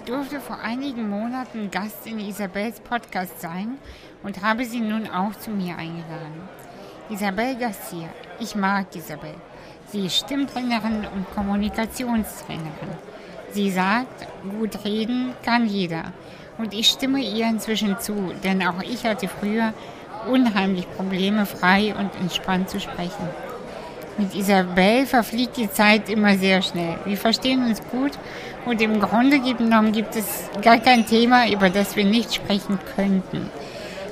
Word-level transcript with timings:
Ich 0.00 0.06
durfte 0.06 0.40
vor 0.40 0.58
einigen 0.58 1.10
Monaten 1.10 1.70
Gast 1.70 2.06
in 2.06 2.18
Isabels 2.18 2.80
Podcast 2.80 3.38
sein 3.38 3.76
und 4.22 4.42
habe 4.42 4.64
sie 4.64 4.80
nun 4.80 5.06
auch 5.06 5.34
zu 5.34 5.50
mir 5.50 5.76
eingeladen. 5.76 6.48
Isabel 7.10 7.54
Garcia. 7.56 8.08
Ich 8.38 8.54
mag 8.54 8.86
Isabel. 8.96 9.34
Sie 9.92 10.06
ist 10.06 10.16
Stimmtrainerin 10.16 11.06
und 11.14 11.30
Kommunikationstrainerin. 11.34 12.96
Sie 13.52 13.70
sagt, 13.70 14.26
gut 14.58 14.86
reden 14.86 15.34
kann 15.44 15.66
jeder. 15.66 16.14
Und 16.56 16.72
ich 16.72 16.88
stimme 16.88 17.20
ihr 17.20 17.46
inzwischen 17.46 17.98
zu, 18.00 18.32
denn 18.42 18.66
auch 18.66 18.80
ich 18.82 19.04
hatte 19.04 19.28
früher 19.28 19.74
unheimlich 20.26 20.90
Probleme, 20.96 21.44
frei 21.44 21.94
und 21.94 22.14
entspannt 22.18 22.70
zu 22.70 22.80
sprechen. 22.80 23.28
Mit 24.18 24.34
Isabel 24.34 25.06
verfliegt 25.06 25.56
die 25.56 25.70
Zeit 25.70 26.08
immer 26.08 26.36
sehr 26.36 26.62
schnell. 26.62 26.98
Wir 27.04 27.16
verstehen 27.16 27.64
uns 27.64 27.80
gut 27.90 28.12
und 28.66 28.80
im 28.82 29.00
Grunde 29.00 29.40
genommen 29.40 29.92
gibt 29.92 30.16
es 30.16 30.50
gar 30.62 30.78
kein 30.78 31.06
Thema, 31.06 31.48
über 31.48 31.70
das 31.70 31.96
wir 31.96 32.04
nicht 32.04 32.34
sprechen 32.34 32.78
könnten. 32.96 33.50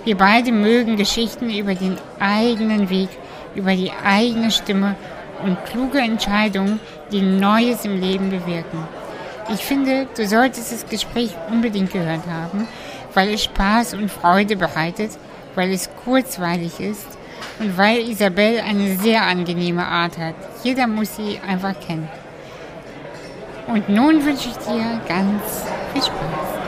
Wir 0.04 0.16
beide 0.16 0.52
mögen 0.52 0.96
Geschichten 0.96 1.50
über 1.50 1.74
den 1.74 1.98
eigenen 2.18 2.88
Weg, 2.88 3.10
über 3.54 3.74
die 3.74 3.92
eigene 4.04 4.50
Stimme 4.50 4.94
und 5.42 5.62
kluge 5.66 5.98
Entscheidungen, 5.98 6.80
die 7.12 7.20
Neues 7.20 7.84
im 7.84 8.00
Leben 8.00 8.30
bewirken. 8.30 8.88
Ich 9.52 9.60
finde, 9.60 10.06
du 10.16 10.26
solltest 10.26 10.72
das 10.72 10.86
Gespräch 10.86 11.34
unbedingt 11.50 11.92
gehört 11.92 12.26
haben, 12.26 12.66
weil 13.14 13.34
es 13.34 13.44
Spaß 13.44 13.94
und 13.94 14.10
Freude 14.10 14.56
bereitet, 14.56 15.10
weil 15.54 15.72
es 15.72 15.90
kurzweilig 16.04 16.80
ist 16.80 17.17
und 17.58 17.76
weil 17.76 18.08
Isabel 18.08 18.60
eine 18.60 18.96
sehr 18.96 19.22
angenehme 19.22 19.84
Art 19.86 20.16
hat. 20.18 20.34
Jeder 20.62 20.86
muss 20.86 21.16
sie 21.16 21.38
einfach 21.46 21.78
kennen. 21.80 22.08
Und 23.66 23.88
nun 23.88 24.24
wünsche 24.24 24.48
ich 24.48 24.56
dir 24.56 25.00
ganz 25.06 25.64
viel 25.92 26.02
Spaß. 26.02 26.58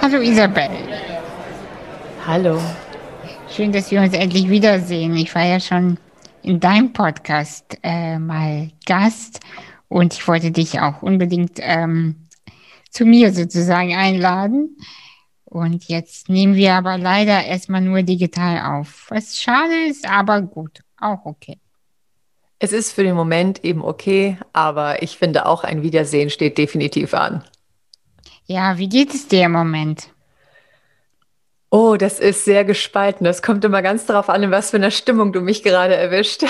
Hallo 0.00 0.20
Isabel. 0.20 0.70
Hallo. 2.26 2.60
Schön, 3.50 3.72
dass 3.72 3.90
wir 3.90 4.00
uns 4.00 4.14
endlich 4.14 4.48
wiedersehen. 4.48 5.16
Ich 5.16 5.34
war 5.34 5.44
ja 5.44 5.60
schon 5.60 5.98
in 6.42 6.60
deinem 6.60 6.92
Podcast 6.92 7.78
äh, 7.82 8.18
mal 8.18 8.70
Gast 8.86 9.40
und 9.88 10.14
ich 10.14 10.26
wollte 10.26 10.50
dich 10.50 10.80
auch 10.80 11.02
unbedingt 11.02 11.58
ähm, 11.60 12.16
zu 12.90 13.04
mir 13.04 13.32
sozusagen 13.32 13.94
einladen. 13.94 14.76
Und 15.54 15.84
jetzt 15.84 16.28
nehmen 16.28 16.56
wir 16.56 16.74
aber 16.74 16.98
leider 16.98 17.44
erstmal 17.44 17.80
nur 17.80 18.02
digital 18.02 18.76
auf. 18.76 19.06
Was 19.10 19.40
schade 19.40 19.86
ist, 19.88 20.04
aber 20.04 20.42
gut, 20.42 20.80
auch 21.00 21.24
okay. 21.24 21.58
Es 22.58 22.72
ist 22.72 22.90
für 22.90 23.04
den 23.04 23.14
Moment 23.14 23.64
eben 23.64 23.80
okay, 23.84 24.36
aber 24.52 25.04
ich 25.04 25.16
finde 25.16 25.46
auch 25.46 25.62
ein 25.62 25.82
Wiedersehen 25.82 26.28
steht 26.28 26.58
definitiv 26.58 27.14
an. 27.14 27.44
Ja, 28.46 28.78
wie 28.78 28.88
geht 28.88 29.14
es 29.14 29.28
dir 29.28 29.44
im 29.44 29.52
Moment? 29.52 30.08
Oh, 31.70 31.94
das 31.96 32.18
ist 32.18 32.44
sehr 32.44 32.64
gespalten. 32.64 33.24
Das 33.24 33.40
kommt 33.40 33.64
immer 33.64 33.80
ganz 33.80 34.06
darauf 34.06 34.30
an, 34.30 34.42
in 34.42 34.50
was 34.50 34.70
für 34.70 34.78
einer 34.78 34.90
Stimmung 34.90 35.32
du 35.32 35.40
mich 35.40 35.62
gerade 35.62 35.94
erwischt. 35.94 36.42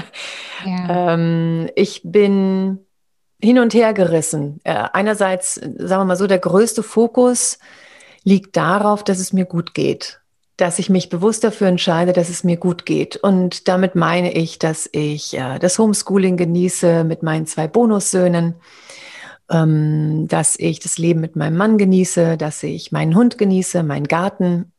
ja. 0.64 1.12
ähm, 1.14 1.68
ich 1.76 2.00
bin 2.02 2.78
hin 3.42 3.58
und 3.58 3.74
her 3.74 3.92
gerissen. 3.92 4.58
Äh, 4.64 4.88
einerseits, 4.94 5.56
sagen 5.56 6.00
wir 6.00 6.04
mal 6.06 6.16
so, 6.16 6.26
der 6.26 6.38
größte 6.38 6.82
Fokus 6.82 7.58
liegt 8.24 8.56
darauf, 8.56 9.04
dass 9.04 9.18
es 9.18 9.32
mir 9.32 9.44
gut 9.44 9.74
geht. 9.74 10.20
Dass 10.56 10.78
ich 10.78 10.90
mich 10.90 11.08
bewusst 11.08 11.44
dafür 11.44 11.68
entscheide, 11.68 12.12
dass 12.12 12.28
es 12.28 12.44
mir 12.44 12.56
gut 12.56 12.86
geht. 12.86 13.16
Und 13.16 13.68
damit 13.68 13.94
meine 13.94 14.32
ich, 14.32 14.58
dass 14.58 14.88
ich 14.92 15.36
äh, 15.36 15.58
das 15.58 15.78
Homeschooling 15.78 16.36
genieße 16.36 17.04
mit 17.04 17.22
meinen 17.22 17.46
zwei 17.46 17.66
Bonussöhnen 17.66 18.54
ähm, 19.52 20.26
dass 20.28 20.58
ich 20.58 20.80
das 20.80 20.98
Leben 20.98 21.20
mit 21.20 21.36
meinem 21.36 21.56
Mann 21.56 21.78
genieße, 21.78 22.36
dass 22.36 22.62
ich 22.62 22.90
meinen 22.90 23.14
Hund 23.14 23.38
genieße, 23.38 23.82
meinen 23.82 24.08
Garten, 24.08 24.72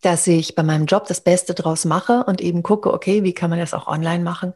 dass 0.00 0.26
ich 0.26 0.54
bei 0.54 0.62
meinem 0.62 0.86
Job 0.86 1.06
das 1.06 1.20
Beste 1.20 1.54
draus 1.54 1.84
mache 1.84 2.24
und 2.24 2.40
eben 2.40 2.62
gucke, 2.62 2.92
okay, 2.92 3.22
wie 3.22 3.34
kann 3.34 3.50
man 3.50 3.58
das 3.58 3.74
auch 3.74 3.86
online 3.86 4.22
machen 4.22 4.54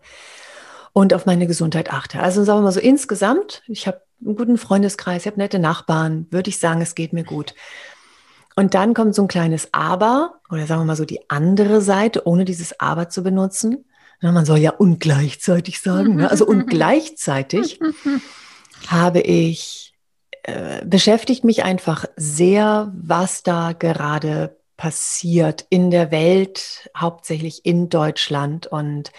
und 0.93 1.15
auf 1.15 1.27
meine 1.27 1.47
Gesundheit 1.47 1.93
achte. 1.93 2.21
Also 2.21 2.45
sagen 2.45 2.61
wir 2.61 2.65
mal 2.65 2.73
so 2.73 2.81
insgesamt, 2.81 3.63
ich 3.67 3.87
habe 3.87 4.01
einen 4.25 4.37
guten 4.37 4.59
Freundeskreis, 4.59 5.23
ich 5.23 5.27
habe 5.27 5.39
nette 5.39 5.59
Nachbarn, 5.59 6.27
würde 6.31 6.51
ich 6.51 6.59
sagen, 6.59 6.81
es 6.81 6.95
geht 6.95 7.13
mir 7.13 7.25
gut. 7.25 7.55
Und 8.57 8.75
dann 8.75 8.93
kommt 8.93 9.15
so 9.15 9.23
ein 9.23 9.29
kleines 9.29 9.69
Aber 9.73 10.41
oder 10.51 10.67
sagen 10.67 10.81
wir 10.81 10.87
mal 10.87 10.97
so 10.97 11.05
die 11.05 11.31
andere 11.31 11.81
Seite, 11.81 12.27
ohne 12.27 12.45
dieses 12.45 12.81
Aber 12.81 13.09
zu 13.09 13.23
benutzen. 13.23 13.85
man 14.21 14.45
soll 14.45 14.59
ja 14.59 14.73
ungleichzeitig 14.73 15.81
sagen, 15.81 16.17
ne? 16.17 16.31
also 16.31 16.45
ungleichzeitig 16.47 17.79
habe 18.89 19.21
ich 19.21 19.89
äh, 20.43 20.85
beschäftigt 20.85 21.45
mich 21.45 21.63
einfach 21.63 22.07
sehr, 22.17 22.91
was 22.97 23.43
da 23.43 23.73
gerade 23.73 24.57
passiert 24.79 25.67
in 25.69 25.91
der 25.91 26.11
Welt, 26.11 26.89
hauptsächlich 26.97 27.67
in 27.67 27.91
Deutschland. 27.91 28.67
Und 28.67 29.13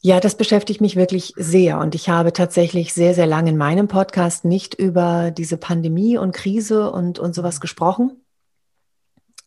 ja, 0.00 0.20
das 0.20 0.36
beschäftigt 0.36 0.80
mich 0.80 0.96
wirklich 0.96 1.32
sehr. 1.36 1.78
Und 1.78 1.94
ich 1.94 2.08
habe 2.08 2.32
tatsächlich 2.32 2.94
sehr, 2.94 3.14
sehr 3.14 3.26
lange 3.26 3.50
in 3.50 3.56
meinem 3.56 3.88
Podcast 3.88 4.44
nicht 4.44 4.74
über 4.74 5.30
diese 5.30 5.56
Pandemie 5.56 6.16
und 6.18 6.32
Krise 6.32 6.90
und, 6.90 7.18
und 7.18 7.34
sowas 7.34 7.60
gesprochen. 7.60 8.24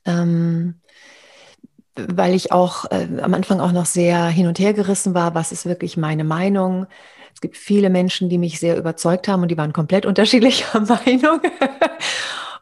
Ähm, 0.06 0.82
weil 1.96 2.34
ich 2.34 2.52
auch 2.52 2.86
äh, 2.92 3.08
am 3.22 3.34
Anfang 3.34 3.60
auch 3.60 3.72
noch 3.72 3.86
sehr 3.86 4.26
hin 4.28 4.48
und 4.48 4.60
her 4.60 4.74
gerissen 4.74 5.14
war, 5.14 5.36
was 5.36 5.52
ist 5.52 5.66
wirklich 5.66 5.98
meine 5.98 6.24
Meinung, 6.24 6.88
es 7.34 7.42
gibt 7.42 7.58
viele 7.58 7.90
Menschen, 7.90 8.30
die 8.30 8.38
mich 8.38 8.60
sehr 8.60 8.78
überzeugt 8.78 9.28
haben 9.28 9.42
und 9.42 9.48
die 9.50 9.58
waren 9.58 9.74
komplett 9.74 10.06
unterschiedlicher 10.06 10.80
Meinung. 11.06 11.42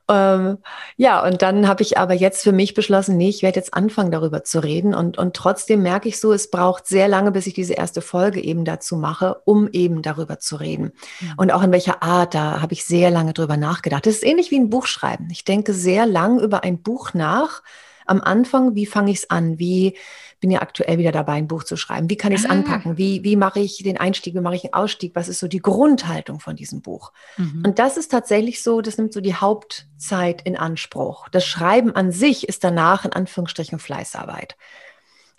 Ähm, 0.10 0.58
ja, 0.98 1.24
und 1.24 1.42
dann 1.44 1.68
habe 1.68 1.84
ich 1.84 1.98
aber 1.98 2.14
jetzt 2.14 2.44
für 2.44 2.52
mich 2.52 2.74
beschlossen, 2.74 3.16
nee, 3.16 3.30
ich 3.30 3.44
werde 3.44 3.60
jetzt 3.60 3.74
anfangen, 3.74 4.12
darüber 4.12 4.44
zu 4.44 4.60
reden. 4.60 4.96
Und, 4.96 5.18
und 5.18 5.36
trotzdem 5.36 5.84
merke 5.84 6.10
ich 6.10 6.20
so, 6.20 6.34
es 6.34 6.50
braucht 6.50 6.88
sehr 6.88 7.08
lange, 7.08 7.32
bis 7.32 7.46
ich 7.46 7.54
diese 7.54 7.76
erste 7.76 8.02
Folge 8.02 8.42
eben 8.42 8.66
dazu 8.66 8.98
mache, 8.98 9.42
um 9.46 9.70
eben 9.72 10.02
darüber 10.02 10.40
zu 10.40 10.56
reden. 10.56 10.94
Mhm. 11.22 11.34
Und 11.38 11.52
auch 11.52 11.62
in 11.62 11.72
welcher 11.72 12.02
Art, 12.02 12.34
da 12.34 12.62
habe 12.62 12.74
ich 12.74 12.86
sehr 12.86 13.12
lange 13.12 13.34
drüber 13.34 13.56
nachgedacht. 13.56 14.06
Das 14.08 14.16
ist 14.16 14.26
ähnlich 14.26 14.50
wie 14.50 14.60
ein 14.60 14.70
Buch 14.70 14.88
schreiben. 14.88 15.28
Ich 15.32 15.46
denke 15.46 15.74
sehr 15.74 16.08
lang 16.08 16.40
über 16.40 16.64
ein 16.64 16.82
Buch 16.82 17.14
nach. 17.14 17.62
Am 18.08 18.22
Anfang, 18.22 18.74
wie 18.74 18.88
fange 18.88 19.12
ich 19.12 19.18
es 19.18 19.30
an? 19.30 19.60
Wie 19.60 19.96
bin 20.40 20.52
ja 20.52 20.62
aktuell 20.62 20.98
wieder 20.98 21.12
dabei, 21.12 21.34
ein 21.34 21.48
Buch 21.48 21.64
zu 21.64 21.76
schreiben. 21.76 22.10
Wie 22.10 22.18
kann 22.18 22.32
ich 22.32 22.42
es 22.42 22.46
ah. 22.46 22.52
anpacken? 22.54 22.98
Wie, 22.98 23.24
wie 23.24 23.36
mache 23.36 23.60
ich 23.60 23.82
den 23.84 23.98
Einstieg? 23.98 24.36
Wie 24.36 24.40
mache 24.40 24.56
ich 24.56 24.64
einen 24.64 24.74
Ausstieg? 24.74 25.16
Was 25.16 25.28
ist 25.28 25.40
so 25.40 25.48
die 25.48 25.62
Grundhaltung 25.62 26.40
von 26.40 26.56
diesem 26.56 26.82
Buch? 26.82 27.12
Mhm. 27.38 27.64
Und 27.66 27.80
das 27.80 27.98
ist 27.98 28.10
tatsächlich 28.12 28.64
so, 28.64 28.82
das 28.82 28.98
nimmt 28.98 29.14
so 29.14 29.22
die 29.22 29.36
Hauptzeit 29.36 30.42
in 30.44 30.58
Anspruch. 30.58 31.30
Das 31.30 31.46
Schreiben 31.46 31.96
an 31.96 32.12
sich 32.12 32.48
ist 32.48 32.64
danach 32.64 33.06
in 33.06 33.14
Anführungsstrichen 33.14 33.80
Fleißarbeit. 33.80 34.56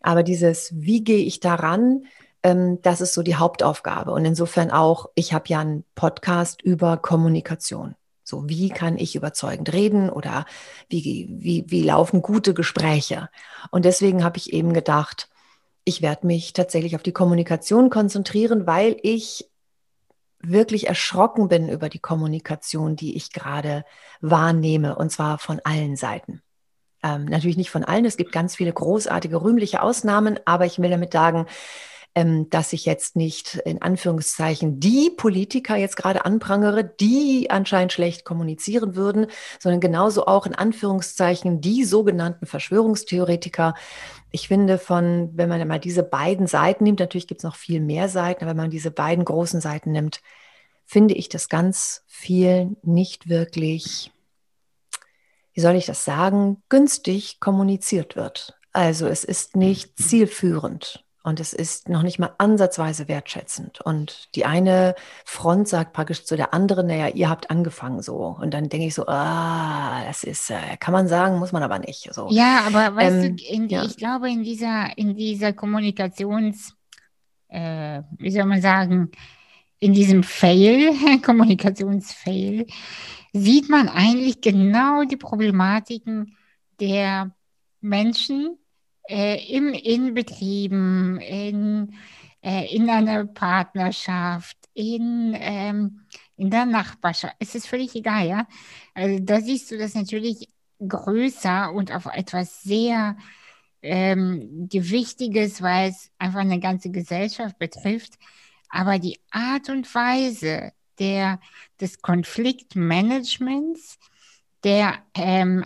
Aber 0.03 0.23
dieses, 0.23 0.73
wie 0.75 1.05
gehe 1.05 1.25
ich 1.25 1.41
daran? 1.41 2.05
Ähm, 2.43 2.81
das 2.83 3.01
ist 3.01 3.15
so 3.15 3.23
die 3.23 3.37
Hauptaufgabe. 3.37 4.13
Und 4.13 4.25
insofern 4.25 4.71
auch, 4.71 5.07
ich 5.15 5.33
habe 5.33 5.45
ja 5.49 5.61
einen 5.61 5.85
Podcast 5.95 6.63
über 6.63 6.97
Kommunikation. 6.97 7.95
So, 8.31 8.49
wie 8.49 8.69
kann 8.69 8.97
ich 8.97 9.17
überzeugend 9.17 9.73
reden 9.73 10.09
oder 10.09 10.47
wie, 10.89 11.29
wie, 11.29 11.65
wie 11.69 11.83
laufen 11.83 12.23
gute 12.23 12.55
Gespräche? 12.55 13.29
Und 13.71 13.85
deswegen 13.85 14.25
habe 14.25 14.39
ich 14.39 14.53
eben 14.53 14.73
gedacht, 14.73 15.29
ich 15.85 16.01
werde 16.01 16.27
mich 16.27 16.53
tatsächlich 16.53 16.95
auf 16.95 17.03
die 17.03 17.13
Kommunikation 17.13 17.91
konzentrieren, 17.91 18.67
weil 18.67 18.97
ich 19.03 19.51
wirklich 20.39 20.87
erschrocken 20.87 21.49
bin 21.49 21.69
über 21.69 21.89
die 21.89 21.99
Kommunikation, 21.99 22.97
die 22.97 23.17
ich 23.17 23.33
gerade 23.33 23.85
wahrnehme, 24.21 24.95
und 24.95 25.11
zwar 25.11 25.39
von 25.39 25.61
allen 25.65 25.97
Seiten. 25.97 26.41
Ähm, 27.03 27.25
natürlich 27.25 27.57
nicht 27.57 27.71
von 27.71 27.85
allen, 27.85 28.05
es 28.05 28.17
gibt 28.17 28.33
ganz 28.33 28.57
viele 28.57 28.73
großartige, 28.73 29.43
rühmliche 29.43 29.83
Ausnahmen, 29.83 30.39
aber 30.45 30.67
ich 30.67 30.79
will 30.79 30.91
damit 30.91 31.13
sagen, 31.13 31.47
ähm, 32.15 32.51
dass 32.51 32.73
ich 32.73 32.87
jetzt 32.87 33.15
nicht 33.15 33.57
in 33.65 33.83
Anführungszeichen 33.83 34.81
die 34.81 35.11
Politiker 35.11 35.77
jetzt 35.77 35.97
gerade 35.97 36.25
anprangere, 36.25 36.85
die 36.85 37.51
anscheinend 37.51 37.93
schlecht 37.93 38.25
kommunizieren 38.25 38.97
würden, 38.97 39.27
sondern 39.59 39.81
genauso 39.81 40.27
auch 40.27 40.47
in 40.47 40.55
Anführungszeichen 40.55 41.61
die 41.61 41.85
sogenannten 41.85 42.47
Verschwörungstheoretiker. 42.47 43.75
Ich 44.33 44.49
finde 44.49 44.79
von, 44.79 45.31
wenn 45.35 45.49
man 45.49 45.67
mal 45.69 45.79
diese 45.79 46.03
beiden 46.03 46.47
Seiten 46.47 46.85
nimmt, 46.85 47.01
natürlich 47.01 47.29
gibt 47.29 47.41
es 47.41 47.45
noch 47.45 47.57
viel 47.57 47.81
mehr 47.81 48.09
Seiten, 48.09 48.43
aber 48.43 48.51
wenn 48.51 48.65
man 48.65 48.71
diese 48.71 48.91
beiden 48.91 49.25
großen 49.25 49.61
Seiten 49.61 49.93
nimmt, 49.93 50.21
finde 50.85 51.15
ich, 51.15 51.29
dass 51.29 51.49
ganz 51.49 52.03
viel 52.09 52.77
nicht 52.83 53.29
wirklich, 53.29 54.11
wie 55.53 55.61
soll 55.61 55.77
ich 55.77 55.87
das 55.87 56.05
sagen, 56.05 56.63
günstig 56.69 57.39
kommuniziert 57.39 58.17
wird. 58.17 58.59
Also 58.73 59.07
es 59.07 59.23
ist 59.23 59.55
nicht 59.55 59.97
zielführend. 59.97 61.05
Und 61.23 61.39
es 61.39 61.53
ist 61.53 61.89
noch 61.89 62.03
nicht 62.03 62.19
mal 62.19 62.33
ansatzweise 62.39 63.07
wertschätzend. 63.07 63.81
Und 63.83 64.35
die 64.35 64.47
eine 64.47 64.95
Front 65.25 65.69
sagt 65.69 65.93
praktisch 65.93 66.25
zu 66.25 66.37
der 66.37 66.55
anderen, 66.55 66.87
naja, 66.87 67.09
ihr 67.09 67.29
habt 67.29 67.51
angefangen 67.51 68.01
so. 68.01 68.37
Und 68.41 68.55
dann 68.55 68.71
denke 68.71 68.87
ich 68.87 68.95
so, 68.95 69.07
ah, 69.07 70.03
das 70.07 70.25
ist, 70.25 70.51
äh, 70.51 70.77
kann 70.79 70.93
man 70.93 71.09
sagen, 71.09 71.39
muss 71.39 71.53
man 71.53 71.63
aber 71.63 71.79
nicht. 71.79 72.13
So. 72.15 72.29
Ja, 72.31 72.63
aber 72.67 72.97
weißt 72.97 73.25
ähm, 73.25 73.37
du, 73.37 73.45
in, 73.45 73.69
ja. 73.69 73.85
ich 73.85 73.97
glaube, 73.99 74.31
in 74.31 74.43
dieser, 74.43 74.97
in 74.97 75.15
dieser 75.15 75.49
Kommunikations- 75.49 76.73
äh, 77.51 78.03
wie 78.19 78.31
soll 78.31 78.45
man 78.47 78.63
sagen, 78.63 79.11
in 79.79 79.93
diesem 79.93 80.23
Fail, 80.23 80.93
Kommunikationsfail, 81.23 82.67
sieht 83.33 83.69
man 83.69 83.89
eigentlich 83.89 84.41
genau 84.41 85.05
die 85.05 85.17
Problematiken 85.17 86.37
der 86.81 87.35
Menschen 87.81 88.59
äh, 89.09 89.37
im, 89.55 89.73
in 89.73 90.15
Betrieben, 90.15 91.21
in, 91.21 91.95
äh, 92.43 92.75
in 92.75 92.89
einer 92.91 93.27
Partnerschaft, 93.27 94.57
in, 94.75 95.35
ähm, 95.39 96.01
in 96.37 96.51
der 96.51 96.67
Nachbarschaft. 96.67 97.35
Es 97.39 97.55
ist 97.55 97.67
völlig 97.67 97.95
egal, 97.95 98.27
ja. 98.27 98.47
Also 98.95 99.23
da 99.23 99.41
siehst 99.41 99.71
du 99.71 99.79
das 99.79 99.95
natürlich 99.95 100.49
größer 100.87 101.73
und 101.73 101.93
auf 101.93 102.07
etwas 102.07 102.63
sehr 102.63 103.17
ähm, 103.83 104.69
Gewichtiges, 104.69 105.63
weil 105.63 105.91
es 105.91 106.11
einfach 106.19 106.41
eine 106.41 106.61
ganze 106.61 106.91
Gesellschaft 106.91 107.59
betrifft. 107.59 108.15
Aber 108.69 108.99
die 108.99 109.21
Art 109.31 109.69
und 109.69 109.93
Weise 109.95 110.73
der, 110.99 111.41
des 111.81 112.01
Konfliktmanagements, 112.03 113.99
der, 114.65 114.99
ähm, 115.15 115.65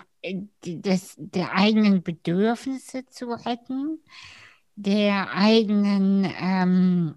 des, 0.65 1.15
der 1.19 1.53
eigenen 1.53 2.03
Bedürfnisse 2.03 3.07
zu 3.07 3.27
retten, 3.27 4.01
der 4.77 5.31
eigenen 5.33 6.33
ähm, 6.41 7.15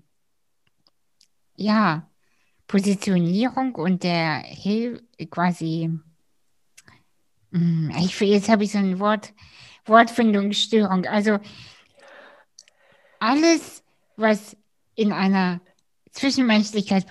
ja, 1.56 2.10
Positionierung 2.68 3.76
und 3.76 4.04
der 4.04 4.40
Hilfe 4.40 5.04
quasi, 5.30 5.90
hm, 7.52 7.92
ich, 8.00 8.20
jetzt 8.20 8.50
habe 8.50 8.64
ich 8.64 8.72
so 8.72 8.78
ein 8.78 9.00
Wort, 9.00 9.34
Wortfindungsstörung. 9.86 11.06
Also 11.06 11.40
alles, 13.20 13.84
was 14.18 14.58
in 14.96 15.12
einer 15.12 15.62
Zwischenmenschlichkeit 16.12 17.06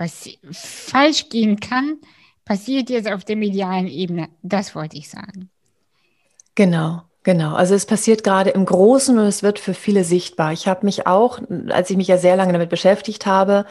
falsch 0.53 1.29
gehen 1.31 1.59
kann, 1.59 2.01
passiert 2.45 2.91
jetzt 2.91 3.11
auf 3.11 3.25
der 3.25 3.37
medialen 3.37 3.89
Ebene. 3.89 4.29
Das 4.43 4.75
wollte 4.75 4.97
ich 4.97 5.09
sagen. 5.09 5.51
Genau, 6.57 7.03
genau. 7.23 7.55
Also 7.55 7.75
es 7.75 7.87
passiert 7.87 8.25
gerade 8.25 8.51
im 8.51 8.65
Großen 8.65 9.17
und 9.19 9.27
es 9.27 9.43
wird 9.45 9.59
für 9.61 9.75
viele 9.75 10.03
sichtbar. 10.05 10.53
Ich 10.53 10.67
habe 10.69 10.85
mich 10.87 11.07
auch, 11.07 11.41
als 11.69 11.91
ich 11.91 11.97
mich 11.97 12.09
ja 12.09 12.19
sehr 12.19 12.37
lange 12.37 12.53
damit 12.53 12.71
beschäftigt 12.71 13.27
habe 13.27 13.67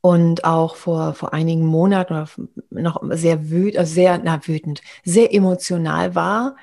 und 0.00 0.44
auch 0.44 0.76
vor, 0.76 1.14
vor 1.14 1.32
einigen 1.32 1.66
Monaten 1.66 2.26
noch 2.70 3.02
sehr 3.10 3.50
wütend, 3.50 3.78
also 3.78 3.94
sehr, 3.94 4.20
na, 4.22 4.40
wütend, 4.46 4.82
sehr 5.04 5.34
emotional 5.34 6.14
war, 6.14 6.56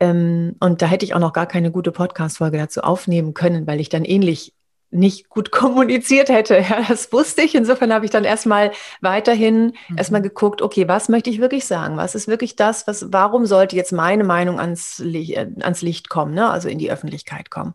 ähm, 0.00 0.56
und 0.60 0.82
da 0.82 0.86
hätte 0.86 1.04
ich 1.04 1.14
auch 1.14 1.20
noch 1.20 1.34
gar 1.34 1.46
keine 1.46 1.70
gute 1.70 1.92
Podcast-Folge 1.92 2.58
dazu 2.58 2.80
aufnehmen 2.82 3.34
können, 3.34 3.66
weil 3.66 3.80
ich 3.80 3.90
dann 3.90 4.04
ähnlich 4.04 4.54
nicht 4.90 5.28
gut 5.28 5.50
kommuniziert 5.52 6.28
hätte. 6.28 6.58
Ja, 6.58 6.84
das 6.88 7.12
wusste 7.12 7.42
ich. 7.42 7.54
Insofern 7.54 7.92
habe 7.92 8.04
ich 8.04 8.10
dann 8.10 8.24
erstmal 8.24 8.72
weiterhin 9.00 9.72
mhm. 9.88 9.98
erstmal 9.98 10.22
geguckt, 10.22 10.62
okay, 10.62 10.88
was 10.88 11.08
möchte 11.08 11.30
ich 11.30 11.40
wirklich 11.40 11.64
sagen? 11.64 11.96
Was 11.96 12.14
ist 12.14 12.28
wirklich 12.28 12.56
das, 12.56 12.86
was, 12.86 13.12
warum 13.12 13.46
sollte 13.46 13.76
jetzt 13.76 13.92
meine 13.92 14.24
Meinung 14.24 14.58
ans, 14.58 14.98
Licht, 14.98 15.36
äh, 15.36 15.48
ans 15.60 15.82
Licht 15.82 16.08
kommen, 16.08 16.34
ne? 16.34 16.50
also 16.50 16.68
in 16.68 16.78
die 16.78 16.90
Öffentlichkeit 16.90 17.50
kommen? 17.50 17.74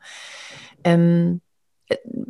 Ähm, 0.84 1.42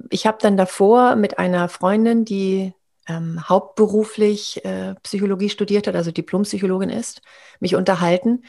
ich 0.09 0.27
habe 0.27 0.37
dann 0.41 0.57
davor 0.57 1.15
mit 1.15 1.39
einer 1.39 1.69
Freundin, 1.69 2.25
die 2.25 2.73
ähm, 3.07 3.47
hauptberuflich 3.47 4.65
äh, 4.65 4.95
Psychologie 5.03 5.49
studiert 5.49 5.87
hat, 5.87 5.95
also 5.95 6.11
Diplompsychologin 6.11 6.89
ist, 6.89 7.21
mich 7.59 7.75
unterhalten. 7.75 8.43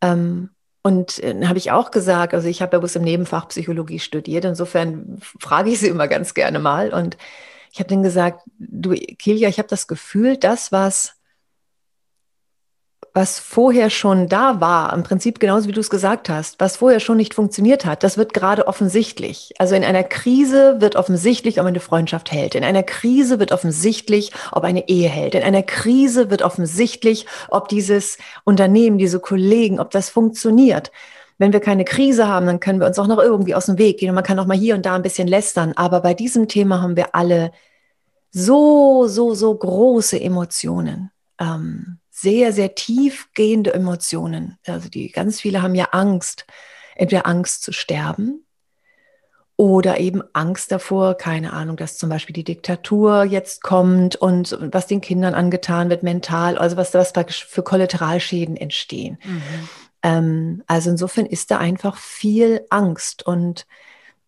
Ähm, 0.00 0.50
und 0.84 1.18
äh, 1.24 1.46
habe 1.46 1.58
ich 1.58 1.72
auch 1.72 1.90
gesagt, 1.90 2.34
also 2.34 2.46
ich 2.46 2.60
habe 2.60 2.76
ja 2.76 2.78
bloß 2.78 2.96
im 2.96 3.02
Nebenfach 3.04 3.48
Psychologie 3.48 3.98
studiert, 3.98 4.44
insofern 4.44 5.18
frage 5.40 5.70
ich 5.70 5.80
sie 5.80 5.88
immer 5.88 6.08
ganz 6.08 6.34
gerne 6.34 6.58
mal. 6.58 6.92
Und 6.92 7.16
ich 7.72 7.80
habe 7.80 7.88
dann 7.88 8.02
gesagt, 8.02 8.42
du 8.58 8.90
Kilja, 8.92 9.48
ich 9.48 9.58
habe 9.58 9.68
das 9.68 9.88
Gefühl, 9.88 10.36
das, 10.36 10.72
was 10.72 11.16
was 13.16 13.38
vorher 13.38 13.90
schon 13.90 14.28
da 14.28 14.60
war, 14.60 14.92
im 14.92 15.04
Prinzip 15.04 15.38
genauso 15.38 15.68
wie 15.68 15.72
du 15.72 15.80
es 15.80 15.88
gesagt 15.88 16.28
hast, 16.28 16.58
was 16.58 16.78
vorher 16.78 16.98
schon 16.98 17.16
nicht 17.16 17.32
funktioniert 17.32 17.86
hat, 17.86 18.02
das 18.02 18.18
wird 18.18 18.34
gerade 18.34 18.66
offensichtlich. 18.66 19.52
Also 19.58 19.76
in 19.76 19.84
einer 19.84 20.02
Krise 20.02 20.80
wird 20.80 20.96
offensichtlich, 20.96 21.60
ob 21.60 21.66
eine 21.66 21.78
Freundschaft 21.78 22.32
hält. 22.32 22.56
In 22.56 22.64
einer 22.64 22.82
Krise 22.82 23.38
wird 23.38 23.52
offensichtlich, 23.52 24.32
ob 24.50 24.64
eine 24.64 24.88
Ehe 24.88 25.08
hält. 25.08 25.36
In 25.36 25.44
einer 25.44 25.62
Krise 25.62 26.28
wird 26.28 26.42
offensichtlich, 26.42 27.26
ob 27.50 27.68
dieses 27.68 28.18
Unternehmen, 28.42 28.98
diese 28.98 29.20
Kollegen, 29.20 29.78
ob 29.78 29.92
das 29.92 30.10
funktioniert. 30.10 30.90
Wenn 31.38 31.52
wir 31.52 31.60
keine 31.60 31.84
Krise 31.84 32.26
haben, 32.26 32.46
dann 32.46 32.58
können 32.58 32.80
wir 32.80 32.88
uns 32.88 32.98
auch 32.98 33.06
noch 33.06 33.18
irgendwie 33.18 33.54
aus 33.54 33.66
dem 33.66 33.78
Weg 33.78 33.98
gehen 33.98 34.08
und 34.08 34.16
man 34.16 34.24
kann 34.24 34.40
auch 34.40 34.46
mal 34.46 34.56
hier 34.56 34.74
und 34.74 34.86
da 34.86 34.96
ein 34.96 35.02
bisschen 35.02 35.28
lästern. 35.28 35.72
Aber 35.76 36.00
bei 36.00 36.14
diesem 36.14 36.48
Thema 36.48 36.82
haben 36.82 36.96
wir 36.96 37.14
alle 37.14 37.52
so, 38.32 39.06
so, 39.06 39.34
so 39.34 39.54
große 39.54 40.20
Emotionen. 40.20 41.12
Ähm, 41.40 41.98
sehr, 42.16 42.52
sehr 42.52 42.76
tiefgehende 42.76 43.74
Emotionen. 43.74 44.56
Also 44.66 44.88
die 44.88 45.10
ganz 45.10 45.40
viele 45.40 45.62
haben 45.62 45.74
ja 45.74 45.88
Angst, 45.90 46.46
entweder 46.94 47.26
Angst 47.26 47.64
zu 47.64 47.72
sterben 47.72 48.46
oder 49.56 49.98
eben 49.98 50.22
Angst 50.32 50.70
davor, 50.70 51.16
keine 51.16 51.52
Ahnung, 51.52 51.76
dass 51.76 51.98
zum 51.98 52.08
Beispiel 52.08 52.32
die 52.32 52.44
Diktatur 52.44 53.24
jetzt 53.24 53.64
kommt 53.64 54.14
und 54.14 54.56
was 54.60 54.86
den 54.86 55.00
Kindern 55.00 55.34
angetan 55.34 55.90
wird 55.90 56.04
mental, 56.04 56.56
also 56.56 56.76
was, 56.76 56.94
was 56.94 57.12
für 57.36 57.64
Kollateralschäden 57.64 58.56
entstehen. 58.56 59.18
Mhm. 59.24 59.68
Ähm, 60.04 60.62
also 60.68 60.90
insofern 60.90 61.26
ist 61.26 61.50
da 61.50 61.58
einfach 61.58 61.96
viel 61.96 62.64
Angst 62.70 63.26
und 63.26 63.66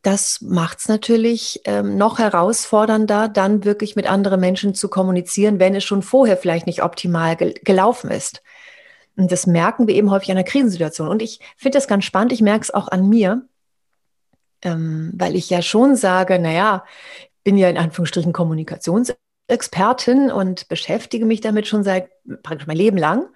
das 0.07 0.41
macht 0.41 0.79
es 0.79 0.89
natürlich 0.89 1.63
ähm, 1.65 1.97
noch 1.97 2.21
herausfordernder, 2.21 3.29
dann 3.29 3.65
wirklich 3.65 3.97
mit 3.97 4.09
anderen 4.09 4.39
Menschen 4.39 4.73
zu 4.73 4.89
kommunizieren, 4.89 5.59
wenn 5.59 5.75
es 5.75 5.83
schon 5.83 6.01
vorher 6.03 6.37
vielleicht 6.37 6.69
nicht 6.69 6.85
optimal 6.85 7.35
gel 7.35 7.55
gelaufen 7.65 8.13
ist. 8.13 8.41
Und 9.17 9.33
das 9.33 9.49
merken 9.49 9.89
wir 9.89 9.97
eben 9.97 10.13
häufig 10.13 10.31
an 10.31 10.37
einer 10.37 10.45
Krisensituation. 10.45 11.09
Und 11.09 11.23
ich 11.23 11.41
finde 11.57 11.79
das 11.79 11.89
ganz 11.89 12.05
spannend, 12.05 12.33
ich 12.33 12.41
merke 12.41 12.63
es 12.63 12.73
auch 12.73 12.87
an 12.87 13.09
mir, 13.09 13.49
ähm, 14.63 15.13
weil 15.17 15.35
ich 15.35 15.51
ja 15.51 15.61
schon 15.61 15.97
sage, 15.97 16.39
naja, 16.39 16.85
bin 17.43 17.59
ja 17.59 17.69
in 17.69 17.77
Anführungsstrichen 17.77 18.33
Kommunikationsexpertin 18.33 20.31
und 20.31 20.69
beschäftige 20.69 21.27
mich 21.27 21.41
damit 21.41 21.67
schon 21.67 21.83
seit 21.83 22.11
praktisch 22.45 22.69
mein 22.69 22.77
Leben 22.77 22.97
lang. 22.97 23.27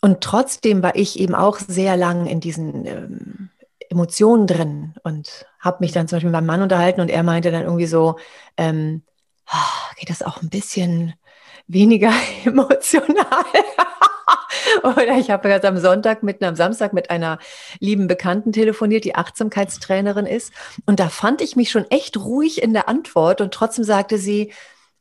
Und 0.00 0.20
trotzdem 0.20 0.80
war 0.84 0.94
ich 0.94 1.18
eben 1.18 1.34
auch 1.34 1.58
sehr 1.58 1.96
lang 1.96 2.26
in 2.26 2.38
diesen 2.38 2.86
ähm, 2.86 3.49
Emotionen 3.90 4.46
drin 4.46 4.94
und 5.02 5.46
habe 5.58 5.78
mich 5.80 5.92
dann 5.92 6.08
zum 6.08 6.16
Beispiel 6.16 6.30
mit 6.30 6.36
meinem 6.36 6.46
Mann 6.46 6.62
unterhalten 6.62 7.00
und 7.00 7.10
er 7.10 7.22
meinte 7.22 7.50
dann 7.50 7.64
irgendwie 7.64 7.86
so, 7.86 8.16
ähm, 8.56 9.02
oh, 9.52 9.94
geht 9.96 10.10
das 10.10 10.22
auch 10.22 10.40
ein 10.40 10.48
bisschen 10.48 11.14
weniger 11.66 12.12
emotional? 12.44 13.44
Oder 14.84 15.18
ich 15.18 15.30
habe 15.30 15.48
gerade 15.48 15.66
am 15.66 15.78
Sonntag 15.78 16.22
mit 16.22 16.42
am 16.42 16.54
Samstag 16.54 16.92
mit 16.92 17.10
einer 17.10 17.38
lieben 17.80 18.06
Bekannten 18.06 18.52
telefoniert, 18.52 19.04
die 19.04 19.16
Achtsamkeitstrainerin 19.16 20.26
ist. 20.26 20.52
Und 20.86 21.00
da 21.00 21.08
fand 21.08 21.42
ich 21.42 21.56
mich 21.56 21.70
schon 21.70 21.90
echt 21.90 22.16
ruhig 22.16 22.62
in 22.62 22.72
der 22.72 22.88
Antwort 22.88 23.40
und 23.40 23.52
trotzdem 23.52 23.84
sagte 23.84 24.18
sie, 24.18 24.52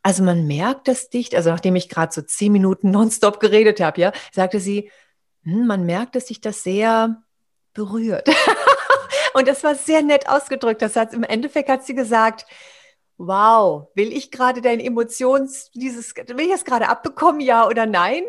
also 0.02 0.24
man 0.24 0.48
merkt 0.48 0.88
das 0.88 1.10
dicht, 1.10 1.36
also 1.36 1.52
nachdem 1.52 1.76
ich 1.76 1.90
gerade 1.90 2.12
so 2.12 2.22
zehn 2.22 2.52
Minuten 2.52 2.90
nonstop 2.90 3.40
geredet 3.40 3.82
habe, 3.82 4.02
ja, 4.02 4.12
sagte 4.32 4.60
sie, 4.60 4.90
hm, 5.44 5.68
man 5.68 5.86
merkt, 5.86 6.16
dass 6.16 6.28
sich 6.28 6.42
das 6.42 6.64
sehr 6.64 7.22
berührt. 7.74 8.28
Und 9.34 9.48
das 9.48 9.64
war 9.64 9.76
sehr 9.76 10.02
nett 10.02 10.28
ausgedrückt. 10.28 10.82
Das 10.82 10.96
hat 10.96 11.14
im 11.14 11.24
Endeffekt 11.24 11.70
hat 11.70 11.86
sie 11.86 11.96
gesagt, 11.96 12.46
wow, 13.20 13.90
will 13.96 14.14
ich 14.14 14.32
gerade 14.32 14.62
deine 14.62 14.84
Emotions, 14.84 15.70
dieses, 15.74 16.16
will 16.16 16.40
ich 16.40 16.52
das 16.52 16.64
gerade 16.64 16.88
abbekommen, 16.88 17.42
ja 17.42 17.68
oder 17.68 17.86
nein? 17.86 18.24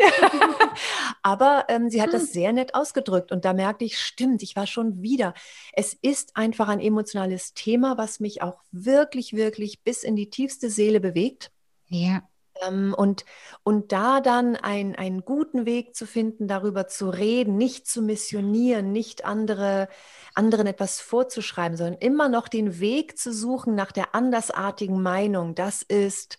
Aber 1.22 1.66
ähm, 1.68 1.88
sie 1.88 2.02
hat 2.02 2.12
das 2.12 2.22
hm. 2.22 2.28
sehr 2.28 2.52
nett 2.52 2.74
ausgedrückt 2.74 3.30
und 3.30 3.44
da 3.44 3.52
merkte 3.52 3.84
ich, 3.84 3.98
stimmt, 3.98 4.42
ich 4.42 4.56
war 4.56 4.66
schon 4.66 5.00
wieder. 5.00 5.32
Es 5.72 5.94
ist 5.94 6.36
einfach 6.36 6.68
ein 6.68 6.80
emotionales 6.80 7.54
Thema, 7.54 7.98
was 7.98 8.18
mich 8.18 8.42
auch 8.42 8.58
wirklich, 8.72 9.32
wirklich 9.32 9.82
bis 9.84 10.02
in 10.02 10.16
die 10.16 10.28
tiefste 10.28 10.70
Seele 10.70 11.00
bewegt. 11.00 11.52
Ja. 11.86 12.22
Ähm, 12.66 12.94
und, 12.96 13.24
und 13.62 13.92
da 13.92 14.20
dann 14.20 14.56
ein, 14.56 14.96
einen 14.96 15.24
guten 15.24 15.66
Weg 15.66 15.94
zu 15.94 16.06
finden, 16.06 16.48
darüber 16.48 16.86
zu 16.86 17.10
reden, 17.10 17.56
nicht 17.56 17.86
zu 17.86 18.02
missionieren, 18.02 18.92
nicht 18.92 19.24
andere, 19.24 19.88
anderen 20.34 20.66
etwas 20.66 21.00
vorzuschreiben, 21.00 21.76
sondern 21.76 21.98
immer 21.98 22.28
noch 22.28 22.48
den 22.48 22.80
Weg 22.80 23.18
zu 23.18 23.32
suchen 23.32 23.74
nach 23.74 23.92
der 23.92 24.14
andersartigen 24.14 25.02
Meinung, 25.02 25.54
das 25.54 25.82
ist, 25.82 26.38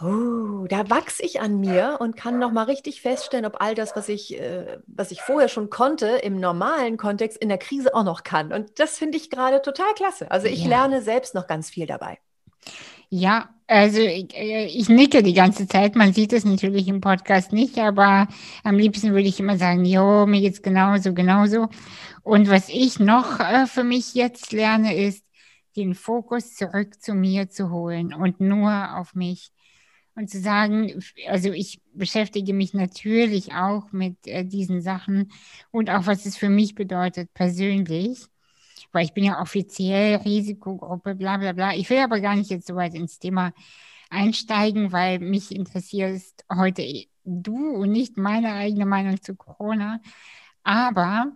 oh, 0.00 0.66
da 0.68 0.88
wachse 0.88 1.22
ich 1.22 1.40
an 1.40 1.60
mir 1.60 1.98
und 2.00 2.16
kann 2.16 2.38
noch 2.38 2.52
mal 2.52 2.64
richtig 2.64 3.02
feststellen, 3.02 3.46
ob 3.46 3.60
all 3.60 3.74
das, 3.74 3.94
was 3.96 4.08
ich, 4.08 4.38
äh, 4.38 4.78
was 4.86 5.10
ich 5.10 5.20
vorher 5.20 5.48
schon 5.48 5.70
konnte, 5.70 6.06
im 6.06 6.36
normalen 6.36 6.96
Kontext 6.96 7.38
in 7.38 7.48
der 7.48 7.58
Krise 7.58 7.94
auch 7.94 8.04
noch 8.04 8.22
kann. 8.22 8.52
Und 8.52 8.78
das 8.78 8.98
finde 8.98 9.18
ich 9.18 9.30
gerade 9.30 9.62
total 9.62 9.92
klasse. 9.94 10.30
Also 10.30 10.46
ich 10.46 10.62
ja. 10.62 10.68
lerne 10.68 11.02
selbst 11.02 11.34
noch 11.34 11.46
ganz 11.46 11.70
viel 11.70 11.86
dabei. 11.86 12.18
Ja, 13.12 13.50
also 13.66 13.98
ich, 14.00 14.34
äh, 14.36 14.66
ich, 14.66 14.88
nicke 14.88 15.22
die 15.22 15.32
ganze 15.34 15.66
Zeit. 15.66 15.96
Man 15.96 16.12
sieht 16.12 16.32
es 16.32 16.44
natürlich 16.44 16.86
im 16.88 17.00
Podcast 17.00 17.52
nicht, 17.52 17.78
aber 17.78 18.28
am 18.62 18.76
liebsten 18.78 19.10
würde 19.12 19.28
ich 19.28 19.40
immer 19.40 19.56
sagen, 19.58 19.84
jo, 19.84 20.26
mir 20.26 20.40
geht's 20.40 20.62
genauso, 20.62 21.12
genauso. 21.12 21.68
Und 22.22 22.48
was 22.48 22.68
ich 22.68 23.00
noch 23.00 23.40
äh, 23.40 23.66
für 23.66 23.84
mich 23.84 24.14
jetzt 24.14 24.52
lerne, 24.52 24.94
ist, 24.96 25.24
den 25.76 25.94
Fokus 25.94 26.54
zurück 26.54 27.00
zu 27.00 27.14
mir 27.14 27.48
zu 27.48 27.70
holen 27.70 28.14
und 28.14 28.40
nur 28.40 28.96
auf 28.96 29.14
mich. 29.14 29.50
Und 30.14 30.28
zu 30.30 30.40
sagen, 30.40 31.00
also 31.28 31.52
ich 31.52 31.80
beschäftige 31.94 32.52
mich 32.52 32.74
natürlich 32.74 33.54
auch 33.54 33.92
mit 33.92 34.26
äh, 34.26 34.44
diesen 34.44 34.82
Sachen 34.82 35.32
und 35.70 35.90
auch 35.90 36.06
was 36.06 36.26
es 36.26 36.36
für 36.36 36.50
mich 36.50 36.74
bedeutet 36.74 37.32
persönlich, 37.34 38.26
weil 38.92 39.04
ich 39.04 39.14
bin 39.14 39.24
ja 39.24 39.40
offiziell 39.40 40.16
Risikogruppe, 40.16 41.14
bla 41.14 41.36
bla 41.36 41.52
bla. 41.52 41.74
Ich 41.74 41.88
will 41.90 41.98
aber 41.98 42.20
gar 42.20 42.36
nicht 42.36 42.50
jetzt 42.50 42.66
so 42.66 42.76
weit 42.76 42.94
ins 42.94 43.18
Thema 43.18 43.52
einsteigen, 44.10 44.92
weil 44.92 45.18
mich 45.20 45.54
interessiert 45.54 46.22
heute 46.52 46.82
du 47.24 47.70
und 47.76 47.92
nicht 47.92 48.16
meine 48.16 48.52
eigene 48.52 48.86
Meinung 48.86 49.20
zu 49.22 49.36
Corona. 49.36 50.00
Aber 50.62 51.32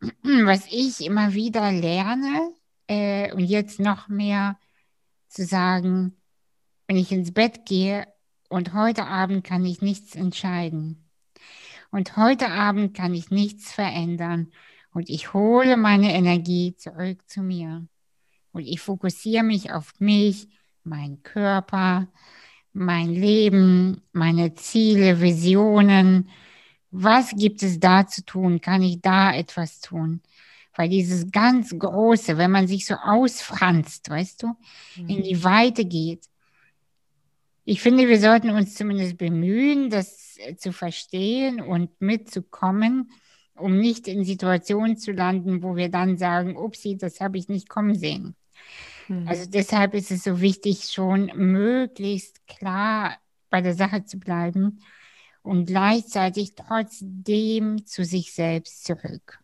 was 0.22 0.66
ich 0.70 1.04
immer 1.04 1.34
wieder 1.34 1.72
lerne 1.72 2.52
äh, 2.86 3.32
und 3.32 3.40
jetzt 3.40 3.80
noch 3.80 4.08
mehr 4.08 4.58
zu 5.28 5.44
sagen, 5.44 6.16
wenn 6.86 6.96
ich 6.96 7.12
ins 7.12 7.32
Bett 7.32 7.66
gehe 7.66 8.06
und 8.48 8.72
heute 8.72 9.06
Abend 9.06 9.44
kann 9.44 9.64
ich 9.64 9.82
nichts 9.82 10.14
entscheiden 10.14 11.08
und 11.90 12.16
heute 12.16 12.48
Abend 12.50 12.94
kann 12.94 13.14
ich 13.14 13.30
nichts 13.30 13.72
verändern 13.72 14.52
und 14.98 15.08
ich 15.10 15.32
hole 15.32 15.76
meine 15.76 16.12
Energie 16.12 16.74
zurück 16.74 17.20
zu 17.28 17.40
mir 17.40 17.86
und 18.50 18.66
ich 18.66 18.80
fokussiere 18.80 19.44
mich 19.44 19.70
auf 19.72 19.92
mich, 20.00 20.48
meinen 20.82 21.22
Körper, 21.22 22.08
mein 22.72 23.10
Leben, 23.10 24.02
meine 24.10 24.54
Ziele, 24.54 25.20
Visionen. 25.20 26.30
Was 26.90 27.30
gibt 27.30 27.62
es 27.62 27.78
da 27.78 28.08
zu 28.08 28.24
tun? 28.24 28.60
Kann 28.60 28.82
ich 28.82 29.00
da 29.00 29.32
etwas 29.32 29.78
tun? 29.78 30.20
Weil 30.74 30.88
dieses 30.88 31.30
ganz 31.30 31.78
Große, 31.78 32.36
wenn 32.36 32.50
man 32.50 32.66
sich 32.66 32.84
so 32.84 32.94
ausfranst, 32.94 34.10
weißt 34.10 34.42
du, 34.42 34.56
mhm. 34.96 35.08
in 35.08 35.22
die 35.22 35.44
Weite 35.44 35.84
geht. 35.84 36.24
Ich 37.64 37.80
finde, 37.80 38.08
wir 38.08 38.18
sollten 38.18 38.50
uns 38.50 38.74
zumindest 38.74 39.16
bemühen, 39.16 39.90
das 39.90 40.38
zu 40.56 40.72
verstehen 40.72 41.60
und 41.60 42.00
mitzukommen, 42.00 43.12
um 43.58 43.78
nicht 43.78 44.08
in 44.08 44.24
Situationen 44.24 44.96
zu 44.96 45.12
landen, 45.12 45.62
wo 45.62 45.76
wir 45.76 45.90
dann 45.90 46.16
sagen, 46.16 46.56
upsie, 46.56 46.96
das 46.96 47.20
habe 47.20 47.38
ich 47.38 47.48
nicht 47.48 47.68
kommen 47.68 47.94
sehen. 47.94 48.34
Mhm. 49.08 49.28
Also 49.28 49.48
deshalb 49.48 49.94
ist 49.94 50.10
es 50.10 50.24
so 50.24 50.40
wichtig, 50.40 50.90
schon 50.90 51.30
möglichst 51.34 52.46
klar 52.46 53.16
bei 53.50 53.60
der 53.60 53.74
Sache 53.74 54.04
zu 54.04 54.18
bleiben 54.18 54.80
und 55.42 55.66
gleichzeitig 55.66 56.54
trotzdem 56.54 57.86
zu 57.86 58.04
sich 58.04 58.32
selbst 58.32 58.84
zurück. 58.84 59.40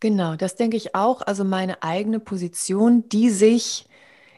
Genau, 0.00 0.36
das 0.36 0.56
denke 0.56 0.76
ich 0.76 0.94
auch. 0.94 1.22
Also 1.22 1.44
meine 1.44 1.82
eigene 1.82 2.20
Position, 2.20 3.08
die 3.08 3.30
sich 3.30 3.86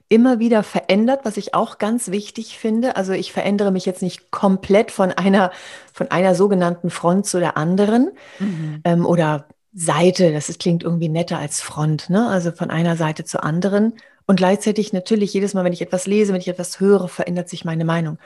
immer 0.08 0.38
wieder 0.38 0.62
verändert, 0.62 1.20
was 1.24 1.36
ich 1.36 1.54
auch 1.54 1.78
ganz 1.78 2.10
wichtig 2.10 2.58
finde. 2.58 2.96
Also 2.96 3.12
ich 3.12 3.32
verändere 3.32 3.70
mich 3.70 3.84
jetzt 3.86 4.02
nicht 4.02 4.30
komplett 4.30 4.90
von 4.90 5.12
einer, 5.12 5.50
von 5.92 6.10
einer 6.10 6.34
sogenannten 6.34 6.90
Front 6.90 7.26
zu 7.26 7.38
der 7.38 7.56
anderen 7.56 8.10
mhm. 8.38 8.80
ähm, 8.84 9.06
oder 9.06 9.46
Seite. 9.74 10.32
Das 10.32 10.48
ist, 10.48 10.60
klingt 10.60 10.82
irgendwie 10.82 11.08
netter 11.08 11.38
als 11.38 11.60
Front, 11.60 12.08
ne? 12.10 12.28
Also 12.28 12.52
von 12.52 12.70
einer 12.70 12.96
Seite 12.96 13.24
zur 13.24 13.44
anderen, 13.44 13.94
und 14.28 14.36
gleichzeitig 14.36 14.92
natürlich 14.92 15.32
jedes 15.32 15.54
Mal, 15.54 15.64
wenn 15.64 15.72
ich 15.72 15.80
etwas 15.80 16.06
lese, 16.06 16.34
wenn 16.34 16.40
ich 16.40 16.48
etwas 16.48 16.80
höre, 16.80 17.08
verändert 17.08 17.48
sich 17.48 17.64
meine 17.64 17.86
Meinung. 17.86 18.18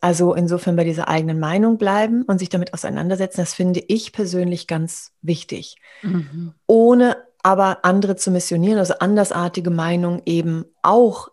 Also 0.00 0.34
insofern 0.34 0.74
bei 0.74 0.84
dieser 0.84 1.08
eigenen 1.08 1.38
Meinung 1.38 1.76
bleiben 1.76 2.22
und 2.22 2.38
sich 2.38 2.48
damit 2.48 2.72
auseinandersetzen, 2.72 3.42
das 3.42 3.52
finde 3.52 3.80
ich 3.86 4.12
persönlich 4.12 4.66
ganz 4.66 5.12
wichtig. 5.20 5.76
Mhm. 6.00 6.54
Ohne 6.66 7.18
aber 7.44 7.84
andere 7.84 8.16
zu 8.16 8.30
missionieren, 8.30 8.78
also 8.78 8.94
andersartige 8.98 9.70
Meinungen 9.70 10.22
eben 10.24 10.64
auch 10.82 11.28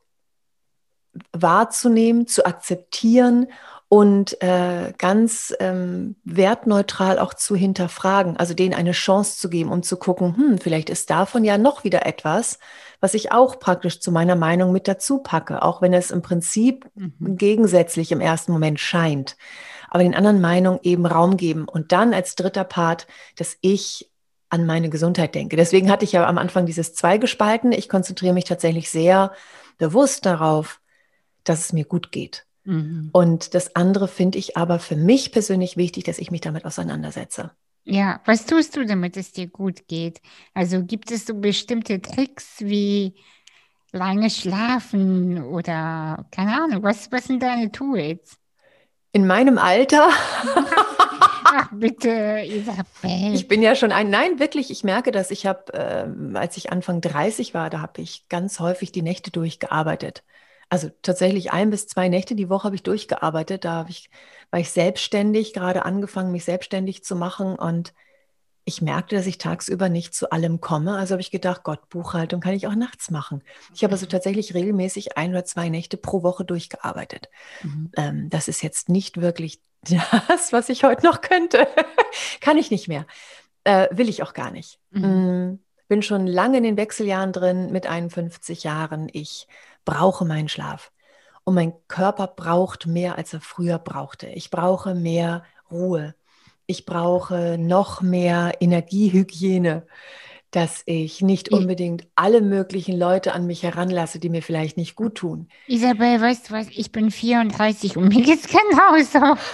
wahrzunehmen, 1.31 2.27
zu 2.27 2.45
akzeptieren 2.45 3.47
und 3.87 4.41
äh, 4.41 4.93
ganz 4.97 5.53
ähm, 5.59 6.17
wertneutral 6.23 7.17
auch 7.17 7.33
zu 7.33 7.55
hinterfragen, 7.55 8.35
also 8.37 8.53
denen 8.53 8.73
eine 8.73 8.91
Chance 8.91 9.37
zu 9.37 9.49
geben 9.49 9.71
und 9.71 9.85
zu 9.85 9.97
gucken, 9.97 10.35
hm, 10.35 10.57
vielleicht 10.59 10.89
ist 10.89 11.09
davon 11.09 11.45
ja 11.45 11.57
noch 11.57 11.85
wieder 11.85 12.05
etwas, 12.05 12.59
was 12.99 13.13
ich 13.13 13.31
auch 13.31 13.59
praktisch 13.59 14.01
zu 14.01 14.11
meiner 14.11 14.35
Meinung 14.35 14.73
mit 14.73 14.89
dazu 14.89 15.19
packe, 15.19 15.61
auch 15.61 15.81
wenn 15.81 15.93
es 15.93 16.11
im 16.11 16.21
Prinzip 16.21 16.89
mhm. 16.95 17.37
gegensätzlich 17.37 18.11
im 18.11 18.21
ersten 18.21 18.51
Moment 18.51 18.81
scheint. 18.81 19.37
Aber 19.89 20.03
den 20.03 20.15
anderen 20.15 20.41
Meinungen 20.41 20.79
eben 20.83 21.05
Raum 21.05 21.35
geben 21.35 21.67
und 21.67 21.91
dann 21.93 22.13
als 22.13 22.35
dritter 22.35 22.63
Part, 22.63 23.07
dass 23.37 23.57
ich 23.61 24.10
an 24.51 24.65
meine 24.67 24.89
Gesundheit 24.89 25.33
denke. 25.33 25.55
Deswegen 25.55 25.89
hatte 25.89 26.05
ich 26.05 26.11
ja 26.11 26.27
am 26.27 26.37
Anfang 26.37 26.67
dieses 26.67 26.93
Zweigespalten. 26.93 27.71
Ich 27.71 27.89
konzentriere 27.89 28.33
mich 28.33 28.45
tatsächlich 28.45 28.89
sehr 28.91 29.31
bewusst 29.79 30.25
darauf, 30.27 30.79
dass 31.43 31.61
es 31.61 31.73
mir 31.73 31.85
gut 31.85 32.11
geht 32.11 32.45
Mhm. 32.63 33.09
Und 33.11 33.53
das 33.53 33.75
andere 33.75 34.07
finde 34.07 34.37
ich 34.37 34.57
aber 34.57 34.79
für 34.79 34.95
mich 34.95 35.31
persönlich 35.31 35.77
wichtig, 35.77 36.03
dass 36.03 36.19
ich 36.19 36.31
mich 36.31 36.41
damit 36.41 36.65
auseinandersetze. 36.65 37.51
Ja, 37.83 38.21
was 38.25 38.45
tust 38.45 38.75
du, 38.75 38.85
damit 38.85 39.17
es 39.17 39.31
dir 39.31 39.47
gut 39.47 39.87
geht? 39.87 40.21
Also 40.53 40.83
gibt 40.83 41.09
es 41.11 41.25
so 41.25 41.33
bestimmte 41.33 41.99
Tricks 42.01 42.59
wie 42.59 43.15
lange 43.91 44.29
schlafen 44.29 45.43
oder 45.43 46.27
keine 46.31 46.63
Ahnung, 46.63 46.83
was, 46.83 47.11
was 47.11 47.25
sind 47.25 47.41
deine 47.41 47.71
Tools? 47.71 48.37
In 49.11 49.27
meinem 49.27 49.57
Alter? 49.57 50.09
Ach 51.53 51.67
bitte, 51.73 52.43
Isabel. 52.45 53.33
Ich 53.33 53.47
bin 53.47 53.61
ja 53.61 53.75
schon 53.75 53.91
ein, 53.91 54.09
nein, 54.09 54.39
wirklich, 54.39 54.71
ich 54.71 54.83
merke 54.83 55.11
das. 55.11 55.31
Ich 55.31 55.45
habe, 55.45 55.73
äh, 55.73 56.37
als 56.37 56.55
ich 56.55 56.71
Anfang 56.71 57.01
30 57.01 57.53
war, 57.53 57.69
da 57.69 57.81
habe 57.81 58.01
ich 58.01 58.27
ganz 58.29 58.59
häufig 58.59 58.91
die 58.91 59.01
Nächte 59.01 59.31
durchgearbeitet 59.31 60.23
also 60.71 60.89
tatsächlich 61.01 61.51
ein 61.51 61.69
bis 61.69 61.85
zwei 61.87 62.07
Nächte 62.07 62.33
die 62.33 62.49
Woche 62.49 62.63
habe 62.63 62.75
ich 62.75 62.83
durchgearbeitet. 62.83 63.65
Da 63.65 63.85
ich, 63.89 64.09
war 64.51 64.61
ich 64.61 64.71
selbstständig, 64.71 65.53
gerade 65.53 65.83
angefangen, 65.83 66.31
mich 66.31 66.45
selbstständig 66.45 67.03
zu 67.03 67.17
machen 67.17 67.55
und 67.55 67.93
ich 68.63 68.81
merkte, 68.81 69.15
dass 69.15 69.25
ich 69.25 69.37
tagsüber 69.37 69.89
nicht 69.89 70.13
zu 70.13 70.31
allem 70.31 70.61
komme. 70.61 70.95
Also 70.95 71.13
habe 71.13 71.21
ich 71.21 71.31
gedacht, 71.31 71.63
Gott, 71.63 71.89
Buchhaltung 71.89 72.41
kann 72.41 72.53
ich 72.53 72.67
auch 72.67 72.75
nachts 72.75 73.09
machen. 73.09 73.43
Ich 73.73 73.83
habe 73.83 73.93
also 73.93 74.05
mhm. 74.05 74.11
tatsächlich 74.11 74.53
regelmäßig 74.53 75.17
ein 75.17 75.31
oder 75.31 75.45
zwei 75.45 75.69
Nächte 75.69 75.97
pro 75.97 76.21
Woche 76.23 76.45
durchgearbeitet. 76.45 77.29
Mhm. 77.63 77.91
Ähm, 77.97 78.29
das 78.29 78.47
ist 78.47 78.61
jetzt 78.61 78.89
nicht 78.89 79.19
wirklich 79.19 79.61
das, 80.27 80.53
was 80.53 80.69
ich 80.69 80.83
heute 80.83 81.05
noch 81.05 81.21
könnte. 81.21 81.67
kann 82.41 82.57
ich 82.57 82.69
nicht 82.69 82.87
mehr. 82.87 83.05
Äh, 83.63 83.87
will 83.91 84.09
ich 84.09 84.23
auch 84.23 84.33
gar 84.33 84.51
nicht. 84.51 84.79
Mhm. 84.91 85.01
Mm, 85.01 85.59
bin 85.87 86.01
schon 86.03 86.27
lange 86.27 86.57
in 86.57 86.63
den 86.63 86.77
Wechseljahren 86.77 87.33
drin 87.33 87.71
mit 87.71 87.87
51 87.87 88.63
Jahren. 88.63 89.09
Ich 89.11 89.47
brauche 89.85 90.23
meinen 90.25 90.49
Schlaf. 90.49 90.91
Und 91.43 91.55
mein 91.55 91.73
Körper 91.87 92.27
braucht 92.27 92.85
mehr, 92.85 93.17
als 93.17 93.33
er 93.33 93.41
früher 93.41 93.79
brauchte. 93.79 94.27
Ich 94.27 94.51
brauche 94.51 94.93
mehr 94.93 95.43
Ruhe. 95.71 96.15
Ich 96.65 96.85
brauche 96.85 97.57
noch 97.57 98.01
mehr 98.01 98.53
Energiehygiene, 98.59 99.85
dass 100.51 100.83
ich 100.85 101.21
nicht 101.21 101.51
unbedingt 101.51 102.07
alle 102.15 102.41
möglichen 102.41 102.97
Leute 102.97 103.33
an 103.33 103.45
mich 103.47 103.63
heranlasse, 103.63 104.19
die 104.19 104.29
mir 104.29 104.41
vielleicht 104.41 104.77
nicht 104.77 104.95
gut 104.95 105.15
tun. 105.15 105.47
Isabel, 105.67 106.19
weißt 106.19 106.49
du 106.49 106.53
was? 106.53 106.67
Ich 106.69 106.91
bin 106.91 107.09
34 107.09 107.97
und 107.97 108.09
mir 108.09 108.21
geht's 108.23 108.47
genauso. 108.47 109.37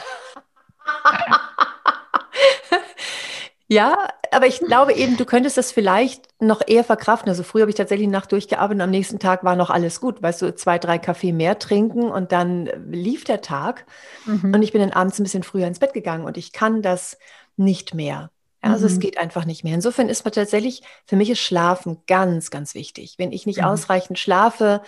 Ja, 3.70 4.08
aber 4.32 4.48
ich 4.48 4.60
glaube 4.60 4.94
eben, 4.94 5.18
du 5.18 5.26
könntest 5.26 5.58
das 5.58 5.72
vielleicht 5.72 6.28
noch 6.42 6.62
eher 6.66 6.84
verkraften. 6.84 7.30
Also 7.30 7.44
früher 7.44 7.62
habe 7.62 7.72
ich 7.72 7.76
tatsächlich 7.76 8.08
Nacht 8.08 8.32
durchgearbeitet 8.32 8.78
und 8.78 8.82
am 8.82 8.90
nächsten 8.90 9.20
Tag 9.20 9.44
war 9.44 9.56
noch 9.56 9.70
alles 9.70 10.00
gut. 10.02 10.22
Weißt 10.22 10.42
du, 10.42 10.56
zwei, 10.56 10.78
drei 10.80 10.98
Kaffee 10.98 11.34
mehr 11.34 11.60
trinken 11.60 12.10
und 12.10 12.32
dann 12.32 12.70
lief 12.90 13.24
der 13.24 13.42
Tag. 13.42 13.86
Mhm. 14.26 14.54
Und 14.54 14.62
ich 14.62 14.72
bin 14.72 14.82
dann 14.82 14.92
abends 14.92 15.20
ein 15.20 15.24
bisschen 15.24 15.44
früher 15.44 15.68
ins 15.68 15.80
Bett 15.80 15.94
gegangen 15.94 16.26
und 16.26 16.38
ich 16.38 16.52
kann 16.54 16.82
das 16.82 17.18
nicht 17.56 17.94
mehr. 17.94 18.32
Also 18.62 18.88
mhm. 18.88 18.94
es 18.94 19.00
geht 19.00 19.18
einfach 19.18 19.46
nicht 19.46 19.64
mehr. 19.64 19.76
Insofern 19.76 20.10
ist 20.10 20.26
man 20.26 20.34
tatsächlich, 20.34 20.82
für 21.06 21.16
mich 21.16 21.30
ist 21.30 21.40
Schlafen 21.40 22.02
ganz, 22.08 22.50
ganz 22.50 22.74
wichtig. 22.76 23.16
Wenn 23.18 23.32
ich 23.32 23.46
nicht 23.46 23.60
mhm. 23.60 23.66
ausreichend 23.66 24.20
schlafe, 24.20 24.82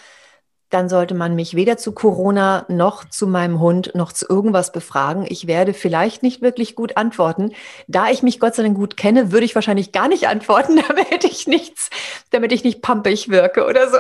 dann 0.69 0.87
sollte 0.87 1.15
man 1.15 1.35
mich 1.35 1.55
weder 1.55 1.77
zu 1.77 1.91
Corona 1.93 2.65
noch 2.69 3.05
zu 3.05 3.27
meinem 3.27 3.59
Hund 3.59 3.91
noch 3.95 4.11
zu 4.11 4.27
irgendwas 4.29 4.71
befragen. 4.71 5.25
Ich 5.27 5.47
werde 5.47 5.73
vielleicht 5.73 6.21
nicht 6.21 6.41
wirklich 6.41 6.75
gut 6.75 6.95
antworten. 6.95 7.53
Da 7.87 8.09
ich 8.09 8.21
mich 8.21 8.39
Gott 8.39 8.55
sei 8.55 8.63
Dank 8.63 8.77
gut 8.77 8.95
kenne, 8.95 9.31
würde 9.31 9.45
ich 9.45 9.55
wahrscheinlich 9.55 9.91
gar 9.91 10.07
nicht 10.07 10.27
antworten, 10.27 10.81
damit 10.87 11.23
ich 11.23 11.47
nichts, 11.47 11.89
damit 12.29 12.51
ich 12.51 12.63
nicht 12.63 12.81
pampig 12.81 13.29
wirke 13.29 13.65
oder 13.65 13.89
so. 13.89 13.97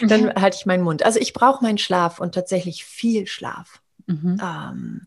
dann 0.06 0.24
mhm. 0.24 0.32
halte 0.40 0.56
ich 0.58 0.66
meinen 0.66 0.82
Mund. 0.82 1.04
Also 1.04 1.18
ich 1.18 1.32
brauche 1.32 1.64
meinen 1.64 1.78
Schlaf 1.78 2.20
und 2.20 2.34
tatsächlich 2.34 2.84
viel 2.84 3.26
Schlaf. 3.26 3.80
Mhm. 4.06 4.38
Ähm, 4.42 5.06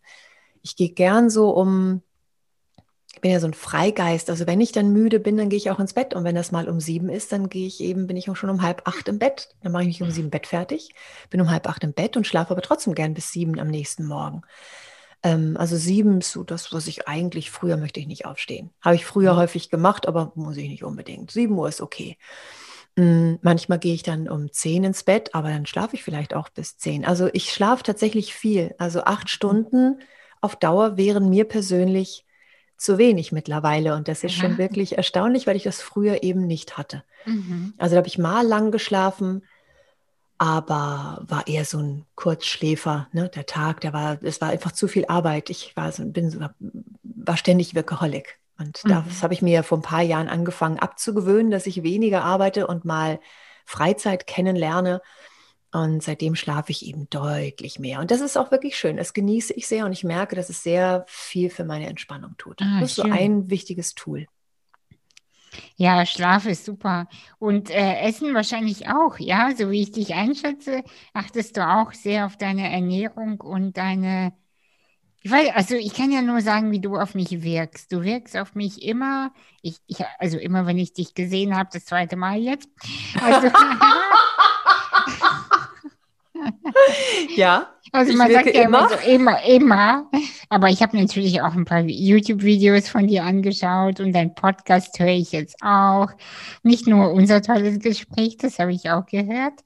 ich 0.62 0.75
gehe 0.75 0.89
gern 0.89 1.29
so 1.29 1.51
um 1.51 2.01
bin 3.25 3.32
ja 3.32 3.39
so 3.39 3.48
ein 3.48 3.55
Freigeist. 3.55 4.29
Also 4.29 4.46
wenn 4.46 4.62
ich 4.62 4.72
dann 4.72 4.94
müde 4.94 5.20
bin, 5.20 5.36
dann 5.36 5.50
gehe 5.50 5.58
ich 5.58 5.72
auch 5.72 5.79
ins 5.79 5.94
Bett. 5.94 6.13
Und 6.13 6.24
wenn 6.25 6.36
das 6.36 6.51
mal 6.51 6.70
um 6.70 6.79
sieben 6.79 7.10
ist, 7.10 7.32
dann 7.32 7.50
gehe 7.50 7.65
ich 7.65 7.82
eben, 7.82 8.05
bin 8.05 8.17
ich 8.17 8.29
auch 8.29 8.36
schon 8.36 8.51
um 8.51 8.62
halb 8.62 8.84
acht 8.88 9.08
im 9.08 9.17
Bett. 9.17 9.50
Dann 9.63 9.72
mache 9.72 9.82
ich 9.82 9.88
mich 9.88 10.03
um 10.03 10.12
sieben 10.12 10.29
Bett 10.29 10.46
fertig, 10.46 10.91
bin 11.32 11.41
um 11.41 11.50
halb 11.50 11.67
acht 11.67 11.84
im 11.84 11.94
Bett 11.94 12.17
und 12.17 12.27
schlafe 12.27 12.51
aber 12.51 12.62
trotzdem 12.62 12.94
gern 12.94 13.15
bis 13.15 13.32
sieben 13.32 13.60
am 13.60 13.67
nächsten 13.67 14.05
Morgen. 14.05 14.44
Ähm, 15.24 15.58
also 15.58 15.75
sieben 15.75 16.20
ist 16.20 16.34
so 16.34 16.44
das, 16.44 16.72
was 16.72 16.86
ich 16.86 17.08
eigentlich 17.08 17.50
früher 17.50 17.77
möchte 17.77 18.00
ich 18.00 18.05
nicht 18.05 18.27
aufstehen. 18.27 18.70
Habe 18.79 18.94
ich 18.94 19.08
früher 19.08 19.34
mhm. 19.34 19.38
häufig 19.38 19.72
gemacht, 19.72 20.08
aber 20.08 20.32
muss 20.36 20.58
ich 20.58 20.70
nicht 20.70 20.84
unbedingt. 20.84 21.32
Sieben 21.32 21.58
Uhr 21.58 21.67
ist 21.67 21.82
okay. 21.82 22.20
Mm, 22.96 23.38
manchmal 23.41 23.79
gehe 23.79 23.96
ich 23.96 24.03
dann 24.03 24.29
um 24.29 24.51
10 24.51 24.84
ins 24.84 25.01
Bett, 25.01 25.34
aber 25.34 25.50
dann 25.50 25.65
schlafe 25.65 25.96
ich 25.96 26.03
vielleicht 26.03 26.36
auch 26.36 26.50
bis 26.50 26.77
10. 26.77 27.05
Also 27.05 27.32
ich 27.34 27.51
schlafe 27.51 27.82
tatsächlich 27.82 28.36
viel. 28.36 28.75
Also 28.77 29.01
acht 29.01 29.32
Stunden 29.32 30.00
auf 30.41 30.55
Dauer 30.55 30.96
wären 30.96 31.27
mir 31.27 31.46
persönlich 31.46 32.25
zu 32.77 32.98
wenig 32.98 33.32
mittlerweile. 33.32 33.96
Und 33.96 34.08
das 34.08 34.24
ist 34.24 34.34
schon 34.34 34.58
wirklich 34.58 34.98
erstaunlich, 34.98 35.48
weil 35.48 35.55
ich 35.55 35.63
das 35.63 35.82
früher 35.82 36.24
eben 36.24 36.46
nicht 36.46 36.77
hatte. 36.77 37.03
Mhm. 37.25 37.74
Also 37.77 37.96
da 37.96 37.98
habe 37.98 38.08
ich 38.08 38.17
mal 38.17 38.46
lang 38.46 38.72
geschlafen, 38.72 39.44
aber 40.38 41.24
war 41.27 41.48
eher 41.48 41.65
so 41.65 41.79
ein 41.79 42.05
Kurzschläfer. 42.15 43.08
Ne? 43.13 43.29
Der 43.34 43.46
Tag, 43.46 43.82
der 43.82 43.94
war, 43.94 44.17
es 44.22 44.41
war 44.41 44.50
einfach 44.50 44.74
zu 44.74 44.88
viel 44.88 45.05
Arbeit. 45.05 45.50
Ich 45.50 45.75
war, 45.77 45.91
so, 45.91 46.05
bin, 46.05 46.50
war 47.03 47.38
ständig 47.38 47.75
Workaholic. 47.75 48.38
Und 48.58 48.84
mhm. 48.84 48.89
das 48.89 49.24
habe 49.24 49.34
ich 49.34 49.41
mir 49.41 49.63
vor 49.63 49.77
ein 49.77 49.84
paar 49.84 50.01
Jahren 50.01 50.27
angefangen 50.27 50.79
abzugewöhnen, 50.79 51.51
dass 51.51 51.67
ich 51.67 51.84
weniger 51.84 52.24
arbeite 52.24 52.67
und 52.67 52.86
mal 52.86 53.20
Freizeit 53.65 54.27
kennenlerne. 54.27 55.01
Und 55.75 56.01
seitdem 56.01 56.36
schlafe 56.36 56.72
ich 56.72 56.86
eben 56.86 57.10
deutlich 57.10 57.79
mehr. 57.79 58.00
Und 58.00 58.10
das 58.10 58.22
ist 58.22 58.38
auch 58.38 58.50
wirklich 58.50 58.77
schön. 58.77 58.96
Das 58.96 59.13
genieße 59.13 59.51
ich 59.51 59.67
sehr 59.67 59.86
und 59.86 59.91
ich 59.91 60.05
merke, 60.05 60.34
dass 60.38 60.50
es 60.50 60.63
sehr 60.63 61.03
viel 61.05 61.50
für 61.50 61.65
meine 61.65 61.88
Entspannung 61.88 62.38
tut. 62.38 62.62
Ah, 62.62 62.79
das 62.79 62.91
ist 62.91 62.96
schön. 62.96 63.12
so 63.12 63.12
ein 63.12 63.50
wichtiges 63.50 63.94
Tool. 63.94 64.25
Ja, 65.75 66.05
Schlaf 66.05 66.46
ist 66.46 66.63
super. 66.63 67.10
Und 67.39 67.70
äh, 67.70 68.00
Essen 68.00 68.34
wahrscheinlich 68.34 68.88
auch, 68.88 69.20
ja, 69.20 69.53
so 69.53 69.70
wie 69.70 69.82
ich 69.82 69.91
dich 69.91 70.13
einschätze, 70.13 70.82
achtest 71.13 71.58
du 71.58 71.67
auch 71.67 71.91
sehr 71.91 72.25
auf 72.25 72.38
deine 72.38 72.72
Ernährung 72.72 73.41
und 73.41 73.75
deine 73.75 74.32
ich 75.24 75.32
weiß, 75.32 75.55
also 75.55 75.74
ich 75.74 75.96
kann 75.96 76.12
ja 76.12 76.22
nur 76.22 76.39
sagen, 76.41 76.72
wie 76.72 76.79
du 76.79 76.98
auf 76.98 77.15
mich 77.15 77.41
wirkst. 77.41 77.91
Du 77.91 78.03
wirkst 78.03 78.38
auf 78.38 78.53
mich 78.53 78.84
immer, 78.84 79.34
ich, 79.63 79.77
ich 79.88 79.98
also 80.20 80.38
immer, 80.38 80.67
wenn 80.67 80.77
ich 80.77 80.94
dich 80.94 81.15
gesehen 81.15 81.58
habe, 81.58 81.72
das 81.74 81.86
zweite 81.86 82.15
Mal 82.15 82.38
jetzt. 82.38 82.70
Also, 83.20 83.48
ja. 87.36 87.68
Also 87.92 88.13
man 88.13 88.32
sagt 88.32 88.54
ja 88.54 88.63
immer 88.63 88.89
so 88.89 88.96
immer, 89.10 89.44
immer. 89.44 90.10
Aber 90.50 90.70
ich 90.70 90.82
habe 90.82 90.98
natürlich 90.98 91.42
auch 91.42 91.54
ein 91.54 91.65
paar 91.65 91.82
YouTube-Videos 91.82 92.89
von 92.89 93.08
dir 93.08 93.24
angeschaut 93.24 94.00
und 94.00 94.13
dein 94.13 94.36
Podcast 94.36 95.00
höre 95.00 95.08
ich 95.08 95.32
jetzt 95.32 95.56
auch. 95.62 96.10
Nicht 96.63 96.88
nur 96.88 97.12
unser 97.13 97.42
tolles 97.42 97.80
Gespräch, 97.80 98.38
das 98.38 98.60
habe 98.60 98.74
ich 98.74 98.89
auch 98.89 99.06
gehört. 99.06 99.62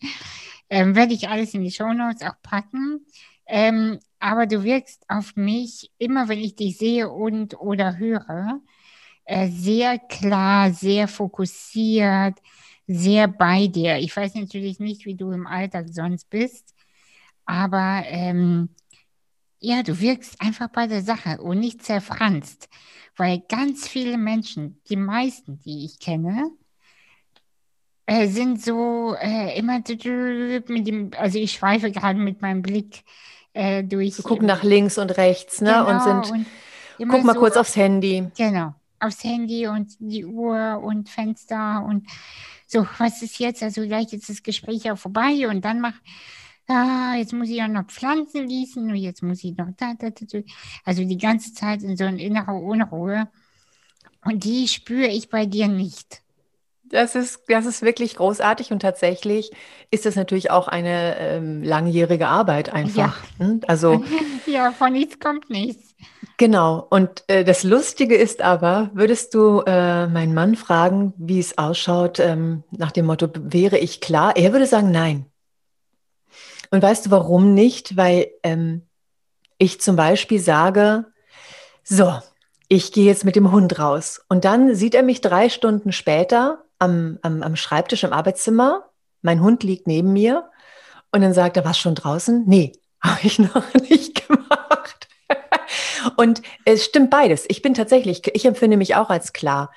Ähm, 0.69 0.95
Werde 0.95 1.13
ich 1.13 1.29
alles 1.29 1.53
in 1.53 1.63
die 1.63 1.71
Show 1.71 1.91
Notes 1.93 2.21
auch 2.21 2.39
packen. 2.43 3.05
Ähm, 3.47 3.99
aber 4.19 4.45
du 4.45 4.63
wirkst 4.63 5.03
auf 5.07 5.35
mich, 5.35 5.91
immer 5.97 6.27
wenn 6.27 6.39
ich 6.39 6.55
dich 6.55 6.77
sehe 6.77 7.09
und 7.09 7.59
oder 7.59 7.97
höre, 7.97 8.61
äh, 9.25 9.47
sehr 9.49 9.97
klar, 9.97 10.71
sehr 10.71 11.07
fokussiert, 11.07 12.35
sehr 12.91 13.27
bei 13.27 13.67
dir. 13.67 13.97
Ich 13.97 14.15
weiß 14.17 14.33
natürlich 14.33 14.79
nicht, 14.79 15.05
wie 15.05 15.13
du 15.13 15.31
im 15.31 15.45
Alltag 15.45 15.85
sonst 15.91 16.27
bist, 16.31 16.73
aber 17.45 18.01
ähm, 18.07 18.69
ja, 19.59 19.83
du 19.83 19.99
wirkst 19.99 20.41
einfach 20.41 20.69
bei 20.69 20.87
der 20.87 21.03
Sache 21.03 21.39
und 21.39 21.59
nicht 21.59 21.83
zerfranst, 21.83 22.67
weil 23.15 23.43
ganz 23.47 23.87
viele 23.87 24.17
Menschen, 24.17 24.81
die 24.89 24.95
meisten, 24.95 25.59
die 25.59 25.85
ich 25.85 25.99
kenne, 25.99 26.49
äh, 28.07 28.27
sind 28.27 28.59
so 28.59 29.15
äh, 29.21 29.55
immer 29.59 29.77
mit 29.77 30.87
dem, 30.87 31.11
also 31.15 31.37
ich 31.37 31.51
schweife 31.51 31.91
gerade 31.91 32.17
mit 32.17 32.41
meinem 32.41 32.63
Blick 32.63 33.03
äh, 33.53 33.83
durch. 33.83 34.17
Wir 34.17 34.23
gucken 34.23 34.47
nach 34.47 34.63
links 34.63 34.97
und 34.97 35.15
rechts, 35.17 35.61
ne? 35.61 35.73
Genau, 35.73 35.89
und 35.89 36.25
sind. 36.25 36.47
Und 36.97 37.07
guck 37.07 37.23
mal 37.23 37.33
so 37.33 37.39
kurz 37.39 37.55
aufs 37.55 37.75
Handy. 37.75 38.31
Genau, 38.35 38.73
aufs 38.99 39.23
Handy 39.23 39.67
und 39.67 39.91
die 39.99 40.25
Uhr 40.25 40.81
und 40.81 41.07
Fenster 41.07 41.85
und 41.87 42.07
so, 42.71 42.85
was 42.99 43.23
ist 43.23 43.39
jetzt? 43.39 43.63
Also 43.63 43.81
gleich 43.81 44.13
ist 44.13 44.29
das 44.29 44.43
Gespräch 44.43 44.91
auch 44.91 44.97
vorbei 44.97 45.47
und 45.49 45.65
dann 45.65 45.81
mach, 45.81 45.95
ah, 46.67 47.15
jetzt 47.17 47.33
muss 47.33 47.49
ich 47.49 47.57
ja 47.57 47.67
noch 47.67 47.85
Pflanzen 47.85 48.47
gießen 48.47 48.87
und 48.89 48.95
jetzt 48.95 49.23
muss 49.23 49.43
ich 49.43 49.57
noch 49.57 49.69
da, 49.75 49.95
da, 49.97 50.11
da, 50.11 50.39
Also 50.85 51.03
die 51.03 51.17
ganze 51.17 51.51
Zeit 51.53 51.81
in 51.81 51.97
so 51.97 52.03
einer 52.03 52.19
inneren 52.19 52.63
Unruhe. 52.63 53.27
Und 54.23 54.43
die 54.43 54.67
spüre 54.67 55.07
ich 55.07 55.29
bei 55.29 55.47
dir 55.47 55.67
nicht. 55.67 56.21
Das 56.83 57.15
ist, 57.15 57.41
das 57.47 57.65
ist 57.65 57.81
wirklich 57.81 58.15
großartig 58.15 58.71
und 58.71 58.81
tatsächlich 58.81 59.49
ist 59.89 60.05
das 60.05 60.15
natürlich 60.15 60.51
auch 60.51 60.67
eine 60.67 61.17
ähm, 61.17 61.63
langjährige 61.63 62.27
Arbeit 62.27 62.71
einfach. 62.71 63.17
Ja. 63.39 63.45
Hm? 63.45 63.61
Also, 63.67 64.03
ja, 64.45 64.71
von 64.71 64.93
nichts 64.93 65.19
kommt 65.19 65.49
nichts. 65.49 65.88
Genau. 66.37 66.87
Und 66.89 67.23
äh, 67.27 67.43
das 67.43 67.63
Lustige 67.63 68.15
ist 68.15 68.41
aber, 68.41 68.89
würdest 68.93 69.33
du 69.33 69.61
äh, 69.65 70.07
meinen 70.07 70.33
Mann 70.33 70.55
fragen, 70.55 71.13
wie 71.17 71.39
es 71.39 71.57
ausschaut, 71.57 72.19
ähm, 72.19 72.63
nach 72.71 72.91
dem 72.91 73.05
Motto, 73.05 73.27
wäre 73.33 73.77
ich 73.77 73.99
klar? 73.99 74.37
Er 74.37 74.53
würde 74.53 74.65
sagen, 74.65 74.91
nein. 74.91 75.25
Und 76.71 76.81
weißt 76.81 77.07
du 77.07 77.11
warum 77.11 77.53
nicht? 77.53 77.97
Weil 77.97 78.27
ähm, 78.43 78.83
ich 79.57 79.81
zum 79.81 79.95
Beispiel 79.95 80.39
sage, 80.39 81.05
so, 81.83 82.19
ich 82.69 82.91
gehe 82.91 83.05
jetzt 83.05 83.25
mit 83.25 83.35
dem 83.35 83.51
Hund 83.51 83.79
raus. 83.79 84.21
Und 84.29 84.45
dann 84.45 84.75
sieht 84.75 84.95
er 84.95 85.03
mich 85.03 85.21
drei 85.21 85.49
Stunden 85.49 85.91
später 85.91 86.63
am, 86.77 87.19
am, 87.21 87.43
am 87.43 87.55
Schreibtisch 87.55 88.03
im 88.03 88.13
Arbeitszimmer. 88.13 88.89
Mein 89.21 89.41
Hund 89.41 89.63
liegt 89.63 89.87
neben 89.87 90.13
mir 90.13 90.49
und 91.11 91.21
dann 91.21 91.33
sagt 91.33 91.57
er, 91.57 91.65
was 91.65 91.77
schon 91.77 91.95
draußen? 91.95 92.45
Nee, 92.47 92.73
habe 93.01 93.19
ich 93.23 93.39
noch 93.39 93.73
nicht 93.73 94.27
gemacht. 94.27 94.78
Und 96.17 96.41
es 96.65 96.85
stimmt 96.85 97.09
beides. 97.09 97.45
Ich 97.47 97.61
bin 97.61 97.73
tatsächlich, 97.73 98.21
ich 98.33 98.45
empfinde 98.45 98.77
mich 98.77 98.95
auch 98.95 99.09
als 99.09 99.33
klar. 99.33 99.71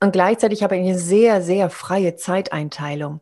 Und 0.00 0.12
gleichzeitig 0.12 0.62
habe 0.62 0.76
ich 0.76 0.82
eine 0.82 0.98
sehr, 0.98 1.42
sehr 1.42 1.70
freie 1.70 2.16
Zeiteinteilung. 2.16 3.20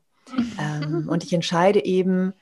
ähm, 0.61 1.07
und 1.11 1.25
ich 1.25 1.33
entscheide 1.33 1.85
eben, 1.85 2.33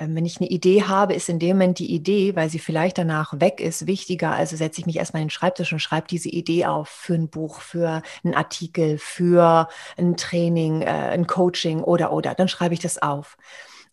ähm, 0.00 0.14
wenn 0.14 0.24
ich 0.24 0.40
eine 0.40 0.48
Idee 0.48 0.84
habe, 0.84 1.14
ist 1.14 1.28
in 1.28 1.38
dem 1.38 1.56
Moment 1.56 1.78
die 1.78 1.92
Idee, 1.92 2.34
weil 2.34 2.48
sie 2.48 2.58
vielleicht 2.58 2.98
danach 2.98 3.38
weg 3.38 3.60
ist, 3.60 3.86
wichtiger. 3.86 4.32
Also 4.32 4.56
setze 4.56 4.80
ich 4.80 4.86
mich 4.86 4.96
erstmal 4.96 5.22
in 5.22 5.26
den 5.26 5.30
Schreibtisch 5.30 5.72
und 5.72 5.80
schreibe 5.80 6.08
diese 6.08 6.28
Idee 6.28 6.66
auf 6.66 6.88
für 6.88 7.14
ein 7.14 7.28
Buch, 7.28 7.60
für 7.60 8.02
einen 8.24 8.34
Artikel, 8.34 8.98
für 8.98 9.68
ein 9.96 10.16
Training, 10.16 10.82
äh, 10.82 10.86
ein 10.86 11.26
Coaching 11.26 11.82
oder 11.82 12.12
oder. 12.12 12.34
Dann 12.34 12.48
schreibe 12.48 12.74
ich 12.74 12.80
das 12.80 13.00
auf. 13.00 13.36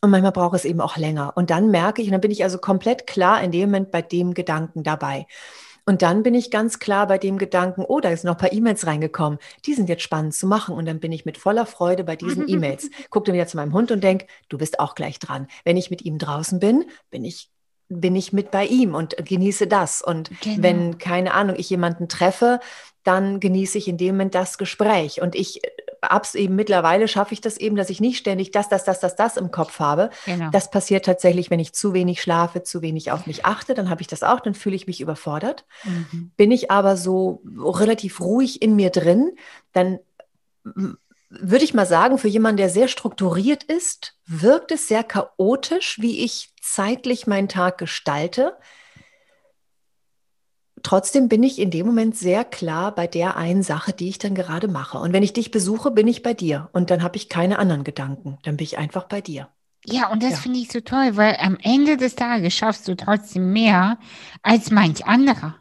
Und 0.02 0.12
manchmal 0.12 0.32
braucht 0.32 0.56
es 0.56 0.66
eben 0.66 0.82
auch 0.82 0.98
länger. 0.98 1.34
Und 1.36 1.50
dann 1.50 1.72
merke 1.72 2.02
ich, 2.02 2.08
und 2.08 2.12
dann 2.12 2.22
bin 2.22 2.32
ich 2.32 2.44
also 2.44 2.58
komplett 2.60 3.08
klar 3.08 3.42
in 3.42 3.52
dem 3.52 3.70
Moment 3.70 3.92
bei 3.92 4.02
dem 4.02 4.34
Gedanken 4.34 4.84
dabei. 4.84 5.26
Und 5.86 6.02
dann 6.02 6.22
bin 6.22 6.36
ich 6.36 6.52
ganz 6.52 6.80
klar 6.80 7.08
bei 7.08 7.18
dem 7.18 7.38
Gedanken, 7.38 7.86
oh, 7.88 8.02
da 8.02 8.10
ist 8.10 8.26
noch 8.26 8.34
ein 8.34 8.38
paar 8.38 8.52
E-Mails 8.52 8.86
reingekommen. 8.86 9.40
Die 9.66 9.74
sind 9.74 9.88
jetzt 9.88 10.04
spannend 10.04 10.36
zu 10.36 10.46
machen. 10.46 10.76
Und 10.76 10.86
dann 10.86 11.00
bin 11.00 11.14
ich 11.14 11.24
mit 11.24 11.38
voller 11.38 11.66
Freude 11.66 12.04
bei 12.04 12.18
diesen 12.18 12.48
E-Mails. 12.50 12.90
Guck 13.10 13.24
dann 13.26 13.34
wieder 13.34 13.48
zu 13.48 13.56
meinem 13.56 13.74
Hund 13.74 13.90
und 13.92 14.04
denk, 14.04 14.28
du 14.50 14.58
bist 14.58 14.82
auch 14.82 14.96
gleich 14.96 15.18
dran. 15.18 15.48
Wenn 15.64 15.78
ich 15.78 15.90
mit 15.90 16.02
ihm 16.04 16.18
draußen 16.18 16.60
bin, 16.60 16.86
bin 17.10 17.24
ich 17.24 17.50
bin 17.90 18.18
ich 18.18 18.34
mit 18.34 18.52
bei 18.52 18.66
ihm 18.66 18.96
und 18.96 19.16
genieße 19.16 19.66
das. 19.66 20.02
Und 20.02 20.30
genau. 20.42 20.62
wenn, 20.62 20.98
keine 20.98 21.34
Ahnung, 21.34 21.56
ich 21.58 21.70
jemanden 21.70 22.10
treffe, 22.10 22.60
dann 23.04 23.40
genieße 23.40 23.78
ich 23.78 23.88
in 23.88 23.98
dem 23.98 24.16
Moment 24.16 24.36
das 24.36 24.58
Gespräch. 24.58 25.22
Und 25.22 25.36
ich 25.36 25.62
hab's 26.02 26.36
eben 26.36 26.56
mittlerweile, 26.56 27.08
schaffe 27.08 27.34
ich 27.34 27.42
das 27.42 27.58
eben, 27.58 27.76
dass 27.76 27.90
ich 27.90 28.00
nicht 28.00 28.18
ständig 28.18 28.52
das, 28.52 28.70
das, 28.70 28.84
das, 28.84 29.00
das, 29.00 29.16
das 29.16 29.38
im 29.38 29.52
Kopf 29.52 29.80
habe. 29.80 30.10
Genau. 30.26 30.50
Das 30.52 30.72
passiert 30.72 31.06
tatsächlich, 31.06 31.50
wenn 31.50 31.60
ich 31.60 31.74
zu 31.74 31.94
wenig 31.94 32.22
schlafe, 32.22 32.64
zu 32.64 32.82
wenig 32.82 33.12
auf 33.12 33.28
mich 33.28 33.46
achte, 33.46 33.74
dann 33.74 33.90
habe 33.90 34.02
ich 34.02 34.08
das 34.08 34.24
auch, 34.24 34.40
dann 34.40 34.54
fühle 34.54 34.76
ich 34.76 34.88
mich 34.88 35.02
überfordert. 35.02 35.66
Mhm. 35.84 36.32
Bin 36.38 36.52
ich 36.52 36.72
aber 36.72 36.98
so 36.98 37.42
relativ 37.58 38.20
ruhig 38.20 38.62
in 38.62 38.76
mir 38.76 38.90
drin, 38.90 39.32
dann 39.74 40.00
würde 41.30 41.64
ich 41.64 41.74
mal 41.74 41.86
sagen, 41.86 42.18
für 42.18 42.28
jemanden, 42.28 42.58
der 42.58 42.70
sehr 42.70 42.88
strukturiert 42.88 43.64
ist, 43.64 44.16
wirkt 44.26 44.72
es 44.72 44.88
sehr 44.88 45.04
chaotisch, 45.04 46.00
wie 46.00 46.24
ich 46.24 46.54
zeitlich 46.62 47.28
meinen 47.28 47.50
Tag 47.50 47.78
gestalte 47.78 48.58
trotzdem 50.84 51.30
bin 51.30 51.44
ich 51.44 51.60
in 51.60 51.72
dem 51.72 51.86
Moment 51.86 52.16
sehr 52.16 52.44
klar 52.44 52.94
bei 52.94 53.08
der 53.08 53.38
einen 53.38 53.63
Sache, 53.63 53.94
die 53.94 54.10
ich 54.10 54.20
dann 54.20 54.36
gerade 54.36 54.68
mache. 54.68 54.98
Und 54.98 55.13
wenn 55.13 55.24
ich 55.24 55.34
dich 55.34 55.52
besuche, 55.52 55.92
bin 55.92 56.08
ich 56.08 56.24
bei 56.24 56.34
dir. 56.34 56.70
Und 56.74 56.90
dann 56.90 57.04
habe 57.04 57.18
ich 57.18 57.30
keine 57.30 57.60
anderen 57.60 57.84
Gedanken. 57.84 58.38
Dann 58.44 58.58
bin 58.58 58.63
ich 58.63 58.78
einfach 58.78 59.06
bei 59.06 59.22
dir. 59.22 59.50
Ja, 59.86 60.12
und 60.12 60.22
das 60.22 60.32
ja. 60.32 60.38
finde 60.38 60.60
ich 60.60 60.72
so 60.72 60.82
toll, 60.82 61.12
weil 61.16 61.38
am 61.40 61.58
Ende 61.62 61.98
des 61.98 62.16
Tages 62.16 62.54
schaffst 62.54 62.88
du 62.88 62.96
trotzdem 62.96 63.54
mehr 63.54 63.98
als 64.44 64.72
manch 64.72 65.06
anderer. 65.06 65.56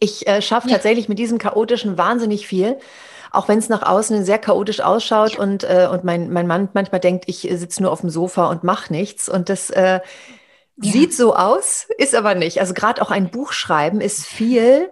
Ich 0.00 0.26
äh, 0.26 0.42
schaffe 0.42 0.68
ja. 0.68 0.74
tatsächlich 0.74 1.08
mit 1.08 1.18
diesem 1.18 1.38
chaotischen 1.38 1.96
wahnsinnig 1.96 2.46
viel 2.46 2.78
auch 3.34 3.48
wenn 3.48 3.58
es 3.58 3.68
nach 3.68 3.82
außen 3.82 4.24
sehr 4.24 4.38
chaotisch 4.38 4.80
ausschaut 4.80 5.36
und, 5.36 5.64
äh, 5.64 5.88
und 5.90 6.04
mein, 6.04 6.32
mein 6.32 6.46
Mann 6.46 6.68
manchmal 6.72 7.00
denkt, 7.00 7.24
ich 7.26 7.40
sitze 7.40 7.82
nur 7.82 7.90
auf 7.90 8.00
dem 8.00 8.10
Sofa 8.10 8.48
und 8.48 8.64
mache 8.64 8.92
nichts. 8.92 9.28
Und 9.28 9.48
das 9.48 9.70
äh, 9.70 10.00
ja. 10.76 10.92
Sieht 10.92 11.14
so 11.14 11.34
aus, 11.34 11.86
ist 11.98 12.14
aber 12.14 12.34
nicht. 12.34 12.60
Also 12.60 12.74
gerade 12.74 13.00
auch 13.00 13.10
ein 13.10 13.30
Buch 13.30 13.52
schreiben 13.52 14.00
ist 14.00 14.26
viel 14.26 14.90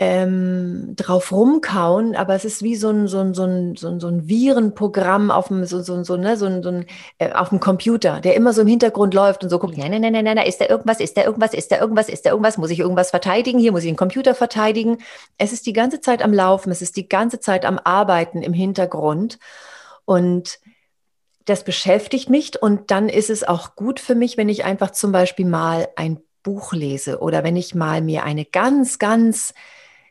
ähm, 0.00 0.94
drauf 0.94 1.32
rumkauen, 1.32 2.14
aber 2.14 2.36
es 2.36 2.44
ist 2.44 2.62
wie 2.62 2.76
so 2.76 2.88
ein, 2.88 3.08
so 3.08 3.18
ein, 3.18 3.34
so 3.34 3.42
ein, 3.42 3.74
so 3.74 3.88
ein, 3.88 3.98
so 3.98 4.06
ein 4.06 4.28
Virenprogramm 4.28 5.32
auf 5.32 5.48
dem, 5.48 5.64
so, 5.64 5.82
so, 5.82 6.04
so, 6.04 6.16
ne, 6.16 6.36
so 6.36 6.46
ein, 6.46 6.62
so 6.62 6.68
ein, 6.68 6.86
äh, 7.18 7.32
auf 7.32 7.48
dem 7.48 7.58
Computer, 7.58 8.20
der 8.20 8.36
immer 8.36 8.52
so 8.52 8.62
im 8.62 8.68
Hintergrund 8.68 9.12
läuft 9.12 9.42
und 9.42 9.50
so 9.50 9.58
guckt, 9.58 9.76
nein, 9.76 9.90
nein, 9.90 10.00
nein, 10.00 10.12
nein, 10.12 10.24
nein, 10.24 10.46
ist 10.46 10.60
da 10.60 10.66
irgendwas, 10.66 11.00
ist 11.00 11.16
da 11.16 11.24
irgendwas, 11.24 11.52
ist 11.52 11.72
da 11.72 11.80
irgendwas, 11.80 12.08
ist 12.08 12.24
da 12.26 12.30
irgendwas, 12.30 12.58
muss 12.58 12.70
ich 12.70 12.78
irgendwas 12.78 13.10
verteidigen, 13.10 13.58
hier 13.58 13.72
muss 13.72 13.82
ich 13.82 13.90
den 13.90 13.96
Computer 13.96 14.36
verteidigen. 14.36 14.98
Es 15.36 15.52
ist 15.52 15.66
die 15.66 15.72
ganze 15.72 16.00
Zeit 16.00 16.22
am 16.22 16.32
Laufen, 16.32 16.70
es 16.70 16.80
ist 16.80 16.96
die 16.96 17.08
ganze 17.08 17.40
Zeit 17.40 17.64
am 17.64 17.80
Arbeiten 17.82 18.42
im 18.42 18.52
Hintergrund. 18.52 19.40
Und 20.04 20.60
das 21.48 21.64
beschäftigt 21.64 22.30
mich 22.30 22.60
und 22.60 22.90
dann 22.90 23.08
ist 23.08 23.30
es 23.30 23.42
auch 23.42 23.74
gut 23.74 24.00
für 24.00 24.14
mich, 24.14 24.36
wenn 24.36 24.48
ich 24.48 24.64
einfach 24.64 24.90
zum 24.90 25.12
Beispiel 25.12 25.46
mal 25.46 25.88
ein 25.96 26.20
Buch 26.42 26.72
lese 26.72 27.20
oder 27.20 27.44
wenn 27.44 27.56
ich 27.56 27.74
mal 27.74 28.00
mir 28.00 28.24
eine 28.24 28.44
ganz, 28.44 28.98
ganz 28.98 29.54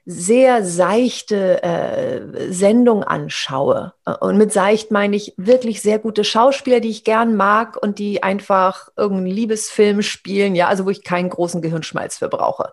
sehr 0.09 0.63
seichte 0.63 1.61
äh, 1.63 2.51
Sendung 2.51 3.03
anschaue. 3.03 3.93
Und 4.21 4.37
mit 4.37 4.53
seicht 4.53 4.89
meine 4.89 5.17
ich 5.17 5.33
wirklich 5.35 5.81
sehr 5.81 5.99
gute 5.99 6.23
Schauspieler, 6.23 6.79
die 6.79 6.89
ich 6.89 7.03
gern 7.03 7.35
mag 7.35 7.75
und 7.75 7.99
die 7.99 8.23
einfach 8.23 8.87
irgendeinen 8.95 9.35
Liebesfilm 9.35 10.01
spielen, 10.01 10.55
ja, 10.55 10.69
also 10.69 10.85
wo 10.85 10.89
ich 10.91 11.03
keinen 11.03 11.29
großen 11.29 11.61
Gehirnschmalz 11.61 12.19
für 12.19 12.29
brauche. 12.29 12.71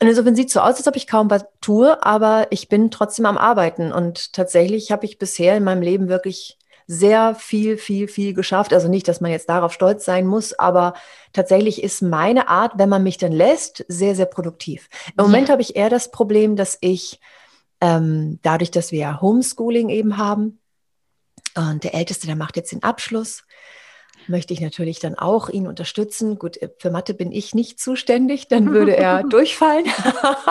Und 0.00 0.08
insofern 0.08 0.34
sieht 0.34 0.48
es 0.48 0.54
so 0.54 0.60
aus, 0.60 0.76
als 0.76 0.88
ob 0.88 0.96
ich 0.96 1.06
kaum 1.06 1.28
was 1.28 1.44
tue, 1.60 2.02
aber 2.02 2.46
ich 2.48 2.70
bin 2.70 2.90
trotzdem 2.90 3.26
am 3.26 3.36
Arbeiten. 3.36 3.92
Und 3.92 4.32
tatsächlich 4.32 4.90
habe 4.92 5.04
ich 5.04 5.18
bisher 5.18 5.58
in 5.58 5.64
meinem 5.64 5.82
Leben 5.82 6.08
wirklich 6.08 6.56
sehr 6.92 7.36
viel, 7.36 7.78
viel, 7.78 8.08
viel 8.08 8.34
geschafft. 8.34 8.72
Also 8.72 8.88
nicht, 8.88 9.06
dass 9.06 9.20
man 9.20 9.30
jetzt 9.30 9.48
darauf 9.48 9.72
stolz 9.72 10.04
sein 10.04 10.26
muss, 10.26 10.58
aber 10.58 10.94
tatsächlich 11.32 11.84
ist 11.84 12.02
meine 12.02 12.48
Art, 12.48 12.72
wenn 12.78 12.88
man 12.88 13.04
mich 13.04 13.16
dann 13.16 13.30
lässt, 13.30 13.84
sehr, 13.86 14.16
sehr 14.16 14.26
produktiv. 14.26 14.88
Im 15.06 15.14
ja. 15.18 15.22
Moment 15.22 15.50
habe 15.50 15.62
ich 15.62 15.76
eher 15.76 15.88
das 15.88 16.10
Problem, 16.10 16.56
dass 16.56 16.76
ich 16.80 17.20
ähm, 17.80 18.40
dadurch, 18.42 18.72
dass 18.72 18.90
wir 18.90 19.20
Homeschooling 19.20 19.88
eben 19.88 20.16
haben, 20.16 20.58
und 21.56 21.82
der 21.82 21.94
Älteste, 21.94 22.26
der 22.26 22.36
macht 22.36 22.56
jetzt 22.56 22.72
den 22.72 22.82
Abschluss, 22.82 23.44
möchte 24.30 24.54
ich 24.54 24.60
natürlich 24.60 25.00
dann 25.00 25.14
auch 25.16 25.48
ihn 25.48 25.66
unterstützen. 25.66 26.38
Gut, 26.38 26.56
äh, 26.62 26.70
für 26.78 26.90
Mathe 26.90 27.12
bin 27.12 27.32
ich 27.32 27.54
nicht 27.54 27.78
zuständig, 27.78 28.48
dann 28.48 28.70
würde 28.72 28.96
er 28.96 29.24
durchfallen. 29.24 29.84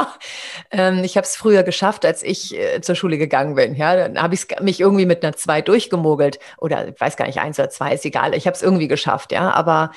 ähm, 0.71 1.03
ich 1.03 1.17
habe 1.17 1.25
es 1.25 1.35
früher 1.35 1.63
geschafft, 1.63 2.05
als 2.05 2.21
ich 2.21 2.55
äh, 2.55 2.81
zur 2.81 2.95
Schule 2.95 3.17
gegangen 3.17 3.55
bin. 3.55 3.75
Ja, 3.75 3.95
dann 3.95 4.21
habe 4.21 4.35
ich 4.35 4.47
mich 4.61 4.79
irgendwie 4.79 5.05
mit 5.05 5.23
einer 5.23 5.35
2 5.35 5.61
durchgemogelt. 5.61 6.39
Oder 6.57 6.89
ich 6.89 6.99
weiß 6.99 7.17
gar 7.17 7.25
nicht, 7.25 7.39
eins 7.39 7.57
oder 7.57 7.69
zwei, 7.69 7.93
ist 7.93 8.05
egal. 8.05 8.35
Ich 8.35 8.45
habe 8.45 8.55
es 8.55 8.61
irgendwie 8.61 8.87
geschafft, 8.87 9.31
ja. 9.31 9.49
Aber, 9.51 9.91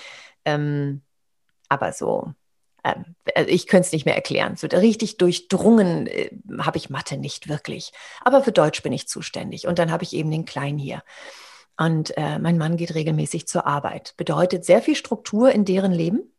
ähm, 0.45 1.03
aber 1.69 1.93
so, 1.93 2.33
ähm, 2.85 3.15
also 3.35 3.51
ich 3.51 3.67
könnte 3.67 3.87
es 3.87 3.93
nicht 3.93 4.07
mehr 4.07 4.17
erklären. 4.17 4.57
So 4.57 4.67
richtig 4.67 5.17
durchdrungen 5.19 6.07
äh, 6.07 6.31
habe 6.61 6.79
ich 6.79 6.91
Mathe 6.91 7.17
nicht 7.17 7.49
wirklich. 7.49 7.93
Aber 8.23 8.43
für 8.43 8.53
Deutsch 8.53 8.83
bin 8.83 8.93
ich 8.93 9.09
zuständig. 9.09 9.67
Und 9.67 9.79
dann 9.79 9.91
habe 9.91 10.05
ich 10.05 10.13
eben 10.13 10.31
den 10.31 10.45
Kleinen 10.45 10.79
hier. 10.79 11.03
Und 11.85 12.17
äh, 12.17 12.39
mein 12.39 12.59
Mann 12.59 12.77
geht 12.77 12.95
regelmäßig 12.95 13.49
zur 13.49 13.67
Arbeit. 13.67 14.15
Bedeutet 14.17 14.65
sehr 14.65 14.83
viel 14.83 14.95
Struktur 14.95 15.51
in 15.51 15.65
deren 15.65 15.91
Leben. 15.91 16.33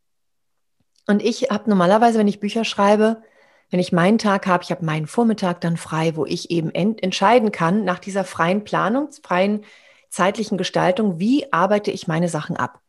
Und 1.05 1.21
ich 1.21 1.49
habe 1.49 1.69
normalerweise, 1.69 2.17
wenn 2.17 2.29
ich 2.29 2.39
Bücher 2.39 2.63
schreibe, 2.63 3.21
wenn 3.69 3.81
ich 3.81 3.91
meinen 3.91 4.19
Tag 4.19 4.47
habe, 4.47 4.63
ich 4.63 4.71
habe 4.71 4.85
meinen 4.85 5.05
Vormittag 5.05 5.59
dann 5.59 5.75
frei, 5.75 6.15
wo 6.15 6.25
ich 6.25 6.49
eben 6.49 6.71
entscheiden 6.71 7.51
kann 7.51 7.83
nach 7.83 7.99
dieser 7.99 8.23
freien 8.23 8.63
Planung, 8.63 9.09
freien 9.21 9.65
zeitlichen 10.09 10.57
Gestaltung, 10.57 11.19
wie 11.19 11.51
arbeite 11.51 11.91
ich 11.91 12.07
meine 12.07 12.29
Sachen 12.29 12.55
ab. 12.55 12.79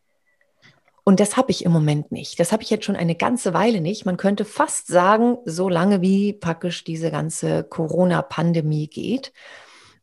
Und 1.02 1.18
das 1.18 1.36
habe 1.36 1.50
ich 1.50 1.64
im 1.64 1.72
Moment 1.72 2.12
nicht. 2.12 2.38
Das 2.38 2.52
habe 2.52 2.62
ich 2.62 2.70
jetzt 2.70 2.84
schon 2.84 2.96
eine 2.96 3.16
ganze 3.16 3.52
Weile 3.52 3.80
nicht. 3.80 4.06
Man 4.06 4.16
könnte 4.16 4.44
fast 4.44 4.86
sagen, 4.86 5.38
so 5.44 5.68
lange 5.68 6.02
wie 6.02 6.32
praktisch 6.32 6.84
diese 6.84 7.10
ganze 7.10 7.64
Corona-Pandemie 7.64 8.86
geht, 8.86 9.32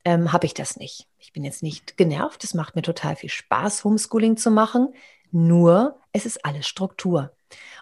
ähm, 0.06 0.34
habe 0.34 0.46
ich 0.46 0.54
das 0.54 0.78
nicht. 0.78 1.08
Ich 1.20 1.34
bin 1.34 1.44
jetzt 1.44 1.64
nicht 1.64 1.98
genervt. 1.98 2.44
Es 2.44 2.54
macht 2.54 2.76
mir 2.76 2.82
total 2.82 3.16
viel 3.16 3.30
Spaß, 3.30 3.84
Homeschooling 3.84 4.38
zu 4.38 4.52
machen. 4.52 4.94
Nur, 5.32 6.00
es 6.12 6.26
ist 6.26 6.46
alles 6.46 6.68
Struktur. 6.68 7.32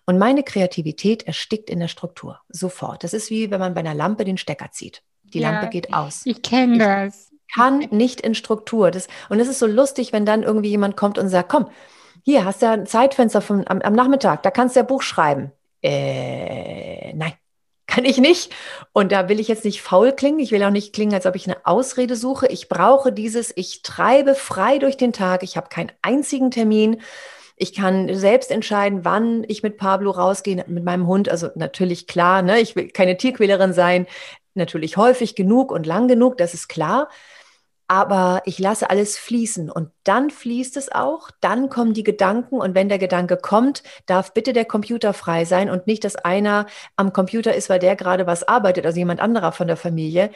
Und 0.05 0.17
meine 0.17 0.43
Kreativität 0.43 1.23
erstickt 1.23 1.69
in 1.69 1.79
der 1.79 1.87
Struktur. 1.87 2.39
Sofort. 2.49 3.03
Das 3.03 3.13
ist 3.13 3.29
wie 3.29 3.51
wenn 3.51 3.59
man 3.59 3.73
bei 3.73 3.81
einer 3.81 3.93
Lampe 3.93 4.25
den 4.25 4.37
Stecker 4.37 4.71
zieht. 4.71 5.03
Die 5.23 5.39
ja, 5.39 5.51
Lampe 5.51 5.69
geht 5.69 5.93
aus. 5.93 6.21
Ich 6.25 6.41
kenne 6.41 6.77
das. 6.77 7.31
Kann 7.53 7.79
nicht 7.91 8.21
in 8.21 8.35
Struktur. 8.35 8.91
Das, 8.91 9.07
und 9.29 9.39
es 9.39 9.47
ist 9.47 9.59
so 9.59 9.67
lustig, 9.67 10.13
wenn 10.13 10.25
dann 10.25 10.43
irgendwie 10.43 10.69
jemand 10.69 10.97
kommt 10.97 11.17
und 11.17 11.29
sagt, 11.29 11.49
komm, 11.49 11.69
hier 12.23 12.45
hast 12.45 12.61
du 12.61 12.67
ja 12.67 12.73
ein 12.73 12.85
Zeitfenster 12.85 13.41
von, 13.41 13.67
am, 13.67 13.81
am 13.81 13.93
Nachmittag, 13.93 14.43
da 14.43 14.51
kannst 14.51 14.75
du 14.75 14.81
ja 14.81 14.85
Buch 14.85 15.01
schreiben. 15.01 15.51
Äh, 15.81 17.13
nein, 17.13 17.33
kann 17.89 18.05
ich 18.05 18.17
nicht. 18.17 18.53
Und 18.93 19.11
da 19.11 19.27
will 19.27 19.39
ich 19.39 19.47
jetzt 19.47 19.65
nicht 19.65 19.81
faul 19.81 20.13
klingen. 20.13 20.39
Ich 20.39 20.51
will 20.51 20.63
auch 20.63 20.69
nicht 20.69 20.93
klingen, 20.93 21.13
als 21.13 21.25
ob 21.25 21.35
ich 21.35 21.47
eine 21.47 21.65
Ausrede 21.65 22.15
suche. 22.15 22.47
Ich 22.47 22.69
brauche 22.69 23.11
dieses, 23.11 23.51
ich 23.55 23.81
treibe 23.81 24.35
frei 24.35 24.77
durch 24.77 24.95
den 24.95 25.11
Tag. 25.11 25.43
Ich 25.43 25.57
habe 25.57 25.69
keinen 25.69 25.91
einzigen 26.01 26.51
Termin. 26.51 27.01
Ich 27.57 27.73
kann 27.73 28.13
selbst 28.15 28.51
entscheiden, 28.51 29.03
wann 29.03 29.43
ich 29.47 29.63
mit 29.63 29.77
Pablo 29.77 30.11
rausgehe, 30.11 30.63
mit 30.67 30.83
meinem 30.85 31.07
Hund. 31.07 31.27
Also 31.27 31.49
natürlich 31.55 32.07
klar, 32.07 32.41
ne? 32.41 32.59
ich 32.61 32.75
will 32.75 32.89
keine 32.89 33.17
Tierquälerin 33.17 33.73
sein. 33.73 34.07
Natürlich 34.53 34.95
häufig 34.95 35.35
genug 35.35 35.71
und 35.71 35.85
lang 35.85 36.07
genug, 36.07 36.37
das 36.37 36.53
ist 36.53 36.69
klar 36.69 37.09
aber 37.89 38.43
ich 38.45 38.59
lasse 38.59 38.91
alles 38.91 39.17
fließen 39.17 39.71
und 39.71 39.89
dann 40.03 40.29
fließt 40.29 40.77
es 40.77 40.91
auch, 40.91 41.31
dann 41.41 41.69
kommen 41.69 41.95
die 41.95 42.03
Gedanken 42.03 42.61
und 42.61 42.75
wenn 42.75 42.87
der 42.87 42.99
Gedanke 42.99 43.35
kommt, 43.35 43.81
darf 44.05 44.31
bitte 44.35 44.53
der 44.53 44.65
Computer 44.65 45.11
frei 45.11 45.43
sein 45.43 45.71
und 45.71 45.87
nicht, 45.87 46.03
dass 46.03 46.15
einer 46.15 46.67
am 46.97 47.13
Computer 47.13 47.55
ist, 47.55 47.67
weil 47.67 47.79
der 47.79 47.95
gerade 47.95 48.27
was 48.27 48.47
arbeitet, 48.47 48.85
also 48.85 48.99
jemand 48.99 49.19
anderer 49.19 49.51
von 49.51 49.65
der 49.65 49.75
Familie. 49.75 50.29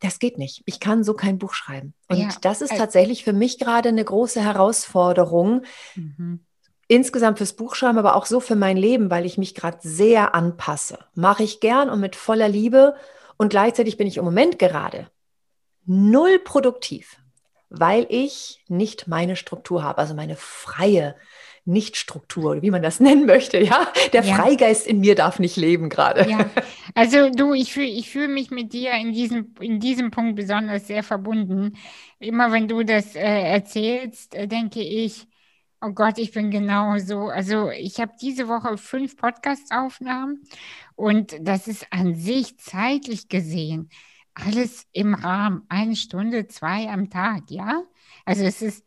Das 0.00 0.18
geht 0.18 0.38
nicht. 0.38 0.62
Ich 0.66 0.80
kann 0.80 1.04
so 1.04 1.14
kein 1.14 1.38
Buch 1.38 1.54
schreiben. 1.54 1.94
Und 2.08 2.18
ja. 2.18 2.28
das 2.40 2.62
ist 2.62 2.76
tatsächlich 2.76 3.22
für 3.22 3.32
mich 3.32 3.60
gerade 3.60 3.90
eine 3.90 4.04
große 4.04 4.42
Herausforderung. 4.42 5.62
Mhm. 5.94 6.40
Insgesamt 6.88 7.38
fürs 7.38 7.52
Buchschreiben, 7.52 7.98
aber 7.98 8.16
auch 8.16 8.26
so 8.26 8.40
für 8.40 8.56
mein 8.56 8.76
Leben, 8.76 9.08
weil 9.08 9.24
ich 9.24 9.38
mich 9.38 9.54
gerade 9.54 9.78
sehr 9.82 10.34
anpasse. 10.34 10.98
Mache 11.14 11.44
ich 11.44 11.60
gern 11.60 11.90
und 11.90 12.00
mit 12.00 12.16
voller 12.16 12.48
Liebe. 12.48 12.96
Und 13.36 13.50
gleichzeitig 13.50 13.96
bin 13.96 14.08
ich 14.08 14.16
im 14.16 14.24
Moment 14.24 14.58
gerade 14.58 15.08
null 15.88 16.38
produktiv, 16.38 17.16
weil 17.70 18.06
ich 18.10 18.62
nicht 18.68 19.08
meine 19.08 19.36
Struktur 19.36 19.82
habe, 19.82 19.98
also 19.98 20.14
meine 20.14 20.36
freie 20.36 21.16
Nichtstruktur, 21.64 22.62
wie 22.62 22.70
man 22.70 22.82
das 22.82 23.00
nennen 23.00 23.26
möchte, 23.26 23.58
ja. 23.58 23.88
Der 24.12 24.22
ja. 24.22 24.34
Freigeist 24.34 24.86
in 24.86 25.00
mir 25.00 25.14
darf 25.14 25.38
nicht 25.38 25.56
leben 25.56 25.88
gerade. 25.88 26.28
Ja. 26.28 26.50
Also 26.94 27.30
du, 27.30 27.54
ich 27.54 27.72
fühle 27.72 27.86
ich 27.86 28.10
fühl 28.10 28.28
mich 28.28 28.50
mit 28.50 28.72
dir 28.72 28.92
in 28.92 29.12
diesem, 29.12 29.54
in 29.60 29.80
diesem 29.80 30.10
Punkt 30.10 30.36
besonders 30.36 30.86
sehr 30.86 31.02
verbunden. 31.02 31.76
Immer 32.18 32.52
wenn 32.52 32.68
du 32.68 32.82
das 32.82 33.14
äh, 33.14 33.20
erzählst, 33.20 34.34
äh, 34.34 34.46
denke 34.46 34.80
ich, 34.80 35.26
oh 35.80 35.90
Gott, 35.90 36.18
ich 36.18 36.32
bin 36.32 36.50
genau 36.50 36.98
so. 36.98 37.28
Also 37.28 37.70
ich 37.70 38.00
habe 38.00 38.12
diese 38.20 38.48
Woche 38.48 38.76
fünf 38.76 39.16
Podcast-Aufnahmen 39.16 40.42
und 40.96 41.36
das 41.40 41.68
ist 41.68 41.86
an 41.90 42.14
sich 42.14 42.58
zeitlich 42.58 43.28
gesehen 43.28 43.90
alles 44.44 44.86
im 44.92 45.14
Rahmen, 45.14 45.62
eine 45.68 45.96
Stunde, 45.96 46.46
zwei 46.48 46.88
am 46.88 47.10
Tag, 47.10 47.50
ja? 47.50 47.82
Also 48.24 48.44
es 48.44 48.62
ist, 48.62 48.84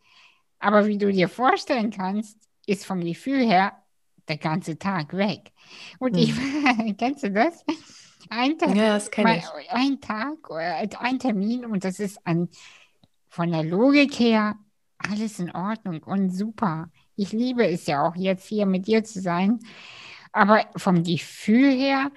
aber 0.60 0.88
wie 0.88 0.98
du 0.98 1.12
dir 1.12 1.30
vorstellen 1.30 1.92
kannst, 1.92 2.38
ist 2.66 2.86
vom 2.86 3.02
Gefühl 3.02 3.46
her 3.46 3.74
der 4.28 4.38
ganze 4.38 4.78
Tag 4.78 5.16
weg. 5.16 5.52
Und 6.00 6.16
hm. 6.16 6.24
ich, 6.24 6.98
kennst 6.98 7.24
du 7.24 7.32
das? 7.32 7.66
Ein 8.30 8.58
Tag, 8.58 8.76
ja, 8.76 8.94
das 8.94 9.12
kenn 9.12 9.28
ich. 9.28 9.72
ein 9.72 10.00
Tag, 10.00 10.38
äh, 10.52 10.88
ein 11.00 11.20
Termin 11.20 11.66
und 11.66 11.84
das 11.84 12.00
ist 12.00 12.26
an, 12.26 12.50
von 13.28 13.52
der 13.52 13.64
Logik 13.64 14.20
her 14.20 14.56
alles 14.98 15.40
in 15.40 15.52
Ordnung 15.52 16.04
und 16.04 16.30
super. 16.30 16.90
Ich 17.16 17.32
liebe 17.32 17.68
es 17.68 17.88
ja 17.88 18.06
auch 18.06 18.16
jetzt 18.16 18.48
hier 18.48 18.66
mit 18.66 18.88
dir 18.88 19.04
zu 19.04 19.20
sein. 19.20 19.60
Aber 20.32 20.66
vom 20.78 21.04
Gefühl 21.04 21.72
her, 21.72 22.12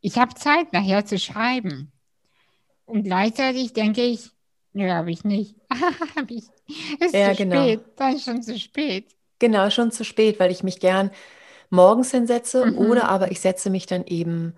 ich 0.00 0.18
habe 0.18 0.34
Zeit 0.34 0.72
nachher 0.72 1.04
zu 1.04 1.18
schreiben. 1.18 1.93
Und 2.86 3.04
gleichzeitig 3.04 3.72
denke 3.72 4.02
ich, 4.02 4.30
nö, 4.72 4.88
habe 4.90 5.10
ich 5.10 5.24
nicht. 5.24 5.56
hab 6.16 6.30
ich. 6.30 6.44
Ist 7.00 7.14
ja, 7.14 7.30
zu 7.32 7.36
genau. 7.36 7.62
spät, 7.62 7.80
dann 7.96 8.18
schon 8.18 8.42
zu 8.42 8.58
spät. 8.58 9.06
Genau, 9.38 9.70
schon 9.70 9.90
zu 9.90 10.04
spät, 10.04 10.38
weil 10.40 10.50
ich 10.50 10.62
mich 10.62 10.80
gern 10.80 11.10
morgens 11.70 12.10
hinsetze 12.10 12.66
mhm. 12.66 12.78
oder 12.78 13.08
aber 13.08 13.30
ich 13.30 13.40
setze 13.40 13.70
mich 13.70 13.86
dann 13.86 14.04
eben, 14.06 14.54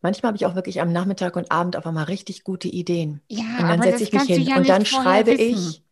manchmal 0.00 0.28
habe 0.28 0.36
ich 0.36 0.46
auch 0.46 0.54
wirklich 0.54 0.80
am 0.80 0.92
Nachmittag 0.92 1.36
und 1.36 1.50
Abend 1.50 1.76
auf 1.76 1.86
einmal 1.86 2.04
richtig 2.04 2.44
gute 2.44 2.68
Ideen. 2.68 3.22
Ja, 3.28 3.44
und 3.60 3.68
dann 3.68 3.82
setze 3.82 4.04
ich 4.04 4.12
mich 4.12 4.22
hin 4.24 4.42
ja 4.42 4.56
und 4.56 4.68
dann 4.68 4.84
schreibe 4.84 5.32
wissen. 5.32 5.70
ich, 5.70 5.82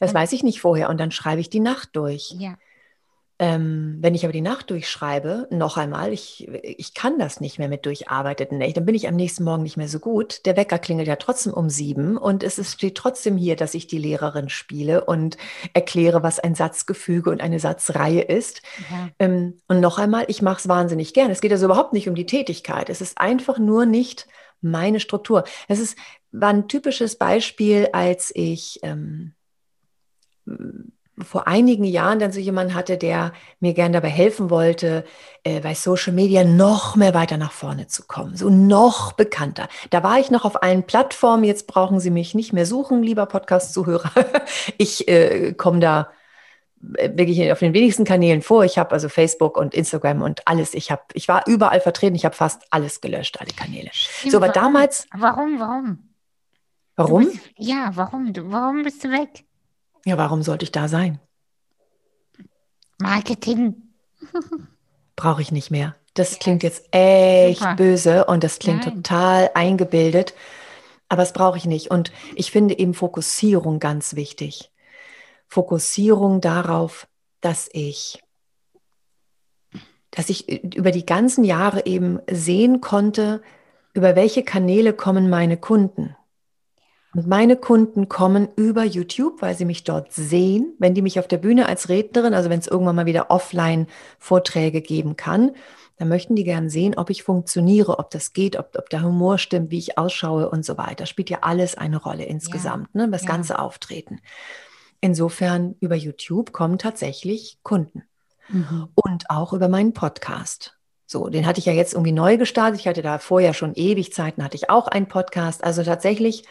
das 0.00 0.14
weiß 0.14 0.32
ich 0.32 0.42
nicht 0.42 0.60
vorher, 0.60 0.88
und 0.88 0.98
dann 0.98 1.10
schreibe 1.10 1.40
ich 1.40 1.50
die 1.50 1.60
Nacht 1.60 1.90
durch. 1.92 2.34
Ja. 2.38 2.56
Ähm, 3.42 3.96
wenn 3.98 4.14
ich 4.14 4.22
aber 4.22 4.32
die 4.32 4.40
Nacht 4.40 4.70
durchschreibe, 4.70 5.48
noch 5.50 5.76
einmal, 5.76 6.12
ich, 6.12 6.46
ich 6.62 6.94
kann 6.94 7.18
das 7.18 7.40
nicht 7.40 7.58
mehr 7.58 7.66
mit 7.66 7.84
durcharbeiteten 7.86 8.56
Nächten, 8.56 8.74
dann 8.74 8.86
bin 8.86 8.94
ich 8.94 9.08
am 9.08 9.16
nächsten 9.16 9.42
Morgen 9.42 9.64
nicht 9.64 9.76
mehr 9.76 9.88
so 9.88 9.98
gut. 9.98 10.46
Der 10.46 10.56
Wecker 10.56 10.78
klingelt 10.78 11.08
ja 11.08 11.16
trotzdem 11.16 11.52
um 11.52 11.68
sieben 11.68 12.16
und 12.16 12.44
es 12.44 12.60
ist, 12.60 12.74
steht 12.74 12.94
trotzdem 12.94 13.36
hier, 13.36 13.56
dass 13.56 13.74
ich 13.74 13.88
die 13.88 13.98
Lehrerin 13.98 14.48
spiele 14.48 15.04
und 15.06 15.38
erkläre, 15.74 16.22
was 16.22 16.38
ein 16.38 16.54
Satzgefüge 16.54 17.30
und 17.30 17.40
eine 17.40 17.58
Satzreihe 17.58 18.20
ist. 18.22 18.62
Ja. 18.88 19.08
Ähm, 19.18 19.58
und 19.66 19.80
noch 19.80 19.98
einmal, 19.98 20.26
ich 20.28 20.40
mache 20.40 20.60
es 20.60 20.68
wahnsinnig 20.68 21.12
gern. 21.12 21.32
Es 21.32 21.40
geht 21.40 21.50
also 21.50 21.64
überhaupt 21.64 21.94
nicht 21.94 22.08
um 22.08 22.14
die 22.14 22.26
Tätigkeit. 22.26 22.90
Es 22.90 23.00
ist 23.00 23.18
einfach 23.18 23.58
nur 23.58 23.86
nicht 23.86 24.28
meine 24.60 25.00
Struktur. 25.00 25.42
Es 25.66 25.80
ist, 25.80 25.98
war 26.30 26.50
ein 26.50 26.68
typisches 26.68 27.16
Beispiel, 27.16 27.88
als 27.92 28.30
ich 28.36 28.78
ähm, 28.84 29.32
vor 31.20 31.46
einigen 31.46 31.84
Jahren 31.84 32.18
dann 32.18 32.32
so 32.32 32.40
jemand 32.40 32.74
hatte, 32.74 32.96
der 32.96 33.32
mir 33.60 33.74
gern 33.74 33.92
dabei 33.92 34.08
helfen 34.08 34.48
wollte, 34.48 35.04
äh, 35.44 35.60
bei 35.60 35.74
Social 35.74 36.12
Media 36.12 36.42
noch 36.42 36.96
mehr 36.96 37.12
weiter 37.12 37.36
nach 37.36 37.52
vorne 37.52 37.86
zu 37.86 38.04
kommen, 38.04 38.36
so 38.36 38.48
noch 38.48 39.12
bekannter. 39.12 39.68
Da 39.90 40.02
war 40.02 40.18
ich 40.18 40.30
noch 40.30 40.44
auf 40.44 40.62
allen 40.62 40.84
Plattformen. 40.84 41.44
Jetzt 41.44 41.66
brauchen 41.66 42.00
Sie 42.00 42.10
mich 42.10 42.34
nicht 42.34 42.52
mehr 42.52 42.64
suchen, 42.64 43.02
lieber 43.02 43.26
Podcast-Zuhörer. 43.26 44.10
ich 44.78 45.06
äh, 45.08 45.52
komme 45.52 45.80
da 45.80 46.08
äh, 46.94 47.10
wirklich 47.14 47.52
auf 47.52 47.58
den 47.58 47.74
wenigsten 47.74 48.04
Kanälen 48.04 48.40
vor. 48.40 48.64
Ich 48.64 48.78
habe 48.78 48.92
also 48.92 49.10
Facebook 49.10 49.58
und 49.58 49.74
Instagram 49.74 50.22
und 50.22 50.48
alles. 50.48 50.72
Ich 50.72 50.90
habe, 50.90 51.02
ich 51.12 51.28
war 51.28 51.46
überall 51.46 51.80
vertreten. 51.80 52.16
Ich 52.16 52.24
habe 52.24 52.34
fast 52.34 52.62
alles 52.70 53.02
gelöscht, 53.02 53.38
alle 53.38 53.52
Kanäle. 53.52 53.90
So, 54.28 54.38
aber 54.38 54.48
damals. 54.48 55.06
Warum? 55.14 55.60
Warum? 55.60 55.98
Warum? 56.96 57.26
Bist, 57.26 57.40
ja, 57.58 57.90
warum? 57.94 58.32
warum 58.34 58.82
bist 58.82 59.04
du 59.04 59.10
weg? 59.10 59.44
Ja, 60.04 60.18
warum 60.18 60.42
sollte 60.42 60.64
ich 60.64 60.72
da 60.72 60.88
sein? 60.88 61.20
Marketing. 62.98 63.74
Brauche 65.16 65.42
ich 65.42 65.52
nicht 65.52 65.70
mehr. 65.70 65.94
Das 66.14 66.38
klingt 66.38 66.62
jetzt 66.62 66.86
echt 66.90 67.60
Super. 67.60 67.76
böse 67.76 68.24
und 68.26 68.44
das 68.44 68.58
klingt 68.58 68.84
Nein. 68.84 68.96
total 68.96 69.50
eingebildet, 69.54 70.34
aber 71.08 71.22
das 71.22 71.32
brauche 71.32 71.56
ich 71.56 71.64
nicht. 71.64 71.90
Und 71.90 72.12
ich 72.34 72.50
finde 72.50 72.78
eben 72.78 72.94
Fokussierung 72.94 73.78
ganz 73.78 74.14
wichtig. 74.14 74.70
Fokussierung 75.48 76.40
darauf, 76.40 77.06
dass 77.40 77.68
ich, 77.72 78.22
dass 80.10 80.28
ich 80.28 80.48
über 80.74 80.90
die 80.90 81.06
ganzen 81.06 81.44
Jahre 81.44 81.86
eben 81.86 82.20
sehen 82.30 82.80
konnte, 82.80 83.42
über 83.94 84.16
welche 84.16 84.42
Kanäle 84.42 84.92
kommen 84.92 85.28
meine 85.30 85.56
Kunden. 85.56 86.16
Und 87.14 87.26
meine 87.26 87.56
Kunden 87.56 88.08
kommen 88.08 88.48
über 88.56 88.84
YouTube, 88.84 89.42
weil 89.42 89.54
sie 89.54 89.66
mich 89.66 89.84
dort 89.84 90.12
sehen. 90.12 90.74
Wenn 90.78 90.94
die 90.94 91.02
mich 91.02 91.18
auf 91.18 91.28
der 91.28 91.36
Bühne 91.36 91.66
als 91.66 91.88
Rednerin, 91.90 92.32
also 92.32 92.48
wenn 92.48 92.58
es 92.58 92.66
irgendwann 92.66 92.96
mal 92.96 93.06
wieder 93.06 93.30
Offline-Vorträge 93.30 94.80
geben 94.80 95.16
kann, 95.16 95.52
dann 95.98 96.08
möchten 96.08 96.34
die 96.34 96.44
gern 96.44 96.70
sehen, 96.70 96.96
ob 96.96 97.10
ich 97.10 97.22
funktioniere, 97.22 97.98
ob 97.98 98.10
das 98.10 98.32
geht, 98.32 98.58
ob, 98.58 98.76
ob 98.78 98.88
der 98.88 99.02
Humor 99.02 99.36
stimmt, 99.36 99.70
wie 99.70 99.78
ich 99.78 99.98
ausschaue 99.98 100.48
und 100.48 100.64
so 100.64 100.78
weiter. 100.78 101.04
Spielt 101.04 101.28
ja 101.28 101.38
alles 101.42 101.76
eine 101.76 101.98
Rolle 101.98 102.24
insgesamt, 102.24 102.88
ja. 102.94 103.02
ne? 103.02 103.10
das 103.10 103.22
ja. 103.22 103.28
ganze 103.28 103.58
Auftreten. 103.58 104.20
Insofern 105.00 105.76
über 105.80 105.96
YouTube 105.96 106.52
kommen 106.52 106.78
tatsächlich 106.78 107.58
Kunden. 107.62 108.04
Mhm. 108.48 108.88
Und 108.94 109.28
auch 109.30 109.52
über 109.52 109.68
meinen 109.68 109.92
Podcast. 109.92 110.78
So, 111.06 111.28
den 111.28 111.46
hatte 111.46 111.60
ich 111.60 111.66
ja 111.66 111.72
jetzt 111.74 111.92
irgendwie 111.92 112.12
neu 112.12 112.38
gestartet. 112.38 112.80
Ich 112.80 112.88
hatte 112.88 113.02
da 113.02 113.18
vorher 113.18 113.52
schon 113.52 113.74
ewig 113.74 114.14
Zeiten, 114.14 114.42
hatte 114.42 114.56
ich 114.56 114.70
auch 114.70 114.88
einen 114.88 115.08
Podcast. 115.08 115.62
Also 115.62 115.82
tatsächlich 115.82 116.44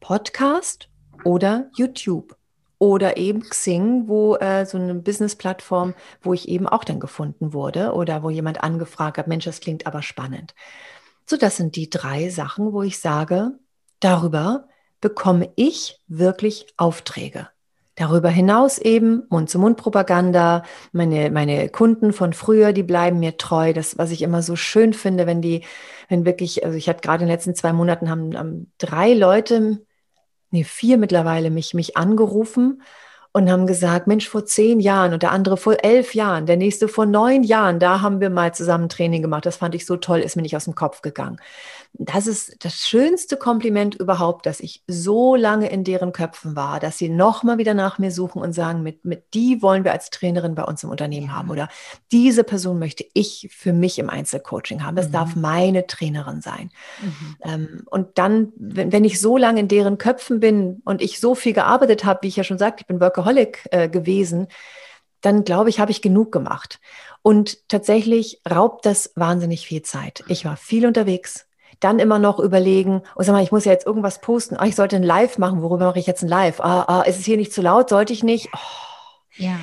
Podcast 0.00 0.88
oder 1.24 1.70
YouTube 1.76 2.36
oder 2.78 3.18
eben 3.18 3.42
Xing, 3.42 4.08
wo 4.08 4.36
äh, 4.36 4.64
so 4.64 4.78
eine 4.78 4.94
Business-Plattform, 4.94 5.94
wo 6.22 6.32
ich 6.32 6.48
eben 6.48 6.66
auch 6.66 6.82
dann 6.82 6.98
gefunden 6.98 7.52
wurde 7.52 7.92
oder 7.92 8.22
wo 8.22 8.30
jemand 8.30 8.62
angefragt 8.62 9.18
hat, 9.18 9.28
Mensch, 9.28 9.44
das 9.44 9.60
klingt 9.60 9.86
aber 9.86 10.02
spannend. 10.02 10.54
So, 11.26 11.36
das 11.36 11.58
sind 11.58 11.76
die 11.76 11.90
drei 11.90 12.30
Sachen, 12.30 12.72
wo 12.72 12.82
ich 12.82 12.98
sage, 12.98 13.52
darüber 14.00 14.66
bekomme 15.00 15.50
ich 15.56 16.00
wirklich 16.08 16.72
Aufträge. 16.78 17.48
Darüber 17.96 18.30
hinaus 18.30 18.78
eben 18.78 19.24
Mund-zu-Mund-Propaganda. 19.28 20.62
Meine, 20.92 21.30
meine 21.30 21.68
Kunden 21.68 22.14
von 22.14 22.32
früher, 22.32 22.72
die 22.72 22.82
bleiben 22.82 23.18
mir 23.18 23.36
treu. 23.36 23.74
Das, 23.74 23.98
was 23.98 24.10
ich 24.10 24.22
immer 24.22 24.40
so 24.40 24.56
schön 24.56 24.94
finde, 24.94 25.26
wenn 25.26 25.42
die, 25.42 25.64
wenn 26.08 26.24
wirklich, 26.24 26.64
also 26.64 26.78
ich 26.78 26.88
hatte 26.88 27.02
gerade 27.02 27.24
in 27.24 27.28
den 27.28 27.34
letzten 27.34 27.54
zwei 27.54 27.74
Monaten 27.74 28.08
haben, 28.08 28.38
haben 28.38 28.72
drei 28.78 29.12
Leute 29.12 29.84
nee, 30.50 30.64
vier 30.64 30.98
mittlerweile 30.98 31.50
mich, 31.50 31.74
mich 31.74 31.96
angerufen 31.96 32.82
und 33.32 33.50
haben 33.50 33.66
gesagt, 33.66 34.06
Mensch, 34.06 34.28
vor 34.28 34.44
zehn 34.44 34.80
Jahren 34.80 35.12
und 35.12 35.22
der 35.22 35.30
andere 35.30 35.56
vor 35.56 35.76
elf 35.84 36.14
Jahren, 36.14 36.46
der 36.46 36.56
nächste 36.56 36.88
vor 36.88 37.06
neun 37.06 37.44
Jahren, 37.44 37.78
da 37.78 38.00
haben 38.00 38.20
wir 38.20 38.30
mal 38.30 38.52
zusammen 38.54 38.88
Training 38.88 39.22
gemacht. 39.22 39.46
Das 39.46 39.56
fand 39.56 39.74
ich 39.74 39.86
so 39.86 39.96
toll, 39.96 40.18
ist 40.20 40.36
mir 40.36 40.42
nicht 40.42 40.56
aus 40.56 40.64
dem 40.64 40.74
Kopf 40.74 41.02
gegangen. 41.02 41.38
Das 41.92 42.26
ist 42.26 42.64
das 42.64 42.88
schönste 42.88 43.36
Kompliment 43.36 43.94
überhaupt, 43.94 44.46
dass 44.46 44.60
ich 44.60 44.82
so 44.86 45.34
lange 45.34 45.70
in 45.70 45.84
deren 45.84 46.12
Köpfen 46.12 46.56
war, 46.56 46.80
dass 46.80 46.98
sie 46.98 47.08
nochmal 47.08 47.58
wieder 47.58 47.74
nach 47.74 47.98
mir 47.98 48.10
suchen 48.12 48.40
und 48.40 48.52
sagen, 48.52 48.82
mit, 48.82 49.04
mit 49.04 49.34
die 49.34 49.60
wollen 49.60 49.84
wir 49.84 49.92
als 49.92 50.08
Trainerin 50.10 50.54
bei 50.54 50.62
uns 50.62 50.84
im 50.84 50.90
Unternehmen 50.90 51.34
haben 51.34 51.50
oder 51.50 51.68
diese 52.12 52.44
Person 52.44 52.78
möchte 52.78 53.04
ich 53.12 53.50
für 53.52 53.72
mich 53.72 53.98
im 53.98 54.08
Einzelcoaching 54.08 54.84
haben. 54.84 54.96
Das 54.96 55.08
mhm. 55.08 55.12
darf 55.12 55.36
meine 55.36 55.86
Trainerin 55.86 56.40
sein. 56.40 56.70
Mhm. 57.02 57.36
Ähm, 57.42 57.82
und 57.90 58.18
dann, 58.18 58.52
wenn, 58.56 58.92
wenn 58.92 59.04
ich 59.04 59.20
so 59.20 59.36
lange 59.36 59.60
in 59.60 59.68
deren 59.68 59.98
Köpfen 59.98 60.40
bin 60.40 60.80
und 60.84 61.02
ich 61.02 61.18
so 61.20 61.34
viel 61.34 61.52
gearbeitet 61.52 62.04
habe, 62.04 62.20
wie 62.22 62.28
ich 62.28 62.36
ja 62.36 62.44
schon 62.44 62.58
sagte, 62.58 62.82
ich 62.82 62.86
bin 62.86 63.00
Workaholic 63.00 63.68
äh, 63.72 63.88
gewesen, 63.88 64.46
dann 65.20 65.44
glaube 65.44 65.70
ich, 65.70 65.80
habe 65.80 65.90
ich 65.90 66.02
genug 66.02 66.32
gemacht. 66.32 66.80
Und 67.22 67.68
tatsächlich 67.68 68.40
raubt 68.50 68.86
das 68.86 69.12
wahnsinnig 69.16 69.66
viel 69.66 69.82
Zeit. 69.82 70.24
Ich 70.28 70.44
war 70.44 70.56
viel 70.56 70.86
unterwegs, 70.86 71.46
dann 71.80 71.98
immer 71.98 72.18
noch 72.18 72.38
überlegen, 72.38 73.02
oh, 73.16 73.22
sag 73.22 73.32
mal, 73.32 73.42
ich 73.42 73.52
muss 73.52 73.64
ja 73.64 73.72
jetzt 73.72 73.86
irgendwas 73.86 74.20
posten. 74.20 74.56
Ah, 74.56 74.66
ich 74.66 74.76
sollte 74.76 74.96
ein 74.96 75.02
Live 75.02 75.38
machen. 75.38 75.62
Worüber 75.62 75.86
mache 75.86 75.98
ich 75.98 76.06
jetzt 76.06 76.22
ein 76.22 76.28
Live? 76.28 76.60
Ah, 76.60 76.84
ah, 76.86 77.02
ist 77.02 77.18
es 77.18 77.24
hier 77.24 77.36
nicht 77.36 77.52
zu 77.52 77.62
laut? 77.62 77.88
Sollte 77.88 78.12
ich 78.12 78.22
nicht? 78.22 78.48
Oh. 78.54 78.58
Ja. 79.36 79.58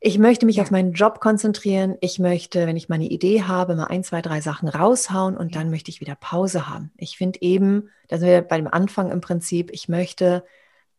Ich 0.00 0.18
möchte 0.18 0.46
mich 0.46 0.56
ja. 0.56 0.62
auf 0.62 0.70
meinen 0.70 0.92
Job 0.92 1.18
konzentrieren. 1.18 1.96
Ich 2.00 2.20
möchte, 2.20 2.66
wenn 2.66 2.76
ich 2.76 2.88
meine 2.88 3.06
Idee 3.06 3.42
habe, 3.42 3.74
mal 3.74 3.86
ein, 3.86 4.04
zwei, 4.04 4.22
drei 4.22 4.40
Sachen 4.40 4.68
raushauen 4.68 5.36
und 5.36 5.56
dann 5.56 5.70
möchte 5.70 5.90
ich 5.90 6.00
wieder 6.00 6.14
Pause 6.14 6.68
haben. 6.68 6.92
Ich 6.96 7.16
finde 7.16 7.42
eben, 7.42 7.90
da 8.06 8.18
sind 8.18 8.28
wir 8.28 8.42
beim 8.42 8.68
Anfang 8.68 9.10
im 9.10 9.20
Prinzip, 9.20 9.70
ich 9.72 9.88
möchte 9.88 10.44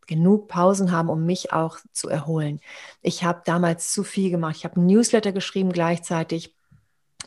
genug 0.06 0.48
Pausen 0.48 0.92
haben, 0.92 1.08
um 1.08 1.24
mich 1.24 1.52
auch 1.52 1.78
zu 1.92 2.08
erholen. 2.08 2.60
Ich 3.00 3.24
habe 3.24 3.42
damals 3.46 3.92
zu 3.92 4.02
viel 4.02 4.30
gemacht. 4.30 4.56
Ich 4.56 4.64
habe 4.64 4.78
ein 4.78 4.86
Newsletter 4.86 5.32
geschrieben 5.32 5.72
gleichzeitig 5.72 6.54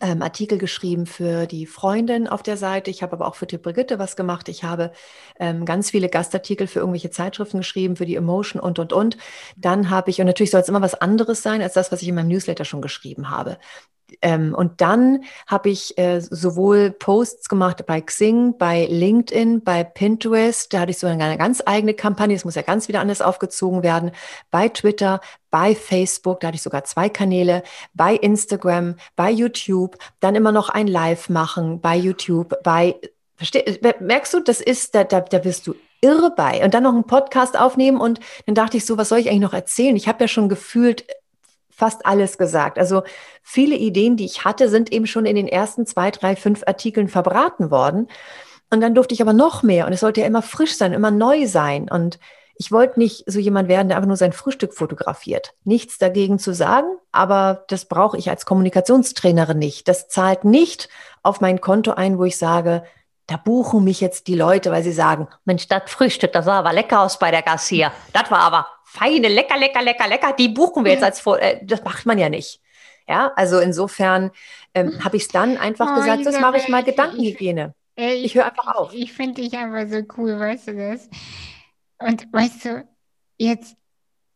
ähm, 0.02 0.22
Artikel 0.22 0.58
geschrieben 0.58 1.06
für 1.06 1.46
die 1.46 1.66
Freundin 1.66 2.28
auf 2.28 2.44
der 2.44 2.58
Seite. 2.58 2.92
Ich 2.92 3.04
habe 3.04 3.14
aber 3.14 3.28
auch 3.28 3.36
für 3.36 3.46
die 3.46 3.58
Brigitte 3.58 4.00
was 4.00 4.16
gemacht. 4.16 4.50
Ich 4.50 4.64
habe 4.64 4.92
ähm, 5.40 5.66
ganz 5.66 5.92
viele 5.92 6.10
Gastartikel 6.10 6.68
für 6.68 6.80
irgendwelche 6.80 7.10
Zeitschriften 7.12 7.60
geschrieben, 7.60 7.96
für 7.96 8.06
die 8.06 8.16
Emotion 8.16 8.62
und, 8.62 8.80
und, 8.80 8.94
und. 8.94 9.18
Dann 9.56 9.90
habe 9.90 10.10
ich, 10.10 10.20
und 10.20 10.28
natürlich 10.28 10.52
soll 10.52 10.62
es 10.62 10.70
immer 10.70 10.82
was 10.82 10.96
anderes 10.96 11.42
sein 11.42 11.62
als 11.62 11.74
das, 11.74 11.92
was 11.92 12.02
ich 12.02 12.08
in 12.08 12.16
meinem 12.16 12.30
Newsletter 12.30 12.66
schon 12.66 12.82
geschrieben 12.82 13.30
habe. 13.30 13.58
Ähm, 14.22 14.54
und 14.54 14.82
dann 14.82 15.24
habe 15.48 15.70
ich 15.70 15.98
äh, 15.98 16.20
sowohl 16.22 16.92
Posts 16.92 17.50
gemacht 17.50 17.86
bei 17.86 18.02
Xing, 18.02 18.58
bei 18.58 18.86
LinkedIn, 18.86 19.64
bei 19.64 19.84
Pinterest. 19.84 20.74
Da 20.74 20.82
hatte 20.82 20.92
ich 20.92 21.00
so 21.00 21.08
eine 21.08 21.38
ganz 21.38 21.62
eigene 21.66 21.94
Kampagne. 21.94 22.36
Es 22.36 22.46
muss 22.46 22.56
ja 22.56 22.62
ganz 22.62 22.88
wieder 22.88 23.02
anders 23.02 23.22
aufgezogen 23.22 23.84
werden. 23.84 24.12
Bei 24.52 24.70
Twitter, 24.70 25.22
bei 25.50 25.76
Facebook. 25.76 26.40
Da 26.40 26.48
hatte 26.48 26.56
ich 26.56 26.62
sogar 26.62 26.84
zwei 26.84 27.10
Kanäle. 27.10 27.64
Bei 27.94 28.16
Instagram, 28.16 28.96
bei 29.16 29.32
YouTube. 29.32 29.98
Dann 30.20 30.36
immer 30.36 30.52
noch 30.52 30.70
ein 30.70 30.88
Live 30.88 31.30
machen 31.30 31.82
bei 31.82 31.96
YouTube. 31.96 32.56
Bei 32.64 32.96
Versteh, 33.36 33.80
merkst 34.00 34.34
du, 34.34 34.40
das 34.40 34.62
ist, 34.62 34.96
da, 34.96 35.04
da, 35.04 35.20
da 35.22 35.40
bist 35.40 35.68
du 35.68 35.76
irre 36.02 36.32
bei. 36.36 36.64
Und 36.64 36.74
dann 36.74 36.84
noch 36.84 36.94
einen 36.94 37.06
Podcast 37.06 37.58
aufnehmen 37.58 38.00
und 38.00 38.20
dann 38.46 38.56
dachte 38.56 38.78
ich 38.78 38.86
so, 38.86 38.98
was 38.98 39.10
soll 39.10 39.20
ich 39.20 39.30
eigentlich 39.30 39.42
noch 39.42 39.54
erzählen? 39.54 39.96
Ich 39.96 40.08
habe 40.08 40.24
ja 40.24 40.28
schon 40.28 40.50
gefühlt 40.50 41.06
fast 41.76 42.06
alles 42.06 42.38
gesagt. 42.38 42.78
Also 42.78 43.04
viele 43.42 43.76
Ideen, 43.76 44.18
die 44.18 44.26
ich 44.26 44.46
hatte, 44.46 44.70
sind 44.70 44.92
eben 44.92 45.08
schon 45.08 45.26
in 45.26 45.36
den 45.36 45.48
ersten 45.48 45.86
zwei, 45.86 46.12
drei, 46.12 46.36
fünf 46.36 46.64
Artikeln 46.66 47.08
verbraten 47.08 47.72
worden. 47.72 48.08
Und 48.70 48.82
dann 48.82 48.96
durfte 48.96 49.14
ich 49.14 49.22
aber 49.22 49.34
noch 49.34 49.64
mehr. 49.64 49.86
Und 49.86 49.94
es 49.94 50.00
sollte 50.00 50.22
ja 50.22 50.28
immer 50.28 50.42
frisch 50.42 50.76
sein, 50.76 50.94
immer 50.94 51.12
neu 51.12 51.48
sein. 51.48 51.90
Und 51.90 52.20
ich 52.56 52.72
wollte 52.72 53.00
nicht 53.00 53.24
so 53.28 53.40
jemand 53.40 53.68
werden, 53.68 53.88
der 53.88 53.98
einfach 53.98 54.08
nur 54.08 54.18
sein 54.18 54.34
Frühstück 54.34 54.74
fotografiert. 54.74 55.54
Nichts 55.64 55.98
dagegen 55.98 56.40
zu 56.40 56.54
sagen, 56.54 56.88
aber 57.12 57.66
das 57.68 57.86
brauche 57.86 58.18
ich 58.18 58.30
als 58.30 58.46
Kommunikationstrainerin 58.46 59.58
nicht. 59.58 59.88
Das 59.88 60.08
zahlt 60.08 60.44
nicht 60.44 60.90
auf 61.24 61.42
mein 61.42 61.62
Konto 61.62 61.92
ein, 61.92 62.18
wo 62.18 62.26
ich 62.26 62.38
sage, 62.38 62.84
da 63.28 63.38
buchen 63.38 63.84
mich 63.84 64.02
jetzt 64.02 64.28
die 64.28 64.36
Leute, 64.36 64.72
weil 64.72 64.84
sie 64.84 64.92
sagen, 64.92 65.28
Mensch, 65.46 65.68
das 65.68 65.84
Frühstück, 65.88 66.34
das 66.34 66.46
sah 66.46 66.60
aber 66.60 66.74
lecker 66.74 67.02
aus 67.02 67.18
bei 67.20 67.32
der 67.32 67.42
Gassier. 67.42 67.92
Das 68.12 68.30
war 68.30 68.40
aber 68.40 68.68
feine, 68.94 69.28
lecker, 69.28 69.58
lecker, 69.58 69.82
lecker, 69.82 70.08
lecker, 70.08 70.34
die 70.34 70.50
buchen 70.50 70.86
wir 70.86 70.92
jetzt 70.92 71.04
als 71.04 71.20
Vor 71.20 71.40
äh, 71.40 71.60
das 71.64 71.84
macht 71.84 72.06
man 72.06 72.20
ja 72.20 72.30
nicht. 72.30 72.62
Ja, 73.08 73.32
also 73.36 73.60
insofern 73.60 74.32
ähm, 74.74 75.04
habe 75.04 75.18
ich 75.18 75.24
es 75.24 75.28
dann 75.30 75.58
einfach 75.58 75.92
oh, 75.92 75.96
gesagt, 75.96 76.26
das 76.26 76.40
mache 76.40 76.58
ich 76.58 76.70
mal 76.70 76.84
Gedankenhygiene. 76.84 77.74
Ich, 77.96 78.06
ich, 78.06 78.26
ich 78.26 78.36
höre 78.36 78.46
einfach 78.46 78.76
auf. 78.76 78.94
Ich, 78.94 79.04
ich 79.04 79.14
finde 79.14 79.42
dich 79.42 79.54
einfach 79.58 79.88
so 79.92 80.02
cool, 80.18 80.40
weißt 80.40 80.70
du 80.70 80.76
das? 80.76 81.10
Und 82.00 82.32
weißt 82.32 82.66
du, 82.66 82.88
jetzt, 83.38 83.76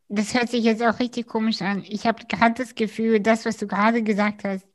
das 0.10 0.34
hört 0.34 0.50
sich 0.50 0.64
jetzt 0.64 0.84
auch 0.84 1.00
richtig 1.00 1.28
komisch 1.28 1.62
an. 1.62 1.84
Ich 1.88 2.08
habe 2.08 2.26
gerade 2.26 2.56
das 2.56 2.76
Gefühl, 2.76 3.20
das, 3.20 3.46
was 3.46 3.58
du 3.58 3.68
gerade 3.68 4.04
gesagt 4.04 4.44
hast, 4.44 4.66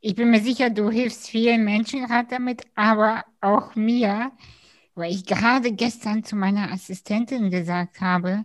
ich 0.00 0.14
bin 0.14 0.30
mir 0.30 0.40
sicher, 0.40 0.70
du 0.70 0.90
hilfst 0.90 1.28
vielen 1.28 1.64
Menschen 1.64 2.06
gerade 2.06 2.28
damit, 2.28 2.62
aber 2.74 3.24
auch 3.40 3.74
mir, 3.74 4.32
weil 4.94 5.12
ich 5.12 5.26
gerade 5.26 5.72
gestern 5.72 6.24
zu 6.24 6.36
meiner 6.36 6.72
Assistentin 6.72 7.50
gesagt 7.50 8.00
habe, 8.00 8.44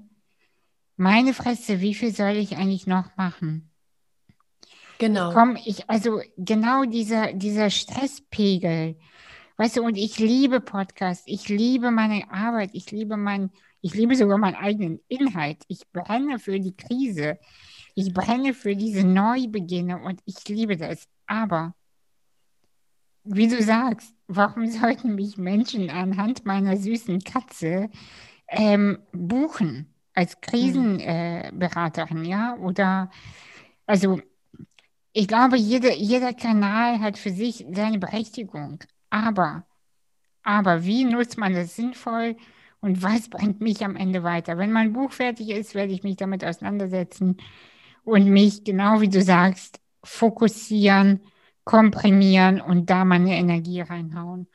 meine 0.96 1.34
Fresse, 1.34 1.82
wie 1.82 1.94
viel 1.94 2.14
soll 2.14 2.36
ich 2.36 2.58
eigentlich 2.58 2.88
noch 2.88 3.16
machen? 3.16 3.72
Genau. 4.98 5.32
Komm, 5.32 5.58
ich, 5.64 5.90
also 5.90 6.22
genau 6.38 6.84
dieser, 6.84 7.34
dieser 7.34 7.70
Stresspegel, 7.70 8.98
Weißt 9.60 9.76
du, 9.76 9.84
und 9.84 9.98
ich 9.98 10.20
liebe 10.20 10.62
Podcasts, 10.62 11.26
ich 11.26 11.50
liebe 11.50 11.92
meine 11.92 12.32
Arbeit, 12.32 12.70
ich 12.72 12.92
liebe 12.92 13.18
mein, 13.18 13.52
ich 13.82 13.94
liebe 13.94 14.16
sogar 14.16 14.38
meinen 14.38 14.56
eigenen 14.56 15.02
Inhalt. 15.10 15.58
Ich 15.68 15.82
brenne 15.92 16.40
für 16.40 16.62
die 16.62 16.78
Krise. 16.78 17.38
Ich 17.94 18.14
brenne 18.14 18.54
für 18.54 18.78
diese 18.78 19.06
Neubeginne 19.06 20.02
und 20.02 20.22
ich 20.24 20.48
liebe 20.48 20.78
das. 20.78 21.10
Aber, 21.26 21.76
wie 23.26 23.50
du 23.50 23.62
sagst, 23.62 24.16
warum 24.30 24.68
sollten 24.68 25.16
mich 25.16 25.38
Menschen 25.38 25.90
anhand 25.90 26.46
meiner 26.46 26.78
süßen 26.78 27.20
Katze 27.22 27.90
ähm, 28.48 29.00
buchen 29.12 29.94
als 30.14 30.40
Krisenberaterin, 30.40 32.26
äh, 32.26 32.30
ja? 32.30 32.56
Oder, 32.58 33.10
also, 33.86 34.22
ich 35.14 35.28
glaube, 35.28 35.58
jede, 35.58 35.94
jeder 35.96 36.34
Kanal 36.34 37.00
hat 37.00 37.18
für 37.18 37.32
sich 37.32 37.66
seine 37.72 38.00
Berechtigung. 38.00 38.80
Aber, 39.10 39.66
aber 40.44 40.86
wie 40.86 41.06
nutzt 41.06 41.38
man 41.38 41.54
das 41.54 41.76
sinnvoll 41.76 42.38
und 42.82 43.02
was 43.02 43.30
bringt 43.30 43.62
mich 43.62 43.84
am 43.84 43.96
Ende 43.96 44.24
weiter? 44.24 44.58
Wenn 44.58 44.72
mein 44.72 44.94
Buch 44.94 45.12
fertig 45.12 45.50
ist, 45.50 45.74
werde 45.76 45.94
ich 45.94 46.04
mich 46.04 46.18
damit 46.18 46.46
auseinandersetzen 46.46 47.38
und 48.04 48.30
mich, 48.30 48.64
genau 48.64 49.02
wie 49.02 49.10
du 49.10 49.22
sagst, 49.22 49.80
fokussieren, 50.04 51.22
komprimieren 51.70 52.62
und 52.62 52.90
da 52.90 53.06
meine 53.06 53.38
Energie 53.38 53.82
reinhauen. 53.82 54.48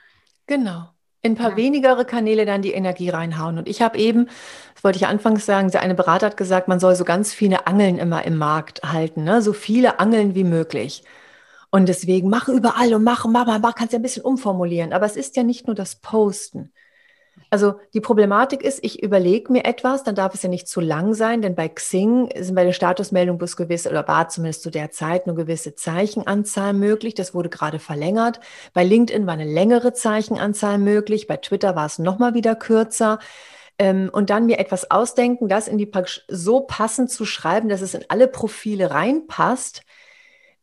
Genau. 0.48 0.88
In 1.22 1.32
ein 1.32 1.36
paar 1.36 1.50
ja. 1.50 1.56
wenigere 1.56 2.04
Kanäle 2.04 2.44
dann 2.44 2.60
die 2.60 2.72
Energie 2.72 3.08
reinhauen. 3.08 3.56
Und 3.56 3.68
ich 3.68 3.80
habe 3.80 3.98
eben, 3.98 4.26
das 4.74 4.82
wollte 4.82 4.98
ich 4.98 5.06
anfangs 5.06 5.46
sagen, 5.46 5.70
eine 5.76 5.94
Berater 5.94 6.26
hat 6.26 6.36
gesagt, 6.36 6.66
man 6.66 6.80
soll 6.80 6.96
so 6.96 7.04
ganz 7.04 7.32
viele 7.32 7.68
Angeln 7.68 7.98
immer 7.98 8.24
im 8.24 8.36
Markt 8.36 8.82
halten, 8.82 9.22
ne? 9.22 9.42
so 9.42 9.52
viele 9.52 10.00
Angeln 10.00 10.34
wie 10.34 10.42
möglich. 10.42 11.04
Und 11.70 11.88
deswegen 11.88 12.28
mach 12.28 12.48
überall 12.48 12.92
und 12.94 13.04
mach, 13.04 13.24
mach, 13.26 13.46
mach, 13.46 13.60
mach, 13.60 13.74
kannst 13.76 13.92
ja 13.92 14.00
ein 14.00 14.02
bisschen 14.02 14.24
umformulieren. 14.24 14.92
Aber 14.92 15.06
es 15.06 15.16
ist 15.16 15.36
ja 15.36 15.44
nicht 15.44 15.68
nur 15.68 15.76
das 15.76 15.96
Posten. 15.96 16.72
Also 17.50 17.74
die 17.92 18.00
Problematik 18.00 18.62
ist, 18.62 18.80
ich 18.82 19.02
überlege 19.02 19.52
mir 19.52 19.64
etwas, 19.64 20.02
dann 20.02 20.16
darf 20.16 20.34
es 20.34 20.42
ja 20.42 20.48
nicht 20.48 20.66
zu 20.66 20.80
lang 20.80 21.14
sein, 21.14 21.40
denn 21.40 21.54
bei 21.54 21.68
Xing 21.68 22.28
sind 22.36 22.56
bei 22.56 22.64
der 22.64 22.72
Statusmeldung 22.72 23.38
bloß 23.38 23.56
gewisse, 23.56 23.90
oder 23.90 24.08
war 24.08 24.28
zumindest 24.28 24.62
zu 24.62 24.70
der 24.70 24.90
Zeit 24.90 25.26
eine 25.26 25.34
gewisse 25.34 25.74
Zeichenanzahl 25.76 26.72
möglich. 26.72 27.14
Das 27.14 27.32
wurde 27.32 27.50
gerade 27.50 27.78
verlängert. 27.78 28.40
Bei 28.72 28.82
LinkedIn 28.82 29.26
war 29.26 29.34
eine 29.34 29.44
längere 29.44 29.92
Zeichenanzahl 29.92 30.78
möglich. 30.78 31.28
Bei 31.28 31.36
Twitter 31.36 31.76
war 31.76 31.86
es 31.86 32.00
nochmal 32.00 32.34
wieder 32.34 32.56
kürzer. 32.56 33.20
Ähm, 33.78 34.10
und 34.12 34.30
dann 34.30 34.46
mir 34.46 34.58
etwas 34.58 34.90
ausdenken, 34.90 35.48
das 35.48 35.68
in 35.68 35.78
die 35.78 35.90
so 36.28 36.60
passend 36.60 37.10
zu 37.10 37.24
schreiben, 37.24 37.68
dass 37.68 37.82
es 37.82 37.94
in 37.94 38.04
alle 38.08 38.28
Profile 38.28 38.90
reinpasst. 38.90 39.82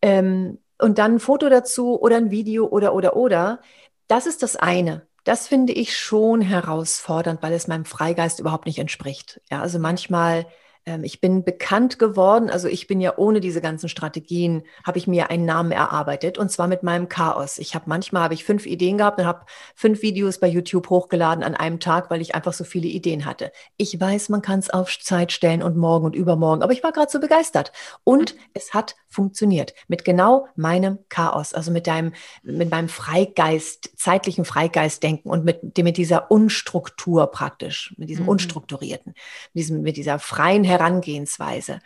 Ähm, 0.01 0.59
und 0.79 0.97
dann 0.97 1.15
ein 1.15 1.19
Foto 1.19 1.47
dazu 1.49 2.01
oder 2.01 2.17
ein 2.17 2.31
Video 2.31 2.67
oder, 2.67 2.93
oder, 2.95 3.15
oder. 3.15 3.61
Das 4.07 4.25
ist 4.25 4.43
das 4.43 4.55
eine. 4.55 5.07
Das 5.23 5.47
finde 5.47 5.73
ich 5.73 5.97
schon 5.97 6.41
herausfordernd, 6.41 7.43
weil 7.43 7.53
es 7.53 7.67
meinem 7.67 7.85
Freigeist 7.85 8.39
überhaupt 8.39 8.65
nicht 8.65 8.79
entspricht. 8.79 9.39
Ja, 9.51 9.61
also 9.61 9.77
manchmal 9.79 10.47
ähm, 10.85 11.03
ich 11.03 11.21
bin 11.21 11.43
bekannt 11.43 11.99
geworden, 11.99 12.49
also 12.49 12.67
ich 12.67 12.87
bin 12.87 13.01
ja 13.01 13.17
ohne 13.17 13.39
diese 13.39 13.61
ganzen 13.61 13.89
Strategien, 13.89 14.63
habe 14.83 14.97
ich 14.97 15.07
mir 15.07 15.29
einen 15.29 15.45
Namen 15.45 15.71
erarbeitet 15.71 16.37
und 16.37 16.51
zwar 16.51 16.67
mit 16.67 16.81
meinem 16.83 17.07
Chaos. 17.07 17.57
Ich 17.59 17.75
habe 17.75 17.85
manchmal 17.87 18.23
habe 18.23 18.33
ich 18.33 18.43
fünf 18.43 18.65
Ideen 18.65 18.97
gehabt 18.97 19.19
und 19.19 19.25
habe 19.25 19.45
fünf 19.75 20.01
Videos 20.01 20.39
bei 20.39 20.47
YouTube 20.47 20.89
hochgeladen 20.89 21.43
an 21.43 21.55
einem 21.55 21.79
Tag, 21.79 22.09
weil 22.09 22.21
ich 22.21 22.33
einfach 22.33 22.53
so 22.53 22.63
viele 22.63 22.87
Ideen 22.87 23.25
hatte. 23.25 23.51
Ich 23.77 23.99
weiß, 23.99 24.29
man 24.29 24.41
kann 24.41 24.59
es 24.59 24.69
auf 24.69 24.97
Zeit 24.99 25.31
stellen 25.31 25.61
und 25.61 25.77
morgen 25.77 26.05
und 26.05 26.15
übermorgen, 26.15 26.63
aber 26.63 26.73
ich 26.73 26.83
war 26.83 26.91
gerade 26.91 27.11
so 27.11 27.19
begeistert 27.19 27.71
und 28.03 28.33
mhm. 28.33 28.39
es 28.53 28.73
hat 28.73 28.95
funktioniert 29.07 29.73
mit 29.87 30.05
genau 30.05 30.47
meinem 30.55 30.99
Chaos, 31.09 31.53
also 31.53 31.69
mit 31.71 31.85
deinem 31.85 32.13
mit 32.43 32.71
meinem 32.71 32.87
Freigeist, 32.89 33.91
zeitlichen 33.97 34.45
Freigeistdenken 34.45 35.29
und 35.29 35.43
mit 35.43 35.77
mit 35.77 35.97
dieser 35.97 36.31
Unstruktur 36.31 37.27
praktisch, 37.27 37.93
mit 37.97 38.09
diesem 38.09 38.23
mhm. 38.23 38.29
unstrukturierten, 38.29 39.13
mit 39.53 39.63
diesem 39.63 39.81
mit 39.81 39.97
dieser 39.97 40.17
freien 40.17 40.63
Herangehensweise. 40.71 41.79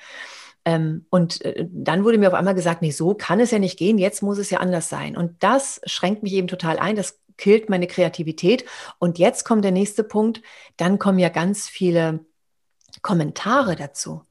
Ähm, 0.65 1.05
und 1.09 1.43
äh, 1.45 1.67
dann 1.69 2.03
wurde 2.03 2.17
mir 2.17 2.27
auf 2.27 2.33
einmal 2.33 2.55
gesagt, 2.55 2.81
nee, 2.81 2.91
so 2.91 3.13
kann 3.13 3.39
es 3.39 3.51
ja 3.51 3.59
nicht 3.59 3.77
gehen, 3.77 3.97
jetzt 3.97 4.23
muss 4.23 4.37
es 4.37 4.49
ja 4.49 4.59
anders 4.59 4.89
sein. 4.89 5.15
Und 5.15 5.43
das 5.43 5.79
schränkt 5.85 6.23
mich 6.23 6.33
eben 6.33 6.47
total 6.47 6.79
ein, 6.79 6.95
das 6.95 7.19
killt 7.37 7.69
meine 7.69 7.87
Kreativität. 7.87 8.65
Und 8.97 9.19
jetzt 9.19 9.45
kommt 9.45 9.63
der 9.63 9.71
nächste 9.71 10.03
Punkt, 10.03 10.41
dann 10.77 10.99
kommen 10.99 11.19
ja 11.19 11.29
ganz 11.29 11.67
viele 11.67 12.25
Kommentare 13.01 13.75
dazu. 13.75 14.23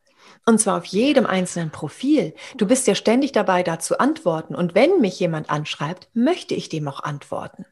Und 0.46 0.58
zwar 0.58 0.78
auf 0.78 0.84
jedem 0.86 1.26
einzelnen 1.26 1.70
Profil. 1.70 2.34
Du 2.56 2.66
bist 2.66 2.86
ja 2.86 2.94
ständig 2.94 3.32
dabei, 3.32 3.62
da 3.62 3.78
zu 3.78 3.98
antworten. 3.98 4.54
Und 4.54 4.74
wenn 4.74 5.00
mich 5.00 5.18
jemand 5.20 5.50
anschreibt, 5.50 6.08
möchte 6.12 6.54
ich 6.54 6.68
dem 6.68 6.88
auch 6.88 7.00
antworten. 7.00 7.64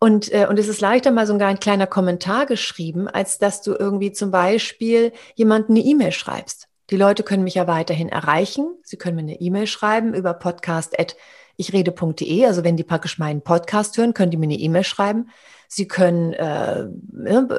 Und, 0.00 0.32
äh, 0.32 0.46
und 0.48 0.58
es 0.58 0.68
ist 0.68 0.80
leichter, 0.80 1.10
mal 1.10 1.26
so 1.26 1.34
ein 1.34 1.60
kleiner 1.60 1.86
Kommentar 1.86 2.46
geschrieben, 2.46 3.06
als 3.08 3.38
dass 3.38 3.60
du 3.62 3.74
irgendwie 3.74 4.12
zum 4.12 4.30
Beispiel 4.30 5.12
jemanden 5.34 5.72
eine 5.72 5.80
E-Mail 5.80 6.12
schreibst. 6.12 6.68
Die 6.90 6.96
Leute 6.96 7.22
können 7.22 7.44
mich 7.44 7.54
ja 7.54 7.66
weiterhin 7.66 8.08
erreichen. 8.08 8.78
Sie 8.82 8.96
können 8.96 9.16
mir 9.16 9.22
eine 9.22 9.40
E-Mail 9.40 9.66
schreiben 9.66 10.14
über 10.14 10.32
podcast.ichrede.de. 10.34 12.46
Also 12.46 12.64
wenn 12.64 12.76
die 12.76 12.84
praktisch 12.84 13.18
meinen 13.18 13.42
Podcast 13.42 13.98
hören, 13.98 14.14
können 14.14 14.30
die 14.30 14.36
mir 14.36 14.44
eine 14.44 14.54
E-Mail 14.54 14.84
schreiben. 14.84 15.30
Sie 15.70 15.86
können, 15.86 16.32
äh, 16.32 16.86
ne, 17.12 17.58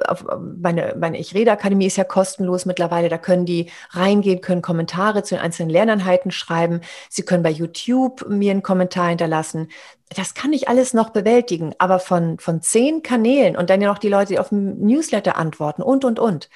meine, 0.58 0.95
meine 1.00 1.19
Ich 1.19 1.36
Rede 1.36 1.52
Akademie 1.52 1.86
ist 1.86 1.98
ja 1.98 2.04
kostenlos 2.04 2.65
mittlerweile, 2.65 3.08
da 3.08 3.19
können 3.19 3.45
die 3.45 3.69
reingehen, 3.91 4.41
können 4.41 4.63
Kommentare 4.63 5.22
zu 5.22 5.36
den 5.36 5.43
einzelnen 5.43 5.69
Lerneinheiten 5.69 6.32
schreiben. 6.32 6.82
Sie 7.08 7.22
können 7.22 7.43
bei 7.43 7.52
YouTube 7.52 8.28
mir 8.28 8.50
einen 8.50 8.63
Kommentar 8.63 9.10
hinterlassen. 9.10 9.69
Das 10.15 10.34
kann 10.34 10.54
ich 10.54 10.67
alles 10.67 10.95
noch 10.95 11.12
bewältigen, 11.12 11.76
aber 11.78 12.00
von, 12.00 12.39
von 12.39 12.63
zehn 12.63 13.04
Kanälen 13.04 13.56
und 13.56 13.69
dann 13.69 13.80
ja 13.80 13.88
noch 13.89 14.00
die 14.00 14.10
Leute, 14.10 14.34
die 14.34 14.39
auf 14.39 14.50
dem 14.50 14.80
Newsletter 14.80 15.38
antworten 15.38 15.84
und, 15.84 16.04
und, 16.04 16.17
und. 16.17 16.50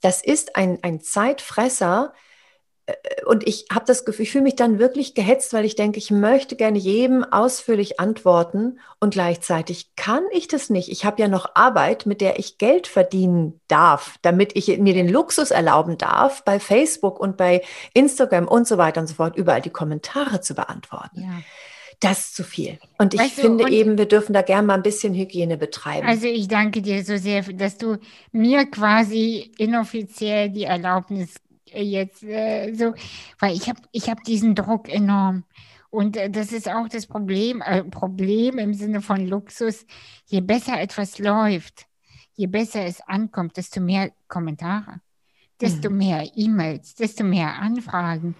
Das 0.00 0.22
ist 0.22 0.56
ein, 0.56 0.78
ein 0.80 1.00
Zeitfresser, 1.00 2.14
und 3.26 3.46
ich 3.46 3.66
habe 3.72 3.86
das 3.86 4.04
Gefühl, 4.04 4.24
ich 4.24 4.32
fühle 4.32 4.44
mich 4.44 4.56
dann 4.56 4.78
wirklich 4.78 5.14
gehetzt, 5.14 5.54
weil 5.54 5.64
ich 5.64 5.74
denke, 5.74 5.98
ich 5.98 6.10
möchte 6.10 6.54
gerne 6.54 6.78
jedem 6.78 7.24
ausführlich 7.24 7.98
antworten 7.98 8.78
und 9.00 9.14
gleichzeitig 9.14 9.96
kann 9.96 10.22
ich 10.32 10.48
das 10.48 10.68
nicht. 10.68 10.90
Ich 10.90 11.06
habe 11.06 11.22
ja 11.22 11.28
noch 11.28 11.54
Arbeit, 11.54 12.04
mit 12.04 12.20
der 12.20 12.38
ich 12.38 12.58
Geld 12.58 12.86
verdienen 12.86 13.60
darf, 13.68 14.16
damit 14.20 14.54
ich 14.54 14.78
mir 14.78 14.92
den 14.92 15.08
Luxus 15.08 15.50
erlauben 15.50 15.96
darf, 15.96 16.44
bei 16.44 16.60
Facebook 16.60 17.18
und 17.18 17.38
bei 17.38 17.62
Instagram 17.94 18.46
und 18.46 18.68
so 18.68 18.76
weiter 18.76 19.00
und 19.00 19.06
so 19.06 19.14
fort 19.14 19.36
überall 19.36 19.62
die 19.62 19.70
Kommentare 19.70 20.42
zu 20.42 20.54
beantworten. 20.54 21.22
Ja. 21.22 21.40
Das 22.00 22.18
ist 22.18 22.36
zu 22.36 22.44
viel. 22.44 22.78
Und 22.98 23.14
ich 23.14 23.20
weißt 23.20 23.40
finde 23.40 23.64
du, 23.64 23.70
eben, 23.70 23.96
wir 23.96 24.06
dürfen 24.06 24.34
da 24.34 24.42
gerne 24.42 24.66
mal 24.66 24.74
ein 24.74 24.82
bisschen 24.82 25.14
Hygiene 25.14 25.56
betreiben. 25.56 26.06
Also 26.06 26.26
ich 26.26 26.48
danke 26.48 26.82
dir 26.82 27.02
so 27.02 27.16
sehr, 27.16 27.42
dass 27.42 27.78
du 27.78 27.96
mir 28.30 28.66
quasi 28.66 29.52
inoffiziell 29.56 30.50
die 30.50 30.64
Erlaubnis 30.64 31.36
jetzt 31.82 32.22
äh, 32.22 32.72
so, 32.74 32.94
weil 33.38 33.54
ich 33.54 33.68
habe 33.68 33.80
ich 33.92 34.08
hab 34.08 34.22
diesen 34.24 34.54
Druck 34.54 34.88
enorm. 34.88 35.44
Und 35.90 36.16
äh, 36.16 36.28
das 36.28 36.52
ist 36.52 36.68
auch 36.68 36.88
das 36.88 37.06
Problem, 37.06 37.62
äh, 37.62 37.84
Problem 37.84 38.58
im 38.58 38.74
Sinne 38.74 39.00
von 39.00 39.26
Luxus. 39.26 39.86
Je 40.26 40.40
besser 40.40 40.80
etwas 40.80 41.18
läuft, 41.18 41.86
je 42.34 42.46
besser 42.46 42.84
es 42.84 43.00
ankommt, 43.00 43.56
desto 43.56 43.80
mehr 43.80 44.10
Kommentare, 44.26 45.00
desto 45.60 45.90
mhm. 45.90 45.96
mehr 45.96 46.30
E-Mails, 46.34 46.94
desto 46.96 47.22
mehr 47.22 47.54
Anfragen. 47.60 48.34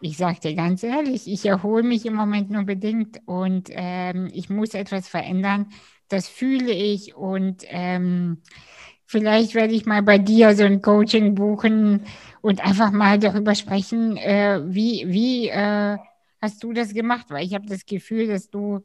Ich 0.00 0.16
sage 0.16 0.40
dir 0.40 0.54
ganz 0.54 0.82
ehrlich, 0.82 1.30
ich 1.30 1.44
erhole 1.46 1.82
mich 1.82 2.06
im 2.06 2.14
Moment 2.14 2.50
nur 2.50 2.64
bedingt 2.64 3.20
und 3.26 3.68
ähm, 3.70 4.28
ich 4.32 4.50
muss 4.50 4.74
etwas 4.74 5.08
verändern. 5.08 5.68
Das 6.08 6.26
fühle 6.26 6.72
ich 6.72 7.14
und 7.14 7.64
ähm, 7.68 8.42
vielleicht 9.12 9.54
werde 9.54 9.74
ich 9.74 9.84
mal 9.84 10.02
bei 10.02 10.16
dir 10.16 10.56
so 10.56 10.64
ein 10.64 10.80
Coaching 10.80 11.34
buchen 11.34 12.06
und 12.40 12.64
einfach 12.64 12.90
mal 12.92 13.18
darüber 13.18 13.54
sprechen, 13.54 14.16
äh, 14.16 14.62
wie, 14.64 15.04
wie 15.06 15.48
äh, 15.48 15.98
hast 16.40 16.64
du 16.64 16.72
das 16.72 16.94
gemacht? 16.94 17.26
Weil 17.28 17.44
ich 17.44 17.52
habe 17.52 17.66
das 17.66 17.84
Gefühl, 17.84 18.26
dass 18.26 18.48
du 18.48 18.80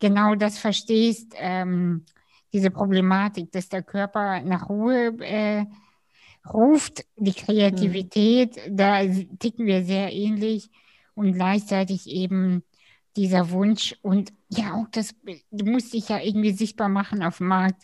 genau 0.00 0.34
das 0.36 0.58
verstehst, 0.58 1.34
ähm, 1.36 2.06
diese 2.54 2.70
Problematik, 2.70 3.52
dass 3.52 3.68
der 3.68 3.82
Körper 3.82 4.40
nach 4.40 4.70
Ruhe 4.70 5.14
äh, 5.20 5.66
ruft, 6.48 7.04
die 7.16 7.34
Kreativität, 7.34 8.56
mhm. 8.56 8.76
da 8.76 9.02
ticken 9.38 9.66
wir 9.66 9.84
sehr 9.84 10.10
ähnlich 10.14 10.70
und 11.14 11.34
gleichzeitig 11.34 12.06
eben 12.08 12.62
dieser 13.16 13.50
Wunsch 13.50 13.94
und 14.00 14.32
ja, 14.48 14.72
auch 14.72 14.86
das, 14.92 15.14
du 15.50 15.66
musst 15.66 15.92
dich 15.92 16.08
ja 16.08 16.20
irgendwie 16.20 16.52
sichtbar 16.52 16.88
machen 16.88 17.22
auf 17.22 17.36
dem 17.36 17.48
Markt. 17.48 17.82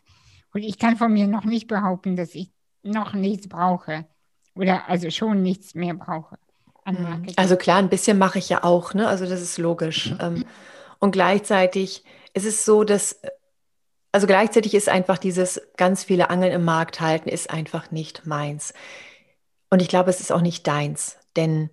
Und 0.55 0.63
ich 0.63 0.79
kann 0.79 0.97
von 0.97 1.13
mir 1.13 1.27
noch 1.27 1.45
nicht 1.45 1.67
behaupten, 1.67 2.17
dass 2.17 2.35
ich 2.35 2.51
noch 2.83 3.13
nichts 3.13 3.49
brauche 3.49 4.07
oder 4.55 4.89
also 4.89 5.11
schon 5.11 5.43
nichts 5.43 5.75
mehr 5.75 5.95
brauche. 5.95 6.39
Mhm. 6.87 7.27
Also 7.37 7.57
klar, 7.57 7.79
ein 7.79 7.89
bisschen 7.89 8.19
mache 8.19 8.39
ich 8.39 8.49
ja 8.49 8.63
auch, 8.63 8.95
ne? 8.95 9.09
Also 9.09 9.27
das 9.27 9.43
ist 9.43 9.59
logisch. 9.59 10.13
Mhm. 10.13 10.19
Ähm, 10.21 10.45
und 11.01 11.11
gleichzeitig 11.11 12.05
ist 12.35 12.47
es 12.47 12.65
so, 12.65 12.85
dass, 12.85 13.21
also 14.13 14.27
gleichzeitig 14.27 14.75
ist 14.75 14.89
einfach 14.89 15.19
dieses 15.19 15.61
ganz 15.77 16.05
viele 16.05 16.31
Angeln 16.31 16.53
im 16.53 16.65
Markt 16.65 17.01
halten, 17.01 17.29
ist 17.29 17.51
einfach 17.51 17.91
nicht 17.91 18.27
meins. 18.27 18.75
Und 19.71 19.83
ich 19.83 19.89
glaube, 19.89 20.11
es 20.11 20.21
ist 20.21 20.31
auch 20.31 20.41
nicht 20.41 20.67
deins. 20.67 21.19
Denn 21.37 21.71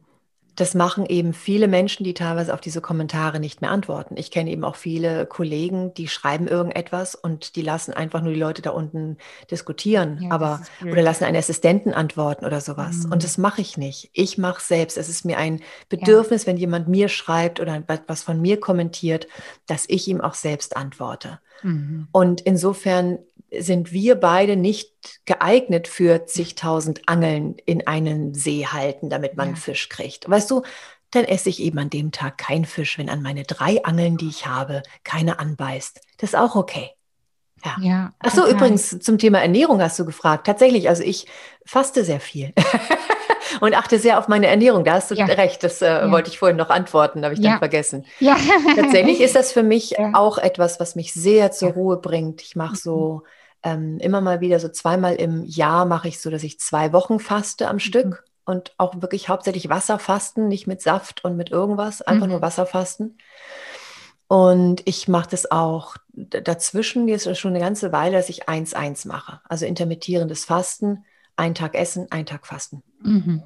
das 0.56 0.74
machen 0.74 1.06
eben 1.06 1.34
viele 1.34 1.68
Menschen, 1.68 2.04
die 2.04 2.14
teilweise 2.14 2.54
auf 2.54 2.62
diese 2.62 2.82
Kommentare 2.82 3.40
nicht 3.40 3.62
mehr 3.62 3.72
antworten. 3.72 4.16
Ich 4.18 4.32
kenne 4.32 4.52
eben 4.52 4.64
auch 4.64 4.76
viele 4.76 5.26
Kollegen, 5.26 5.94
die 5.94 6.08
schreiben 6.08 6.48
irgendetwas 6.48 7.16
und 7.16 7.56
die 7.56 7.62
lassen 7.62 7.94
einfach 7.94 8.22
nur 8.22 8.34
die 8.34 8.40
Leute 8.40 8.62
da 8.62 8.72
unten 8.72 9.18
diskutieren, 9.50 10.20
ja, 10.24 10.32
aber 10.32 10.62
oder 10.82 11.02
lassen 11.02 11.24
einen 11.24 11.38
Assistenten 11.38 11.94
antworten 11.94 12.46
oder 12.46 12.60
sowas. 12.60 13.06
Mhm. 13.06 13.14
Und 13.14 13.24
das 13.24 13.38
mache 13.38 13.62
ich 13.62 13.78
nicht. 13.78 14.10
Ich 14.14 14.38
mache 14.38 14.62
selbst. 14.62 14.98
Es 14.98 15.10
ist 15.10 15.24
mir 15.26 15.38
ein 15.38 15.62
Bedürfnis, 15.90 16.44
ja. 16.44 16.48
wenn 16.48 16.58
jemand 16.58 16.88
mir 16.88 17.08
schreibt 17.08 17.60
oder 17.60 17.82
was 18.08 18.24
von 18.24 18.42
mir 18.42 18.60
kommentiert, 18.60 19.28
dass 19.68 19.86
ich 19.88 20.08
ihm 20.08 20.20
auch 20.20 20.34
selbst 20.34 20.76
antworte. 20.76 21.40
Mhm. 21.64 22.08
Und 22.12 22.42
insofern 22.42 23.20
sind 23.58 23.92
wir 23.92 24.16
beide 24.16 24.56
nicht 24.56 25.26
geeignet 25.26 25.88
für 25.88 26.26
zigtausend 26.26 27.02
Angeln 27.08 27.58
in 27.66 27.86
einen 27.86 28.34
See 28.34 28.66
halten, 28.66 29.10
damit 29.10 29.36
man 29.36 29.50
ja. 29.50 29.56
Fisch 29.56 29.90
kriegt. 29.90 30.30
Weißt 30.30 30.50
du, 30.50 30.64
dann 31.12 31.26
esse 31.26 31.50
ich 31.50 31.62
eben 31.62 31.78
an 31.78 31.90
dem 31.90 32.12
Tag 32.12 32.38
keinen 32.38 32.66
Fisch, 32.66 32.98
wenn 32.98 33.10
an 33.10 33.22
meine 33.22 33.44
drei 33.44 33.84
Angeln, 33.84 34.16
die 34.16 34.30
ich 34.30 34.48
habe, 34.48 34.82
keine 35.04 35.40
anbeißt. 35.40 36.00
Das 36.18 36.30
ist 36.30 36.40
auch 36.40 36.56
okay. 36.56 36.92
Ja. 37.66 37.76
ja 37.82 38.14
Ach 38.20 38.34
so, 38.34 38.48
übrigens 38.48 38.98
zum 39.00 39.18
Thema 39.18 39.42
Ernährung 39.42 39.82
hast 39.82 40.00
du 40.00 40.06
gefragt. 40.06 40.48
Tatsächlich, 40.48 40.88
also 40.88 41.04
ich 41.04 41.28
faste 41.66 42.06
sehr 42.06 42.22
viel. 42.22 42.54
und 43.60 43.76
achte 43.76 44.00
sehr 44.00 44.18
auf 44.18 44.30
meine 44.30 44.48
Ernährung. 44.48 44.86
Da 44.86 44.94
hast 44.94 45.12
du 45.12 45.16
ja. 45.16 45.26
recht, 45.26 45.62
das 45.66 45.82
äh, 45.82 45.88
ja. 45.88 46.12
wollte 46.12 46.30
ich 46.30 46.40
vorhin 46.40 46.56
noch 46.56 46.70
antworten, 46.70 47.26
habe 47.26 47.34
ich 47.34 47.42
ja. 47.42 47.52
dann 47.52 47.60
vergessen. 47.60 48.06
Ja. 48.20 48.38
Tatsächlich 48.78 49.20
ist 49.20 49.36
das 49.36 49.52
für 49.52 49.64
mich 49.64 50.00
auch 50.14 50.38
etwas, 50.38 50.80
was 50.80 50.96
mich 50.96 51.14
sehr 51.14 51.52
zur 51.52 51.72
Ruhe 51.72 51.98
bringt. 51.98 52.42
Ich 52.42 52.56
mache 52.56 52.78
so 52.78 53.24
mhm 53.26 53.28
ähm, 53.64 54.00
immer 54.00 54.22
mal 54.22 54.42
wieder 54.42 54.60
so 54.60 54.70
zweimal 54.70 55.16
im 55.16 55.44
Jahr 55.46 55.86
mache 55.86 56.08
ich 56.08 56.20
so, 56.20 56.30
dass 56.30 56.44
ich 56.44 56.60
zwei 56.60 56.94
Wochen 56.94 57.20
faste 57.20 57.68
am 57.68 57.80
Stück 57.80 58.06
mhm. 58.06 58.16
und 58.46 58.74
auch 58.78 59.02
wirklich 59.02 59.30
hauptsächlich 59.30 59.70
Wasserfasten, 59.70 60.48
nicht 60.48 60.68
mit 60.68 60.82
Saft 60.82 61.24
und 61.24 61.38
mit 61.38 61.52
irgendwas, 61.52 62.02
einfach 62.02 62.26
mhm. 62.26 62.34
nur 62.34 62.42
Wasserfasten. 62.42 63.18
Und 64.32 64.82
ich 64.86 65.10
mache 65.10 65.30
das 65.30 65.52
auch 65.52 65.98
dazwischen, 66.14 67.10
jetzt 67.10 67.38
schon 67.38 67.52
eine 67.52 67.60
ganze 67.60 67.92
Weile, 67.92 68.16
dass 68.16 68.30
ich 68.30 68.48
1-1 68.48 69.06
mache. 69.06 69.42
Also 69.44 69.66
intermittierendes 69.66 70.46
Fasten, 70.46 71.04
ein 71.36 71.54
Tag 71.54 71.76
essen, 71.76 72.08
ein 72.12 72.26
Tag 72.26 72.48
fasten. 72.48 72.82
Mhm. 73.02 73.44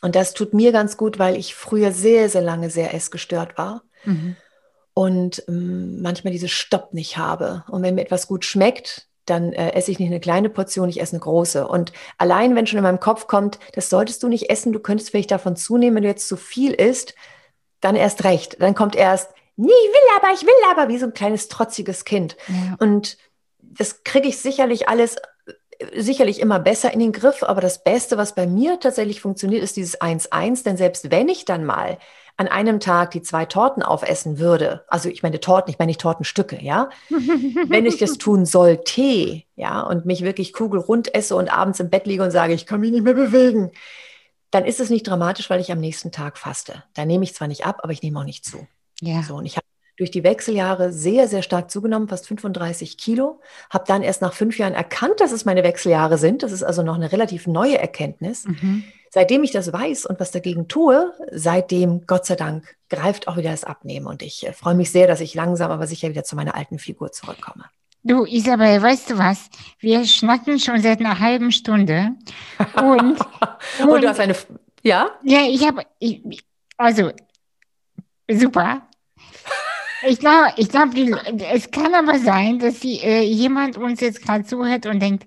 Und 0.00 0.14
das 0.14 0.34
tut 0.34 0.54
mir 0.54 0.70
ganz 0.70 0.96
gut, 0.96 1.18
weil 1.18 1.36
ich 1.36 1.56
früher 1.56 1.90
sehr, 1.90 2.28
sehr 2.28 2.42
lange 2.42 2.70
sehr 2.70 2.94
essgestört 2.94 3.58
war. 3.58 3.82
Mhm. 4.04 4.36
Und 4.94 5.42
ähm, 5.48 6.02
manchmal 6.02 6.32
diese 6.32 6.48
Stopp 6.48 6.94
nicht 6.94 7.18
habe. 7.18 7.64
Und 7.68 7.82
wenn 7.82 7.96
mir 7.96 8.02
etwas 8.02 8.28
gut 8.28 8.44
schmeckt, 8.44 9.07
dann 9.30 9.52
äh, 9.52 9.72
esse 9.72 9.90
ich 9.90 9.98
nicht 9.98 10.08
eine 10.08 10.20
kleine 10.20 10.48
Portion, 10.48 10.88
ich 10.88 11.00
esse 11.00 11.14
eine 11.14 11.20
große. 11.20 11.66
Und 11.66 11.92
allein, 12.16 12.54
wenn 12.56 12.66
schon 12.66 12.78
in 12.78 12.82
meinem 12.82 13.00
Kopf 13.00 13.26
kommt, 13.26 13.58
das 13.72 13.90
solltest 13.90 14.22
du 14.22 14.28
nicht 14.28 14.50
essen, 14.50 14.72
du 14.72 14.80
könntest 14.80 15.10
vielleicht 15.10 15.30
davon 15.30 15.56
zunehmen, 15.56 15.96
wenn 15.96 16.02
du 16.02 16.08
jetzt 16.08 16.28
zu 16.28 16.36
viel 16.36 16.72
isst, 16.72 17.14
dann 17.80 17.96
erst 17.96 18.24
recht. 18.24 18.60
Dann 18.60 18.74
kommt 18.74 18.96
erst, 18.96 19.30
nee, 19.56 19.66
ich 19.66 19.92
will 19.92 20.16
aber, 20.16 20.34
ich 20.34 20.42
will 20.42 20.70
aber, 20.70 20.88
wie 20.88 20.98
so 20.98 21.06
ein 21.06 21.14
kleines 21.14 21.48
trotziges 21.48 22.04
Kind. 22.04 22.36
Ja. 22.48 22.76
Und 22.78 23.18
das 23.60 24.02
kriege 24.04 24.28
ich 24.28 24.38
sicherlich 24.38 24.88
alles 24.88 25.16
äh, 25.16 26.00
sicherlich 26.00 26.40
immer 26.40 26.58
besser 26.58 26.92
in 26.92 27.00
den 27.00 27.12
Griff, 27.12 27.42
aber 27.42 27.60
das 27.60 27.84
Beste, 27.84 28.16
was 28.16 28.34
bei 28.34 28.46
mir 28.46 28.80
tatsächlich 28.80 29.20
funktioniert, 29.20 29.62
ist 29.62 29.76
dieses 29.76 30.00
1-1, 30.00 30.64
denn 30.64 30.76
selbst 30.76 31.10
wenn 31.10 31.28
ich 31.28 31.44
dann 31.44 31.64
mal 31.64 31.98
an 32.38 32.46
einem 32.46 32.78
Tag 32.78 33.10
die 33.10 33.20
zwei 33.20 33.44
Torten 33.46 33.82
aufessen 33.82 34.38
würde, 34.38 34.84
also 34.86 35.08
ich 35.08 35.24
meine 35.24 35.40
Torten, 35.40 35.72
ich 35.72 35.78
meine 35.80 35.90
nicht 35.90 36.00
Tortenstücke, 36.00 36.62
ja, 36.62 36.88
wenn 37.10 37.84
ich 37.84 37.98
das 37.98 38.16
tun 38.16 38.46
sollte, 38.46 39.42
ja, 39.56 39.80
und 39.82 40.06
mich 40.06 40.22
wirklich 40.22 40.52
kugelrund 40.52 41.14
esse 41.14 41.34
und 41.34 41.52
abends 41.52 41.80
im 41.80 41.90
Bett 41.90 42.06
liege 42.06 42.22
und 42.22 42.30
sage, 42.30 42.54
ich 42.54 42.64
kann 42.64 42.80
mich 42.80 42.92
nicht 42.92 43.02
mehr 43.02 43.14
bewegen, 43.14 43.72
dann 44.52 44.64
ist 44.64 44.78
es 44.78 44.88
nicht 44.88 45.06
dramatisch, 45.06 45.50
weil 45.50 45.60
ich 45.60 45.72
am 45.72 45.80
nächsten 45.80 46.12
Tag 46.12 46.38
faste. 46.38 46.84
Da 46.94 47.04
nehme 47.04 47.24
ich 47.24 47.34
zwar 47.34 47.48
nicht 47.48 47.66
ab, 47.66 47.80
aber 47.82 47.92
ich 47.92 48.02
nehme 48.02 48.20
auch 48.20 48.24
nicht 48.24 48.44
zu. 48.44 48.66
Ja. 49.00 49.22
So, 49.24 49.34
und 49.34 49.44
ich 49.44 49.56
habe 49.56 49.66
durch 49.96 50.12
die 50.12 50.22
Wechseljahre 50.22 50.92
sehr, 50.92 51.26
sehr 51.26 51.42
stark 51.42 51.72
zugenommen, 51.72 52.06
fast 52.06 52.28
35 52.28 52.98
Kilo. 52.98 53.40
Habe 53.68 53.84
dann 53.88 54.02
erst 54.02 54.22
nach 54.22 54.32
fünf 54.32 54.56
Jahren 54.56 54.74
erkannt, 54.74 55.20
dass 55.20 55.32
es 55.32 55.44
meine 55.44 55.64
Wechseljahre 55.64 56.18
sind. 56.18 56.44
Das 56.44 56.52
ist 56.52 56.62
also 56.62 56.84
noch 56.84 56.94
eine 56.94 57.10
relativ 57.10 57.48
neue 57.48 57.78
Erkenntnis. 57.78 58.44
Mhm 58.46 58.84
seitdem 59.10 59.42
ich 59.44 59.50
das 59.50 59.72
weiß 59.72 60.06
und 60.06 60.20
was 60.20 60.30
dagegen 60.30 60.68
tue, 60.68 61.12
seitdem, 61.30 62.06
Gott 62.06 62.26
sei 62.26 62.36
Dank, 62.36 62.76
greift 62.88 63.28
auch 63.28 63.36
wieder 63.36 63.50
das 63.50 63.64
Abnehmen. 63.64 64.06
Und 64.06 64.22
ich 64.22 64.46
äh, 64.46 64.52
freue 64.52 64.74
mich 64.74 64.90
sehr, 64.90 65.06
dass 65.06 65.20
ich 65.20 65.34
langsam 65.34 65.70
aber 65.70 65.86
sicher 65.86 66.08
wieder 66.10 66.24
zu 66.24 66.36
meiner 66.36 66.54
alten 66.54 66.78
Figur 66.78 67.12
zurückkomme. 67.12 67.64
Du, 68.02 68.24
Isabel, 68.24 68.80
weißt 68.80 69.10
du 69.10 69.18
was? 69.18 69.50
Wir 69.80 70.04
schnacken 70.06 70.58
schon 70.58 70.80
seit 70.80 71.00
einer 71.00 71.18
halben 71.18 71.52
Stunde. 71.52 72.12
Und, 72.76 73.20
und, 73.20 73.20
und 73.88 74.02
du 74.02 74.08
hast 74.08 74.20
eine. 74.20 74.36
Ja? 74.82 75.10
Ja, 75.24 75.40
ich 75.42 75.66
habe. 75.66 75.82
Also, 76.76 77.10
super. 78.30 78.88
Ich 80.06 80.20
glaube, 80.20 80.52
ich 80.56 80.68
glaub, 80.68 80.90
es 81.52 81.70
kann 81.72 81.92
aber 81.92 82.18
sein, 82.20 82.60
dass 82.60 82.80
die, 82.80 83.00
äh, 83.00 83.22
jemand 83.22 83.76
uns 83.76 84.00
jetzt 84.00 84.22
gerade 84.22 84.44
zuhört 84.44 84.86
und 84.86 85.00
denkt, 85.00 85.26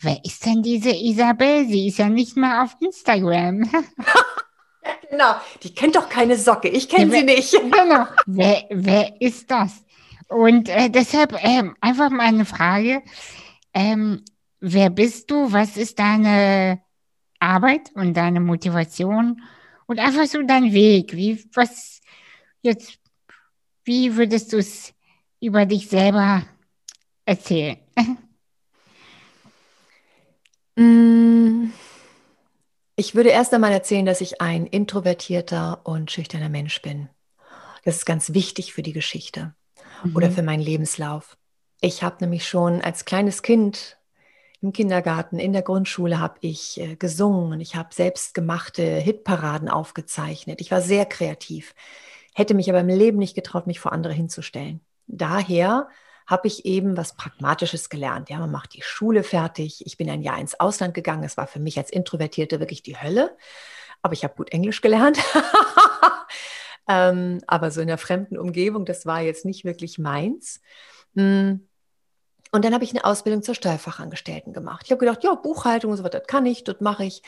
wer 0.00 0.24
ist 0.24 0.44
denn 0.44 0.62
diese 0.62 0.90
Isabel? 0.90 1.66
Sie 1.66 1.88
ist 1.88 1.98
ja 1.98 2.08
nicht 2.08 2.36
mehr 2.36 2.62
auf 2.62 2.76
Instagram. 2.80 3.62
genau, 5.10 5.34
die 5.62 5.74
kennt 5.74 5.96
doch 5.96 6.08
keine 6.08 6.36
Socke. 6.36 6.68
Ich 6.68 6.88
kenne 6.88 7.10
sie 7.10 7.22
nicht. 7.22 7.52
genau, 7.70 8.06
wer, 8.26 8.64
wer 8.70 9.20
ist 9.20 9.50
das? 9.50 9.84
Und 10.28 10.68
äh, 10.68 10.88
deshalb 10.90 11.36
ähm, 11.42 11.76
einfach 11.80 12.10
mal 12.10 12.26
eine 12.26 12.44
Frage. 12.44 13.02
Ähm, 13.74 14.24
wer 14.60 14.90
bist 14.90 15.30
du? 15.30 15.52
Was 15.52 15.76
ist 15.76 15.98
deine 15.98 16.80
Arbeit 17.38 17.90
und 17.94 18.14
deine 18.14 18.40
Motivation? 18.40 19.42
Und 19.86 19.98
einfach 19.98 20.26
so 20.26 20.40
dein 20.42 20.72
Weg. 20.72 21.14
Wie, 21.14 21.44
was 21.54 22.00
jetzt, 22.62 22.98
wie 23.84 24.16
würdest 24.16 24.52
du 24.52 24.58
es 24.58 24.94
über 25.40 25.66
dich 25.66 25.88
selber 25.88 26.44
erzählen? 27.24 27.78
Mm, 30.80 31.72
ich 32.96 33.14
würde 33.14 33.28
erst 33.28 33.52
einmal 33.52 33.72
erzählen, 33.72 34.06
dass 34.06 34.22
ich 34.22 34.40
ein 34.40 34.66
introvertierter 34.66 35.80
und 35.84 36.10
schüchterner 36.10 36.48
Mensch 36.48 36.80
bin. 36.80 37.10
Das 37.84 37.96
ist 37.96 38.06
ganz 38.06 38.32
wichtig 38.32 38.72
für 38.72 38.82
die 38.82 38.94
Geschichte 38.94 39.54
mhm. 40.02 40.16
oder 40.16 40.30
für 40.30 40.42
meinen 40.42 40.62
Lebenslauf. 40.62 41.36
Ich 41.82 42.02
habe 42.02 42.16
nämlich 42.20 42.48
schon 42.48 42.80
als 42.80 43.04
kleines 43.04 43.42
Kind 43.42 43.98
im 44.62 44.72
Kindergarten, 44.72 45.38
in 45.38 45.52
der 45.52 45.62
Grundschule 45.62 46.18
habe 46.18 46.36
ich 46.40 46.80
äh, 46.80 46.96
gesungen 46.96 47.52
und 47.52 47.60
ich 47.60 47.76
habe 47.76 47.94
selbstgemachte 47.94 48.82
Hitparaden 48.82 49.68
aufgezeichnet. 49.68 50.60
Ich 50.60 50.70
war 50.70 50.80
sehr 50.80 51.06
kreativ, 51.06 51.74
hätte 52.34 52.54
mich 52.54 52.70
aber 52.70 52.80
im 52.80 52.88
Leben 52.88 53.18
nicht 53.18 53.34
getraut, 53.34 53.66
mich 53.66 53.80
vor 53.80 53.92
andere 53.92 54.12
hinzustellen. 54.12 54.80
Daher 55.06 55.88
habe 56.30 56.46
ich 56.46 56.64
eben 56.64 56.96
was 56.96 57.16
Pragmatisches 57.16 57.88
gelernt. 57.88 58.30
Ja, 58.30 58.38
man 58.38 58.52
macht 58.52 58.74
die 58.74 58.82
Schule 58.82 59.24
fertig. 59.24 59.84
Ich 59.84 59.96
bin 59.96 60.08
ein 60.08 60.22
Jahr 60.22 60.38
ins 60.38 60.58
Ausland 60.58 60.94
gegangen. 60.94 61.24
Es 61.24 61.36
war 61.36 61.48
für 61.48 61.58
mich 61.58 61.76
als 61.76 61.90
Introvertierte 61.90 62.60
wirklich 62.60 62.84
die 62.84 62.96
Hölle. 62.96 63.36
Aber 64.00 64.12
ich 64.12 64.22
habe 64.22 64.36
gut 64.36 64.52
Englisch 64.52 64.80
gelernt. 64.80 65.18
ähm, 66.88 67.40
aber 67.48 67.72
so 67.72 67.80
in 67.80 67.88
der 67.88 67.98
fremden 67.98 68.38
Umgebung, 68.38 68.84
das 68.84 69.06
war 69.06 69.20
jetzt 69.20 69.44
nicht 69.44 69.64
wirklich 69.64 69.98
meins. 69.98 70.60
Hm. 71.16 71.66
Und 72.52 72.64
dann 72.64 72.74
habe 72.74 72.84
ich 72.84 72.90
eine 72.90 73.04
Ausbildung 73.04 73.42
zur 73.42 73.56
Steuerfachangestellten 73.56 74.52
gemacht. 74.52 74.82
Ich 74.84 74.92
habe 74.92 75.00
gedacht, 75.00 75.24
ja, 75.24 75.34
Buchhaltung 75.34 75.90
und 75.90 75.96
so 75.96 76.04
weiter, 76.04 76.20
das 76.20 76.28
kann 76.28 76.46
ich, 76.46 76.62
das 76.62 76.80
mache 76.80 77.04
ich. 77.04 77.22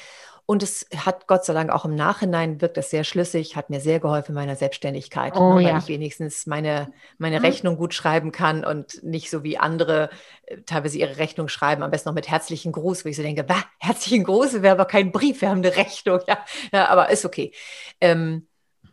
Und 0.44 0.62
es 0.62 0.86
hat 0.96 1.28
Gott 1.28 1.44
sei 1.44 1.52
Dank 1.54 1.70
auch 1.70 1.84
im 1.84 1.94
Nachhinein 1.94 2.60
wirkt 2.60 2.76
das 2.76 2.90
sehr 2.90 3.04
schlüssig, 3.04 3.54
hat 3.54 3.70
mir 3.70 3.80
sehr 3.80 4.00
geholfen 4.00 4.32
in 4.32 4.34
meiner 4.34 4.56
Selbstständigkeit, 4.56 5.36
oh, 5.36 5.50
ne, 5.50 5.54
weil 5.54 5.62
ja. 5.66 5.78
ich 5.78 5.88
wenigstens 5.88 6.46
meine, 6.46 6.92
meine 7.18 7.38
mhm. 7.38 7.44
Rechnung 7.44 7.76
gut 7.76 7.94
schreiben 7.94 8.32
kann 8.32 8.64
und 8.64 9.02
nicht 9.04 9.30
so 9.30 9.44
wie 9.44 9.58
andere 9.58 10.10
äh, 10.46 10.58
teilweise 10.62 10.98
ihre 10.98 11.18
Rechnung 11.18 11.48
schreiben, 11.48 11.82
am 11.82 11.90
besten 11.90 12.08
noch 12.08 12.14
mit 12.14 12.28
herzlichen 12.28 12.72
Gruß, 12.72 13.04
wo 13.04 13.08
ich 13.08 13.16
so 13.16 13.22
denke, 13.22 13.44
bah, 13.44 13.64
herzlichen 13.78 14.24
Gruß, 14.24 14.62
wäre 14.62 14.72
aber 14.72 14.86
kein 14.86 15.12
Brief, 15.12 15.40
wir 15.40 15.50
haben 15.50 15.64
eine 15.64 15.76
Rechnung. 15.76 16.20
Ja, 16.28 16.38
ja 16.72 16.88
aber 16.88 17.10
ist 17.10 17.24
okay. 17.24 17.52
Ähm, 18.00 18.46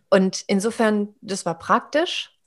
und 0.09 0.43
insofern, 0.47 1.15
das 1.21 1.45
war 1.45 1.57
praktisch. 1.57 2.38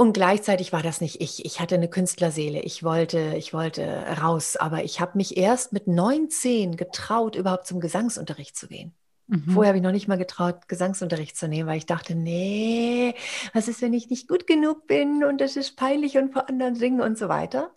Und 0.00 0.12
gleichzeitig 0.12 0.72
war 0.72 0.80
das 0.80 1.00
nicht 1.00 1.20
ich. 1.20 1.44
Ich 1.44 1.58
hatte 1.58 1.74
eine 1.74 1.88
Künstlerseele. 1.88 2.60
Ich 2.60 2.84
wollte, 2.84 3.34
ich 3.36 3.52
wollte 3.52 4.06
raus. 4.22 4.54
Aber 4.54 4.84
ich 4.84 5.00
habe 5.00 5.18
mich 5.18 5.36
erst 5.36 5.72
mit 5.72 5.88
19 5.88 6.76
getraut, 6.76 7.34
überhaupt 7.34 7.66
zum 7.66 7.80
Gesangsunterricht 7.80 8.56
zu 8.56 8.68
gehen. 8.68 8.94
Mhm. 9.26 9.50
Vorher 9.50 9.70
habe 9.70 9.78
ich 9.78 9.82
noch 9.82 9.90
nicht 9.90 10.06
mal 10.06 10.16
getraut, 10.16 10.68
Gesangsunterricht 10.68 11.36
zu 11.36 11.48
nehmen, 11.48 11.68
weil 11.68 11.78
ich 11.78 11.86
dachte, 11.86 12.14
nee, 12.14 13.12
was 13.52 13.66
ist, 13.66 13.82
wenn 13.82 13.92
ich 13.92 14.08
nicht 14.08 14.28
gut 14.28 14.46
genug 14.46 14.86
bin 14.86 15.24
und 15.24 15.40
das 15.40 15.56
ist 15.56 15.74
peinlich 15.74 16.16
und 16.16 16.32
vor 16.32 16.48
anderen 16.48 16.76
singen 16.76 17.00
und 17.00 17.18
so 17.18 17.28
weiter. 17.28 17.72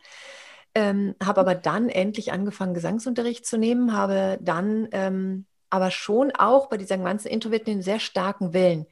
Ähm, 0.76 1.16
habe 1.24 1.42
aber 1.42 1.56
dann 1.56 1.90
endlich 1.90 2.32
angefangen, 2.32 2.76
Gesangsunterricht 2.76 3.48
zu 3.48 3.58
nehmen, 3.58 3.94
habe 3.94 4.38
dann 4.42 4.88
ähm, 4.92 5.48
aber 5.72 5.90
schon 5.90 6.32
auch 6.32 6.70
bei 6.70 6.78
dieser 6.78 7.00
ganzen 7.00 7.30
Introverten 7.30 7.74
einen 7.74 7.82
sehr 7.82 8.00
starken 8.00 8.54
Willen 8.54 8.86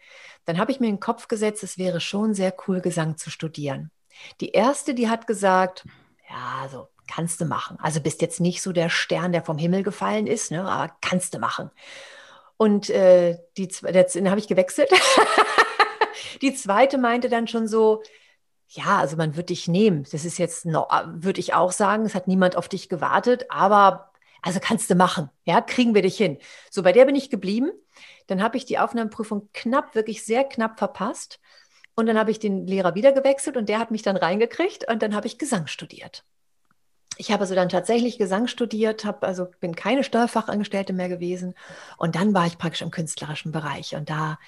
dann 0.45 0.57
habe 0.57 0.71
ich 0.71 0.79
mir 0.79 0.87
in 0.87 0.95
den 0.95 0.99
Kopf 0.99 1.27
gesetzt, 1.27 1.63
es 1.63 1.77
wäre 1.77 1.99
schon 1.99 2.33
sehr 2.33 2.53
cool, 2.67 2.81
Gesang 2.81 3.17
zu 3.17 3.29
studieren. 3.29 3.91
Die 4.41 4.51
erste, 4.51 4.93
die 4.93 5.09
hat 5.09 5.27
gesagt, 5.27 5.85
ja, 6.29 6.67
so 6.69 6.87
kannst 7.07 7.41
du 7.41 7.45
machen. 7.45 7.77
Also 7.81 8.01
bist 8.01 8.21
jetzt 8.21 8.39
nicht 8.39 8.61
so 8.61 8.71
der 8.71 8.89
Stern, 8.89 9.31
der 9.31 9.43
vom 9.43 9.57
Himmel 9.57 9.83
gefallen 9.83 10.27
ist, 10.27 10.51
ne, 10.51 10.63
aber 10.69 10.93
kannst 11.01 11.33
du 11.33 11.39
machen. 11.39 11.71
Und 12.57 12.89
äh, 12.89 13.37
die, 13.57 13.67
den 13.67 14.29
habe 14.29 14.39
ich 14.39 14.47
gewechselt. 14.47 14.89
die 16.41 16.53
zweite 16.53 16.97
meinte 16.97 17.29
dann 17.29 17.47
schon 17.47 17.67
so, 17.67 18.03
ja, 18.67 18.97
also 18.99 19.17
man 19.17 19.35
wird 19.35 19.49
dich 19.49 19.67
nehmen. 19.67 20.05
Das 20.11 20.25
ist 20.25 20.37
jetzt, 20.37 20.65
würde 20.65 21.39
ich 21.39 21.53
auch 21.53 21.71
sagen, 21.71 22.05
es 22.05 22.13
hat 22.15 22.27
niemand 22.27 22.55
auf 22.55 22.67
dich 22.67 22.89
gewartet, 22.89 23.45
aber 23.49 24.08
also 24.41 24.59
kannst 24.61 24.89
du 24.89 24.95
machen. 24.95 25.29
Ja, 25.45 25.61
kriegen 25.61 25.93
wir 25.93 26.01
dich 26.01 26.17
hin. 26.17 26.37
So, 26.69 26.83
bei 26.83 26.91
der 26.91 27.05
bin 27.05 27.15
ich 27.15 27.29
geblieben. 27.29 27.71
Dann 28.27 28.41
habe 28.41 28.57
ich 28.57 28.65
die 28.65 28.79
Aufnahmeprüfung 28.79 29.49
knapp, 29.53 29.95
wirklich 29.95 30.23
sehr 30.23 30.43
knapp 30.43 30.77
verpasst. 30.79 31.39
Und 31.95 32.05
dann 32.05 32.17
habe 32.17 32.31
ich 32.31 32.39
den 32.39 32.65
Lehrer 32.65 32.95
wieder 32.95 33.11
gewechselt 33.11 33.57
und 33.57 33.67
der 33.67 33.79
hat 33.79 33.91
mich 33.91 34.01
dann 34.01 34.15
reingekriegt 34.15 34.89
und 34.89 35.03
dann 35.03 35.15
habe 35.15 35.27
ich 35.27 35.37
Gesang 35.37 35.67
studiert. 35.67 36.23
Ich 37.17 37.31
habe 37.33 37.41
also 37.41 37.53
dann 37.53 37.67
tatsächlich 37.67 38.17
Gesang 38.17 38.47
studiert, 38.47 39.03
habe 39.03 39.27
also 39.27 39.47
bin 39.59 39.75
keine 39.75 40.05
Steuerfachangestellte 40.05 40.93
mehr 40.93 41.09
gewesen 41.09 41.53
und 41.97 42.15
dann 42.15 42.33
war 42.33 42.47
ich 42.47 42.57
praktisch 42.57 42.81
im 42.81 42.91
künstlerischen 42.91 43.51
Bereich 43.51 43.93
und 43.97 44.09
da 44.09 44.39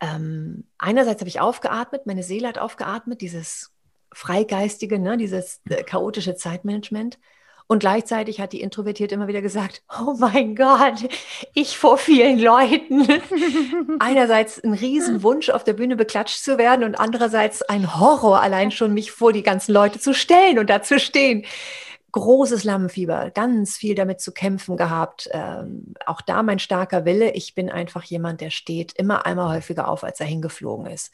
ähm, 0.00 0.64
einerseits 0.78 1.20
habe 1.20 1.28
ich 1.28 1.40
aufgeatmet, 1.40 2.06
meine 2.06 2.22
Seele 2.22 2.48
hat 2.48 2.58
aufgeatmet, 2.58 3.20
dieses 3.20 3.74
freigeistige, 4.12 4.98
ne, 4.98 5.16
dieses 5.16 5.60
äh, 5.68 5.82
chaotische 5.82 6.34
Zeitmanagement. 6.34 7.18
Und 7.70 7.80
gleichzeitig 7.80 8.40
hat 8.40 8.54
die 8.54 8.62
Introvertierte 8.62 9.14
immer 9.14 9.28
wieder 9.28 9.42
gesagt, 9.42 9.82
oh 10.00 10.14
mein 10.18 10.56
Gott, 10.56 11.06
ich 11.52 11.76
vor 11.76 11.98
vielen 11.98 12.38
Leuten. 12.38 13.06
Einerseits 13.98 14.58
ein 14.64 14.72
Riesenwunsch, 14.72 15.50
auf 15.50 15.64
der 15.64 15.74
Bühne 15.74 15.94
beklatscht 15.94 16.42
zu 16.42 16.56
werden 16.56 16.82
und 16.82 16.98
andererseits 16.98 17.60
ein 17.60 18.00
Horror, 18.00 18.40
allein 18.40 18.70
schon 18.70 18.94
mich 18.94 19.12
vor 19.12 19.34
die 19.34 19.42
ganzen 19.42 19.72
Leute 19.72 19.98
zu 20.00 20.14
stellen 20.14 20.58
und 20.58 20.70
da 20.70 20.82
zu 20.82 20.98
stehen 20.98 21.44
großes 22.12 22.64
Lampenfieber, 22.64 23.30
ganz 23.32 23.76
viel 23.76 23.94
damit 23.94 24.22
zu 24.22 24.32
kämpfen 24.32 24.78
gehabt. 24.78 25.28
Ähm, 25.32 25.92
auch 26.06 26.22
da 26.22 26.42
mein 26.42 26.58
starker 26.58 27.04
Wille. 27.04 27.32
Ich 27.32 27.54
bin 27.54 27.70
einfach 27.70 28.02
jemand, 28.04 28.40
der 28.40 28.50
steht 28.50 28.92
immer 28.94 29.26
einmal 29.26 29.56
häufiger 29.56 29.88
auf, 29.88 30.04
als 30.04 30.20
er 30.20 30.26
hingeflogen 30.26 30.86
ist. 30.86 31.12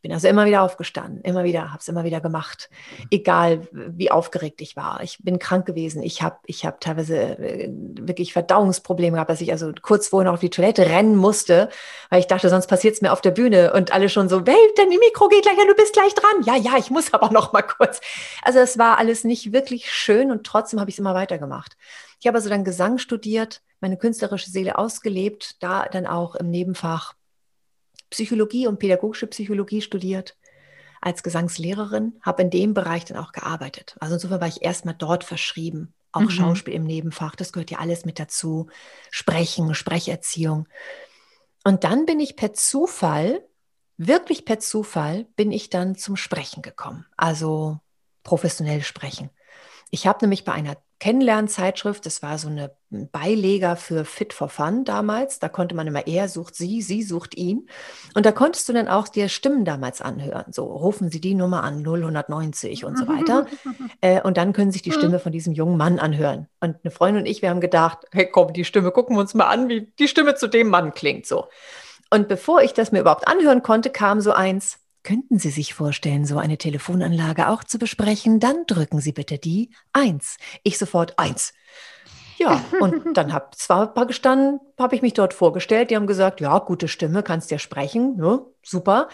Ich 0.00 0.02
bin 0.02 0.14
also 0.14 0.28
immer 0.28 0.46
wieder 0.46 0.62
aufgestanden, 0.62 1.20
immer 1.24 1.44
wieder, 1.44 1.72
habe 1.72 1.80
es 1.80 1.88
immer 1.88 2.04
wieder 2.04 2.22
gemacht, 2.22 2.70
egal 3.10 3.68
wie 3.70 4.10
aufgeregt 4.10 4.62
ich 4.62 4.74
war. 4.74 5.02
Ich 5.02 5.18
bin 5.22 5.38
krank 5.38 5.66
gewesen. 5.66 6.02
Ich 6.02 6.22
habe 6.22 6.38
ich 6.46 6.64
hab 6.64 6.80
teilweise 6.80 7.18
äh, 7.38 7.68
wirklich 7.70 8.32
Verdauungsprobleme 8.32 9.16
gehabt, 9.16 9.28
dass 9.28 9.42
ich 9.42 9.52
also 9.52 9.72
kurz 9.82 10.08
vorher 10.08 10.24
noch 10.24 10.32
auf 10.32 10.40
die 10.40 10.48
Toilette 10.48 10.86
rennen 10.86 11.16
musste, 11.16 11.68
weil 12.08 12.20
ich 12.20 12.26
dachte, 12.26 12.48
sonst 12.48 12.66
passiert 12.66 12.94
es 12.94 13.02
mir 13.02 13.12
auf 13.12 13.20
der 13.20 13.32
Bühne 13.32 13.74
und 13.74 13.92
alle 13.92 14.08
schon 14.08 14.30
so, 14.30 14.42
hey, 14.42 14.56
dein 14.74 14.88
Mikro 14.88 15.28
geht 15.28 15.42
gleich, 15.42 15.58
ja, 15.58 15.66
du 15.66 15.74
bist 15.74 15.92
gleich 15.92 16.14
dran. 16.14 16.44
Ja, 16.46 16.56
ja, 16.56 16.78
ich 16.78 16.88
muss 16.88 17.12
aber 17.12 17.30
noch 17.30 17.52
mal 17.52 17.60
kurz. 17.60 18.00
Also 18.42 18.58
es 18.58 18.78
war 18.78 18.96
alles 18.96 19.24
nicht 19.24 19.52
wirklich 19.52 19.92
schön 19.92 20.30
und 20.30 20.44
trotzdem 20.44 20.80
habe 20.80 20.88
ich 20.88 20.94
es 20.94 20.98
immer 20.98 21.12
weitergemacht. 21.12 21.76
Ich 22.20 22.26
habe 22.26 22.38
also 22.38 22.48
dann 22.48 22.64
Gesang 22.64 22.96
studiert, 22.96 23.60
meine 23.80 23.98
künstlerische 23.98 24.48
Seele 24.48 24.78
ausgelebt, 24.78 25.62
da 25.62 25.84
dann 25.90 26.06
auch 26.06 26.36
im 26.36 26.48
Nebenfach 26.48 27.12
Psychologie 28.10 28.66
und 28.66 28.78
pädagogische 28.78 29.26
Psychologie 29.26 29.80
studiert 29.80 30.36
als 31.00 31.22
Gesangslehrerin, 31.22 32.18
habe 32.20 32.42
in 32.42 32.50
dem 32.50 32.74
Bereich 32.74 33.04
dann 33.06 33.16
auch 33.16 33.32
gearbeitet. 33.32 33.96
Also 34.00 34.14
insofern 34.14 34.40
war 34.40 34.48
ich 34.48 34.62
erstmal 34.62 34.94
dort 34.94 35.24
verschrieben. 35.24 35.94
Auch 36.12 36.22
mhm. 36.22 36.30
Schauspiel 36.30 36.74
im 36.74 36.84
Nebenfach, 36.84 37.36
das 37.36 37.52
gehört 37.52 37.70
ja 37.70 37.78
alles 37.78 38.04
mit 38.04 38.18
dazu. 38.18 38.68
Sprechen, 39.10 39.74
Sprecherziehung. 39.74 40.66
Und 41.64 41.84
dann 41.84 42.04
bin 42.04 42.20
ich 42.20 42.36
per 42.36 42.52
Zufall, 42.52 43.42
wirklich 43.96 44.44
per 44.44 44.58
Zufall, 44.58 45.26
bin 45.36 45.52
ich 45.52 45.70
dann 45.70 45.94
zum 45.94 46.16
Sprechen 46.16 46.62
gekommen. 46.62 47.06
Also 47.16 47.78
professionell 48.22 48.82
sprechen. 48.82 49.30
Ich 49.90 50.06
habe 50.06 50.18
nämlich 50.22 50.44
bei 50.44 50.52
einer 50.52 50.76
Kennenlernzeitschrift. 51.00 52.06
Das 52.06 52.22
war 52.22 52.38
so 52.38 52.48
eine 52.48 52.72
Beileger 52.90 53.74
für 53.74 54.04
Fit 54.04 54.32
for 54.32 54.48
Fun 54.48 54.84
damals. 54.84 55.38
Da 55.38 55.48
konnte 55.48 55.74
man 55.74 55.86
immer, 55.86 56.06
er 56.06 56.28
sucht 56.28 56.54
sie, 56.54 56.82
sie 56.82 57.02
sucht 57.02 57.36
ihn. 57.36 57.68
Und 58.14 58.26
da 58.26 58.32
konntest 58.32 58.68
du 58.68 58.72
dann 58.72 58.86
auch 58.86 59.08
dir 59.08 59.28
Stimmen 59.28 59.64
damals 59.64 60.00
anhören. 60.00 60.52
So, 60.52 60.64
rufen 60.64 61.10
Sie 61.10 61.20
die 61.20 61.34
Nummer 61.34 61.64
an, 61.64 61.78
0190 61.78 62.84
und 62.84 62.96
so 62.96 63.08
weiter. 63.08 63.46
äh, 64.00 64.20
und 64.20 64.36
dann 64.36 64.52
können 64.52 64.70
sich 64.70 64.82
die 64.82 64.92
Stimme 64.92 65.18
von 65.18 65.32
diesem 65.32 65.54
jungen 65.54 65.76
Mann 65.76 65.98
anhören. 65.98 66.46
Und 66.60 66.76
eine 66.84 66.90
Freundin 66.90 67.22
und 67.22 67.26
ich, 67.26 67.42
wir 67.42 67.50
haben 67.50 67.60
gedacht, 67.60 68.06
hey, 68.12 68.28
komm, 68.30 68.52
die 68.52 68.64
Stimme, 68.64 68.92
gucken 68.92 69.16
wir 69.16 69.20
uns 69.20 69.34
mal 69.34 69.46
an, 69.46 69.68
wie 69.68 69.92
die 69.98 70.08
Stimme 70.08 70.34
zu 70.34 70.46
dem 70.46 70.68
Mann 70.68 70.92
klingt. 70.92 71.26
So. 71.26 71.48
Und 72.10 72.28
bevor 72.28 72.60
ich 72.62 72.74
das 72.74 72.92
mir 72.92 73.00
überhaupt 73.00 73.26
anhören 73.26 73.62
konnte, 73.62 73.90
kam 73.90 74.20
so 74.20 74.32
eins, 74.32 74.78
Könnten 75.02 75.38
Sie 75.38 75.50
sich 75.50 75.74
vorstellen, 75.74 76.24
so 76.24 76.38
eine 76.38 76.58
Telefonanlage 76.58 77.48
auch 77.48 77.64
zu 77.64 77.78
besprechen? 77.78 78.40
Dann 78.40 78.66
drücken 78.66 79.00
Sie 79.00 79.12
bitte 79.12 79.38
die 79.38 79.70
1. 79.92 80.36
Ich 80.62 80.78
sofort 80.78 81.18
1. 81.18 81.52
Ja, 82.38 82.62
und 82.80 83.04
dann 83.16 83.32
habe 83.32 83.50
zwar 83.56 83.92
gestanden, 84.06 84.60
habe 84.78 84.94
ich 84.94 85.02
mich 85.02 85.14
dort 85.14 85.34
vorgestellt. 85.34 85.90
Die 85.90 85.96
haben 85.96 86.06
gesagt, 86.06 86.40
ja, 86.40 86.58
gute 86.58 86.88
Stimme, 86.88 87.22
kannst 87.22 87.50
ja 87.50 87.58
sprechen, 87.58 88.16
ne? 88.16 88.44
super. 88.62 89.08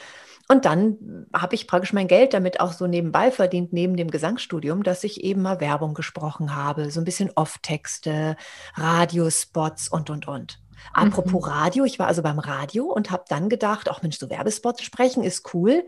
Und 0.49 0.65
dann 0.65 1.27
habe 1.35 1.57
ich 1.57 1.67
praktisch 1.67 1.93
mein 1.93 2.07
Geld 2.07 2.33
damit 2.33 2.61
auch 2.61 2.73
so 2.73 2.87
nebenbei 2.87 3.33
verdient, 3.33 3.73
neben 3.73 3.97
dem 3.97 4.11
Gesangsstudium, 4.11 4.85
dass 4.85 5.03
ich 5.03 5.25
eben 5.25 5.43
mal 5.43 5.61
Werbung 5.61 5.95
gesprochen 5.95 6.55
habe, 6.55 6.91
so 6.91 7.01
ein 7.01 7.05
bisschen 7.05 7.31
Off-Texte, 7.35 8.37
Radiospots 8.75 9.89
und, 9.89 10.09
und, 10.09 10.29
und. 10.29 10.61
Apropos 10.93 11.45
mhm. 11.45 11.51
Radio, 11.51 11.85
ich 11.85 11.99
war 11.99 12.07
also 12.07 12.23
beim 12.23 12.39
Radio 12.39 12.85
und 12.85 13.11
habe 13.11 13.25
dann 13.29 13.49
gedacht, 13.49 13.89
ach 13.91 14.03
Mensch, 14.03 14.19
so 14.19 14.31
Werbespots 14.31 14.83
sprechen 14.83 15.23
ist 15.23 15.55
cool, 15.55 15.85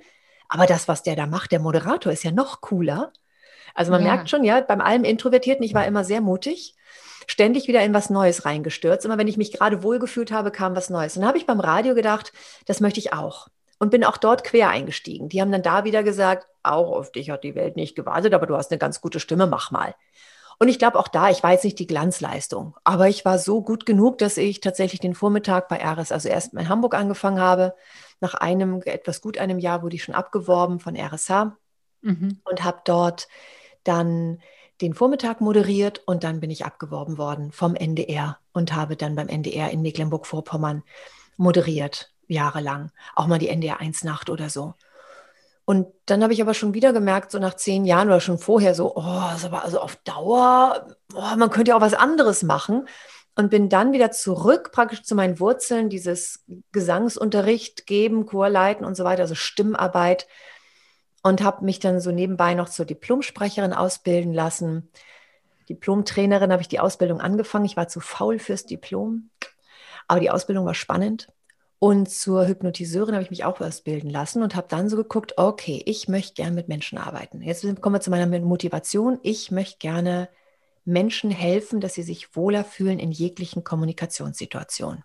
aber 0.49 0.67
das, 0.67 0.89
was 0.89 1.03
der 1.03 1.17
da 1.17 1.27
macht, 1.27 1.53
der 1.53 1.61
Moderator, 1.61 2.13
ist 2.13 2.25
ja 2.25 2.31
noch 2.31 2.61
cooler. 2.61 3.13
Also 3.75 3.93
man 3.93 4.05
ja. 4.05 4.15
merkt 4.15 4.31
schon, 4.31 4.45
ja, 4.45 4.61
beim 4.61 4.81
allem 4.81 5.05
Introvertierten, 5.05 5.65
ich 5.65 5.75
war 5.75 5.87
immer 5.87 6.05
sehr 6.05 6.21
mutig, 6.21 6.75
ständig 7.27 7.69
wieder 7.69 7.83
in 7.85 7.95
was 7.95 8.11
Neues 8.11 8.45
reingestürzt. 8.45 9.05
Immer 9.05 9.19
wenn 9.19 9.29
ich 9.29 9.37
mich 9.37 9.53
gerade 9.53 9.83
wohlgefühlt 9.83 10.33
habe, 10.33 10.51
kam 10.51 10.75
was 10.75 10.91
Neues. 10.91 11.17
Und 11.17 11.21
dann 11.23 11.29
habe 11.29 11.39
ich 11.39 11.47
beim 11.47 11.61
Radio 11.61 11.95
gedacht, 11.95 12.33
das 12.67 12.81
möchte 12.81 12.99
ich 12.99 13.13
auch. 13.13 13.49
Und 13.79 13.91
bin 13.91 14.05
auch 14.05 14.17
dort 14.17 14.43
quer 14.43 14.71
eingestiegen. 14.71 15.29
Die 15.29 15.41
haben 15.41 15.53
dann 15.53 15.63
da 15.63 15.85
wieder 15.85 16.03
gesagt, 16.03 16.49
auch 16.65 16.91
auf 16.91 17.13
dich 17.13 17.31
hat 17.31 17.45
die 17.45 17.55
Welt 17.55 17.77
nicht 17.77 17.95
gewartet, 17.95 18.35
aber 18.35 18.47
du 18.47 18.57
hast 18.57 18.73
eine 18.73 18.79
ganz 18.79 19.01
gute 19.01 19.21
Stimme, 19.21 19.47
mach 19.47 19.71
mal. 19.71 19.95
Und 20.59 20.69
ich 20.69 20.79
glaube 20.79 20.99
auch 20.99 21.09
da, 21.09 21.31
ich 21.31 21.43
war 21.43 21.53
jetzt 21.53 21.65
nicht 21.65 21.79
die 21.79 21.87
Glanzleistung, 21.87 22.77
aber 22.83 23.09
ich 23.09 23.25
war 23.25 23.39
so 23.39 23.63
gut 23.63 23.87
genug, 23.87 24.19
dass 24.19 24.37
ich 24.37 24.61
tatsächlich 24.61 25.01
den 25.01 25.15
Vormittag 25.15 25.69
bei 25.69 25.77
RS, 25.77 26.11
also 26.11 26.29
erst 26.29 26.53
in 26.53 26.69
Hamburg 26.69 26.95
angefangen 26.95 27.41
habe. 27.41 27.75
Nach 28.21 28.35
einem, 28.35 28.83
etwas 28.85 29.21
gut 29.21 29.39
einem 29.39 29.61
Jahr 29.61 29.83
wurde 29.83 29.95
ich 29.95 30.03
schon 30.03 30.17
abgeworben 30.17 30.81
von 30.81 30.97
RSH 30.97 31.57
mhm. 32.03 32.41
und 32.45 32.65
habe 32.65 32.81
dort 32.85 33.29
dann 33.85 34.41
den 34.81 34.95
Vormittag 34.95 35.41
moderiert 35.41 36.03
und 36.07 36.25
dann 36.25 36.41
bin 36.41 36.51
ich 36.51 36.65
abgeworben 36.65 37.19
worden 37.19 37.53
vom 37.53 37.77
NDR 37.77 38.39
und 38.53 38.75
habe 38.75 38.97
dann 38.97 39.15
beim 39.15 39.29
NDR 39.29 39.71
in 39.71 39.83
Mecklenburg-Vorpommern 39.83 40.83
moderiert, 41.37 42.13
jahrelang. 42.27 42.91
Auch 43.15 43.27
mal 43.27 43.39
die 43.39 43.49
NDR 43.49 43.81
1 43.81 44.05
Nacht 44.05 44.29
oder 44.29 44.51
so. 44.51 44.75
Und 45.69 45.89
dann 46.07 46.23
habe 46.23 46.33
ich 46.33 46.41
aber 46.41 46.55
schon 46.55 46.73
wieder 46.73 46.95
gemerkt, 46.95 47.31
so 47.31 47.39
nach 47.39 47.53
zehn 47.53 47.85
Jahren 47.85 48.09
oder 48.09 48.23
schon 48.23 48.39
vorher, 48.39 48.75
so, 48.75 48.97
oh, 48.97 49.23
ist 49.37 49.45
aber 49.45 49.67
also 49.67 49.81
auf 49.81 49.97
Dauer, 49.97 50.97
oh, 51.13 51.37
man 51.37 51.51
könnte 51.51 51.73
ja 51.73 51.77
auch 51.77 51.83
was 51.83 51.93
anderes 51.93 52.43
machen. 52.43 52.89
Und 53.37 53.51
bin 53.51 53.69
dann 53.69 53.93
wieder 53.93 54.11
zurück 54.11 54.73
praktisch 54.73 55.03
zu 55.03 55.15
meinen 55.15 55.39
Wurzeln, 55.41 55.91
dieses 55.91 56.43
Gesangsunterricht 56.73 57.85
geben, 57.85 58.25
Chorleiten 58.25 58.87
und 58.87 58.97
so 58.97 59.05
weiter, 59.05 59.21
also 59.21 59.35
Stimmarbeit. 59.35 60.27
Und 61.23 61.43
habe 61.43 61.67
mich 61.67 61.81
dann 61.81 62.01
so 62.01 62.13
nebenbei 62.13 62.55
noch 62.55 62.71
zur 62.71 62.87
Diplomsprecherin 62.87 63.75
ausbilden 63.75 64.33
lassen. 64.33 64.91
Diplomtrainerin 65.69 66.51
habe 66.51 66.63
ich 66.63 66.69
die 66.69 66.81
Ausbildung 66.81 67.21
angefangen. 67.21 67.67
Ich 67.67 67.77
war 67.77 67.89
zu 67.89 68.01
faul 68.01 68.39
fürs 68.39 68.65
Diplom, 68.65 69.29
aber 70.07 70.21
die 70.21 70.31
Ausbildung 70.31 70.65
war 70.65 70.73
spannend. 70.73 71.29
Und 71.81 72.11
zur 72.11 72.47
Hypnotiseurin 72.49 73.15
habe 73.15 73.23
ich 73.23 73.31
mich 73.31 73.45
auch 73.45 73.61
ausbilden 73.61 74.11
lassen 74.11 74.43
und 74.43 74.57
habe 74.57 74.67
dann 74.69 74.89
so 74.89 74.97
geguckt, 74.97 75.35
okay, 75.37 75.81
ich 75.87 76.09
möchte 76.09 76.35
gerne 76.35 76.55
mit 76.55 76.69
Menschen 76.69 76.99
arbeiten. 76.99 77.41
Jetzt 77.41 77.63
kommen 77.81 77.95
wir 77.95 78.01
zu 78.01 78.11
meiner 78.11 78.27
Motivation. 78.41 79.21
Ich 79.23 79.53
möchte 79.53 79.79
gerne 79.79 80.29
Menschen 80.85 81.31
helfen, 81.31 81.81
dass 81.81 81.95
sie 81.95 82.03
sich 82.03 82.35
wohler 82.35 82.65
fühlen 82.65 82.99
in 82.99 83.13
jeglichen 83.13 83.63
Kommunikationssituationen. 83.63 85.05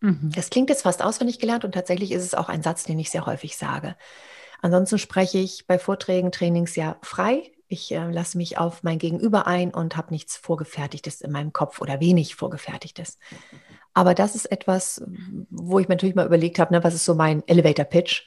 Mhm. 0.00 0.30
Das 0.34 0.48
klingt 0.48 0.70
jetzt 0.70 0.82
fast 0.82 1.02
auswendig 1.02 1.40
gelernt 1.40 1.64
und 1.64 1.72
tatsächlich 1.72 2.12
ist 2.12 2.24
es 2.24 2.34
auch 2.34 2.48
ein 2.48 2.62
Satz, 2.62 2.84
den 2.84 2.98
ich 2.98 3.10
sehr 3.10 3.26
häufig 3.26 3.56
sage. 3.56 3.96
Ansonsten 4.62 4.98
spreche 4.98 5.38
ich 5.38 5.66
bei 5.66 5.78
Vorträgen, 5.78 6.32
Trainings 6.32 6.76
ja 6.76 6.96
frei. 7.02 7.52
Ich 7.68 7.92
äh, 7.92 8.10
lasse 8.10 8.38
mich 8.38 8.56
auf 8.56 8.82
mein 8.82 8.98
Gegenüber 8.98 9.46
ein 9.46 9.74
und 9.74 9.96
habe 9.96 10.12
nichts 10.12 10.36
Vorgefertigtes 10.36 11.20
in 11.20 11.32
meinem 11.32 11.52
Kopf 11.52 11.80
oder 11.80 12.00
wenig 12.00 12.34
Vorgefertigtes. 12.34 13.18
Aber 13.94 14.14
das 14.14 14.34
ist 14.34 14.50
etwas, 14.50 15.02
wo 15.50 15.78
ich 15.78 15.88
mir 15.88 15.94
natürlich 15.94 16.16
mal 16.16 16.26
überlegt 16.26 16.58
habe, 16.58 16.74
ne, 16.74 16.84
was 16.84 16.94
ist 16.94 17.04
so 17.04 17.14
mein 17.14 17.46
Elevator 17.46 17.84
Pitch? 17.84 18.26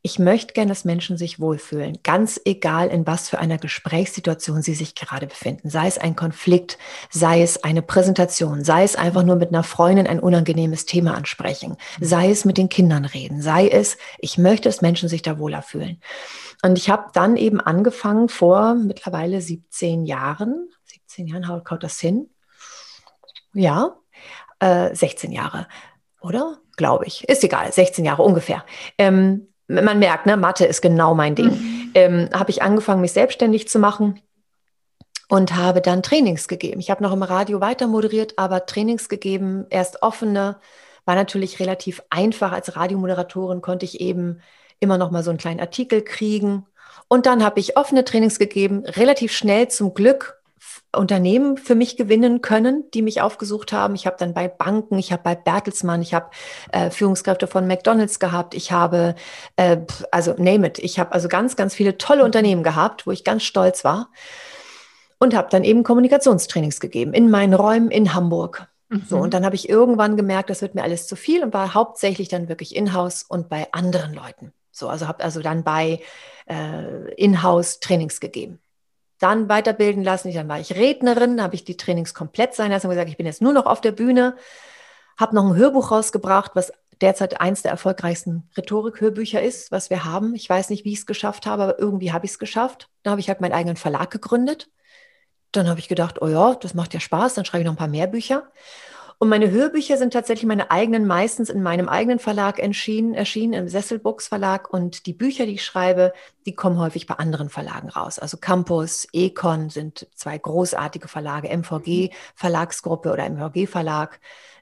Ich 0.00 0.20
möchte 0.20 0.54
gerne, 0.54 0.68
dass 0.68 0.84
Menschen 0.84 1.16
sich 1.16 1.40
wohlfühlen, 1.40 1.98
ganz 2.04 2.40
egal, 2.44 2.88
in 2.88 3.04
was 3.04 3.28
für 3.28 3.40
einer 3.40 3.58
Gesprächssituation 3.58 4.62
sie 4.62 4.74
sich 4.74 4.94
gerade 4.94 5.26
befinden. 5.26 5.70
Sei 5.70 5.88
es 5.88 5.98
ein 5.98 6.14
Konflikt, 6.14 6.78
sei 7.10 7.42
es 7.42 7.64
eine 7.64 7.82
Präsentation, 7.82 8.62
sei 8.62 8.84
es 8.84 8.94
einfach 8.94 9.24
nur 9.24 9.34
mit 9.34 9.48
einer 9.48 9.64
Freundin 9.64 10.06
ein 10.06 10.20
unangenehmes 10.20 10.86
Thema 10.86 11.16
ansprechen, 11.16 11.76
sei 12.00 12.30
es 12.30 12.44
mit 12.44 12.58
den 12.58 12.68
Kindern 12.68 13.06
reden, 13.06 13.42
sei 13.42 13.66
es, 13.66 13.98
ich 14.18 14.38
möchte, 14.38 14.68
dass 14.68 14.82
Menschen 14.82 15.08
sich 15.08 15.22
da 15.22 15.40
wohler 15.40 15.62
fühlen. 15.62 16.00
Und 16.62 16.78
ich 16.78 16.90
habe 16.90 17.10
dann 17.12 17.36
eben 17.36 17.60
angefangen 17.60 18.28
vor 18.28 18.74
mittlerweile 18.74 19.40
17 19.40 20.04
Jahren, 20.04 20.68
17 20.84 21.26
Jahren 21.26 21.48
haut 21.48 21.82
das 21.82 21.98
hin, 21.98 22.30
ja, 23.52 23.96
16 24.60 25.30
äh, 25.30 25.34
Jahre, 25.34 25.66
oder? 26.20 26.58
Glaube 26.76 27.06
ich. 27.06 27.28
Ist 27.28 27.42
egal, 27.42 27.72
16 27.72 28.04
Jahre 28.04 28.22
ungefähr. 28.22 28.64
Ähm, 28.98 29.48
man 29.66 29.98
merkt, 29.98 30.26
ne, 30.26 30.36
Mathe 30.36 30.64
ist 30.64 30.80
genau 30.80 31.14
mein 31.14 31.34
Ding. 31.34 31.50
Mhm. 31.50 31.90
Ähm, 31.94 32.28
habe 32.32 32.50
ich 32.50 32.62
angefangen, 32.62 33.00
mich 33.00 33.12
selbstständig 33.12 33.68
zu 33.68 33.78
machen 33.78 34.20
und 35.28 35.56
habe 35.56 35.80
dann 35.80 36.02
Trainings 36.02 36.48
gegeben. 36.48 36.80
Ich 36.80 36.90
habe 36.90 37.02
noch 37.02 37.12
im 37.12 37.22
Radio 37.22 37.60
weiter 37.60 37.86
moderiert, 37.86 38.34
aber 38.36 38.66
Trainings 38.66 39.08
gegeben, 39.08 39.66
erst 39.70 40.02
offene, 40.02 40.56
war 41.04 41.14
natürlich 41.14 41.60
relativ 41.60 42.02
einfach. 42.10 42.52
Als 42.52 42.76
Radiomoderatorin 42.76 43.60
konnte 43.60 43.84
ich 43.84 44.00
eben 44.00 44.40
immer 44.80 44.98
noch 44.98 45.10
mal 45.10 45.22
so 45.22 45.30
einen 45.30 45.38
kleinen 45.38 45.60
Artikel 45.60 46.02
kriegen. 46.02 46.66
Und 47.08 47.26
dann 47.26 47.44
habe 47.44 47.60
ich 47.60 47.76
offene 47.76 48.04
Trainings 48.04 48.38
gegeben, 48.38 48.84
relativ 48.84 49.32
schnell 49.32 49.68
zum 49.68 49.94
Glück 49.94 50.37
Unternehmen 50.96 51.58
für 51.58 51.74
mich 51.74 51.96
gewinnen 51.96 52.40
können, 52.40 52.84
die 52.94 53.02
mich 53.02 53.20
aufgesucht 53.20 53.72
haben. 53.72 53.94
Ich 53.94 54.06
habe 54.06 54.16
dann 54.18 54.32
bei 54.32 54.48
Banken, 54.48 54.98
ich 54.98 55.12
habe 55.12 55.22
bei 55.22 55.34
Bertelsmann, 55.34 56.00
ich 56.00 56.14
habe 56.14 56.30
äh, 56.72 56.90
Führungskräfte 56.90 57.46
von 57.46 57.66
McDonald's 57.66 58.18
gehabt, 58.18 58.54
ich 58.54 58.72
habe, 58.72 59.14
äh, 59.56 59.78
also 60.10 60.34
name 60.38 60.68
it, 60.68 60.78
ich 60.78 60.98
habe 60.98 61.12
also 61.12 61.28
ganz, 61.28 61.56
ganz 61.56 61.74
viele 61.74 61.98
tolle 61.98 62.24
Unternehmen 62.24 62.62
gehabt, 62.62 63.06
wo 63.06 63.10
ich 63.10 63.22
ganz 63.22 63.42
stolz 63.42 63.84
war 63.84 64.10
und 65.18 65.34
habe 65.34 65.48
dann 65.50 65.64
eben 65.64 65.82
Kommunikationstrainings 65.82 66.80
gegeben 66.80 67.12
in 67.12 67.30
meinen 67.30 67.54
Räumen 67.54 67.90
in 67.90 68.14
Hamburg. 68.14 68.68
Mhm. 68.88 69.04
So, 69.06 69.18
und 69.18 69.34
dann 69.34 69.44
habe 69.44 69.56
ich 69.56 69.68
irgendwann 69.68 70.16
gemerkt, 70.16 70.48
das 70.48 70.62
wird 70.62 70.74
mir 70.74 70.82
alles 70.82 71.06
zu 71.06 71.16
viel 71.16 71.42
und 71.42 71.52
war 71.52 71.74
hauptsächlich 71.74 72.28
dann 72.28 72.48
wirklich 72.48 72.74
in-house 72.74 73.24
und 73.28 73.50
bei 73.50 73.68
anderen 73.72 74.14
Leuten. 74.14 74.52
So, 74.70 74.88
also 74.88 75.06
habe 75.06 75.22
also 75.22 75.42
dann 75.42 75.64
bei 75.64 76.00
äh, 76.46 77.12
in-house 77.14 77.80
Trainings 77.80 78.20
gegeben. 78.20 78.60
Dann 79.18 79.48
weiterbilden 79.48 80.04
lassen. 80.04 80.32
Dann 80.32 80.48
war 80.48 80.60
ich 80.60 80.74
Rednerin, 80.74 81.42
habe 81.42 81.54
ich 81.54 81.64
die 81.64 81.76
Trainings 81.76 82.14
komplett 82.14 82.54
sein 82.54 82.70
lassen 82.70 82.86
und 82.86 82.90
gesagt, 82.90 83.10
ich 83.10 83.16
bin 83.16 83.26
jetzt 83.26 83.42
nur 83.42 83.52
noch 83.52 83.66
auf 83.66 83.80
der 83.80 83.92
Bühne. 83.92 84.36
Habe 85.18 85.34
noch 85.34 85.44
ein 85.44 85.56
Hörbuch 85.56 85.90
rausgebracht, 85.90 86.52
was 86.54 86.72
derzeit 87.00 87.40
eins 87.40 87.62
der 87.62 87.70
erfolgreichsten 87.70 88.48
Rhetorik-Hörbücher 88.56 89.42
ist, 89.42 89.70
was 89.70 89.90
wir 89.90 90.04
haben. 90.04 90.34
Ich 90.34 90.48
weiß 90.48 90.70
nicht, 90.70 90.84
wie 90.84 90.92
ich 90.92 91.00
es 91.00 91.06
geschafft 91.06 91.46
habe, 91.46 91.62
aber 91.62 91.78
irgendwie 91.78 92.12
habe 92.12 92.26
ich 92.26 92.32
es 92.32 92.38
geschafft. 92.38 92.88
Dann 93.02 93.12
habe 93.12 93.20
ich 93.20 93.28
halt 93.28 93.40
meinen 93.40 93.52
eigenen 93.52 93.76
Verlag 93.76 94.10
gegründet. 94.10 94.68
Dann 95.52 95.68
habe 95.68 95.80
ich 95.80 95.88
gedacht, 95.88 96.20
oh 96.20 96.28
ja, 96.28 96.54
das 96.54 96.74
macht 96.74 96.94
ja 96.94 97.00
Spaß, 97.00 97.34
dann 97.34 97.44
schreibe 97.44 97.62
ich 97.62 97.66
noch 97.66 97.72
ein 97.72 97.78
paar 97.78 97.88
mehr 97.88 98.06
Bücher. 98.06 98.50
Und 99.20 99.30
meine 99.30 99.50
Hörbücher 99.50 99.96
sind 99.96 100.12
tatsächlich 100.12 100.46
meine 100.46 100.70
eigenen, 100.70 101.04
meistens 101.04 101.50
in 101.50 101.60
meinem 101.60 101.88
eigenen 101.88 102.20
Verlag 102.20 102.60
erschienen, 102.60 103.14
erschienen 103.14 103.52
im 103.52 103.68
Sesselbooks 103.68 104.28
Verlag. 104.28 104.72
Und 104.72 105.06
die 105.06 105.12
Bücher, 105.12 105.44
die 105.44 105.54
ich 105.54 105.64
schreibe, 105.64 106.12
die 106.46 106.54
kommen 106.54 106.78
häufig 106.78 107.08
bei 107.08 107.14
anderen 107.14 107.48
Verlagen 107.48 107.88
raus. 107.88 108.20
Also 108.20 108.36
Campus, 108.36 109.08
Econ 109.12 109.70
sind 109.70 110.06
zwei 110.14 110.38
großartige 110.38 111.08
Verlage, 111.08 111.48
MVG 111.48 112.10
Verlagsgruppe 112.36 113.12
oder 113.12 113.28
MVG 113.28 113.66
Verlag. 113.66 114.20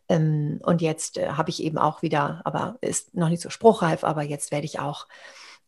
Ähm, 0.09 0.59
und 0.63 0.81
jetzt 0.81 1.19
äh, 1.19 1.29
habe 1.29 1.51
ich 1.51 1.63
eben 1.63 1.77
auch 1.77 2.01
wieder, 2.01 2.41
aber 2.45 2.79
ist 2.81 3.15
noch 3.15 3.29
nicht 3.29 3.43
so 3.43 3.51
spruchreif, 3.51 4.05
aber 4.05 4.23
jetzt 4.23 4.53
werde 4.53 4.65
ich 4.65 4.79
auch 4.79 5.07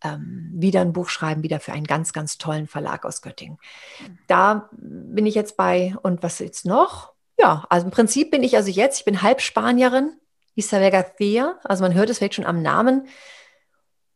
ähm, 0.02 0.50
wieder 0.54 0.80
ein 0.80 0.94
Buch 0.94 1.10
schreiben, 1.10 1.42
wieder 1.42 1.60
für 1.60 1.72
einen 1.72 1.86
ganz, 1.86 2.14
ganz 2.14 2.38
tollen 2.38 2.66
Verlag 2.66 3.04
aus 3.04 3.20
Göttingen. 3.20 3.58
Da 4.28 4.70
bin 4.72 5.26
ich 5.26 5.34
jetzt 5.34 5.58
bei, 5.58 5.94
und 6.02 6.22
was 6.22 6.38
jetzt 6.38 6.64
noch? 6.64 7.17
Ja, 7.38 7.64
also 7.68 7.86
im 7.86 7.92
Prinzip 7.92 8.30
bin 8.30 8.42
ich 8.42 8.56
also 8.56 8.70
jetzt, 8.70 8.98
ich 8.98 9.04
bin 9.04 9.22
halb 9.22 9.40
Spanierin, 9.40 10.10
Isabel 10.54 10.90
García, 10.90 11.54
also 11.64 11.82
man 11.82 11.94
hört 11.94 12.10
es 12.10 12.18
vielleicht 12.18 12.34
schon 12.34 12.46
am 12.46 12.62
Namen. 12.62 13.06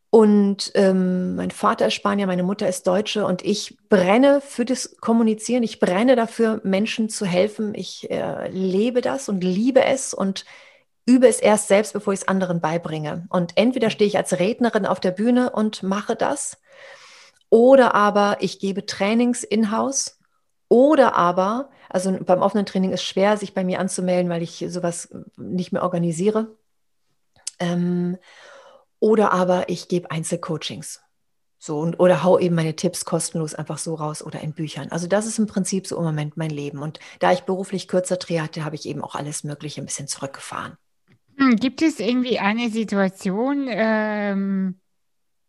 Und 0.09 0.71
ähm, 0.75 1.35
mein 1.35 1.49
Vater 1.49 1.87
ist 1.87 1.95
Spanier, 1.95 2.27
meine 2.27 2.43
Mutter 2.43 2.67
ist 2.67 2.85
Deutsche 2.85 3.25
und 3.25 3.43
ich 3.43 3.77
brenne 3.89 4.41
für 4.41 4.63
das 4.63 4.97
Kommunizieren. 4.97 5.63
Ich 5.63 5.79
brenne 5.79 6.15
dafür, 6.15 6.61
Menschen 6.63 7.09
zu 7.09 7.25
helfen. 7.25 7.73
Ich 7.73 8.11
äh, 8.11 8.47
lebe 8.49 9.01
das 9.01 9.27
und 9.27 9.43
liebe 9.43 9.83
es 9.83 10.13
und 10.13 10.45
übe 11.07 11.27
es 11.27 11.39
erst 11.39 11.67
selbst, 11.67 11.93
bevor 11.93 12.13
ich 12.13 12.19
es 12.21 12.27
anderen 12.27 12.61
beibringe. 12.61 13.25
Und 13.29 13.53
entweder 13.55 13.89
stehe 13.89 14.07
ich 14.07 14.17
als 14.17 14.37
Rednerin 14.37 14.85
auf 14.85 14.99
der 14.99 15.11
Bühne 15.11 15.49
und 15.49 15.81
mache 15.81 16.15
das, 16.15 16.57
oder 17.49 17.93
aber 17.93 18.37
ich 18.39 18.59
gebe 18.59 18.85
Trainings 18.85 19.43
in-house 19.43 20.19
oder 20.69 21.15
aber, 21.15 21.69
also 21.93 22.11
beim 22.11 22.41
offenen 22.41 22.65
Training 22.65 22.91
ist 22.91 23.03
schwer, 23.03 23.37
sich 23.37 23.53
bei 23.53 23.63
mir 23.63 23.79
anzumelden, 23.79 24.29
weil 24.29 24.41
ich 24.41 24.65
sowas 24.67 25.09
nicht 25.37 25.71
mehr 25.71 25.83
organisiere. 25.83 26.57
Ähm, 27.59 28.17
oder 28.99 29.31
aber 29.31 29.69
ich 29.69 29.87
gebe 29.87 30.09
Einzelcoachings. 30.09 31.01
So, 31.59 31.79
und, 31.79 31.99
oder 31.99 32.23
hau 32.23 32.39
eben 32.39 32.55
meine 32.55 32.75
Tipps 32.75 33.05
kostenlos 33.05 33.55
einfach 33.55 33.77
so 33.77 33.95
raus 33.95 34.21
oder 34.21 34.41
in 34.41 34.53
Büchern. 34.53 34.89
Also 34.89 35.07
das 35.07 35.27
ist 35.27 35.39
im 35.39 35.47
Prinzip 35.47 35.87
so 35.87 35.95
im 35.97 36.03
Moment 36.03 36.35
mein 36.35 36.49
Leben. 36.49 36.79
Und 36.79 36.99
da 37.19 37.31
ich 37.31 37.41
beruflich 37.41 37.87
kürzer 37.87 38.17
Dreh 38.17 38.41
hatte, 38.41 38.65
habe 38.65 38.75
ich 38.75 38.85
eben 38.85 39.01
auch 39.01 39.15
alles 39.15 39.43
Mögliche 39.43 39.81
ein 39.81 39.85
bisschen 39.85 40.07
zurückgefahren. 40.07 40.77
Hm, 41.37 41.55
gibt 41.57 41.81
es 41.81 41.99
irgendwie 41.99 42.39
eine 42.39 42.69
Situation 42.69 43.67
ähm, 43.69 44.79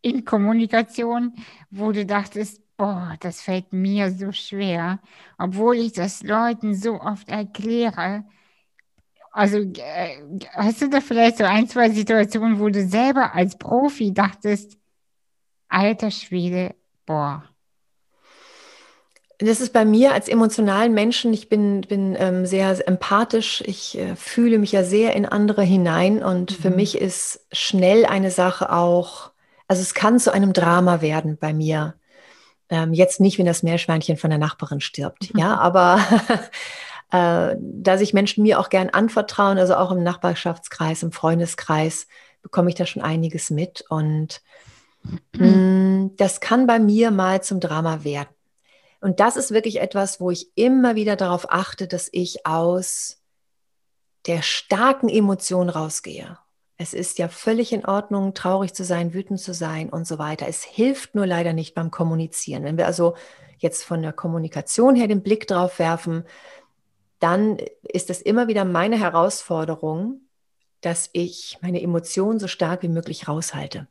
in 0.01 0.25
Kommunikation, 0.25 1.33
wo 1.69 1.91
du 1.91 2.05
dachtest, 2.05 2.61
Boah, 2.77 3.15
das 3.21 3.41
fällt 3.41 3.71
mir 3.71 4.11
so 4.11 4.33
schwer, 4.33 4.99
obwohl 5.37 5.77
ich 5.77 5.93
das 5.93 6.23
Leuten 6.23 6.75
so 6.75 6.99
oft 6.99 7.29
erkläre. 7.29 8.25
Also, 9.31 9.59
äh, 9.59 10.17
hast 10.53 10.81
du 10.81 10.89
da 10.89 10.99
vielleicht 10.99 11.37
so 11.37 11.45
ein, 11.45 11.69
zwei 11.69 11.89
Situationen, 11.89 12.59
wo 12.59 12.67
du 12.69 12.85
selber 12.85 13.33
als 13.33 13.57
Profi 13.57 14.13
dachtest, 14.13 14.77
alter 15.69 16.11
Schwede, 16.11 16.75
boah. 17.05 17.43
Das 19.39 19.59
ist 19.59 19.73
bei 19.73 19.83
mir 19.83 20.13
als 20.13 20.29
emotionalen 20.29 20.93
Menschen, 20.93 21.33
ich 21.33 21.49
bin, 21.49 21.81
bin 21.81 22.15
ähm, 22.17 22.45
sehr 22.45 22.87
empathisch, 22.87 23.61
ich 23.65 23.97
äh, 23.97 24.15
fühle 24.15 24.57
mich 24.57 24.71
ja 24.71 24.83
sehr 24.83 25.13
in 25.13 25.25
andere 25.25 25.63
hinein 25.63 26.23
und 26.23 26.51
mhm. 26.51 26.61
für 26.61 26.69
mich 26.69 26.97
ist 26.97 27.45
schnell 27.51 28.05
eine 28.05 28.31
Sache 28.31 28.71
auch, 28.71 29.31
also 29.67 29.81
es 29.81 29.93
kann 29.93 30.19
zu 30.19 30.33
einem 30.33 30.53
Drama 30.53 31.01
werden 31.01 31.37
bei 31.37 31.53
mir 31.53 31.95
ähm, 32.69 32.93
jetzt 32.93 33.19
nicht, 33.19 33.37
wenn 33.37 33.45
das 33.45 33.63
Meerschweinchen 33.63 34.17
von 34.17 34.29
der 34.29 34.39
Nachbarin 34.39 34.81
stirbt, 34.81 35.33
mhm. 35.33 35.39
ja, 35.39 35.57
aber 35.57 35.99
äh, 37.11 37.55
da 37.59 37.97
sich 37.97 38.13
Menschen 38.13 38.43
mir 38.43 38.59
auch 38.59 38.69
gern 38.69 38.89
anvertrauen, 38.89 39.57
also 39.57 39.75
auch 39.75 39.91
im 39.91 40.03
Nachbarschaftskreis, 40.03 41.03
im 41.03 41.11
Freundeskreis, 41.11 42.07
bekomme 42.41 42.69
ich 42.69 42.75
da 42.75 42.85
schon 42.85 43.01
einiges 43.01 43.49
mit 43.49 43.83
und 43.89 44.41
mh, 45.33 45.45
mm, 45.45 46.15
das 46.17 46.39
kann 46.39 46.67
bei 46.67 46.79
mir 46.79 47.11
mal 47.11 47.41
zum 47.41 47.59
Drama 47.59 48.03
werden. 48.03 48.29
Und 49.01 49.19
das 49.19 49.37
ist 49.37 49.51
wirklich 49.51 49.81
etwas, 49.81 50.19
wo 50.19 50.31
ich 50.31 50.49
immer 50.55 50.95
wieder 50.95 51.15
darauf 51.15 51.51
achte, 51.51 51.87
dass 51.87 52.09
ich 52.11 52.47
aus 52.47 53.21
der 54.25 54.41
starken 54.41 55.09
Emotion 55.09 55.69
rausgehe. 55.69 56.39
Es 56.77 56.93
ist 56.93 57.19
ja 57.19 57.29
völlig 57.29 57.71
in 57.71 57.85
Ordnung, 57.85 58.33
traurig 58.33 58.73
zu 58.73 58.83
sein, 58.83 59.13
wütend 59.13 59.39
zu 59.39 59.53
sein 59.53 59.89
und 59.89 60.05
so 60.05 60.17
weiter. 60.17 60.47
Es 60.47 60.63
hilft 60.63 61.15
nur 61.15 61.25
leider 61.25 61.53
nicht 61.53 61.73
beim 61.73 61.89
Kommunizieren. 61.89 62.63
Wenn 62.63 62.77
wir 62.77 62.85
also 62.85 63.15
jetzt 63.59 63.83
von 63.83 64.01
der 64.01 64.11
Kommunikation 64.11 64.95
her 64.95 65.07
den 65.07 65.23
Blick 65.23 65.47
drauf 65.47 65.79
werfen, 65.79 66.25
dann 67.19 67.57
ist 67.83 68.09
es 68.09 68.21
immer 68.21 68.47
wieder 68.47 68.65
meine 68.65 68.99
Herausforderung, 68.99 70.21
dass 70.81 71.09
ich 71.13 71.57
meine 71.61 71.81
Emotionen 71.81 72.39
so 72.39 72.47
stark 72.47 72.83
wie 72.83 72.89
möglich 72.89 73.27
raushalte. 73.27 73.87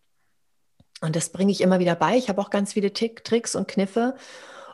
Und 1.00 1.16
das 1.16 1.30
bringe 1.30 1.52
ich 1.52 1.60
immer 1.60 1.78
wieder 1.78 1.94
bei. 1.94 2.16
Ich 2.16 2.28
habe 2.28 2.40
auch 2.40 2.50
ganz 2.50 2.74
viele 2.74 2.92
Tick, 2.92 3.24
Tricks 3.24 3.56
und 3.56 3.66
Kniffe. 3.66 4.14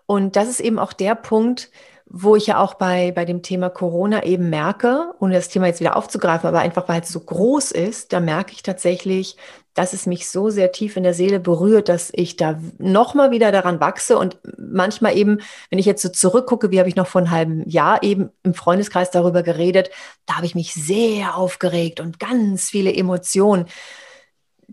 Und 0.06 0.36
das 0.36 0.48
ist 0.48 0.60
eben 0.60 0.78
auch 0.78 0.92
der 0.92 1.14
Punkt, 1.14 1.70
wo 2.12 2.34
ich 2.34 2.48
ja 2.48 2.58
auch 2.58 2.74
bei, 2.74 3.12
bei 3.12 3.24
dem 3.24 3.40
Thema 3.40 3.70
Corona 3.70 4.24
eben 4.24 4.50
merke, 4.50 5.12
ohne 5.20 5.34
das 5.34 5.48
Thema 5.48 5.68
jetzt 5.68 5.78
wieder 5.78 5.96
aufzugreifen, 5.96 6.48
aber 6.48 6.58
einfach 6.58 6.88
weil 6.88 7.02
es 7.02 7.10
so 7.10 7.20
groß 7.20 7.70
ist, 7.70 8.12
da 8.12 8.18
merke 8.18 8.52
ich 8.52 8.64
tatsächlich, 8.64 9.36
dass 9.74 9.92
es 9.92 10.06
mich 10.06 10.28
so 10.28 10.50
sehr 10.50 10.72
tief 10.72 10.96
in 10.96 11.04
der 11.04 11.14
Seele 11.14 11.38
berührt, 11.38 11.88
dass 11.88 12.10
ich 12.12 12.36
da 12.36 12.60
nochmal 12.78 13.30
wieder 13.30 13.52
daran 13.52 13.78
wachse 13.78 14.18
und 14.18 14.38
manchmal 14.58 15.16
eben, 15.16 15.38
wenn 15.70 15.78
ich 15.78 15.86
jetzt 15.86 16.02
so 16.02 16.08
zurückgucke, 16.08 16.72
wie 16.72 16.80
habe 16.80 16.88
ich 16.88 16.96
noch 16.96 17.06
vor 17.06 17.20
einem 17.20 17.30
halben 17.30 17.70
Jahr 17.70 18.02
eben 18.02 18.30
im 18.42 18.54
Freundeskreis 18.54 19.12
darüber 19.12 19.44
geredet, 19.44 19.90
da 20.26 20.34
habe 20.34 20.46
ich 20.46 20.56
mich 20.56 20.74
sehr 20.74 21.36
aufgeregt 21.36 22.00
und 22.00 22.18
ganz 22.18 22.64
viele 22.64 22.92
Emotionen. 22.92 23.66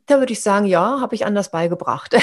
Da 0.08 0.18
würde 0.18 0.34
ich 0.34 0.42
sagen, 0.42 0.66
ja, 0.66 1.02
habe 1.02 1.14
ich 1.14 1.24
anders 1.24 1.52
beigebracht. 1.52 2.16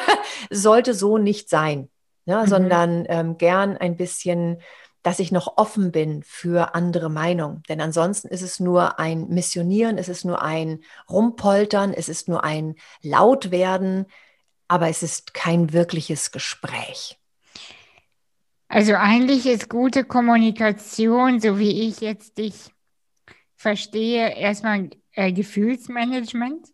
Sollte 0.50 0.94
so 0.94 1.18
nicht 1.18 1.50
sein 1.50 1.90
ne, 2.26 2.42
mhm. 2.42 2.46
sondern 2.46 3.04
ähm, 3.08 3.38
gern 3.38 3.76
ein 3.76 3.96
bisschen, 3.96 4.58
dass 5.02 5.18
ich 5.18 5.32
noch 5.32 5.56
offen 5.56 5.90
bin 5.92 6.22
für 6.22 6.74
andere 6.74 7.10
Meinungen. 7.10 7.62
Denn 7.68 7.80
ansonsten 7.80 8.28
ist 8.28 8.42
es 8.42 8.60
nur 8.60 8.98
ein 8.98 9.28
Missionieren, 9.28 9.98
es 9.98 10.08
ist 10.08 10.24
nur 10.24 10.42
ein 10.42 10.80
Rumpoltern, 11.10 11.92
es 11.92 12.08
ist 12.08 12.28
nur 12.28 12.44
ein 12.44 12.76
Lautwerden, 13.02 14.06
aber 14.68 14.88
es 14.88 15.02
ist 15.02 15.34
kein 15.34 15.72
wirkliches 15.72 16.30
Gespräch. 16.30 17.18
Also 18.68 18.94
eigentlich 18.94 19.44
ist 19.44 19.68
gute 19.68 20.04
Kommunikation, 20.04 21.40
so 21.40 21.58
wie 21.58 21.88
ich 21.88 22.00
jetzt 22.00 22.38
dich 22.38 22.54
verstehe, 23.54 24.34
erstmal 24.34 24.88
äh, 25.12 25.30
Gefühlsmanagement. 25.30 26.71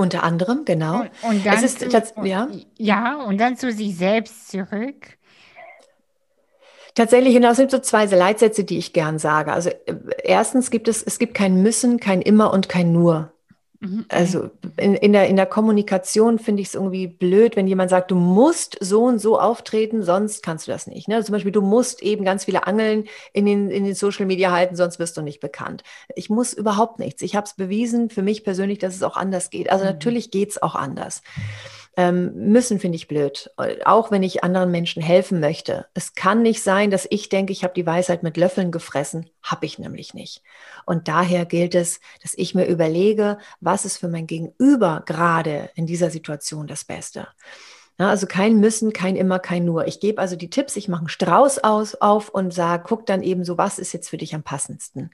Unter 0.00 0.22
anderem, 0.22 0.64
genau. 0.64 1.00
Und, 1.00 1.10
und 1.22 1.46
dann 1.46 1.62
es 1.62 1.62
ist, 1.62 1.90
zu, 1.90 2.24
ja. 2.24 2.48
ja, 2.78 3.16
und 3.16 3.38
dann 3.38 3.58
zu 3.58 3.70
sich 3.70 3.96
selbst 3.96 4.50
zurück. 4.50 5.18
Tatsächlich, 6.94 7.34
genau, 7.34 7.50
es 7.50 7.58
sind 7.58 7.70
so 7.70 7.78
zwei 7.80 8.06
Leitsätze, 8.06 8.64
die 8.64 8.78
ich 8.78 8.94
gern 8.94 9.18
sage. 9.18 9.52
Also 9.52 9.68
äh, 9.68 9.94
erstens 10.24 10.70
gibt 10.70 10.88
es, 10.88 11.02
es 11.02 11.18
gibt 11.18 11.34
kein 11.34 11.62
Müssen, 11.62 12.00
kein 12.00 12.22
Immer 12.22 12.50
und 12.52 12.70
kein 12.70 12.92
Nur. 12.92 13.32
Mhm. 13.80 14.04
Also 14.10 14.50
in, 14.76 14.94
in, 14.94 15.12
der, 15.12 15.28
in 15.28 15.36
der 15.36 15.46
Kommunikation 15.46 16.38
finde 16.38 16.60
ich 16.60 16.68
es 16.68 16.74
irgendwie 16.74 17.06
blöd, 17.06 17.56
wenn 17.56 17.66
jemand 17.66 17.88
sagt, 17.88 18.10
du 18.10 18.14
musst 18.14 18.76
so 18.80 19.04
und 19.04 19.18
so 19.18 19.40
auftreten, 19.40 20.02
sonst 20.02 20.42
kannst 20.42 20.66
du 20.66 20.70
das 20.70 20.86
nicht. 20.86 21.08
Ne? 21.08 21.24
Zum 21.24 21.32
Beispiel, 21.32 21.52
du 21.52 21.62
musst 21.62 22.02
eben 22.02 22.24
ganz 22.24 22.44
viele 22.44 22.66
Angeln 22.66 23.04
in 23.32 23.46
den, 23.46 23.70
in 23.70 23.84
den 23.84 23.94
Social 23.94 24.26
Media 24.26 24.52
halten, 24.52 24.76
sonst 24.76 24.98
wirst 24.98 25.16
du 25.16 25.22
nicht 25.22 25.40
bekannt. 25.40 25.82
Ich 26.14 26.28
muss 26.28 26.52
überhaupt 26.52 26.98
nichts. 26.98 27.22
Ich 27.22 27.34
habe 27.34 27.46
es 27.46 27.54
bewiesen 27.54 28.10
für 28.10 28.22
mich 28.22 28.44
persönlich, 28.44 28.78
dass 28.78 28.94
es 28.94 29.02
auch 29.02 29.16
anders 29.16 29.48
geht. 29.48 29.70
Also 29.70 29.84
mhm. 29.84 29.92
natürlich 29.92 30.30
geht 30.30 30.50
es 30.50 30.62
auch 30.62 30.74
anders. 30.74 31.22
Ähm, 31.96 32.32
müssen 32.34 32.78
finde 32.78 32.96
ich 32.96 33.08
blöd, 33.08 33.50
auch 33.84 34.10
wenn 34.10 34.22
ich 34.22 34.44
anderen 34.44 34.70
Menschen 34.70 35.02
helfen 35.02 35.40
möchte. 35.40 35.86
Es 35.92 36.14
kann 36.14 36.42
nicht 36.42 36.62
sein, 36.62 36.90
dass 36.90 37.06
ich 37.10 37.28
denke, 37.28 37.52
ich 37.52 37.64
habe 37.64 37.74
die 37.74 37.84
Weisheit 37.84 38.22
mit 38.22 38.36
Löffeln 38.36 38.70
gefressen. 38.70 39.28
Habe 39.42 39.66
ich 39.66 39.78
nämlich 39.78 40.14
nicht. 40.14 40.42
Und 40.86 41.08
daher 41.08 41.46
gilt 41.46 41.74
es, 41.74 42.00
dass 42.22 42.34
ich 42.36 42.54
mir 42.54 42.66
überlege, 42.66 43.38
was 43.60 43.84
ist 43.84 43.98
für 43.98 44.08
mein 44.08 44.26
Gegenüber 44.26 45.02
gerade 45.04 45.70
in 45.74 45.86
dieser 45.86 46.10
Situation 46.10 46.68
das 46.68 46.84
Beste. 46.84 47.26
Ja, 47.98 48.08
also 48.08 48.26
kein 48.26 48.60
Müssen, 48.60 48.94
kein 48.94 49.14
Immer, 49.14 49.40
kein 49.40 49.66
Nur. 49.66 49.86
Ich 49.86 50.00
gebe 50.00 50.22
also 50.22 50.34
die 50.34 50.48
Tipps, 50.48 50.76
ich 50.76 50.88
mache 50.88 51.00
einen 51.00 51.08
Strauß 51.08 51.58
aus, 51.58 51.96
auf 51.96 52.30
und 52.30 52.54
sage, 52.54 52.84
guck 52.86 53.04
dann 53.04 53.22
eben 53.22 53.44
so, 53.44 53.58
was 53.58 53.78
ist 53.78 53.92
jetzt 53.92 54.08
für 54.08 54.16
dich 54.16 54.34
am 54.34 54.42
passendsten. 54.42 55.10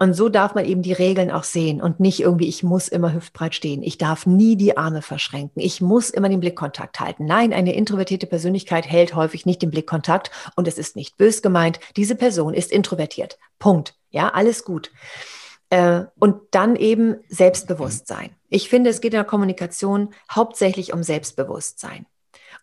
Und 0.00 0.14
so 0.14 0.28
darf 0.28 0.54
man 0.54 0.64
eben 0.64 0.82
die 0.82 0.92
Regeln 0.92 1.32
auch 1.32 1.42
sehen 1.42 1.82
und 1.82 1.98
nicht 1.98 2.20
irgendwie, 2.20 2.46
ich 2.46 2.62
muss 2.62 2.86
immer 2.86 3.12
hüftbreit 3.12 3.54
stehen. 3.54 3.82
Ich 3.82 3.98
darf 3.98 4.26
nie 4.26 4.54
die 4.54 4.76
Arme 4.76 5.02
verschränken. 5.02 5.60
Ich 5.60 5.80
muss 5.80 6.10
immer 6.10 6.28
den 6.28 6.38
Blickkontakt 6.38 7.00
halten. 7.00 7.26
Nein, 7.26 7.52
eine 7.52 7.74
introvertierte 7.74 8.28
Persönlichkeit 8.28 8.86
hält 8.86 9.16
häufig 9.16 9.44
nicht 9.44 9.60
den 9.60 9.72
Blickkontakt 9.72 10.30
und 10.54 10.68
es 10.68 10.78
ist 10.78 10.94
nicht 10.94 11.16
bös 11.16 11.42
gemeint. 11.42 11.80
Diese 11.96 12.14
Person 12.14 12.54
ist 12.54 12.70
introvertiert. 12.70 13.38
Punkt. 13.58 13.94
Ja, 14.10 14.28
alles 14.28 14.64
gut. 14.64 14.92
Äh, 15.70 16.04
und 16.18 16.42
dann 16.52 16.76
eben 16.76 17.16
Selbstbewusstsein. 17.28 18.30
Ich 18.48 18.68
finde, 18.68 18.90
es 18.90 19.00
geht 19.00 19.12
in 19.12 19.18
der 19.18 19.24
Kommunikation 19.24 20.14
hauptsächlich 20.30 20.92
um 20.92 21.02
Selbstbewusstsein. 21.02 22.06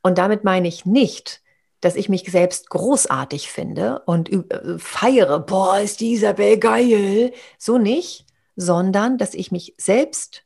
Und 0.02 0.18
damit 0.18 0.46
meine 0.46 0.70
ich 0.70 0.86
nicht, 0.86 1.42
dass 1.86 1.96
ich 1.96 2.10
mich 2.10 2.24
selbst 2.32 2.72
großartig 2.72 3.52
finde 3.52 4.00
und 4.08 4.32
äh, 4.32 4.80
feiere, 4.80 5.40
boah, 5.40 5.80
ist 5.80 6.00
die 6.00 6.14
Isabel 6.14 6.58
geil. 6.58 7.32
So 7.60 7.78
nicht, 7.78 8.26
sondern 8.56 9.20
dass 9.20 9.36
ich 9.36 9.52
mich 9.52 9.76
selbst 9.78 10.46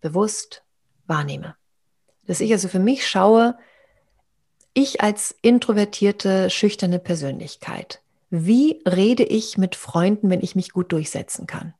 bewusst 0.00 0.62
wahrnehme. 1.08 1.56
Dass 2.28 2.38
ich 2.38 2.52
also 2.52 2.68
für 2.68 2.78
mich 2.78 3.08
schaue, 3.08 3.58
ich 4.72 5.00
als 5.00 5.34
introvertierte, 5.42 6.48
schüchterne 6.48 7.00
Persönlichkeit, 7.00 8.00
wie 8.30 8.80
rede 8.86 9.24
ich 9.24 9.58
mit 9.58 9.74
Freunden, 9.74 10.30
wenn 10.30 10.42
ich 10.42 10.54
mich 10.54 10.70
gut 10.70 10.92
durchsetzen 10.92 11.48
kann? 11.48 11.74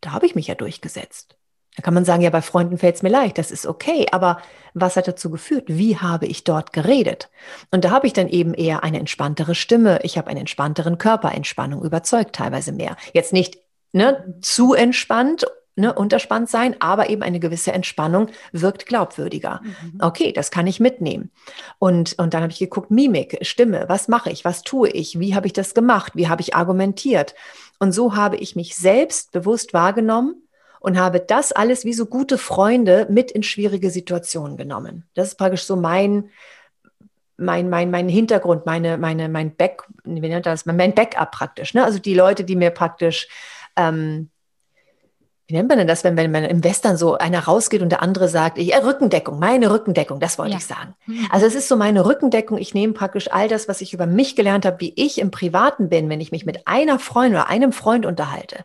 Da 0.00 0.10
habe 0.10 0.26
ich 0.26 0.34
mich 0.34 0.48
ja 0.48 0.56
durchgesetzt. 0.56 1.36
Da 1.76 1.82
kann 1.82 1.94
man 1.94 2.04
sagen, 2.04 2.22
ja, 2.22 2.30
bei 2.30 2.42
Freunden 2.42 2.76
fällt 2.76 2.96
es 2.96 3.02
mir 3.02 3.08
leicht, 3.08 3.38
das 3.38 3.50
ist 3.50 3.66
okay, 3.66 4.06
aber 4.12 4.42
was 4.74 4.96
hat 4.96 5.08
dazu 5.08 5.30
geführt? 5.30 5.64
Wie 5.68 5.96
habe 5.96 6.26
ich 6.26 6.44
dort 6.44 6.72
geredet? 6.72 7.30
Und 7.70 7.84
da 7.84 7.90
habe 7.90 8.06
ich 8.06 8.12
dann 8.12 8.28
eben 8.28 8.52
eher 8.52 8.84
eine 8.84 8.98
entspanntere 8.98 9.54
Stimme, 9.54 10.00
ich 10.02 10.18
habe 10.18 10.28
einen 10.28 10.40
entspannteren 10.40 10.98
Körper, 10.98 11.32
Entspannung 11.32 11.82
überzeugt 11.82 12.34
teilweise 12.34 12.72
mehr. 12.72 12.96
Jetzt 13.14 13.32
nicht 13.32 13.58
ne, 13.92 14.34
zu 14.42 14.74
entspannt, 14.74 15.46
ne, 15.74 15.94
unterspannt 15.94 16.50
sein, 16.50 16.76
aber 16.80 17.08
eben 17.08 17.22
eine 17.22 17.40
gewisse 17.40 17.72
Entspannung 17.72 18.28
wirkt 18.52 18.84
glaubwürdiger. 18.84 19.62
Mhm. 19.62 19.98
Okay, 20.00 20.32
das 20.32 20.50
kann 20.50 20.66
ich 20.66 20.78
mitnehmen. 20.78 21.30
Und, 21.78 22.18
und 22.18 22.34
dann 22.34 22.42
habe 22.42 22.52
ich 22.52 22.58
geguckt, 22.58 22.90
Mimik, 22.90 23.38
Stimme, 23.42 23.86
was 23.88 24.08
mache 24.08 24.30
ich, 24.30 24.44
was 24.44 24.62
tue 24.62 24.90
ich, 24.90 25.18
wie 25.18 25.34
habe 25.34 25.46
ich 25.46 25.54
das 25.54 25.72
gemacht, 25.72 26.12
wie 26.16 26.28
habe 26.28 26.42
ich 26.42 26.54
argumentiert? 26.54 27.34
Und 27.78 27.92
so 27.92 28.14
habe 28.14 28.36
ich 28.36 28.56
mich 28.56 28.76
selbst 28.76 29.32
bewusst 29.32 29.72
wahrgenommen 29.72 30.41
und 30.82 30.98
habe 30.98 31.20
das 31.20 31.52
alles 31.52 31.84
wie 31.84 31.92
so 31.92 32.06
gute 32.06 32.36
Freunde 32.38 33.06
mit 33.08 33.30
in 33.30 33.44
schwierige 33.44 33.90
Situationen 33.90 34.56
genommen. 34.56 35.04
Das 35.14 35.28
ist 35.28 35.36
praktisch 35.36 35.62
so 35.62 35.76
mein, 35.76 36.30
mein, 37.36 37.70
mein, 37.70 37.90
mein 37.90 38.08
Hintergrund, 38.08 38.66
meine, 38.66 38.98
meine, 38.98 39.28
mein 39.28 39.54
Back, 39.54 39.84
wie 40.04 40.20
nennt 40.20 40.44
das, 40.44 40.66
mein 40.66 40.94
Backup 40.94 41.30
praktisch. 41.30 41.74
Ne? 41.74 41.84
Also 41.84 42.00
die 42.00 42.14
Leute, 42.14 42.42
die 42.42 42.56
mir 42.56 42.70
praktisch, 42.70 43.28
ähm, 43.76 44.28
wie 45.46 45.54
nennt 45.54 45.68
man 45.68 45.78
denn 45.78 45.86
das, 45.86 46.02
wenn, 46.02 46.16
wenn 46.16 46.32
man 46.32 46.44
im 46.44 46.64
Western 46.64 46.96
so 46.96 47.16
einer 47.16 47.44
rausgeht 47.44 47.82
und 47.82 47.90
der 47.90 48.02
andere 48.02 48.28
sagt, 48.28 48.58
ja, 48.58 48.78
Rückendeckung, 48.78 49.38
meine 49.38 49.70
Rückendeckung, 49.70 50.18
das 50.18 50.36
wollte 50.36 50.52
ja. 50.52 50.58
ich 50.58 50.66
sagen. 50.66 50.94
Mhm. 51.06 51.28
Also 51.30 51.46
es 51.46 51.54
ist 51.54 51.68
so 51.68 51.76
meine 51.76 52.04
Rückendeckung, 52.06 52.58
ich 52.58 52.74
nehme 52.74 52.92
praktisch 52.92 53.30
all 53.30 53.46
das, 53.46 53.68
was 53.68 53.82
ich 53.82 53.94
über 53.94 54.06
mich 54.06 54.34
gelernt 54.34 54.66
habe, 54.66 54.80
wie 54.80 54.94
ich 54.96 55.20
im 55.20 55.30
Privaten 55.30 55.88
bin, 55.88 56.08
wenn 56.08 56.20
ich 56.20 56.32
mich 56.32 56.44
mit 56.44 56.66
einer 56.66 56.98
Freundin 56.98 57.34
oder 57.34 57.48
einem 57.48 57.72
Freund 57.72 58.04
unterhalte 58.04 58.64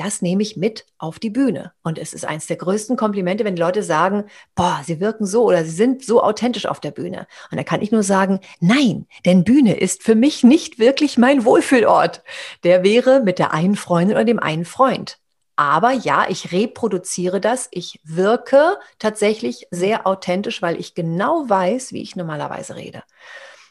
das 0.00 0.22
nehme 0.22 0.42
ich 0.42 0.56
mit 0.56 0.86
auf 0.96 1.18
die 1.18 1.28
Bühne. 1.28 1.72
Und 1.82 1.98
es 1.98 2.14
ist 2.14 2.24
eines 2.24 2.46
der 2.46 2.56
größten 2.56 2.96
Komplimente, 2.96 3.44
wenn 3.44 3.54
die 3.54 3.60
Leute 3.60 3.82
sagen, 3.82 4.24
boah, 4.54 4.80
sie 4.82 4.98
wirken 4.98 5.26
so 5.26 5.44
oder 5.44 5.62
sie 5.62 5.72
sind 5.72 6.02
so 6.02 6.22
authentisch 6.22 6.64
auf 6.64 6.80
der 6.80 6.90
Bühne. 6.90 7.26
Und 7.50 7.58
da 7.58 7.64
kann 7.64 7.82
ich 7.82 7.92
nur 7.92 8.02
sagen, 8.02 8.40
nein, 8.60 9.06
denn 9.26 9.44
Bühne 9.44 9.78
ist 9.78 10.02
für 10.02 10.14
mich 10.14 10.42
nicht 10.42 10.78
wirklich 10.78 11.18
mein 11.18 11.44
Wohlfühlort. 11.44 12.22
Der 12.64 12.82
wäre 12.82 13.20
mit 13.20 13.38
der 13.38 13.52
einen 13.52 13.76
Freundin 13.76 14.16
oder 14.16 14.24
dem 14.24 14.38
einen 14.38 14.64
Freund. 14.64 15.18
Aber 15.56 15.92
ja, 15.92 16.24
ich 16.30 16.50
reproduziere 16.50 17.38
das. 17.38 17.68
Ich 17.70 18.00
wirke 18.02 18.78
tatsächlich 18.98 19.66
sehr 19.70 20.06
authentisch, 20.06 20.62
weil 20.62 20.80
ich 20.80 20.94
genau 20.94 21.44
weiß, 21.46 21.92
wie 21.92 22.00
ich 22.00 22.16
normalerweise 22.16 22.74
rede. 22.74 23.02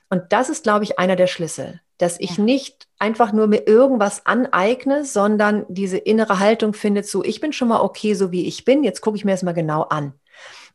Und 0.10 0.24
das 0.30 0.49
ist, 0.49 0.64
glaube 0.64 0.84
ich, 0.84 0.99
einer 0.99 1.16
der 1.16 1.28
Schlüssel 1.28 1.82
dass 1.99 2.18
ich 2.20 2.38
ja. 2.38 2.43
nicht 2.43 2.88
einfach 2.97 3.34
nur 3.34 3.47
mir 3.47 3.68
irgendwas 3.68 4.26
aneigne, 4.26 5.05
sondern 5.05 5.66
diese 5.68 5.97
innere 5.97 6.39
Haltung 6.39 6.74
findet 6.74 7.07
so, 7.07 7.24
ich 7.24 7.41
bin 7.41 7.53
schon 7.53 7.68
mal 7.68 7.82
okay, 7.82 8.14
so 8.14 8.32
wie 8.32 8.47
ich 8.47 8.66
bin, 8.66 8.84
jetzt 8.84 9.01
gucke 9.01 9.18
ich 9.18 9.26
mir 9.26 9.32
das 9.32 9.43
mal 9.43 9.53
genau 9.53 9.84
an. 9.84 10.14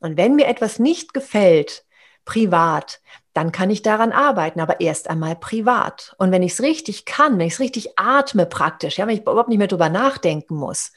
Und 0.01 0.18
wenn 0.18 0.37
mir 0.37 0.47
etwas 0.47 0.78
nicht 0.78 1.14
gefällt, 1.14 1.87
privat, 2.26 3.01
dann 3.32 3.53
kann 3.53 3.70
ich 3.70 3.80
daran 3.80 4.12
arbeiten, 4.12 4.61
aber 4.61 4.80
erst 4.80 5.09
einmal 5.09 5.35
privat. 5.35 6.14
Und 6.18 6.30
wenn 6.30 6.43
ich 6.43 6.53
es 6.53 6.62
richtig 6.62 7.07
kann, 7.07 7.39
wenn 7.39 7.47
ich 7.47 7.55
es 7.55 7.61
richtig 7.61 7.99
atme 7.99 8.45
praktisch, 8.45 8.99
ja, 8.99 9.07
wenn 9.07 9.14
ich 9.14 9.22
überhaupt 9.22 9.49
nicht 9.49 9.59
mehr 9.59 9.66
drüber 9.66 9.89
nachdenken 9.89 10.57
muss, 10.57 10.93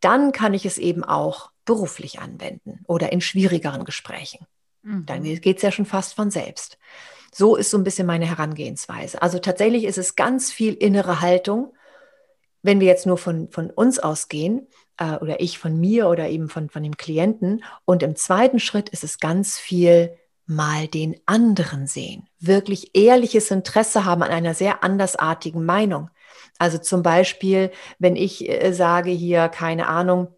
dann 0.00 0.32
kann 0.32 0.54
ich 0.54 0.66
es 0.66 0.76
eben 0.76 1.04
auch 1.04 1.50
beruflich 1.64 2.18
anwenden 2.18 2.80
oder 2.88 3.12
in 3.12 3.20
schwierigeren 3.20 3.84
Gesprächen. 3.84 4.44
Mhm. 4.82 5.06
Dann 5.06 5.22
geht 5.22 5.56
es 5.56 5.62
ja 5.62 5.70
schon 5.70 5.86
fast 5.86 6.14
von 6.14 6.32
selbst. 6.32 6.78
So 7.32 7.56
ist 7.56 7.70
so 7.70 7.78
ein 7.78 7.84
bisschen 7.84 8.06
meine 8.06 8.26
Herangehensweise. 8.26 9.20
Also 9.22 9.38
tatsächlich 9.38 9.84
ist 9.84 9.98
es 9.98 10.16
ganz 10.16 10.52
viel 10.52 10.74
innere 10.74 11.20
Haltung. 11.20 11.72
Wenn 12.62 12.80
wir 12.80 12.86
jetzt 12.86 13.06
nur 13.06 13.18
von, 13.18 13.48
von 13.50 13.70
uns 13.70 13.98
ausgehen, 13.98 14.66
äh, 14.98 15.16
oder 15.16 15.40
ich 15.40 15.58
von 15.58 15.78
mir 15.78 16.08
oder 16.08 16.28
eben 16.28 16.48
von, 16.48 16.70
von 16.70 16.82
dem 16.82 16.96
Klienten. 16.96 17.64
Und 17.84 18.02
im 18.02 18.16
zweiten 18.16 18.58
Schritt 18.58 18.88
ist 18.88 19.04
es 19.04 19.18
ganz 19.18 19.58
viel 19.58 20.16
mal 20.46 20.86
den 20.86 21.16
anderen 21.26 21.86
sehen. 21.86 22.28
Wirklich 22.38 22.92
ehrliches 22.94 23.50
Interesse 23.50 24.04
haben 24.04 24.22
an 24.22 24.30
einer 24.30 24.54
sehr 24.54 24.84
andersartigen 24.84 25.64
Meinung. 25.64 26.10
Also 26.58 26.78
zum 26.78 27.02
Beispiel, 27.02 27.72
wenn 27.98 28.16
ich 28.16 28.48
äh, 28.48 28.72
sage 28.72 29.10
hier, 29.10 29.48
keine 29.48 29.88
Ahnung, 29.88 30.28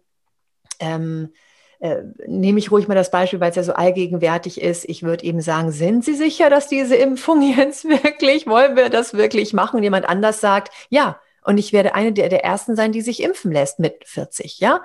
ähm, 0.79 1.33
äh, 1.79 2.03
nehme 2.27 2.59
ich 2.59 2.71
ruhig 2.71 2.87
mal 2.87 2.95
das 2.95 3.11
Beispiel, 3.11 3.39
weil 3.39 3.51
es 3.51 3.55
ja 3.55 3.63
so 3.63 3.73
allgegenwärtig 3.73 4.61
ist. 4.61 4.87
Ich 4.87 5.03
würde 5.03 5.23
eben 5.23 5.41
sagen, 5.41 5.71
sind 5.71 6.03
Sie 6.03 6.15
sicher, 6.15 6.49
dass 6.49 6.67
diese 6.67 6.95
Impfung 6.95 7.41
jetzt 7.57 7.85
wirklich, 7.85 8.47
wollen 8.47 8.75
wir 8.75 8.89
das 8.89 9.13
wirklich 9.13 9.53
machen? 9.53 9.77
Und 9.77 9.83
jemand 9.83 10.07
anders 10.07 10.41
sagt, 10.41 10.73
ja. 10.89 11.19
Und 11.43 11.57
ich 11.57 11.71
werde 11.71 11.95
eine 11.95 12.11
der, 12.11 12.29
der 12.29 12.43
ersten 12.43 12.75
sein, 12.75 12.91
die 12.91 13.01
sich 13.01 13.23
impfen 13.23 13.51
lässt 13.51 13.79
mit 13.79 14.05
40, 14.05 14.59
ja 14.59 14.81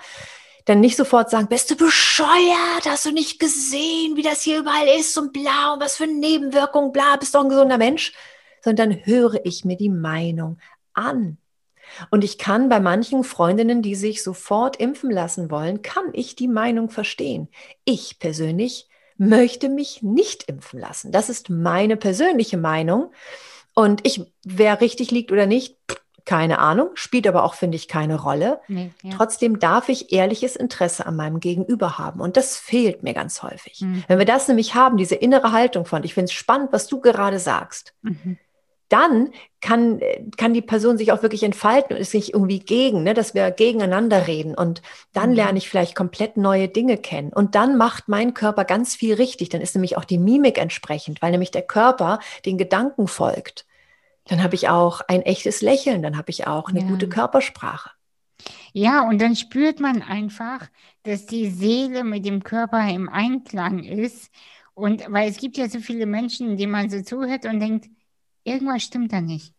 dann 0.64 0.80
nicht 0.80 0.96
sofort 0.96 1.30
sagen, 1.30 1.48
bist 1.48 1.70
du 1.70 1.76
bescheuert, 1.76 2.86
hast 2.86 3.04
du 3.04 3.12
nicht 3.12 3.38
gesehen, 3.38 4.16
wie 4.16 4.22
das 4.22 4.42
hier 4.42 4.60
überall 4.60 4.88
ist 4.98 5.16
und 5.18 5.32
bla 5.32 5.74
und 5.74 5.80
was 5.80 5.96
für 5.96 6.06
Nebenwirkungen, 6.06 6.92
bla, 6.92 7.16
bist 7.16 7.34
doch 7.34 7.42
ein 7.42 7.50
gesunder 7.50 7.76
Mensch, 7.76 8.14
sondern 8.62 9.04
höre 9.04 9.44
ich 9.44 9.64
mir 9.64 9.76
die 9.76 9.90
Meinung 9.90 10.58
an. 10.94 11.36
Und 12.10 12.24
ich 12.24 12.38
kann 12.38 12.68
bei 12.68 12.80
manchen 12.80 13.24
Freundinnen, 13.24 13.82
die 13.82 13.94
sich 13.94 14.22
sofort 14.22 14.76
impfen 14.76 15.10
lassen 15.10 15.50
wollen, 15.50 15.82
kann 15.82 16.04
ich 16.12 16.36
die 16.36 16.48
Meinung 16.48 16.90
verstehen. 16.90 17.48
Ich 17.84 18.18
persönlich 18.18 18.88
möchte 19.16 19.68
mich 19.68 20.02
nicht 20.02 20.44
impfen 20.44 20.80
lassen. 20.80 21.12
Das 21.12 21.28
ist 21.28 21.50
meine 21.50 21.96
persönliche 21.96 22.56
Meinung. 22.56 23.12
Und 23.74 24.06
ich, 24.06 24.22
wer 24.44 24.80
richtig 24.80 25.10
liegt 25.10 25.32
oder 25.32 25.46
nicht, 25.46 25.76
keine 26.24 26.58
Ahnung, 26.58 26.90
spielt 26.94 27.26
aber 27.26 27.44
auch, 27.44 27.54
finde 27.54 27.76
ich, 27.76 27.86
keine 27.86 28.18
Rolle. 28.20 28.60
Nee, 28.66 28.92
ja. 29.02 29.10
Trotzdem 29.14 29.58
darf 29.58 29.90
ich 29.90 30.10
ehrliches 30.10 30.56
Interesse 30.56 31.06
an 31.06 31.16
meinem 31.16 31.38
Gegenüber 31.38 31.98
haben. 31.98 32.20
Und 32.20 32.36
das 32.36 32.56
fehlt 32.56 33.02
mir 33.02 33.12
ganz 33.12 33.42
häufig. 33.42 33.82
Mhm. 33.82 34.04
Wenn 34.08 34.18
wir 34.18 34.24
das 34.24 34.48
nämlich 34.48 34.74
haben, 34.74 34.96
diese 34.96 35.16
innere 35.16 35.52
Haltung 35.52 35.84
von, 35.84 36.02
ich 36.02 36.14
finde 36.14 36.26
es 36.26 36.32
spannend, 36.32 36.72
was 36.72 36.86
du 36.86 37.00
gerade 37.00 37.38
sagst. 37.38 37.94
Mhm 38.02 38.38
dann 38.88 39.30
kann, 39.60 40.00
kann 40.36 40.54
die 40.54 40.62
Person 40.62 40.98
sich 40.98 41.10
auch 41.12 41.22
wirklich 41.22 41.42
entfalten 41.42 41.96
und 41.96 42.00
ist 42.00 42.14
nicht 42.14 42.34
irgendwie 42.34 42.60
gegen, 42.60 43.02
ne, 43.02 43.14
dass 43.14 43.34
wir 43.34 43.50
gegeneinander 43.50 44.26
reden. 44.26 44.54
Und 44.54 44.82
dann 45.12 45.30
mhm. 45.30 45.36
lerne 45.36 45.58
ich 45.58 45.68
vielleicht 45.68 45.94
komplett 45.94 46.36
neue 46.36 46.68
Dinge 46.68 46.98
kennen. 46.98 47.32
Und 47.32 47.54
dann 47.54 47.76
macht 47.76 48.08
mein 48.08 48.34
Körper 48.34 48.64
ganz 48.64 48.94
viel 48.94 49.14
richtig. 49.14 49.48
Dann 49.48 49.60
ist 49.60 49.74
nämlich 49.74 49.96
auch 49.96 50.04
die 50.04 50.18
Mimik 50.18 50.58
entsprechend, 50.58 51.22
weil 51.22 51.30
nämlich 51.30 51.50
der 51.50 51.62
Körper 51.62 52.20
den 52.44 52.58
Gedanken 52.58 53.08
folgt. 53.08 53.66
Dann 54.26 54.42
habe 54.42 54.54
ich 54.54 54.68
auch 54.68 55.00
ein 55.06 55.22
echtes 55.22 55.60
Lächeln, 55.60 56.02
dann 56.02 56.16
habe 56.16 56.30
ich 56.30 56.46
auch 56.46 56.70
eine 56.70 56.80
ja. 56.80 56.86
gute 56.86 57.08
Körpersprache. 57.08 57.90
Ja, 58.72 59.06
und 59.06 59.20
dann 59.20 59.36
spürt 59.36 59.80
man 59.80 60.02
einfach, 60.02 60.68
dass 61.04 61.26
die 61.26 61.50
Seele 61.50 62.04
mit 62.04 62.24
dem 62.24 62.42
Körper 62.42 62.88
im 62.88 63.08
Einklang 63.08 63.84
ist. 63.84 64.30
Und 64.74 65.04
weil 65.08 65.30
es 65.30 65.36
gibt 65.36 65.56
ja 65.56 65.68
so 65.68 65.78
viele 65.78 66.06
Menschen, 66.06 66.56
denen 66.56 66.72
man 66.72 66.90
so 66.90 67.00
zuhört 67.02 67.44
und 67.44 67.60
denkt, 67.60 67.88
irgendwas 68.44 68.82
stimmt 68.82 69.12
da 69.12 69.20
nicht. 69.20 69.54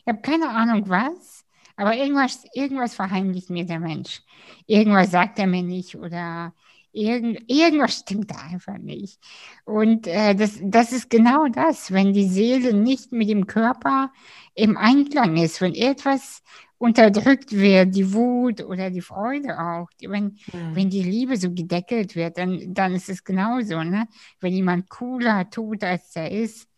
Ich 0.00 0.08
habe 0.08 0.22
keine 0.22 0.48
Ahnung 0.48 0.88
was, 0.88 1.44
aber 1.76 1.94
irgendwas, 1.94 2.44
irgendwas 2.54 2.94
verheimlicht 2.94 3.50
mir 3.50 3.66
der 3.66 3.80
Mensch. 3.80 4.22
Irgendwas 4.66 5.10
sagt 5.10 5.38
er 5.38 5.46
mir 5.46 5.62
nicht 5.62 5.96
oder 5.96 6.54
irgend, 6.92 7.42
irgendwas 7.46 7.98
stimmt 7.98 8.30
da 8.30 8.36
einfach 8.36 8.78
nicht. 8.78 9.20
Und 9.64 10.06
äh, 10.06 10.34
das, 10.34 10.58
das 10.62 10.92
ist 10.92 11.10
genau 11.10 11.46
das, 11.48 11.92
wenn 11.92 12.12
die 12.12 12.26
Seele 12.28 12.72
nicht 12.72 13.12
mit 13.12 13.28
dem 13.28 13.46
Körper 13.46 14.12
im 14.54 14.76
Einklang 14.76 15.36
ist, 15.36 15.60
wenn 15.60 15.74
etwas 15.74 16.42
unterdrückt 16.78 17.52
wird, 17.52 17.94
die 17.94 18.12
Wut 18.12 18.62
oder 18.62 18.90
die 18.90 19.00
Freude 19.00 19.58
auch. 19.58 19.88
Wenn, 20.00 20.38
mhm. 20.52 20.74
wenn 20.74 20.90
die 20.90 21.02
Liebe 21.02 21.36
so 21.36 21.52
gedeckelt 21.52 22.14
wird, 22.14 22.38
dann, 22.38 22.72
dann 22.72 22.94
ist 22.94 23.08
es 23.08 23.24
genauso. 23.24 23.82
Ne? 23.82 24.06
Wenn 24.40 24.52
jemand 24.52 24.88
cooler 24.88 25.50
tut, 25.50 25.82
als 25.82 26.14
er 26.14 26.30
ist, 26.30 26.68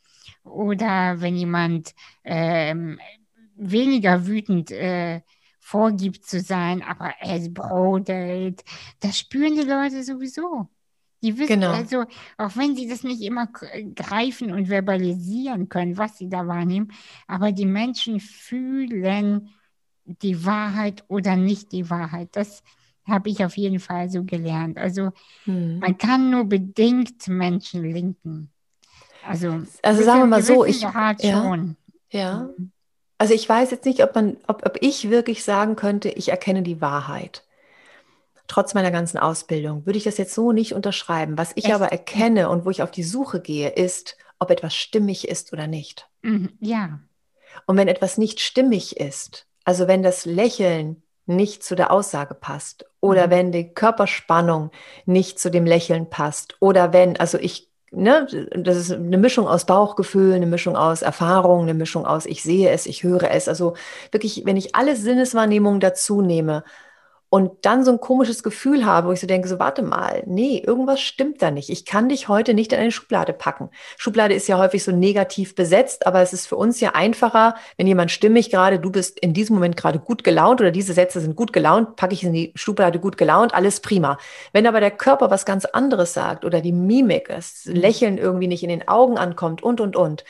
oder 0.45 1.21
wenn 1.21 1.37
jemand 1.37 1.95
ähm, 2.25 2.99
weniger 3.57 4.27
wütend 4.27 4.71
äh, 4.71 5.21
vorgibt 5.59 6.25
zu 6.25 6.41
sein, 6.41 6.83
aber 6.83 7.13
er 7.21 7.39
brodelt, 7.51 8.65
das 9.01 9.19
spüren 9.19 9.55
die 9.55 9.69
Leute 9.69 10.03
sowieso. 10.03 10.69
Die 11.23 11.39
wissen 11.39 11.61
genau. 11.61 11.73
also, 11.73 12.05
auch 12.39 12.57
wenn 12.57 12.75
sie 12.75 12.89
das 12.89 13.05
nicht 13.05 13.21
immer 13.21 13.47
greifen 13.95 14.53
und 14.53 14.69
verbalisieren 14.69 15.69
können, 15.69 15.99
was 15.99 16.17
sie 16.17 16.31
da 16.31 16.47
wahrnehmen, 16.47 16.93
aber 17.27 17.53
die 17.53 17.67
Menschen 17.67 18.21
fühlen 18.21 19.51
die 20.05 20.45
Wahrheit 20.47 21.05
oder 21.09 21.37
nicht 21.37 21.73
die 21.73 21.91
Wahrheit. 21.91 22.31
Das 22.33 22.63
habe 23.05 23.29
ich 23.29 23.45
auf 23.45 23.57
jeden 23.57 23.81
Fall 23.81 24.09
so 24.09 24.25
gelernt. 24.25 24.79
Also 24.79 25.11
hm. 25.45 25.79
man 25.79 25.99
kann 25.99 26.31
nur 26.31 26.45
bedingt 26.45 27.29
Menschen 27.29 27.85
linken. 27.85 28.51
Also, 29.27 29.63
also 29.83 30.03
sagen 30.03 30.21
wir 30.21 30.27
mal 30.27 30.43
so, 30.43 30.65
ich 30.65 30.83
ja, 30.83 31.15
schon. 31.21 31.77
ja. 32.11 32.51
Mhm. 32.57 32.73
Also 33.19 33.35
ich 33.35 33.47
weiß 33.47 33.71
jetzt 33.71 33.85
nicht, 33.85 34.03
ob 34.03 34.15
man, 34.15 34.39
ob, 34.47 34.65
ob 34.65 34.79
ich 34.81 35.11
wirklich 35.11 35.45
sagen 35.45 35.77
könnte, 35.77 36.09
ich 36.09 36.31
erkenne 36.31 36.63
die 36.63 36.81
Wahrheit. 36.81 37.45
Trotz 38.49 38.73
meiner 38.73 38.91
ganzen 38.91 39.19
Ausbildung 39.19 39.85
würde 39.85 39.99
ich 39.99 40.05
das 40.05 40.17
jetzt 40.17 40.35
so 40.35 40.53
nicht 40.53 40.75
unterschreiben. 40.75 41.37
Was 41.37 41.53
ich 41.55 41.67
Echt? 41.67 41.75
aber 41.75 41.93
erkenne 41.93 42.49
und 42.49 42.65
wo 42.65 42.71
ich 42.71 42.83
auf 42.83 42.91
die 42.91 43.03
Suche 43.03 43.41
gehe, 43.41 43.69
ist, 43.69 44.17
ob 44.39 44.51
etwas 44.51 44.75
stimmig 44.75 45.29
ist 45.29 45.53
oder 45.53 45.67
nicht. 45.67 46.09
Mhm, 46.23 46.49
ja. 46.61 47.01
Und 47.67 47.77
wenn 47.77 47.89
etwas 47.89 48.17
nicht 48.17 48.41
stimmig 48.41 48.97
ist, 48.97 49.47
also 49.65 49.87
wenn 49.87 50.03
das 50.03 50.25
Lächeln 50.25 51.03
nicht 51.27 51.63
zu 51.63 51.77
der 51.77 51.93
Aussage 51.93 52.35
passt 52.35 52.87
oder 53.01 53.27
mhm. 53.27 53.31
wenn 53.31 53.53
die 53.53 53.73
Körperspannung 53.73 54.71
nicht 55.05 55.39
zu 55.39 55.51
dem 55.51 55.67
Lächeln 55.67 56.11
passt 56.11 56.57
oder 56.61 56.93
wenn, 56.93 57.19
also 57.19 57.39
ich 57.39 57.70
ne, 57.91 58.27
das 58.57 58.77
ist 58.77 58.93
eine 58.93 59.19
Mischung 59.19 59.47
aus 59.49 59.65
Bauchgefühl, 59.67 60.35
eine 60.35 60.47
Mischung 60.47 60.77
aus 60.77 61.03
Erfahrung, 61.03 61.63
eine 61.63 61.75
Mischung 61.75 62.07
aus 62.07 62.27
ich 62.27 62.43
sehe 62.43 62.71
es, 62.71 62.87
ich 62.87 63.03
höre 63.03 63.31
es. 63.31 63.49
Also 63.49 63.75
wirklich, 64.13 64.43
wenn 64.47 64.57
ich 64.57 64.75
alle 64.75 64.97
Sinneswahrnehmungen 64.97 65.81
dazu 65.81 66.23
nehme 66.23 66.65
und 67.31 67.65
dann 67.65 67.85
so 67.85 67.93
ein 67.93 68.01
komisches 68.01 68.43
Gefühl 68.43 68.85
habe, 68.85 69.07
wo 69.07 69.13
ich 69.13 69.21
so 69.21 69.27
denke, 69.29 69.47
so 69.47 69.61
warte 69.61 69.83
mal, 69.83 70.25
nee, 70.27 70.59
irgendwas 70.59 71.01
stimmt 71.01 71.41
da 71.41 71.53
nicht. 71.53 71.71
Ich 71.71 71.85
kann 71.85 72.09
dich 72.09 72.27
heute 72.27 72.55
nicht 72.55 72.73
in 72.73 72.81
eine 72.81 72.91
Schublade 72.91 73.33
packen. 73.33 73.71
Schublade 73.97 74.35
ist 74.35 74.49
ja 74.49 74.59
häufig 74.59 74.83
so 74.83 74.91
negativ 74.91 75.55
besetzt, 75.55 76.09
aber 76.09 76.21
es 76.23 76.33
ist 76.33 76.49
für 76.49 76.57
uns 76.57 76.81
ja 76.81 76.91
einfacher, 76.91 77.55
wenn 77.77 77.87
jemand 77.87 78.11
stimmig 78.11 78.51
gerade, 78.51 78.81
du 78.81 78.91
bist 78.91 79.21
in 79.21 79.33
diesem 79.33 79.55
Moment 79.55 79.77
gerade 79.77 80.01
gut 80.01 80.25
gelaunt 80.25 80.61
oder 80.61 80.73
diese 80.73 80.93
Sätze 80.93 81.21
sind 81.21 81.37
gut 81.37 81.53
gelaunt, 81.53 81.95
packe 81.95 82.15
ich 82.15 82.25
in 82.25 82.33
die 82.33 82.53
Schublade 82.57 82.99
gut 82.99 83.17
gelaunt, 83.17 83.55
alles 83.55 83.79
prima. 83.79 84.19
Wenn 84.53 84.67
aber 84.67 84.81
der 84.81 84.91
Körper 84.91 85.31
was 85.31 85.47
ganz 85.47 85.65
anderes 85.67 86.13
sagt 86.13 86.45
oder 86.45 86.61
die 86.61 86.73
Mimik, 86.73 87.29
das 87.29 87.65
Lächeln 87.65 88.19
irgendwie 88.19 88.49
nicht 88.49 88.65
in 88.65 88.71
den 88.71 88.89
Augen 88.89 89.19
ankommt 89.19 89.63
und, 89.63 89.81
und, 89.81 89.95
und, 89.95 90.25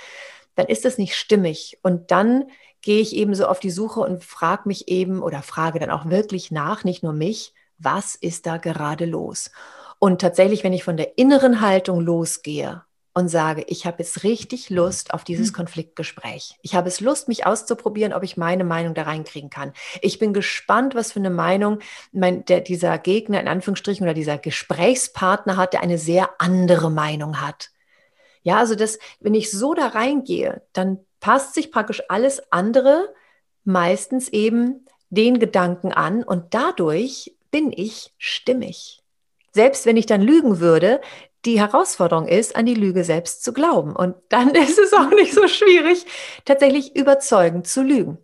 dann 0.55 0.67
ist 0.67 0.85
das 0.85 0.99
nicht 0.99 1.17
stimmig. 1.17 1.79
Und 1.83 2.11
dann 2.11 2.45
gehe 2.83 3.01
ich 3.01 3.15
eben 3.15 3.35
so 3.35 3.47
auf 3.47 3.61
die 3.61 3.71
Suche 3.71 4.01
und 4.01 4.25
frage 4.25 4.63
mich 4.67 4.89
eben 4.89 5.23
oder 5.23 5.43
frage 5.43 5.79
dann 5.79 5.91
auch 5.91 6.09
wirklich 6.09 6.51
nach, 6.51 6.85
nicht 6.85 7.03
nur 7.03 7.13
mich, 7.13 7.55
was 7.79 8.15
ist 8.15 8.47
da 8.47 8.57
gerade 8.57 9.05
los? 9.05 9.51
Und 9.99 10.21
tatsächlich, 10.21 10.65
wenn 10.65 10.73
ich 10.73 10.85
von 10.85 10.97
der 10.97 11.19
inneren 11.19 11.61
Haltung 11.61 12.01
losgehe 12.01 12.83
und 13.13 13.29
sage, 13.29 13.65
ich 13.67 13.87
habe 13.87 14.03
jetzt 14.03 14.23
richtig 14.23 14.71
Lust 14.71 15.13
auf 15.13 15.25
dieses 15.25 15.49
hm. 15.49 15.55
Konfliktgespräch. 15.55 16.57
Ich 16.63 16.75
habe 16.75 16.89
es 16.89 17.01
Lust, 17.01 17.29
mich 17.29 17.45
auszuprobieren, 17.45 18.13
ob 18.13 18.23
ich 18.23 18.37
meine 18.37 18.65
Meinung 18.65 18.95
da 18.95 19.03
reinkriegen 19.03 19.51
kann. 19.51 19.73
Ich 20.01 20.19
bin 20.19 20.33
gespannt, 20.33 20.95
was 20.95 21.13
für 21.13 21.19
eine 21.19 21.31
Meinung 21.31 21.81
mein, 22.13 22.45
der, 22.45 22.61
dieser 22.61 22.97
Gegner 22.99 23.41
in 23.41 23.49
Anführungsstrichen 23.49 24.05
oder 24.05 24.15
dieser 24.15 24.39
Gesprächspartner 24.39 25.57
hat, 25.57 25.73
der 25.73 25.83
eine 25.83 25.99
sehr 25.99 26.31
andere 26.39 26.91
Meinung 26.91 27.41
hat. 27.41 27.71
Ja, 28.43 28.59
also 28.59 28.75
das, 28.75 28.99
wenn 29.19 29.35
ich 29.35 29.51
so 29.51 29.75
da 29.75 29.89
reingehe, 29.89 30.63
dann 30.73 31.01
passt 31.21 31.55
sich 31.55 31.71
praktisch 31.71 32.03
alles 32.09 32.43
andere 32.51 33.15
meistens 33.65 34.29
eben 34.29 34.87
den 35.11 35.39
Gedanken 35.39 35.93
an 35.93 36.23
und 36.23 36.55
dadurch 36.55 37.37
bin 37.51 37.73
ich 37.75 38.15
stimmig. 38.19 39.03
Selbst 39.53 39.87
wenn 39.87 39.97
ich 39.97 40.07
dann 40.07 40.23
lügen 40.23 40.61
würde, 40.61 41.01
die 41.45 41.59
Herausforderung 41.59 42.29
ist, 42.29 42.55
an 42.55 42.67
die 42.67 42.75
Lüge 42.75 43.03
selbst 43.03 43.43
zu 43.43 43.53
glauben. 43.53 43.97
Und 43.97 44.15
dann 44.29 44.51
ist 44.55 44.79
es 44.79 44.93
auch 44.93 45.11
nicht 45.11 45.33
so 45.33 45.49
schwierig, 45.49 46.05
tatsächlich 46.45 46.95
überzeugend 46.97 47.67
zu 47.67 47.83
lügen, 47.83 48.19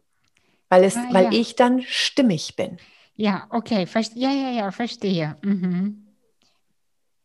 weil, 0.68 0.84
es, 0.84 0.96
ah, 0.96 1.08
weil 1.10 1.34
ich 1.34 1.56
dann 1.56 1.82
stimmig 1.82 2.56
bin. 2.56 2.78
Ja, 3.14 3.46
okay, 3.50 3.86
ja, 4.14 4.30
ja, 4.30 4.50
ja, 4.50 4.70
verstehe. 4.70 5.36
Mhm. 5.42 6.06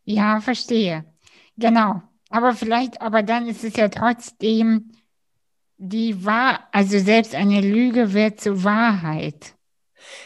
Ja, 0.04 0.40
verstehe. 0.40 1.04
Genau. 1.58 2.02
Aber 2.30 2.54
vielleicht, 2.54 3.00
aber 3.02 3.22
dann 3.22 3.46
ist 3.46 3.62
es 3.62 3.76
ja 3.76 3.88
trotzdem 3.88 4.90
die 5.84 6.24
wahr, 6.24 6.60
also 6.70 6.98
selbst 7.00 7.34
eine 7.34 7.60
Lüge 7.60 8.12
wird 8.12 8.40
zur 8.40 8.62
Wahrheit. 8.62 9.54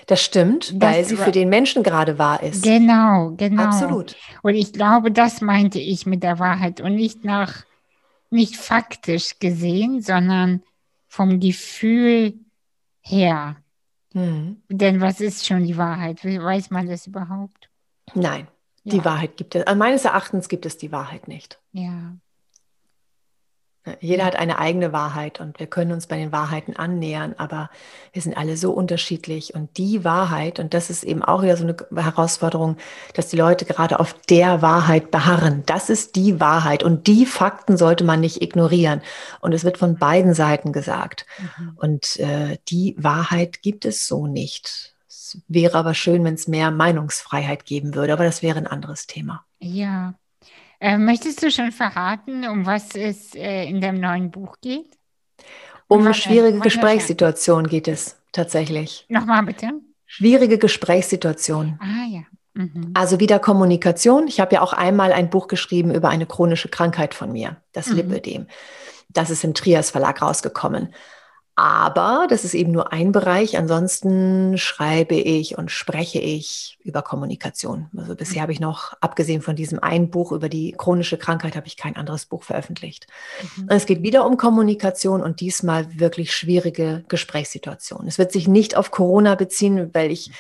Das 0.07 0.23
stimmt, 0.23 0.83
das 0.83 0.95
weil 0.95 1.05
sie 1.05 1.17
für 1.17 1.33
den 1.33 1.49
Menschen 1.49 1.83
gerade 1.83 2.19
wahr 2.19 2.43
ist. 2.43 2.63
Genau, 2.63 3.33
genau. 3.37 3.63
Absolut. 3.63 4.17
Und 4.43 4.55
ich 4.55 4.75
glaube, 4.75 5.11
das 5.11 5.41
meinte 5.41 5.79
ich 5.79 6.05
mit 6.05 6.23
der 6.23 6.39
Wahrheit 6.39 6.83
und 6.83 6.95
nicht 6.95 7.25
nach, 7.25 7.65
nicht 8.31 8.57
faktisch 8.57 9.39
gesehen, 9.39 10.03
sondern 10.03 10.63
vom 11.09 11.41
Gefühl 11.41 12.35
her. 13.01 13.57
Hm. 14.13 14.63
Denn 14.69 15.01
was 15.01 15.21
ist 15.21 15.47
schon 15.47 15.65
die 15.65 15.79
Wahrheit? 15.79 16.23
Weiß 16.23 16.71
man 16.71 16.87
das 16.87 17.07
überhaupt? 17.07 17.71
Nein, 18.15 18.47
die 18.85 19.05
Wahrheit 19.05 19.39
gibt 19.39 19.55
es. 19.55 19.75
Meines 19.75 20.05
Erachtens 20.05 20.49
gibt 20.49 20.67
es 20.67 20.77
die 20.77 20.93
Wahrheit 20.93 21.29
nicht. 21.29 21.59
Ja. 21.73 22.17
Jeder 24.01 24.25
hat 24.25 24.37
eine 24.37 24.59
eigene 24.59 24.93
Wahrheit 24.93 25.41
und 25.41 25.61
wir 25.61 25.67
können 25.67 25.93
uns 25.93 26.07
bei 26.07 26.17
den 26.17 26.33
Wahrheiten 26.33 26.75
annähern, 26.77 27.35
aber 27.39 27.71
wir 28.13 28.21
sind 28.21 28.37
alle 28.37 28.57
so 28.57 28.73
unterschiedlich. 28.73 29.55
Und 29.55 29.77
die 29.79 30.05
Wahrheit, 30.05 30.59
und 30.59 30.75
das 30.75 30.91
ist 30.91 31.05
eben 31.05 31.23
auch 31.23 31.43
wieder 31.43 31.57
so 31.57 31.65
eine 31.65 31.77
Herausforderung, 32.03 32.77
dass 33.15 33.29
die 33.29 33.37
Leute 33.37 33.65
gerade 33.65 34.01
auf 34.01 34.15
der 34.29 34.61
Wahrheit 34.61 35.11
beharren. 35.11 35.63
Das 35.67 35.89
ist 35.89 36.17
die 36.17 36.41
Wahrheit 36.41 36.83
und 36.83 37.07
die 37.07 37.27
Fakten 37.27 37.77
sollte 37.77 38.03
man 38.03 38.21
nicht 38.21 38.43
ignorieren. 38.43 39.03
Und 39.41 39.53
es 39.53 39.65
wird 39.65 39.79
von 39.79 39.97
beiden 39.97 40.35
Seiten 40.35 40.73
gesagt. 40.73 41.27
Mhm. 41.39 41.73
Und 41.77 42.17
äh, 42.19 42.59
die 42.69 42.97
Wahrheit 42.99 43.63
gibt 43.63 43.85
es 43.85 44.07
so 44.07 44.27
nicht. 44.27 44.95
Es 45.09 45.41
wäre 45.47 45.79
aber 45.79 45.95
schön, 45.95 46.25
wenn 46.25 46.35
es 46.35 46.49
mehr 46.49 46.71
Meinungsfreiheit 46.71 47.65
geben 47.65 47.95
würde, 47.95 48.13
aber 48.13 48.25
das 48.25 48.43
wäre 48.43 48.59
ein 48.59 48.67
anderes 48.67 49.07
Thema. 49.07 49.45
Ja, 49.61 50.15
äh, 50.81 50.99
möchtest 50.99 51.43
du 51.43 51.51
schon 51.51 51.73
verraten, 51.73 52.47
um 52.49 52.67
was 52.67 52.95
es 52.95 53.35
äh, 53.35 53.65
in 53.65 53.81
dem 53.81 54.01
neuen 54.01 54.31
Buch 54.31 54.57
geht? 54.61 54.97
Um 55.89 56.01
eine 56.01 56.15
schwierige 56.15 56.59
Gesprächssituation 56.61 57.69
geht 57.69 57.89
es 57.89 58.17
tatsächlich. 58.33 59.07
Nochmal 59.09 59.45
bitte. 59.45 59.73
Schwierige 60.05 60.59
Gesprächssituation. 60.59 61.79
Ah 61.81 62.07
ja. 62.09 62.23
Mhm. 62.55 62.91
Also 62.95 63.21
wieder 63.21 63.39
Kommunikation. 63.39 64.27
Ich 64.27 64.41
habe 64.41 64.55
ja 64.55 64.63
auch 64.63 64.73
einmal 64.73 65.13
ein 65.13 65.31
Buch 65.31 65.47
geschrieben 65.47 65.95
über 65.95 66.09
eine 66.09 66.27
chronische 66.27 66.69
Krankheit 66.69 67.15
von 67.15 67.31
mir, 67.33 67.57
das 67.73 67.89
mhm. 67.89 67.97
Lipödem. 67.97 68.47
Das 69.09 69.31
ist 69.31 69.45
im 69.45 69.55
Trias 69.55 69.91
Verlag 69.91 70.21
rausgekommen. 70.23 70.93
Aber 71.59 72.27
das 72.29 72.45
ist 72.45 72.53
eben 72.53 72.71
nur 72.71 72.93
ein 72.93 73.13
Bereich. 73.13 73.57
Ansonsten 73.57 74.59
schreibe 74.59 75.15
ich 75.15 75.57
und 75.57 75.71
spreche 75.71 76.19
ich 76.19 76.79
über 76.85 77.01
Kommunikation. 77.01 77.89
Also 77.97 78.15
bisher 78.15 78.43
habe 78.43 78.53
ich 78.53 78.61
noch, 78.61 78.93
abgesehen 79.01 79.41
von 79.41 79.57
diesem 79.57 79.79
einen 79.79 80.11
Buch 80.11 80.33
über 80.33 80.51
die 80.51 80.73
chronische 80.73 81.17
Krankheit, 81.17 81.57
habe 81.57 81.67
ich 81.67 81.79
kein 81.79 81.97
anderes 81.97 82.27
Buch 82.27 82.43
veröffentlicht. 82.43 83.07
Mhm. 83.57 83.69
Es 83.71 83.87
geht 83.87 84.03
wieder 84.03 84.27
um 84.27 84.37
Kommunikation 84.37 85.23
und 85.23 85.41
diesmal 85.41 85.99
wirklich 85.99 86.37
schwierige 86.37 87.05
Gesprächssituationen. 87.09 88.07
Es 88.07 88.19
wird 88.19 88.33
sich 88.33 88.49
nicht 88.49 88.77
auf 88.77 88.91
Corona 88.91 89.35
beziehen, 89.35 89.95
weil 89.95 90.11
ich 90.11 90.31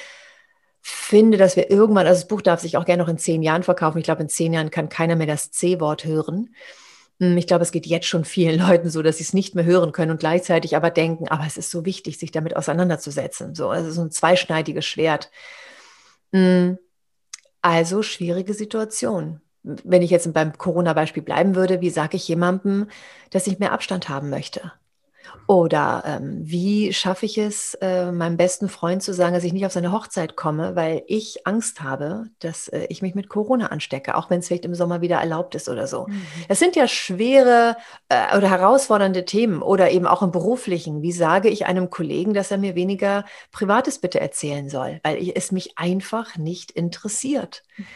finde, 0.82 1.38
dass 1.38 1.56
wir 1.56 1.70
irgendwann, 1.70 2.06
also 2.06 2.20
das 2.20 2.28
Buch 2.28 2.42
darf 2.42 2.60
sich 2.60 2.76
auch 2.76 2.84
gerne 2.84 3.02
noch 3.02 3.08
in 3.08 3.16
zehn 3.16 3.42
Jahren 3.42 3.62
verkaufen. 3.62 3.96
Ich 3.96 4.04
glaube, 4.04 4.22
in 4.22 4.28
zehn 4.28 4.52
Jahren 4.52 4.70
kann 4.70 4.90
keiner 4.90 5.16
mehr 5.16 5.26
das 5.26 5.50
C-Wort 5.50 6.04
hören. 6.04 6.54
Hm, 7.20 7.36
ich 7.36 7.46
glaube, 7.46 7.62
es 7.62 7.72
geht 7.72 7.86
jetzt 7.86 8.06
schon 8.06 8.24
vielen 8.24 8.58
Leuten 8.66 8.90
so, 8.90 9.02
dass 9.02 9.18
sie 9.18 9.24
es 9.24 9.32
nicht 9.34 9.54
mehr 9.54 9.64
hören 9.64 9.92
können 9.92 10.10
und 10.12 10.20
gleichzeitig 10.20 10.76
aber 10.76 10.90
denken, 10.90 11.28
aber 11.28 11.44
es 11.46 11.56
ist 11.56 11.70
so 11.70 11.84
wichtig, 11.84 12.18
sich 12.18 12.30
damit 12.30 12.56
auseinanderzusetzen. 12.56 13.54
So, 13.54 13.70
also 13.70 13.90
so 13.90 14.02
ein 14.02 14.10
zweischneidiges 14.10 14.84
Schwert. 14.84 15.30
Hm, 16.32 16.78
also 17.62 18.02
schwierige 18.02 18.54
Situation. 18.54 19.40
Wenn 19.62 20.02
ich 20.02 20.10
jetzt 20.10 20.32
beim 20.32 20.56
Corona-Beispiel 20.56 21.22
bleiben 21.22 21.56
würde, 21.56 21.80
wie 21.80 21.90
sage 21.90 22.16
ich 22.16 22.28
jemandem, 22.28 22.88
dass 23.30 23.46
ich 23.48 23.58
mehr 23.58 23.72
Abstand 23.72 24.08
haben 24.08 24.30
möchte? 24.30 24.72
Oder 25.47 26.03
ähm, 26.07 26.41
wie 26.43 26.93
schaffe 26.93 27.24
ich 27.24 27.39
es, 27.39 27.74
äh, 27.81 28.11
meinem 28.11 28.37
besten 28.37 28.68
Freund 28.68 29.03
zu 29.03 29.14
sagen, 29.14 29.33
dass 29.33 29.45
ich 29.45 29.53
nicht 29.53 29.64
auf 29.64 29.72
seine 29.72 29.93
Hochzeit 29.93 30.35
komme, 30.35 30.74
weil 30.74 31.05
ich 31.07 31.47
Angst 31.47 31.83
habe, 31.83 32.27
dass 32.41 32.66
äh, 32.68 32.87
ich 32.89 33.01
mich 33.01 33.14
mit 33.14 33.29
Corona 33.29 33.66
anstecke, 33.66 34.16
auch 34.16 34.29
wenn 34.29 34.41
es 34.41 34.49
vielleicht 34.49 34.64
im 34.64 34.74
Sommer 34.74 35.01
wieder 35.03 35.18
erlaubt 35.18 35.55
ist 35.55 35.68
oder 35.68 35.87
so. 35.87 36.07
Mhm. 36.09 36.22
Das 36.49 36.59
sind 36.59 36.74
ja 36.74 36.89
schwere 36.89 37.77
äh, 38.09 38.37
oder 38.37 38.51
herausfordernde 38.51 39.24
Themen 39.24 39.62
oder 39.62 39.91
eben 39.93 40.07
auch 40.07 40.22
im 40.22 40.33
beruflichen. 40.33 41.03
Wie 41.03 41.12
sage 41.12 41.49
ich 41.49 41.66
einem 41.66 41.91
Kollegen, 41.91 42.35
dass 42.35 42.51
er 42.51 42.59
mir 42.59 42.74
weniger 42.74 43.24
Privates 43.53 44.01
bitte 44.01 44.20
erzählen 44.20 44.68
soll, 44.68 45.01
weil 45.05 45.18
ich, 45.18 45.37
es 45.37 45.53
mich 45.53 45.79
einfach 45.79 46.37
nicht 46.37 46.72
interessiert. 46.72 47.62
Mhm. 47.77 47.87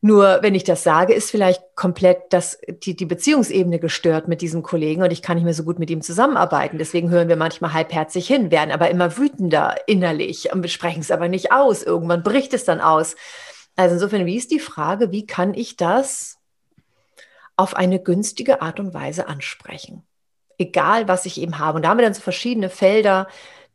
Nur 0.00 0.38
wenn 0.42 0.54
ich 0.54 0.62
das 0.62 0.84
sage, 0.84 1.12
ist 1.12 1.30
vielleicht 1.30 1.60
komplett 1.74 2.18
das, 2.30 2.58
die, 2.68 2.94
die 2.94 3.04
Beziehungsebene 3.04 3.80
gestört 3.80 4.28
mit 4.28 4.40
diesem 4.42 4.62
Kollegen 4.62 5.02
und 5.02 5.10
ich 5.10 5.22
kann 5.22 5.36
nicht 5.36 5.44
mehr 5.44 5.54
so 5.54 5.64
gut 5.64 5.80
mit 5.80 5.90
ihm 5.90 6.02
zusammenarbeiten. 6.02 6.78
Deswegen 6.78 7.10
hören 7.10 7.28
wir 7.28 7.36
manchmal 7.36 7.72
halbherzig 7.72 8.28
hin, 8.28 8.52
werden 8.52 8.70
aber 8.70 8.90
immer 8.90 9.16
wütender 9.16 9.74
innerlich 9.88 10.52
und 10.52 10.68
sprechen 10.70 11.00
es 11.00 11.10
aber 11.10 11.28
nicht 11.28 11.50
aus. 11.50 11.82
Irgendwann 11.82 12.22
bricht 12.22 12.54
es 12.54 12.64
dann 12.64 12.80
aus. 12.80 13.16
Also 13.74 13.94
insofern, 13.94 14.24
wie 14.24 14.36
ist 14.36 14.52
die 14.52 14.60
Frage, 14.60 15.10
wie 15.10 15.26
kann 15.26 15.52
ich 15.52 15.76
das 15.76 16.38
auf 17.56 17.74
eine 17.74 18.00
günstige 18.00 18.62
Art 18.62 18.78
und 18.78 18.94
Weise 18.94 19.26
ansprechen? 19.26 20.04
Egal, 20.58 21.08
was 21.08 21.26
ich 21.26 21.40
eben 21.40 21.58
habe. 21.58 21.76
Und 21.76 21.82
da 21.82 21.88
haben 21.88 21.98
wir 21.98 22.04
dann 22.04 22.14
so 22.14 22.20
verschiedene 22.20 22.70
Felder, 22.70 23.26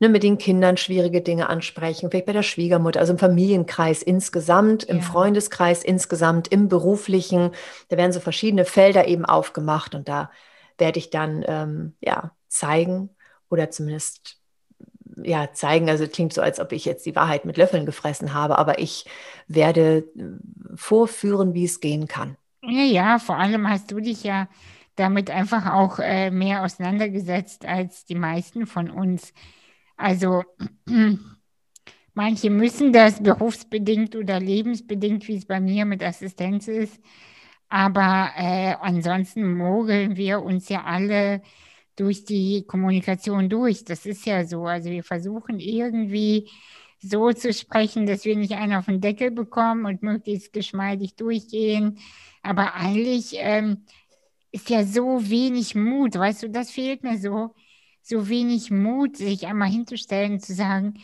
ne, 0.04 0.10
mit 0.10 0.24
den 0.24 0.38
Kindern 0.38 0.76
schwierige 0.76 1.22
Dinge 1.22 1.48
ansprechen, 1.48 2.10
vielleicht 2.12 2.26
bei 2.26 2.34
der 2.34 2.44
Schwiegermutter, 2.44 3.00
also 3.00 3.14
im 3.14 3.20
Familienkreis 3.20 4.04
insgesamt, 4.04 4.84
im 4.84 5.02
Freundeskreis 5.02 5.82
insgesamt, 5.82 6.50
im 6.50 6.68
beruflichen. 6.68 7.52
Da 7.88 7.96
werden 7.96 8.12
so 8.12 8.20
verschiedene 8.20 8.66
Felder 8.66 9.08
eben 9.08 9.24
aufgemacht 9.24 9.96
und 9.96 10.10
da 10.10 10.30
werde 10.78 11.00
ich 11.00 11.10
dann 11.10 11.46
ähm, 11.48 11.94
ja 12.02 12.32
zeigen 12.50 13.12
oder 13.50 13.70
zumindest 13.70 14.40
ja, 15.24 15.54
zeigen, 15.54 15.90
also 15.90 16.06
klingt 16.08 16.34
so, 16.34 16.42
als 16.42 16.60
ob 16.60 16.74
ich 16.74 16.84
jetzt 16.84 17.06
die 17.06 17.16
Wahrheit 17.16 17.46
mit 17.46 17.56
Löffeln 17.56 17.86
gefressen 17.86 18.34
habe, 18.34 18.58
aber 18.58 18.80
ich 18.80 19.06
werde 19.48 20.00
äh, 20.18 20.24
vorführen, 20.76 21.54
wie 21.54 21.64
es 21.66 21.80
gehen 21.80 22.08
kann. 22.08 22.36
Ja, 22.62 22.84
ja, 22.84 23.20
vor 23.20 23.38
allem 23.38 23.70
hast 23.70 23.92
du 23.92 24.02
dich 24.02 24.24
ja 24.24 24.50
damit 24.96 25.30
einfach 25.30 25.72
auch 25.72 26.00
äh, 26.00 26.30
mehr 26.30 26.64
auseinandergesetzt 26.64 27.66
als 27.66 28.06
die 28.06 28.16
meisten 28.16 28.68
von 28.68 28.90
uns. 28.90 29.34
Also 30.04 30.44
manche 32.14 32.50
müssen 32.50 32.92
das 32.92 33.24
berufsbedingt 33.24 34.18
oder 34.18 34.38
lebensbedingt, 34.38 35.26
wie 35.30 35.38
es 35.38 35.46
bei 35.46 35.62
mir 35.62 35.86
mit 35.86 36.04
Assistenz 36.04 36.68
ist. 36.68 37.00
Aber 37.70 38.32
äh, 38.36 38.76
ansonsten 38.82 39.56
mogeln 39.56 40.18
wir 40.18 40.42
uns 40.44 40.68
ja 40.68 40.84
alle 40.84 41.42
durch 41.96 42.26
die 42.26 42.66
Kommunikation 42.68 43.48
durch. 43.48 43.86
Das 43.86 44.06
ist 44.06 44.26
ja 44.26 44.46
so. 44.46 44.66
Also 44.66 44.90
wir 44.90 45.06
versuchen 45.06 45.62
irgendwie 45.62 46.50
so 47.00 47.32
zu 47.32 47.54
sprechen, 47.54 48.06
dass 48.06 48.26
wir 48.26 48.36
nicht 48.36 48.56
einen 48.56 48.74
auf 48.74 48.88
den 48.88 49.00
Deckel 49.00 49.32
bekommen 49.32 49.86
und 49.86 50.04
möglichst 50.04 50.52
geschmeidig 50.52 51.16
durchgehen. 51.16 51.98
Aber 52.42 52.76
eigentlich 52.76 53.36
ähm, 53.38 53.86
ist 54.52 54.70
ja 54.70 54.84
so 54.84 55.30
wenig 55.30 55.76
Mut, 55.76 56.16
weißt 56.16 56.44
du, 56.44 56.50
das 56.50 56.72
fehlt 56.72 57.04
mir 57.04 57.18
so 57.18 57.56
so 58.04 58.28
wenig 58.30 58.70
Mut, 58.70 59.18
sich 59.18 59.48
einmal 59.48 59.70
hinzustellen, 59.70 60.40
zu 60.40 60.54
sagen, 60.54 60.96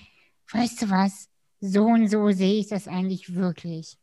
weißt 0.52 0.84
du 0.84 0.90
was, 0.90 1.30
so 1.62 1.86
und 1.86 2.10
so 2.10 2.30
sehe 2.32 2.60
ich 2.60 2.68
das 2.68 2.88
eigentlich 2.88 3.36
wirklich. 3.36 3.98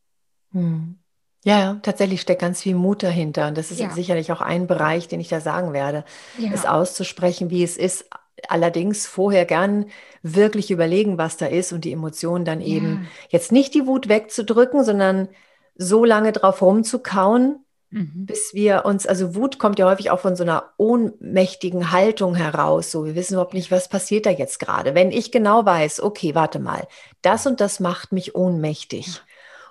Hm. 0.53 0.99
Ja, 1.45 1.79
tatsächlich 1.83 2.23
steckt 2.23 2.41
ganz 2.41 2.63
viel 2.63 2.75
Mut 2.75 3.05
dahinter. 3.05 3.47
Und 3.47 3.57
das 3.57 3.71
ist 3.71 3.79
ja. 3.79 3.91
sicherlich 3.91 4.33
auch 4.33 4.41
ein 4.41 4.67
Bereich, 4.67 5.07
den 5.07 5.21
ich 5.21 5.29
da 5.29 5.41
sagen 5.41 5.73
werde, 5.73 6.05
ja. 6.39 6.51
es 6.53 6.67
auszusprechen, 6.67 7.51
wie 7.51 7.63
es 7.63 7.77
ist. 7.77 8.07
Allerdings 8.49 9.07
vorher 9.07 9.45
gern 9.45 9.87
wirklich 10.23 10.71
überlegen, 10.71 11.19
was 11.19 11.37
da 11.37 11.47
ist 11.47 11.73
und 11.73 11.85
die 11.85 11.93
Emotionen 11.93 12.45
dann 12.45 12.61
eben 12.61 13.03
ja. 13.05 13.09
jetzt 13.29 13.53
nicht 13.53 13.75
die 13.75 13.87
Wut 13.87 14.09
wegzudrücken, 14.09 14.85
sondern 14.85 15.29
so 15.77 16.05
lange 16.05 16.33
drauf 16.33 16.63
rumzukauen, 16.63 17.65
Mhm. 17.91 18.27
Bis 18.27 18.53
wir 18.53 18.85
uns, 18.85 19.07
also 19.07 19.35
Wut 19.35 19.59
kommt 19.59 19.79
ja 19.79 19.89
häufig 19.89 20.11
auch 20.11 20.21
von 20.21 20.37
so 20.37 20.43
einer 20.43 20.73
ohnmächtigen 20.77 21.93
Haltung 21.93 22.35
heraus. 22.35 22.91
So, 22.91 23.05
wir 23.05 23.15
wissen 23.15 23.35
überhaupt 23.35 23.55
nicht, 23.55 23.71
was 23.71 23.89
passiert 23.89 24.27
da 24.27 24.31
jetzt 24.31 24.59
gerade. 24.59 24.95
Wenn 24.95 25.13
ich 25.13 25.31
genau 25.31 25.65
weiß, 25.65 26.01
okay, 26.01 26.35
warte 26.35 26.59
mal, 26.59 26.87
das 27.23 27.47
und 27.47 27.61
das 27.61 27.81
macht 27.81 28.13
mich 28.13 28.35
ohnmächtig. 28.35 29.23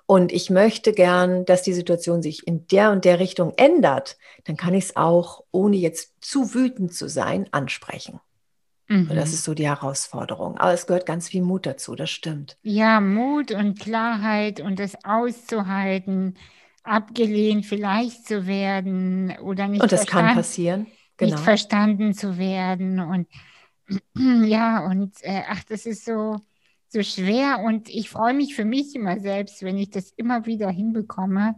Und 0.07 0.31
ich 0.31 0.49
möchte 0.49 0.93
gern, 0.93 1.45
dass 1.45 1.63
die 1.63 1.73
Situation 1.73 2.21
sich 2.21 2.47
in 2.47 2.67
der 2.67 2.91
und 2.91 3.05
der 3.05 3.19
Richtung 3.19 3.53
ändert, 3.57 4.17
dann 4.43 4.55
kann 4.55 4.75
ich 4.75 4.85
es 4.85 4.95
auch, 4.95 5.43
ohne 5.51 5.77
jetzt 5.77 6.13
zu 6.21 6.53
wütend 6.53 6.93
zu 6.93 7.09
sein, 7.09 7.47
ansprechen. 7.51 8.19
Mhm. 8.87 9.09
Das 9.13 9.33
ist 9.33 9.43
so 9.43 9.55
die 9.55 9.67
Herausforderung. 9.67 10.57
Aber 10.57 10.73
es 10.73 10.85
gehört 10.85 11.07
ganz 11.07 11.27
viel 11.27 11.41
Mut 11.41 11.65
dazu, 11.65 11.95
das 11.95 12.11
stimmt. 12.11 12.57
Ja, 12.61 13.01
Mut 13.01 13.51
und 13.51 13.79
Klarheit 13.79 14.61
und 14.61 14.79
das 14.79 14.95
auszuhalten 15.03 16.35
abgelehnt 16.85 17.65
vielleicht 17.65 18.27
zu 18.27 18.47
werden 18.47 19.35
oder 19.41 19.67
nicht 19.67 19.81
und 19.81 19.91
das 19.91 20.05
kann 20.05 20.35
passieren 20.35 20.87
genau. 21.17 21.31
nicht 21.33 21.43
verstanden 21.43 22.13
zu 22.13 22.37
werden. 22.37 22.99
Und 22.99 23.27
ja 24.47 24.85
und 24.85 25.15
äh, 25.21 25.43
ach 25.47 25.63
das 25.63 25.85
ist 25.85 26.05
so 26.05 26.37
so 26.87 27.03
schwer. 27.03 27.59
Und 27.59 27.89
ich 27.89 28.09
freue 28.09 28.33
mich 28.33 28.55
für 28.55 28.65
mich 28.65 28.95
immer 28.95 29.19
selbst 29.19 29.63
wenn 29.63 29.77
ich 29.77 29.89
das 29.89 30.11
immer 30.11 30.45
wieder 30.45 30.69
hinbekomme 30.69 31.55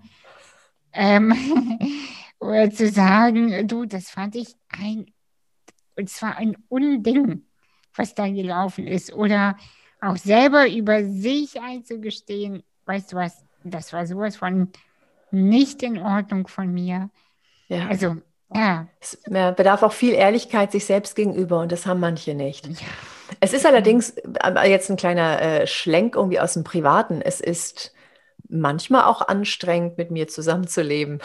ähm, 0.93 1.34
oder 2.39 2.71
zu 2.71 2.89
sagen 2.89 3.67
du 3.67 3.86
das 3.86 4.09
fand 4.09 4.36
ich 4.36 4.55
ein 4.69 5.11
und 5.95 6.09
zwar 6.09 6.38
ein 6.38 6.55
Unding 6.69 7.43
was 7.95 8.13
da 8.13 8.28
gelaufen 8.28 8.86
ist. 8.86 9.11
Oder 9.13 9.57
auch 10.01 10.17
selber 10.17 10.69
über 10.69 11.03
sich 11.03 11.59
einzugestehen 11.59 12.63
weißt 12.86 13.13
du 13.13 13.17
was 13.17 13.43
das 13.63 13.91
war 13.91 14.05
sowas 14.05 14.38
von 14.38 14.71
nicht 15.32 15.84
in 15.84 15.99
Ordnung 15.99 16.47
von 16.47 16.73
mir. 16.73 17.09
Ja. 17.67 17.88
Also, 17.88 18.17
ja. 18.53 18.88
Es 18.99 19.21
bedarf 19.25 19.84
auch 19.84 19.91
viel 19.91 20.13
Ehrlichkeit 20.13 20.71
sich 20.71 20.86
selbst 20.86 21.15
gegenüber 21.15 21.59
und 21.59 21.71
das 21.71 21.86
haben 21.86 21.99
manche 21.99 22.34
nicht. 22.34 22.67
Ja. 22.67 22.88
Es 23.39 23.53
ist 23.53 23.65
allerdings 23.65 24.15
jetzt 24.65 24.89
ein 24.89 24.95
kleiner 24.95 25.41
äh, 25.41 25.67
Schlenk 25.67 26.15
irgendwie 26.15 26.39
aus 26.39 26.53
dem 26.53 26.63
Privaten. 26.63 27.21
Es 27.21 27.41
ist 27.41 27.93
manchmal 28.47 29.03
auch 29.03 29.28
anstrengend, 29.28 29.97
mit 29.97 30.11
mir 30.11 30.28
zusammenzuleben. 30.28 31.19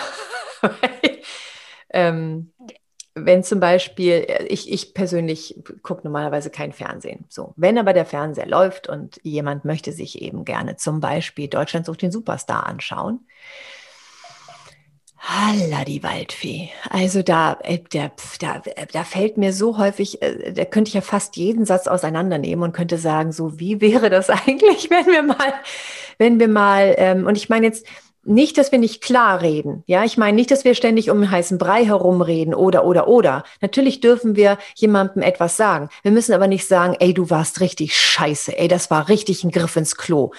ähm, 1.90 2.52
wenn 3.14 3.44
zum 3.44 3.60
Beispiel, 3.60 4.26
ich, 4.48 4.72
ich 4.72 4.94
persönlich 4.94 5.62
gucke 5.82 6.02
normalerweise 6.04 6.50
kein 6.50 6.72
Fernsehen. 6.72 7.26
So, 7.28 7.52
wenn 7.56 7.78
aber 7.78 7.92
der 7.92 8.06
Fernseher 8.06 8.46
läuft 8.46 8.88
und 8.88 9.20
jemand 9.22 9.64
möchte 9.64 9.92
sich 9.92 10.22
eben 10.22 10.44
gerne 10.44 10.76
zum 10.76 11.00
Beispiel 11.00 11.48
Deutschland 11.48 11.86
sucht 11.86 12.02
den 12.02 12.12
Superstar 12.12 12.66
anschauen, 12.66 13.26
Halla, 15.24 15.84
die 15.84 16.02
Waldfee. 16.02 16.70
Also 16.90 17.22
da, 17.22 17.56
äh, 17.62 17.78
der, 17.92 18.10
da, 18.40 18.60
da 18.92 19.04
fällt 19.04 19.38
mir 19.38 19.52
so 19.52 19.78
häufig, 19.78 20.20
äh, 20.20 20.52
da 20.52 20.64
könnte 20.64 20.88
ich 20.88 20.94
ja 20.94 21.00
fast 21.00 21.36
jeden 21.36 21.64
Satz 21.64 21.86
auseinandernehmen 21.86 22.64
und 22.64 22.72
könnte 22.72 22.98
sagen, 22.98 23.30
so 23.30 23.60
wie 23.60 23.80
wäre 23.80 24.10
das 24.10 24.30
eigentlich, 24.30 24.90
wenn 24.90 25.06
wir 25.06 25.22
mal, 25.22 25.54
wenn 26.18 26.40
wir 26.40 26.48
mal, 26.48 26.94
ähm, 26.98 27.26
und 27.26 27.36
ich 27.36 27.48
meine 27.48 27.66
jetzt 27.66 27.86
nicht, 28.24 28.58
dass 28.58 28.72
wir 28.72 28.80
nicht 28.80 29.00
klar 29.00 29.42
reden. 29.42 29.84
Ja, 29.86 30.04
ich 30.04 30.16
meine 30.16 30.36
nicht, 30.36 30.50
dass 30.50 30.64
wir 30.64 30.74
ständig 30.74 31.08
um 31.10 31.28
heißen 31.30 31.58
Brei 31.58 31.84
herumreden 31.84 32.54
oder, 32.54 32.84
oder, 32.84 33.06
oder. 33.06 33.44
Natürlich 33.60 34.00
dürfen 34.00 34.34
wir 34.34 34.58
jemandem 34.74 35.22
etwas 35.22 35.56
sagen. 35.56 35.88
Wir 36.02 36.12
müssen 36.12 36.32
aber 36.32 36.46
nicht 36.48 36.66
sagen, 36.66 36.96
ey, 36.98 37.14
du 37.14 37.30
warst 37.30 37.60
richtig 37.60 37.96
scheiße. 37.96 38.56
Ey, 38.56 38.68
das 38.68 38.90
war 38.90 39.08
richtig 39.08 39.42
ein 39.44 39.50
Griff 39.50 39.76
ins 39.76 39.96
Klo. 39.96 40.32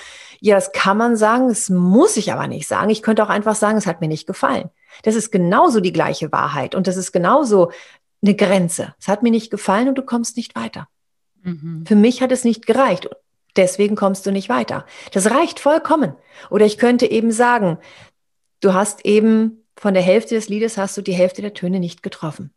Ja, 0.46 0.56
das 0.56 0.74
kann 0.74 0.98
man 0.98 1.16
sagen, 1.16 1.48
das 1.48 1.70
muss 1.70 2.18
ich 2.18 2.34
aber 2.34 2.48
nicht 2.48 2.68
sagen. 2.68 2.90
Ich 2.90 3.02
könnte 3.02 3.24
auch 3.24 3.30
einfach 3.30 3.56
sagen, 3.56 3.78
es 3.78 3.88
hat 3.88 4.02
mir 4.02 4.10
nicht 4.10 4.28
gefallen. 4.28 4.70
Das 5.04 5.16
ist 5.16 5.32
genauso 5.32 5.80
die 5.80 5.94
gleiche 5.94 6.34
Wahrheit 6.34 6.76
und 6.76 6.86
das 6.86 6.98
ist 6.98 7.14
genauso 7.14 7.72
eine 8.22 8.36
Grenze. 8.36 8.94
Es 9.00 9.08
hat 9.08 9.24
mir 9.24 9.32
nicht 9.32 9.52
gefallen 9.52 9.88
und 9.88 9.98
du 9.98 10.02
kommst 10.02 10.36
nicht 10.36 10.54
weiter. 10.54 10.90
Mhm. 11.44 11.86
Für 11.88 11.96
mich 11.96 12.22
hat 12.22 12.34
es 12.34 12.44
nicht 12.44 12.66
gereicht. 12.66 13.10
Deswegen 13.56 13.96
kommst 13.96 14.26
du 14.26 14.34
nicht 14.34 14.50
weiter. 14.50 14.86
Das 15.14 15.32
reicht 15.32 15.62
vollkommen. 15.62 16.14
Oder 16.50 16.66
ich 16.66 16.78
könnte 16.78 17.10
eben 17.10 17.32
sagen, 17.32 17.78
du 18.60 18.74
hast 18.74 19.06
eben 19.06 19.64
von 19.78 19.94
der 19.94 20.04
Hälfte 20.04 20.36
des 20.36 20.50
Liedes 20.50 20.78
hast 20.78 20.98
du 20.98 21.02
die 21.02 21.14
Hälfte 21.14 21.42
der 21.42 21.54
Töne 21.54 21.80
nicht 21.80 22.04
getroffen. 22.04 22.52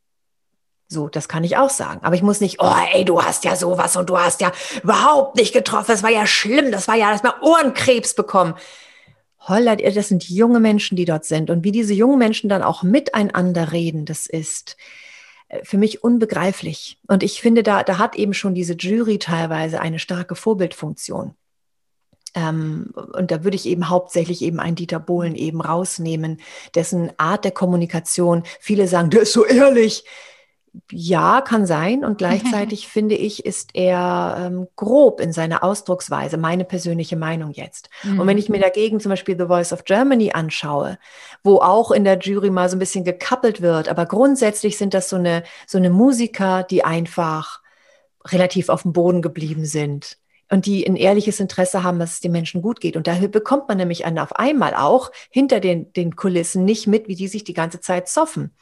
So, 0.89 1.09
das 1.09 1.29
kann 1.29 1.43
ich 1.43 1.57
auch 1.57 1.71
sagen. 1.71 2.01
Aber 2.05 2.15
ich 2.15 2.23
muss 2.23 2.41
nicht, 2.41 2.61
oh, 2.61 2.75
ey, 2.93 3.05
du 3.05 3.23
hast 3.23 3.45
ja 3.45 3.57
sowas 3.57 3.97
und 3.97 4.09
du 4.09 4.19
hast 4.19 4.41
ja 4.41 4.53
überhaupt 4.83 5.37
nicht 5.37 5.53
getroffen. 5.53 5.87
Das 5.89 6.03
war 6.03 6.11
ja 6.11 6.27
schlimm. 6.27 6.71
Das 6.71 6.87
war 6.87 6.95
ja, 6.95 7.11
dass 7.11 7.23
mal 7.23 7.35
Ohrenkrebs 7.41 8.15
bekommen. 8.15 8.55
holla, 9.49 9.77
das 9.77 10.09
sind 10.09 10.29
junge 10.29 10.61
Menschen, 10.61 10.97
die 10.97 11.05
dort 11.05 11.25
sind. 11.25 11.51
Und 11.51 11.65
wie 11.65 11.73
diese 11.73 11.95
jungen 11.95 12.19
Menschen 12.19 12.49
dann 12.49 12.63
auch 12.63 12.83
miteinander 12.83 13.73
reden, 13.73 14.05
das 14.05 14.27
ist 14.27 14.77
äh, 15.49 15.65
für 15.65 15.79
mich 15.79 16.05
unbegreiflich. 16.05 16.99
Und 17.09 17.23
ich 17.23 17.41
finde, 17.41 17.63
da, 17.63 17.83
da 17.83 17.99
hat 17.99 18.17
eben 18.17 18.35
schon 18.35 18.55
diese 18.55 18.75
Jury 18.75 19.19
teilweise 19.19 19.81
eine 19.81 19.99
starke 19.99 20.37
Vorbildfunktion. 20.37 21.35
Ähm, 22.35 22.93
und 22.95 23.31
da 23.31 23.43
würde 23.43 23.57
ich 23.57 23.67
eben 23.67 23.89
hauptsächlich 23.89 24.43
eben 24.43 24.61
einen 24.61 24.77
Dieter 24.77 25.01
Bohlen 25.01 25.35
eben 25.35 25.61
rausnehmen, 25.61 26.41
dessen 26.75 27.11
Art 27.17 27.45
der 27.45 27.53
Kommunikation, 27.53 28.45
viele 28.61 28.87
sagen, 28.87 29.11
der 29.11 29.23
ist 29.23 29.33
so 29.33 29.45
ehrlich. 29.45 30.05
Ja, 30.91 31.41
kann 31.41 31.67
sein. 31.67 32.05
Und 32.05 32.19
gleichzeitig 32.19 32.89
finde 32.89 33.15
ich, 33.15 33.45
ist 33.45 33.71
er 33.75 34.37
ähm, 34.39 34.69
grob 34.77 35.21
in 35.21 35.33
seiner 35.33 35.63
Ausdrucksweise, 35.63 36.37
meine 36.37 36.65
persönliche 36.65 37.17
Meinung 37.17 37.53
jetzt. 37.53 37.89
Mhm. 38.03 38.21
Und 38.21 38.27
wenn 38.27 38.39
ich 38.39 38.49
mir 38.49 38.61
dagegen 38.61 39.01
zum 39.01 39.11
Beispiel 39.11 39.37
The 39.39 39.47
Voice 39.47 39.73
of 39.73 39.85
Germany 39.85 40.33
anschaue, 40.33 40.99
wo 41.43 41.59
auch 41.59 41.91
in 41.91 42.05
der 42.05 42.19
Jury 42.19 42.51
mal 42.51 42.69
so 42.69 42.77
ein 42.77 42.81
bisschen 42.81 43.05
gekappelt 43.05 43.63
wird, 43.63 43.89
aber 43.89 44.07
grundsätzlich 44.07 44.79
sind 44.79 44.95
das 44.95 45.09
so 45.09 45.17
eine, 45.17 45.43
so 45.67 45.79
eine 45.79 45.91
Musiker, 45.91 46.63
die 46.63 46.85
einfach 46.85 47.61
relativ 48.27 48.69
auf 48.69 48.83
dem 48.83 48.93
Boden 48.93 49.23
geblieben 49.23 49.65
sind 49.65 50.19
und 50.51 50.67
die 50.67 50.87
ein 50.87 50.97
ehrliches 50.97 51.41
Interesse 51.41 51.83
haben, 51.83 51.99
dass 51.99 52.15
es 52.15 52.21
den 52.21 52.33
Menschen 52.33 52.63
gut 52.63 52.81
geht. 52.81 52.97
Und 52.97 53.07
daher 53.07 53.29
bekommt 53.29 53.69
man 53.69 53.79
nämlich 53.79 54.07
auf 54.07 54.37
einmal 54.37 54.75
auch 54.75 55.11
hinter 55.31 55.61
den, 55.61 55.93
den 55.93 56.15
Kulissen 56.15 56.65
nicht 56.65 56.87
mit, 56.87 57.09
wie 57.09 57.17
die 57.17 57.29
sich 57.29 57.45
die 57.45 57.55
ganze 57.55 57.81
Zeit 57.81 58.09
zoffen. 58.09 58.55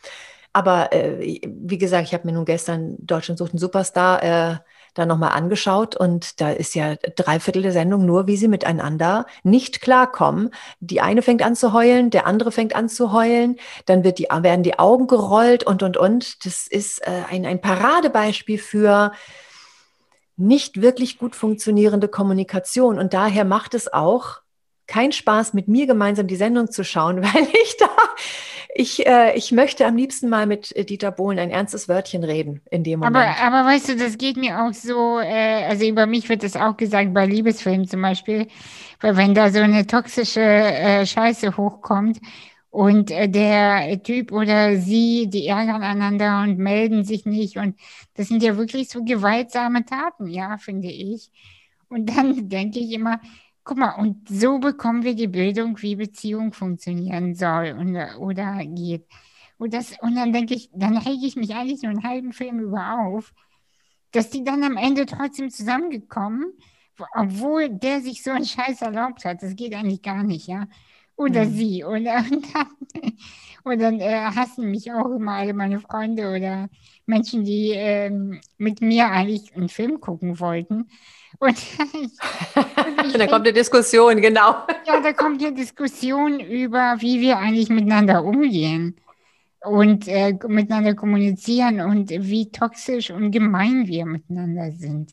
Aber 0.54 0.92
äh, 0.92 1.40
wie 1.46 1.78
gesagt, 1.78 2.06
ich 2.06 2.14
habe 2.14 2.26
mir 2.26 2.32
nun 2.32 2.44
gestern 2.44 2.96
Deutschland 3.00 3.38
sucht 3.38 3.50
einen 3.52 3.58
Superstar 3.58 4.22
äh, 4.22 4.56
da 4.94 5.04
nochmal 5.04 5.32
angeschaut 5.32 5.96
und 5.96 6.40
da 6.40 6.52
ist 6.52 6.76
ja 6.76 6.94
drei 7.16 7.40
Viertel 7.40 7.62
der 7.62 7.72
Sendung 7.72 8.06
nur, 8.06 8.28
wie 8.28 8.36
sie 8.36 8.46
miteinander 8.46 9.26
nicht 9.42 9.80
klarkommen. 9.80 10.50
Die 10.78 11.00
eine 11.00 11.22
fängt 11.22 11.42
an 11.42 11.56
zu 11.56 11.72
heulen, 11.72 12.10
der 12.10 12.28
andere 12.28 12.52
fängt 12.52 12.76
an 12.76 12.88
zu 12.88 13.12
heulen, 13.12 13.56
dann 13.86 14.04
wird 14.04 14.18
die, 14.18 14.28
werden 14.30 14.62
die 14.62 14.78
Augen 14.78 15.08
gerollt 15.08 15.64
und, 15.64 15.82
und, 15.82 15.96
und. 15.96 16.46
Das 16.46 16.68
ist 16.68 17.04
äh, 17.04 17.22
ein, 17.28 17.44
ein 17.44 17.60
Paradebeispiel 17.60 18.58
für 18.58 19.10
nicht 20.36 20.80
wirklich 20.80 21.18
gut 21.18 21.34
funktionierende 21.34 22.06
Kommunikation. 22.06 23.00
Und 23.00 23.12
daher 23.12 23.44
macht 23.44 23.74
es 23.74 23.92
auch 23.92 24.38
keinen 24.86 25.12
Spaß, 25.12 25.54
mit 25.54 25.66
mir 25.66 25.86
gemeinsam 25.86 26.26
die 26.26 26.36
Sendung 26.36 26.70
zu 26.70 26.84
schauen, 26.84 27.22
weil 27.22 27.48
ich 27.64 27.76
da, 27.78 27.88
ich, 28.76 29.06
äh, 29.06 29.36
ich 29.36 29.52
möchte 29.52 29.86
am 29.86 29.96
liebsten 29.96 30.28
mal 30.28 30.46
mit 30.46 30.74
äh, 30.74 30.84
Dieter 30.84 31.12
Bohlen 31.12 31.38
ein 31.38 31.50
ernstes 31.50 31.88
Wörtchen 31.88 32.24
reden 32.24 32.60
in 32.70 32.82
dem 32.82 33.00
Moment. 33.00 33.16
Aber, 33.16 33.40
aber 33.40 33.68
weißt 33.68 33.90
du, 33.90 33.96
das 33.96 34.18
geht 34.18 34.36
mir 34.36 34.62
auch 34.62 34.72
so, 34.72 35.20
äh, 35.20 35.64
also 35.64 35.86
über 35.86 36.06
mich 36.06 36.28
wird 36.28 36.42
das 36.42 36.56
auch 36.56 36.76
gesagt, 36.76 37.14
bei 37.14 37.24
Liebesfilmen 37.24 37.86
zum 37.86 38.02
Beispiel, 38.02 38.48
weil 39.00 39.16
wenn 39.16 39.34
da 39.34 39.50
so 39.50 39.60
eine 39.60 39.86
toxische 39.86 40.40
äh, 40.40 41.06
Scheiße 41.06 41.56
hochkommt 41.56 42.18
und 42.70 43.12
äh, 43.12 43.28
der 43.28 44.02
Typ 44.02 44.32
oder 44.32 44.76
sie, 44.76 45.28
die 45.28 45.46
ärgern 45.46 45.84
einander 45.84 46.42
und 46.42 46.58
melden 46.58 47.04
sich 47.04 47.26
nicht. 47.26 47.56
Und 47.56 47.78
das 48.14 48.26
sind 48.26 48.42
ja 48.42 48.56
wirklich 48.56 48.88
so 48.88 49.04
gewaltsame 49.04 49.84
Taten, 49.84 50.26
ja, 50.26 50.58
finde 50.58 50.88
ich. 50.88 51.30
Und 51.88 52.10
dann 52.10 52.48
denke 52.48 52.80
ich 52.80 52.90
immer, 52.90 53.20
guck 53.64 53.78
mal, 53.78 53.92
und 53.92 54.28
so 54.28 54.58
bekommen 54.58 55.02
wir 55.02 55.14
die 55.14 55.26
Bildung, 55.26 55.80
wie 55.82 55.96
Beziehung 55.96 56.52
funktionieren 56.52 57.34
soll 57.34 57.74
und, 57.78 57.96
oder 58.18 58.60
geht. 58.64 59.06
Und, 59.56 59.74
das, 59.74 59.94
und 60.00 60.14
dann 60.16 60.32
denke 60.32 60.54
ich, 60.54 60.70
dann 60.72 60.96
rege 60.96 61.26
ich 61.26 61.36
mich 61.36 61.54
eigentlich 61.54 61.80
so 61.80 61.86
einen 61.86 62.02
halben 62.02 62.32
Film 62.32 62.60
über 62.60 63.00
auf, 63.00 63.32
dass 64.12 64.30
die 64.30 64.44
dann 64.44 64.62
am 64.62 64.76
Ende 64.76 65.06
trotzdem 65.06 65.50
zusammengekommen, 65.50 66.52
obwohl 67.14 67.70
der 67.70 68.00
sich 68.00 68.22
so 68.22 68.30
einen 68.30 68.44
Scheiß 68.44 68.82
erlaubt 68.82 69.24
hat. 69.24 69.42
Das 69.42 69.56
geht 69.56 69.74
eigentlich 69.74 70.02
gar 70.02 70.22
nicht, 70.22 70.46
ja 70.46 70.66
oder 71.16 71.44
mhm. 71.44 71.52
sie. 71.52 71.84
Oder, 71.84 72.18
und 72.30 72.54
dann, 72.54 73.12
und 73.64 73.80
dann 73.80 74.00
äh, 74.00 74.30
hassen 74.34 74.70
mich 74.70 74.92
auch 74.92 75.10
immer 75.10 75.32
alle 75.32 75.54
meine 75.54 75.80
Freunde 75.80 76.34
oder 76.34 76.68
Menschen, 77.06 77.44
die 77.44 77.70
ähm, 77.74 78.40
mit 78.58 78.80
mir 78.80 79.10
eigentlich 79.10 79.54
einen 79.54 79.68
Film 79.68 80.00
gucken 80.00 80.40
wollten. 80.40 80.88
Und, 81.38 81.56
und 83.04 83.14
da 83.18 83.26
kommt 83.26 83.46
eine 83.46 83.52
Diskussion, 83.52 84.20
genau. 84.20 84.56
Ja, 84.86 85.00
da 85.02 85.12
kommt 85.12 85.42
eine 85.42 85.54
Diskussion 85.54 86.40
über, 86.40 86.96
wie 86.98 87.20
wir 87.20 87.38
eigentlich 87.38 87.68
miteinander 87.68 88.24
umgehen 88.24 88.96
und 89.64 90.06
äh, 90.08 90.36
miteinander 90.46 90.94
kommunizieren 90.94 91.80
und 91.80 92.10
wie 92.10 92.50
toxisch 92.50 93.10
und 93.10 93.30
gemein 93.30 93.86
wir 93.86 94.06
miteinander 94.06 94.72
sind. 94.72 95.12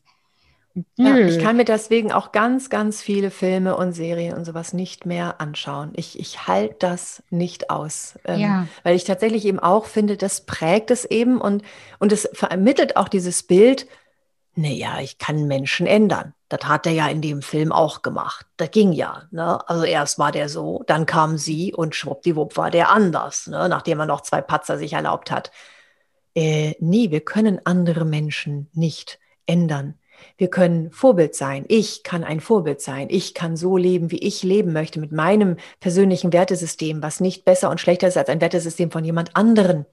Ja, 0.96 1.16
ich 1.18 1.38
kann 1.38 1.56
mir 1.56 1.64
deswegen 1.64 2.12
auch 2.12 2.32
ganz, 2.32 2.70
ganz 2.70 3.02
viele 3.02 3.30
Filme 3.30 3.76
und 3.76 3.92
Serien 3.92 4.34
und 4.34 4.44
sowas 4.44 4.72
nicht 4.72 5.04
mehr 5.04 5.40
anschauen. 5.40 5.92
Ich, 5.96 6.18
ich 6.18 6.46
halte 6.46 6.76
das 6.78 7.22
nicht 7.30 7.68
aus. 7.68 8.18
Ähm, 8.24 8.40
ja. 8.40 8.68
Weil 8.82 8.96
ich 8.96 9.04
tatsächlich 9.04 9.44
eben 9.44 9.58
auch 9.58 9.84
finde, 9.84 10.16
das 10.16 10.46
prägt 10.46 10.90
es 10.90 11.04
eben 11.04 11.40
und, 11.40 11.62
und 11.98 12.12
es 12.12 12.28
vermittelt 12.32 12.96
auch 12.96 13.08
dieses 13.08 13.42
Bild, 13.42 13.86
naja, 14.54 15.00
ich 15.00 15.18
kann 15.18 15.46
Menschen 15.46 15.86
ändern. 15.86 16.34
Das 16.48 16.64
hat 16.64 16.86
er 16.86 16.92
ja 16.92 17.08
in 17.08 17.22
dem 17.22 17.42
Film 17.42 17.72
auch 17.72 18.02
gemacht. 18.02 18.46
Das 18.56 18.70
ging 18.70 18.92
ja. 18.92 19.22
Ne? 19.30 19.66
Also 19.68 19.84
erst 19.84 20.18
war 20.18 20.32
der 20.32 20.48
so, 20.48 20.82
dann 20.86 21.06
kam 21.06 21.38
sie 21.38 21.72
und 21.74 21.94
schwuppdiwupp 21.94 22.56
war 22.56 22.70
der 22.70 22.90
anders, 22.90 23.46
ne? 23.46 23.68
nachdem 23.68 24.00
er 24.00 24.06
noch 24.06 24.20
zwei 24.20 24.42
Patzer 24.42 24.76
sich 24.78 24.92
erlaubt 24.92 25.30
hat. 25.30 25.50
Äh, 26.34 26.74
nee, 26.80 27.10
wir 27.10 27.20
können 27.20 27.60
andere 27.64 28.04
Menschen 28.04 28.68
nicht 28.72 29.18
ändern. 29.46 29.98
Wir 30.36 30.48
können 30.48 30.90
Vorbild 30.90 31.34
sein. 31.34 31.64
Ich 31.68 32.02
kann 32.02 32.24
ein 32.24 32.40
Vorbild 32.40 32.80
sein. 32.80 33.08
Ich 33.10 33.34
kann 33.34 33.56
so 33.56 33.76
leben, 33.76 34.10
wie 34.10 34.18
ich 34.18 34.42
leben 34.42 34.72
möchte, 34.72 35.00
mit 35.00 35.12
meinem 35.12 35.56
persönlichen 35.80 36.32
Wertesystem, 36.32 37.02
was 37.02 37.20
nicht 37.20 37.44
besser 37.44 37.70
und 37.70 37.80
schlechter 37.80 38.08
ist 38.08 38.16
als 38.16 38.28
ein 38.28 38.40
Wertesystem 38.40 38.90
von 38.90 39.04
jemand 39.04 39.36
anderen. 39.36 39.86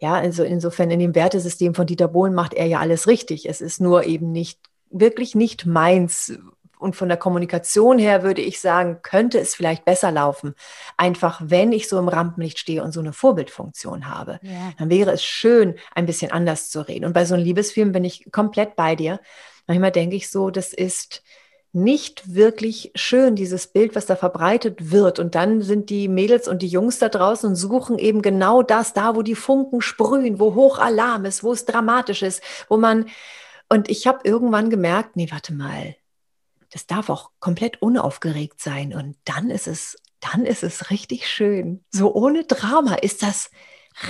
Ja, 0.00 0.14
also 0.14 0.44
insofern 0.44 0.90
in 0.90 0.98
dem 0.98 1.14
Wertesystem 1.14 1.74
von 1.74 1.86
Dieter 1.86 2.08
Bohlen 2.08 2.34
macht 2.34 2.54
er 2.54 2.66
ja 2.66 2.80
alles 2.80 3.06
richtig. 3.06 3.48
Es 3.48 3.60
ist 3.60 3.80
nur 3.80 4.04
eben 4.04 4.32
nicht, 4.32 4.58
wirklich 4.90 5.34
nicht 5.34 5.66
meins. 5.66 6.32
Und 6.78 6.96
von 6.96 7.08
der 7.08 7.18
Kommunikation 7.18 7.98
her 7.98 8.22
würde 8.22 8.40
ich 8.40 8.58
sagen, 8.58 9.00
könnte 9.02 9.38
es 9.38 9.54
vielleicht 9.54 9.84
besser 9.84 10.10
laufen. 10.10 10.54
Einfach, 10.96 11.42
wenn 11.44 11.72
ich 11.72 11.88
so 11.90 11.98
im 11.98 12.08
Rampenlicht 12.08 12.58
stehe 12.58 12.82
und 12.82 12.92
so 12.92 13.00
eine 13.00 13.12
Vorbildfunktion 13.12 14.08
habe, 14.08 14.40
ja. 14.42 14.72
dann 14.78 14.88
wäre 14.88 15.12
es 15.12 15.22
schön, 15.22 15.74
ein 15.94 16.06
bisschen 16.06 16.32
anders 16.32 16.70
zu 16.70 16.80
reden. 16.80 17.04
Und 17.04 17.12
bei 17.12 17.26
so 17.26 17.34
einem 17.34 17.44
Liebesfilm 17.44 17.92
bin 17.92 18.04
ich 18.04 18.32
komplett 18.32 18.76
bei 18.76 18.96
dir. 18.96 19.20
Manchmal 19.70 19.92
denke 19.92 20.16
ich 20.16 20.28
so, 20.28 20.50
das 20.50 20.72
ist 20.72 21.22
nicht 21.70 22.34
wirklich 22.34 22.90
schön, 22.96 23.36
dieses 23.36 23.68
Bild, 23.68 23.94
was 23.94 24.04
da 24.04 24.16
verbreitet 24.16 24.90
wird. 24.90 25.20
Und 25.20 25.36
dann 25.36 25.62
sind 25.62 25.90
die 25.90 26.08
Mädels 26.08 26.48
und 26.48 26.62
die 26.62 26.66
Jungs 26.66 26.98
da 26.98 27.08
draußen 27.08 27.48
und 27.48 27.54
suchen 27.54 27.96
eben 27.96 28.20
genau 28.20 28.64
das, 28.64 28.94
da 28.94 29.14
wo 29.14 29.22
die 29.22 29.36
Funken 29.36 29.80
sprühen, 29.80 30.40
wo 30.40 30.56
Hochalarm 30.56 31.24
ist, 31.24 31.44
wo 31.44 31.52
es 31.52 31.66
dramatisch 31.66 32.22
ist, 32.22 32.42
wo 32.68 32.78
man, 32.78 33.06
und 33.68 33.88
ich 33.88 34.08
habe 34.08 34.18
irgendwann 34.24 34.70
gemerkt, 34.70 35.14
nee, 35.14 35.28
warte 35.30 35.54
mal, 35.54 35.94
das 36.72 36.88
darf 36.88 37.08
auch 37.08 37.30
komplett 37.38 37.80
unaufgeregt 37.80 38.60
sein. 38.60 38.92
Und 38.92 39.18
dann 39.24 39.50
ist 39.50 39.68
es, 39.68 39.96
dann 40.18 40.46
ist 40.46 40.64
es 40.64 40.90
richtig 40.90 41.28
schön. 41.28 41.84
So 41.92 42.12
ohne 42.12 42.42
Drama 42.42 42.94
ist 42.94 43.22
das 43.22 43.52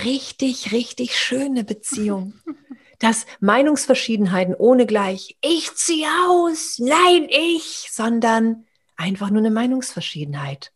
richtig, 0.03 0.71
richtig 0.71 1.15
schöne 1.19 1.63
Beziehung. 1.63 2.33
dass 3.01 3.25
Meinungsverschiedenheiten 3.39 4.53
ohne 4.53 4.85
gleich, 4.85 5.35
ich 5.41 5.73
ziehe 5.75 6.07
aus, 6.29 6.77
nein, 6.77 7.27
ich, 7.29 7.89
sondern 7.91 8.65
einfach 8.95 9.31
nur 9.31 9.39
eine 9.39 9.49
Meinungsverschiedenheit. 9.49 10.71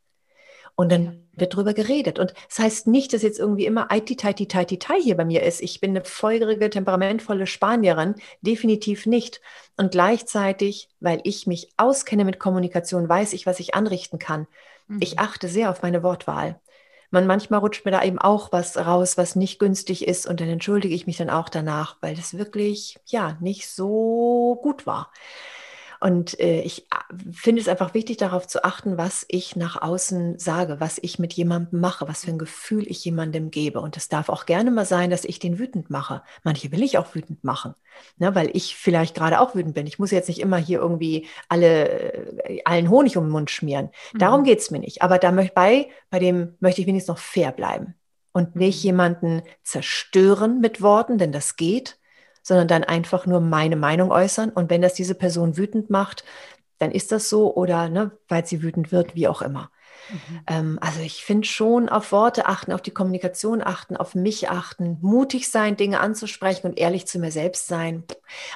Und 0.76 0.92
dann 0.92 1.28
wird 1.34 1.56
drüber 1.56 1.74
geredet. 1.74 2.18
Und 2.18 2.34
das 2.50 2.60
heißt 2.60 2.88
nicht, 2.88 3.14
dass 3.14 3.22
jetzt 3.22 3.40
irgendwie 3.40 3.66
immer 3.66 3.90
iti 3.92 4.16
taiti 4.18 4.48
taiti 4.48 4.80
tai 4.80 5.00
hier 5.02 5.16
bei 5.16 5.24
mir 5.24 5.44
ist. 5.44 5.62
Ich 5.62 5.80
bin 5.80 5.92
eine 5.92 6.04
feurige, 6.04 6.70
temperamentvolle 6.70 7.48
Spanierin. 7.48 8.16
Definitiv 8.42 9.06
nicht. 9.06 9.40
Und 9.78 9.92
gleichzeitig, 9.92 10.90
weil 11.00 11.22
ich 11.24 11.48
mich 11.48 11.70
auskenne 11.78 12.26
mit 12.26 12.40
Kommunikation, 12.40 13.08
weiß 13.08 13.34
ich, 13.34 13.46
was 13.46 13.60
ich 13.60 13.76
anrichten 13.76 14.20
kann. 14.20 14.48
Mhm. 14.88 14.98
Ich 15.02 15.20
achte 15.20 15.48
sehr 15.48 15.70
auf 15.70 15.82
meine 15.82 16.04
Wortwahl 16.04 16.60
man 17.16 17.26
manchmal 17.28 17.62
rutscht 17.62 17.86
mir 17.86 17.92
da 17.92 18.04
eben 18.04 18.20
auch 18.20 18.52
was 18.52 18.78
raus, 18.78 19.18
was 19.18 19.36
nicht 19.36 19.58
günstig 19.58 20.08
ist 20.08 20.28
und 20.28 20.42
dann 20.42 20.50
entschuldige 20.50 20.94
ich 20.94 21.08
mich 21.08 21.18
dann 21.18 21.30
auch 21.30 21.50
danach, 21.50 21.96
weil 22.02 22.16
das 22.16 22.38
wirklich 22.38 23.00
ja 23.06 23.38
nicht 23.40 23.70
so 23.70 24.60
gut 24.62 24.86
war. 24.86 25.12
Und 26.06 26.40
äh, 26.40 26.62
ich 26.62 26.84
äh, 26.84 27.32
finde 27.32 27.64
es 27.64 27.68
einfach 27.68 27.96
wichtig, 27.96 28.18
darauf 28.18 28.46
zu 28.46 28.64
achten, 28.64 28.96
was 28.96 29.26
ich 29.28 29.56
nach 29.56 29.82
außen 29.82 30.38
sage, 30.38 30.80
was 30.80 31.00
ich 31.02 31.18
mit 31.18 31.34
jemandem 31.34 31.80
mache, 31.80 32.08
was 32.08 32.26
für 32.26 32.30
ein 32.30 32.38
Gefühl 32.38 32.86
ich 32.88 33.04
jemandem 33.04 33.50
gebe. 33.50 33.82
Und 33.82 33.98
es 33.98 34.08
darf 34.08 34.30
auch 34.30 34.46
gerne 34.46 34.70
mal 34.70 34.86
sein, 34.86 35.10
dass 35.10 35.26
ich 35.26 35.40
den 35.40 35.58
wütend 35.58 35.90
mache. 35.90 36.22
Manche 36.44 36.72
will 36.72 36.84
ich 36.84 37.00
auch 37.00 37.16
wütend 37.16 37.44
machen, 37.44 37.74
ne, 38.18 38.36
weil 38.36 38.52
ich 38.54 38.76
vielleicht 38.76 39.16
gerade 39.16 39.40
auch 39.40 39.56
wütend 39.56 39.74
bin. 39.74 39.88
Ich 39.88 39.98
muss 39.98 40.12
jetzt 40.12 40.28
nicht 40.28 40.42
immer 40.42 40.58
hier 40.58 40.78
irgendwie 40.78 41.26
alle, 41.50 41.90
äh, 41.90 42.62
allen 42.66 42.92
Honig 42.92 43.18
um 43.18 43.24
den 43.24 43.32
Mund 43.32 43.50
schmieren. 43.50 43.90
Mhm. 44.14 44.20
Darum 44.20 44.44
geht 44.44 44.60
es 44.60 44.70
mir 44.70 44.78
nicht. 44.78 45.02
Aber 45.02 45.18
dabei, 45.18 45.90
bei 46.12 46.20
dem 46.20 46.54
möchte 46.60 46.82
ich 46.82 46.88
wenigstens 46.88 47.16
noch 47.16 47.18
fair 47.18 47.52
bleiben 47.52 47.96
und 48.32 48.56
nicht 48.56 48.84
mhm. 48.84 48.90
jemanden 48.90 49.42
zerstören 49.64 50.62
mit 50.62 50.84
Worten, 50.84 51.18
denn 51.18 51.32
das 51.32 51.56
geht 51.56 51.98
sondern 52.46 52.68
dann 52.68 52.84
einfach 52.84 53.26
nur 53.26 53.40
meine 53.40 53.76
Meinung 53.76 54.12
äußern. 54.12 54.52
Und 54.52 54.70
wenn 54.70 54.84
das 54.84 54.94
diese 54.94 55.16
Person 55.16 55.58
wütend 55.58 55.90
macht, 55.90 56.24
dann 56.78 56.92
ist 56.92 57.12
das 57.12 57.28
so 57.28 57.56
oder 57.56 57.90
ne, 57.90 58.12
weil 58.28 58.46
sie 58.46 58.62
wütend 58.62 58.92
wird, 58.92 59.16
wie 59.16 59.28
auch 59.28 59.42
immer. 59.42 59.72
Mhm. 60.12 60.40
Ähm, 60.46 60.80
also 60.80 61.00
ich 61.00 61.26
finde 61.26 61.48
schon 61.48 61.90
auf 61.90 62.12
Worte 62.12 62.46
achten, 62.46 62.72
auf 62.72 62.84
die 62.84 62.92
Kommunikation 62.92 63.64
achten, 63.64 63.98
auf 63.98 64.14
mich 64.14 64.48
achten, 64.48 65.00
mutig 65.02 65.50
sein, 65.50 65.76
Dinge 65.76 66.00
anzusprechen 66.00 66.68
und 66.68 66.78
ehrlich 66.78 67.08
zu 67.08 67.18
mir 67.18 67.32
selbst 67.32 67.66
sein. 67.66 68.04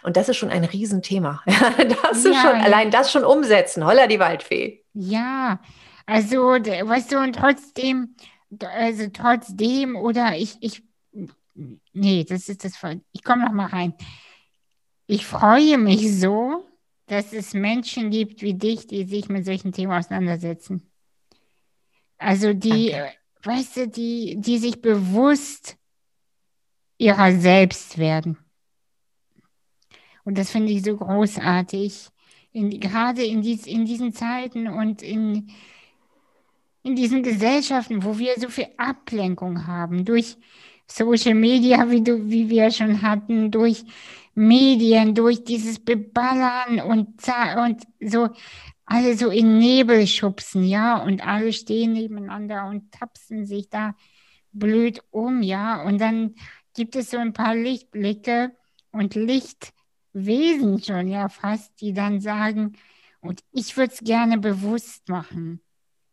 Und 0.03 0.17
das 0.17 0.29
ist 0.29 0.37
schon 0.37 0.51
ein 0.51 0.65
Riesenthema. 0.65 1.41
das 1.47 2.23
ja, 2.23 2.29
ist 2.29 2.41
schon, 2.41 2.59
ja. 2.59 2.61
allein 2.61 2.91
das 2.91 3.11
schon 3.11 3.25
umsetzen. 3.25 3.83
Holla 3.83 4.05
die 4.05 4.19
Waldfee. 4.19 4.83
Ja, 4.93 5.61
also 6.05 6.37
weißt 6.37 7.11
du, 7.11 7.17
und 7.17 7.37
trotzdem, 7.37 8.15
also 8.59 9.07
trotzdem, 9.11 9.95
oder 9.95 10.35
ich, 10.35 10.57
ich, 10.61 10.83
nee, 11.93 12.23
das 12.23 12.49
ist 12.49 12.63
das, 12.63 12.73
ich 13.11 13.23
komme 13.23 13.45
noch 13.45 13.51
mal 13.51 13.67
rein. 13.67 13.93
Ich 15.07 15.25
freue 15.25 15.77
mich 15.77 16.19
so, 16.19 16.65
dass 17.07 17.33
es 17.33 17.53
Menschen 17.53 18.11
gibt 18.11 18.41
wie 18.41 18.53
dich, 18.53 18.87
die 18.87 19.05
sich 19.05 19.29
mit 19.29 19.45
solchen 19.45 19.71
Themen 19.71 19.91
auseinandersetzen. 19.91 20.91
Also 22.17 22.53
die, 22.53 22.91
Danke. 22.91 23.13
weißt 23.43 23.77
du, 23.77 23.87
die, 23.87 24.35
die 24.39 24.57
sich 24.59 24.81
bewusst 24.81 25.77
ihrer 26.97 27.31
selbst 27.33 27.97
werden. 27.97 28.37
Und 30.23 30.37
das 30.37 30.51
finde 30.51 30.71
ich 30.71 30.83
so 30.83 30.95
großartig. 30.95 32.09
In, 32.51 32.79
gerade 32.79 33.23
in, 33.23 33.41
dies, 33.41 33.65
in 33.65 33.85
diesen 33.85 34.13
Zeiten 34.13 34.67
und 34.67 35.01
in, 35.01 35.49
in 36.83 36.95
diesen 36.95 37.23
Gesellschaften, 37.23 38.03
wo 38.03 38.19
wir 38.19 38.35
so 38.37 38.49
viel 38.49 38.67
Ablenkung 38.77 39.65
haben, 39.65 40.05
durch 40.05 40.37
Social 40.91 41.35
Media, 41.35 41.89
wie, 41.89 42.03
du, 42.03 42.29
wie 42.29 42.49
wir 42.49 42.71
schon 42.71 43.01
hatten, 43.01 43.51
durch 43.51 43.83
Medien, 44.35 45.15
durch 45.15 45.43
dieses 45.43 45.79
Beballern 45.79 46.79
und, 46.81 47.07
und 47.57 47.83
so 48.01 48.29
alle 48.89 49.15
so 49.15 49.29
in 49.29 49.59
Nebel 49.59 50.07
schubsen, 50.07 50.63
ja, 50.63 50.97
und 50.97 51.25
alle 51.25 51.53
stehen 51.53 51.93
nebeneinander 51.93 52.67
und 52.67 52.91
tapsen 52.91 53.45
sich 53.45 53.69
da 53.69 53.95
blöd 54.51 55.03
um, 55.11 55.43
ja, 55.43 55.83
und 55.83 55.99
dann 56.01 56.33
gibt 56.73 56.95
es 56.95 57.11
so 57.11 57.17
ein 57.17 57.33
paar 57.33 57.53
Lichtblicke 57.55 58.51
und 58.91 59.13
Lichtwesen 59.13 60.81
schon, 60.81 61.07
ja, 61.07 61.29
fast, 61.29 61.79
die 61.81 61.93
dann 61.93 62.19
sagen, 62.19 62.73
und 63.21 63.41
ich 63.51 63.77
würde 63.77 63.93
es 63.93 63.99
gerne 63.99 64.39
bewusst 64.39 65.07
machen. 65.07 65.61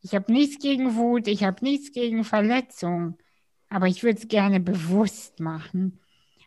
Ich 0.03 0.15
habe 0.15 0.31
nichts 0.31 0.63
gegen 0.63 0.97
Wut, 0.97 1.29
ich 1.29 1.45
habe 1.45 1.65
nichts 1.65 1.93
gegen 1.93 2.25
Verletzung, 2.25 3.17
aber 3.69 3.87
ich 3.87 4.03
würde 4.03 4.19
es 4.19 4.29
gerne 4.29 4.61
bewusst 4.61 5.41
machen. 5.41 6.01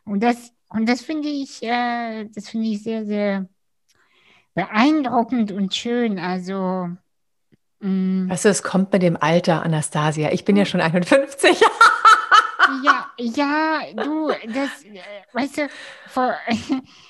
Und 0.06 0.22
das, 0.22 0.54
und 0.70 0.88
das 0.88 1.02
finde 1.02 1.30
ich, 1.30 1.62
äh, 1.64 2.26
das 2.34 2.50
finde 2.50 2.68
ich 2.68 2.84
sehr, 2.84 3.06
sehr 3.06 3.48
beeindruckend 4.54 5.52
und 5.52 5.76
schön. 5.76 6.20
Also. 6.20 6.90
Mm. 7.80 8.30
Weißt 8.30 8.46
du, 8.46 8.50
es 8.50 8.64
kommt 8.64 8.92
mit 8.92 9.02
dem 9.02 9.18
Alter, 9.18 9.64
Anastasia. 9.64 10.32
Ich 10.32 10.46
bin 10.46 10.56
ja 10.56 10.64
hm. 10.64 10.70
schon 10.70 10.82
51. 10.82 11.62
ja, 12.84 13.06
ja, 13.18 13.82
du, 13.96 14.30
das, 14.48 14.84
äh, 14.84 15.02
weißt 15.34 15.58
du, 15.58 15.70
vor, 16.08 16.36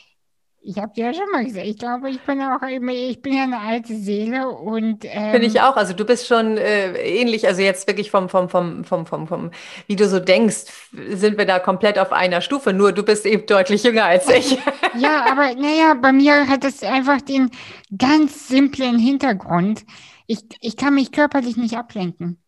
ich 0.62 0.78
habe 0.78 0.94
dir 0.94 1.06
ja 1.06 1.14
schon 1.14 1.32
mal 1.32 1.46
gesagt, 1.46 1.66
ich 1.66 1.78
glaube, 1.78 2.10
ich 2.10 2.20
bin 2.22 2.42
auch 2.42 2.62
immer, 2.62 2.92
ich 2.92 3.22
bin 3.22 3.34
ja 3.34 3.44
eine 3.44 3.60
alte 3.60 3.96
Seele 3.96 4.50
und 4.50 5.06
ähm, 5.06 5.32
bin 5.32 5.44
ich 5.44 5.62
auch. 5.62 5.78
Also 5.78 5.94
du 5.94 6.06
bist 6.06 6.28
schon 6.28 6.58
äh, 6.58 6.92
ähnlich, 7.02 7.48
also 7.48 7.62
jetzt 7.62 7.88
wirklich 7.88 8.12
vom, 8.12 8.30
vom, 8.30 8.50
vom, 8.50 8.84
vom, 8.84 9.06
vom, 9.06 9.28
vom, 9.28 9.52
wie 9.88 9.96
du 9.96 10.08
so 10.08 10.20
denkst, 10.20 10.66
sind 11.12 11.38
wir 11.38 11.46
da 11.46 11.60
komplett 11.60 11.98
auf 11.98 12.12
einer 12.12 12.42
Stufe. 12.42 12.74
Nur 12.74 12.92
du 12.92 13.04
bist 13.04 13.26
eben 13.26 13.46
deutlich 13.46 13.84
jünger 13.84 14.06
als 14.06 14.30
ich. 14.30 14.52
ja, 14.98 15.26
aber 15.32 15.56
naja, 15.56 15.94
bei 15.94 16.12
mir 16.12 16.48
hat 16.48 16.66
es 16.66 16.84
einfach 16.84 17.22
den 17.22 17.52
ganz 17.98 18.50
simplen 18.50 19.00
Hintergrund. 19.00 19.86
Ich, 20.28 20.40
ich 20.60 20.76
kann 20.76 20.94
mich 20.94 21.12
körperlich 21.12 21.56
nicht 21.58 21.78
ablenken. 21.78 22.42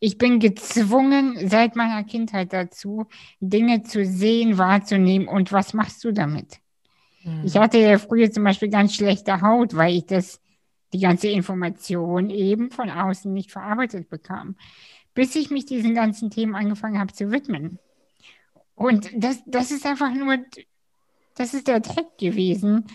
Ich 0.00 0.18
bin 0.18 0.40
gezwungen 0.40 1.48
seit 1.48 1.76
meiner 1.76 2.02
Kindheit 2.04 2.52
dazu, 2.52 3.06
Dinge 3.38 3.82
zu 3.82 4.04
sehen, 4.04 4.58
wahrzunehmen. 4.58 5.28
Und 5.28 5.52
was 5.52 5.74
machst 5.74 6.02
du 6.04 6.12
damit? 6.12 6.60
Mhm. 7.24 7.42
Ich 7.44 7.56
hatte 7.56 7.78
ja 7.78 7.98
früher 7.98 8.30
zum 8.30 8.44
Beispiel 8.44 8.68
ganz 8.68 8.94
schlechte 8.94 9.40
Haut, 9.40 9.74
weil 9.74 9.96
ich 9.96 10.06
das, 10.06 10.40
die 10.92 11.00
ganze 11.00 11.28
Information 11.28 12.30
eben 12.30 12.70
von 12.70 12.90
außen 12.90 13.32
nicht 13.32 13.50
verarbeitet 13.50 14.08
bekam. 14.08 14.56
Bis 15.14 15.34
ich 15.36 15.50
mich 15.50 15.66
diesen 15.66 15.94
ganzen 15.94 16.30
Themen 16.30 16.54
angefangen 16.54 16.98
habe 16.98 17.12
zu 17.12 17.30
widmen. 17.30 17.78
Und 18.74 19.10
das, 19.14 19.42
das 19.46 19.70
ist 19.70 19.84
einfach 19.86 20.12
nur, 20.12 20.38
das 21.34 21.54
ist 21.54 21.68
der 21.68 21.82
Trick 21.82 22.16
gewesen. 22.18 22.86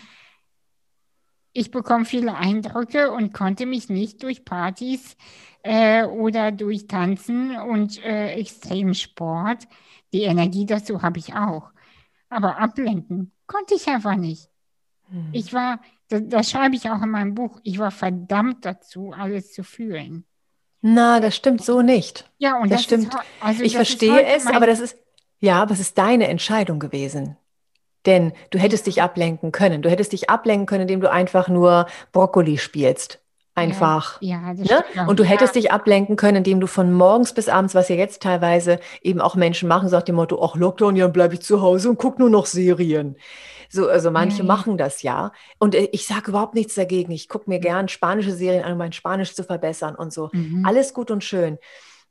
Ich 1.52 1.70
bekomme 1.70 2.04
viele 2.04 2.34
Eindrücke 2.34 3.12
und 3.12 3.32
konnte 3.32 3.66
mich 3.66 3.88
nicht 3.88 4.22
durch 4.22 4.44
Partys 4.44 5.16
äh, 5.62 6.04
oder 6.04 6.52
durch 6.52 6.86
Tanzen 6.86 7.56
und 7.56 8.02
äh, 8.04 8.32
extremen 8.34 8.94
Sport, 8.94 9.66
die 10.12 10.22
Energie 10.22 10.66
dazu 10.66 11.02
habe 11.02 11.18
ich 11.18 11.34
auch, 11.34 11.72
aber 12.28 12.58
ablenken 12.58 13.32
Konnte 13.46 13.74
ich 13.74 13.86
einfach 13.86 14.16
nicht. 14.16 14.48
Hm. 15.10 15.28
Ich 15.32 15.52
war, 15.52 15.80
das, 16.08 16.22
das 16.24 16.50
schreibe 16.50 16.76
ich 16.76 16.90
auch 16.90 17.02
in 17.02 17.10
meinem 17.10 17.34
Buch, 17.34 17.60
ich 17.62 17.78
war 17.78 17.90
verdammt 17.90 18.64
dazu, 18.64 19.12
alles 19.12 19.52
zu 19.52 19.62
fühlen. 19.62 20.24
Na, 20.82 21.20
das 21.20 21.34
stimmt 21.34 21.64
so 21.64 21.82
nicht. 21.82 22.30
Ja, 22.38 22.58
und 22.60 22.70
das, 22.70 22.78
das 22.78 22.84
stimmt. 22.84 23.14
Ist, 23.14 23.20
also 23.40 23.62
ich 23.62 23.72
das 23.72 23.88
verstehe 23.88 24.24
es, 24.24 24.46
aber 24.46 24.66
das 24.66 24.80
ist, 24.80 24.96
ja, 25.38 25.60
aber 25.60 25.72
es 25.72 25.80
ist 25.80 25.98
deine 25.98 26.28
Entscheidung 26.28 26.78
gewesen. 26.78 27.36
Denn 28.04 28.32
du 28.50 28.58
hättest 28.58 28.86
dich 28.86 29.02
ablenken 29.02 29.50
können. 29.50 29.82
Du 29.82 29.90
hättest 29.90 30.12
dich 30.12 30.30
ablenken 30.30 30.66
können, 30.66 30.82
indem 30.82 31.00
du 31.00 31.10
einfach 31.10 31.48
nur 31.48 31.86
Brokkoli 32.12 32.56
spielst. 32.56 33.20
Einfach. 33.56 34.20
Ja, 34.20 34.52
ja 34.52 34.82
ne? 34.94 35.08
Und 35.08 35.18
du 35.18 35.24
hättest 35.24 35.54
ja. 35.54 35.62
dich 35.62 35.72
ablenken 35.72 36.16
können, 36.16 36.36
indem 36.36 36.60
du 36.60 36.66
von 36.66 36.92
morgens 36.92 37.32
bis 37.32 37.48
abends, 37.48 37.74
was 37.74 37.88
ja 37.88 37.96
jetzt 37.96 38.22
teilweise 38.22 38.78
eben 39.00 39.20
auch 39.20 39.34
Menschen 39.34 39.66
machen, 39.66 39.88
sagt 39.88 40.08
dem 40.08 40.16
Motto, 40.16 40.42
ach 40.44 40.56
Lockdown, 40.56 40.94
ja, 40.94 41.06
dann 41.06 41.12
bleibe 41.14 41.34
ich 41.34 41.40
zu 41.40 41.62
Hause 41.62 41.88
und 41.88 41.96
gucke 41.96 42.20
nur 42.20 42.28
noch 42.28 42.44
Serien. 42.44 43.16
So, 43.70 43.88
also 43.88 44.10
manche 44.10 44.42
mhm. 44.42 44.48
machen 44.48 44.76
das 44.76 45.02
ja. 45.02 45.32
Und 45.58 45.74
äh, 45.74 45.88
ich 45.92 46.06
sage 46.06 46.30
überhaupt 46.30 46.54
nichts 46.54 46.74
dagegen. 46.74 47.12
Ich 47.12 47.30
gucke 47.30 47.48
mir 47.48 47.58
gern 47.58 47.88
spanische 47.88 48.32
Serien 48.32 48.62
an, 48.62 48.72
um 48.72 48.78
mein 48.78 48.92
Spanisch 48.92 49.34
zu 49.34 49.42
verbessern 49.42 49.94
und 49.94 50.12
so. 50.12 50.28
Mhm. 50.32 50.64
Alles 50.66 50.92
gut 50.92 51.10
und 51.10 51.24
schön. 51.24 51.58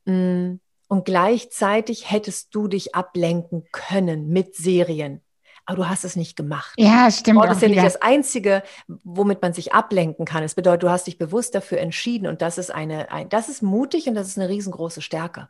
Mm, 0.04 0.54
und 0.88 1.04
gleichzeitig 1.04 2.10
hättest 2.10 2.54
du 2.56 2.66
dich 2.66 2.96
ablenken 2.96 3.64
können 3.70 4.28
mit 4.28 4.56
Serien 4.56 5.22
aber 5.66 5.76
du 5.76 5.88
hast 5.88 6.04
es 6.04 6.16
nicht 6.16 6.36
gemacht. 6.36 6.72
Ja, 6.78 7.10
stimmt. 7.10 7.38
Sport 7.38 7.52
ist 7.52 7.62
ja 7.62 7.68
nicht 7.68 7.84
das 7.84 8.00
Einzige, 8.00 8.62
womit 9.02 9.42
man 9.42 9.52
sich 9.52 9.74
ablenken 9.74 10.24
kann. 10.24 10.44
Es 10.44 10.54
bedeutet, 10.54 10.84
du 10.84 10.90
hast 10.90 11.06
dich 11.06 11.18
bewusst 11.18 11.54
dafür 11.54 11.78
entschieden 11.78 12.28
und 12.28 12.40
das 12.40 12.56
ist 12.56 12.70
eine, 12.70 13.10
ein, 13.10 13.28
das 13.28 13.48
ist 13.48 13.62
mutig 13.62 14.08
und 14.08 14.14
das 14.14 14.28
ist 14.28 14.38
eine 14.38 14.48
riesengroße 14.48 15.02
Stärke. 15.02 15.48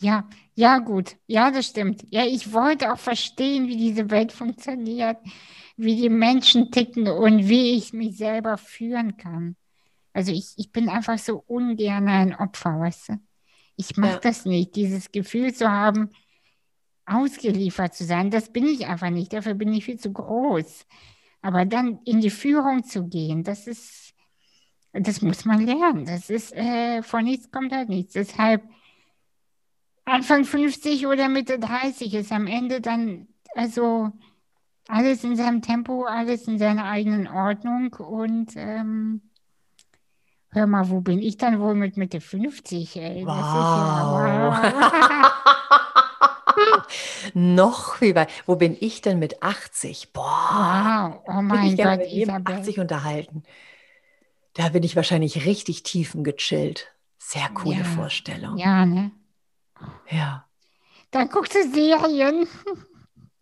Ja, 0.00 0.28
ja, 0.54 0.78
gut. 0.78 1.16
Ja, 1.28 1.52
das 1.52 1.66
stimmt. 1.66 2.04
Ja, 2.10 2.24
ich 2.24 2.52
wollte 2.52 2.92
auch 2.92 2.98
verstehen, 2.98 3.68
wie 3.68 3.76
diese 3.76 4.10
Welt 4.10 4.32
funktioniert, 4.32 5.18
wie 5.76 5.96
die 5.96 6.08
Menschen 6.08 6.72
ticken 6.72 7.06
und 7.08 7.48
wie 7.48 7.76
ich 7.76 7.92
mich 7.92 8.16
selber 8.16 8.58
führen 8.58 9.16
kann. 9.16 9.56
Also 10.12 10.32
ich, 10.32 10.54
ich 10.56 10.72
bin 10.72 10.88
einfach 10.88 11.18
so 11.18 11.42
ungern 11.46 12.08
ein 12.08 12.34
Opfer, 12.34 12.80
weißt 12.80 13.10
du? 13.10 13.12
Ich 13.76 13.96
mag 13.96 14.12
ja. 14.12 14.18
das 14.20 14.44
nicht, 14.44 14.76
dieses 14.76 15.10
Gefühl 15.10 15.52
zu 15.52 15.68
haben, 15.68 16.10
ausgeliefert 17.06 17.94
zu 17.94 18.04
sein, 18.04 18.30
das 18.30 18.52
bin 18.52 18.66
ich 18.66 18.86
einfach 18.86 19.10
nicht. 19.10 19.32
Dafür 19.32 19.54
bin 19.54 19.72
ich 19.72 19.84
viel 19.84 19.98
zu 19.98 20.12
groß. 20.12 20.86
Aber 21.42 21.64
dann 21.66 22.00
in 22.04 22.20
die 22.20 22.30
Führung 22.30 22.84
zu 22.84 23.06
gehen, 23.06 23.44
das 23.44 23.66
ist, 23.66 24.14
das 24.92 25.20
muss 25.20 25.44
man 25.44 25.64
lernen. 25.64 26.06
Das 26.06 26.30
ist, 26.30 26.52
äh, 26.54 27.02
von 27.02 27.24
nichts 27.24 27.50
kommt 27.50 27.72
halt 27.72 27.88
nichts. 27.88 28.14
Deshalb 28.14 28.62
Anfang 30.06 30.44
50 30.44 31.06
oder 31.06 31.28
Mitte 31.28 31.58
30 31.58 32.14
ist 32.14 32.32
am 32.32 32.46
Ende 32.46 32.80
dann, 32.80 33.28
also 33.54 34.12
alles 34.88 35.24
in 35.24 35.36
seinem 35.36 35.62
Tempo, 35.62 36.04
alles 36.04 36.46
in 36.46 36.58
seiner 36.58 36.84
eigenen 36.84 37.26
Ordnung 37.26 37.94
und 37.94 38.52
ähm, 38.56 39.22
hör 40.50 40.66
mal, 40.66 40.90
wo 40.90 41.00
bin 41.00 41.20
ich 41.20 41.38
dann 41.38 41.60
wohl 41.60 41.74
mit 41.74 41.96
Mitte 41.96 42.20
50? 42.20 42.96
Ey? 42.96 43.26
Wow. 43.26 43.34
Das 46.54 46.64
ist 46.64 46.64
ja, 46.64 46.66
wow. 46.66 46.82
Noch 47.34 47.96
viel 47.96 48.14
weit. 48.14 48.30
Wo 48.46 48.54
bin 48.54 48.76
ich 48.78 49.00
denn 49.00 49.18
mit 49.18 49.42
80? 49.42 50.12
Boah. 50.12 51.20
Wow. 51.26 51.36
Oh 51.36 51.42
mein 51.42 51.72
ich 51.72 51.76
Gott, 51.76 51.98
mit 51.98 52.30
80 52.30 52.78
unterhalten. 52.78 53.42
Da 54.54 54.68
bin 54.68 54.84
ich 54.84 54.94
wahrscheinlich 54.94 55.44
richtig 55.44 55.82
tiefengechillt. 55.82 56.94
Sehr 57.18 57.48
coole 57.48 57.78
ja. 57.78 57.84
Vorstellung. 57.84 58.56
Ja, 58.56 58.86
ne? 58.86 59.10
Ja. 60.08 60.46
Dann 61.10 61.28
guckst 61.28 61.54
du 61.54 61.68
Serien. 61.72 62.46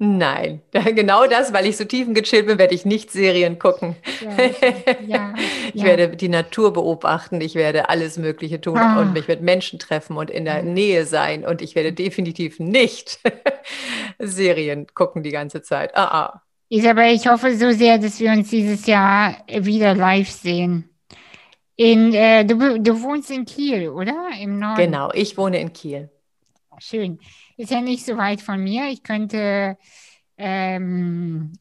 Nein, 0.05 0.63
genau 0.73 1.29
das, 1.29 1.53
weil 1.53 1.65
ich 1.65 1.77
so 1.77 1.85
tiefengechillt 1.85 2.49
bin, 2.49 2.59
werde 2.59 2.75
ich 2.75 2.85
nicht 2.85 3.13
Serien 3.13 3.61
gucken. 3.61 3.95
Ja, 4.21 4.31
ja, 5.07 5.35
ich 5.73 5.81
ja. 5.81 5.85
werde 5.85 6.17
die 6.17 6.29
Natur 6.29 6.73
beobachten, 6.73 7.41
ich 7.41 7.55
werde 7.55 7.89
alles 7.89 8.19
Mögliche 8.19 8.61
tun 8.61 8.79
ah. 8.79 9.01
und 9.01 9.13
mich 9.13 9.29
mit 9.29 9.43
Menschen 9.43 9.79
treffen 9.79 10.17
und 10.17 10.29
in 10.29 10.45
der 10.45 10.65
Nähe 10.65 11.07
sein 11.07 11.47
und 11.47 11.63
ich 11.63 11.77
werde 11.77 11.93
definitiv 11.93 12.59
nicht 12.59 13.21
Serien 14.19 14.89
gucken 14.93 15.23
die 15.23 15.31
ganze 15.31 15.63
Zeit. 15.63 15.97
Ah, 15.97 16.33
ah. 16.33 16.43
Isabel, 16.69 17.15
ich 17.15 17.29
hoffe 17.29 17.55
so 17.55 17.71
sehr, 17.71 17.99
dass 17.99 18.19
wir 18.19 18.33
uns 18.33 18.51
dieses 18.51 18.87
Jahr 18.89 19.37
wieder 19.47 19.95
live 19.95 20.31
sehen. 20.31 20.91
In, 21.77 22.13
äh, 22.13 22.45
du, 22.45 22.81
du 22.81 23.03
wohnst 23.03 23.31
in 23.31 23.45
Kiel, 23.45 23.89
oder? 23.89 24.31
Im 24.41 24.59
Norden. 24.59 24.83
Genau, 24.83 25.11
ich 25.15 25.39
wohne 25.39 25.61
in 25.61 25.73
Kiel. 25.73 26.11
Schön. 26.81 27.21
Ist 27.57 27.71
ja 27.71 27.81
nicht 27.81 28.05
so 28.05 28.17
weit 28.17 28.41
von 28.41 28.63
mir. 28.63 28.89
Ich 28.89 29.03
könnte 29.03 29.77
ähm, 30.37 31.53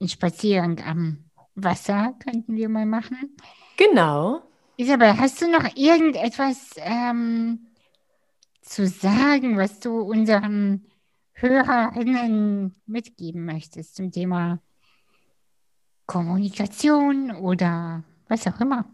einen 0.00 0.08
Spaziergang 0.08 0.80
am 0.84 1.26
Wasser 1.54 2.14
könnten 2.22 2.54
wir 2.54 2.68
mal 2.68 2.86
machen. 2.86 3.36
Genau. 3.76 4.42
Isabel, 4.76 5.18
hast 5.18 5.40
du 5.40 5.50
noch 5.50 5.74
irgendetwas 5.74 6.74
ähm, 6.76 7.66
zu 8.60 8.86
sagen, 8.86 9.56
was 9.56 9.80
du 9.80 10.00
unseren 10.00 10.86
Hörerinnen 11.32 12.74
mitgeben 12.86 13.46
möchtest 13.46 13.96
zum 13.96 14.10
Thema 14.10 14.60
Kommunikation 16.06 17.30
oder 17.34 18.04
was 18.28 18.46
auch 18.46 18.60
immer? 18.60 18.84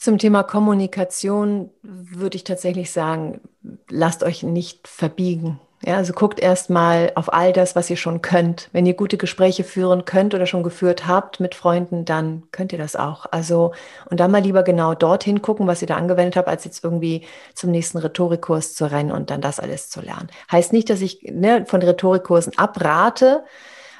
Zum 0.00 0.16
Thema 0.16 0.44
Kommunikation 0.44 1.68
würde 1.82 2.36
ich 2.36 2.44
tatsächlich 2.44 2.90
sagen, 2.90 3.42
lasst 3.90 4.22
euch 4.22 4.42
nicht 4.42 4.88
verbiegen. 4.88 5.60
Ja, 5.84 5.96
also 5.96 6.14
guckt 6.14 6.40
erstmal 6.40 7.12
auf 7.16 7.32
all 7.32 7.52
das, 7.52 7.76
was 7.76 7.90
ihr 7.90 7.98
schon 7.98 8.22
könnt. 8.22 8.70
Wenn 8.72 8.86
ihr 8.86 8.94
gute 8.94 9.18
Gespräche 9.18 9.62
führen 9.62 10.06
könnt 10.06 10.34
oder 10.34 10.46
schon 10.46 10.62
geführt 10.62 11.06
habt 11.06 11.38
mit 11.38 11.54
Freunden, 11.54 12.06
dann 12.06 12.44
könnt 12.50 12.72
ihr 12.72 12.78
das 12.78 12.96
auch. 12.96 13.26
Also, 13.30 13.72
und 14.10 14.20
dann 14.20 14.30
mal 14.30 14.42
lieber 14.42 14.62
genau 14.62 14.94
dorthin 14.94 15.42
gucken, 15.42 15.66
was 15.66 15.82
ihr 15.82 15.88
da 15.88 15.96
angewendet 15.96 16.36
habt, 16.36 16.48
als 16.48 16.64
jetzt 16.64 16.82
irgendwie 16.82 17.26
zum 17.54 17.70
nächsten 17.70 17.98
Rhetorikkurs 17.98 18.74
zu 18.74 18.90
rennen 18.90 19.12
und 19.12 19.28
dann 19.28 19.42
das 19.42 19.60
alles 19.60 19.90
zu 19.90 20.00
lernen. 20.00 20.30
Heißt 20.50 20.72
nicht, 20.72 20.88
dass 20.88 21.02
ich 21.02 21.22
ne, 21.30 21.66
von 21.66 21.82
Rhetorikkursen 21.82 22.56
abrate, 22.56 23.44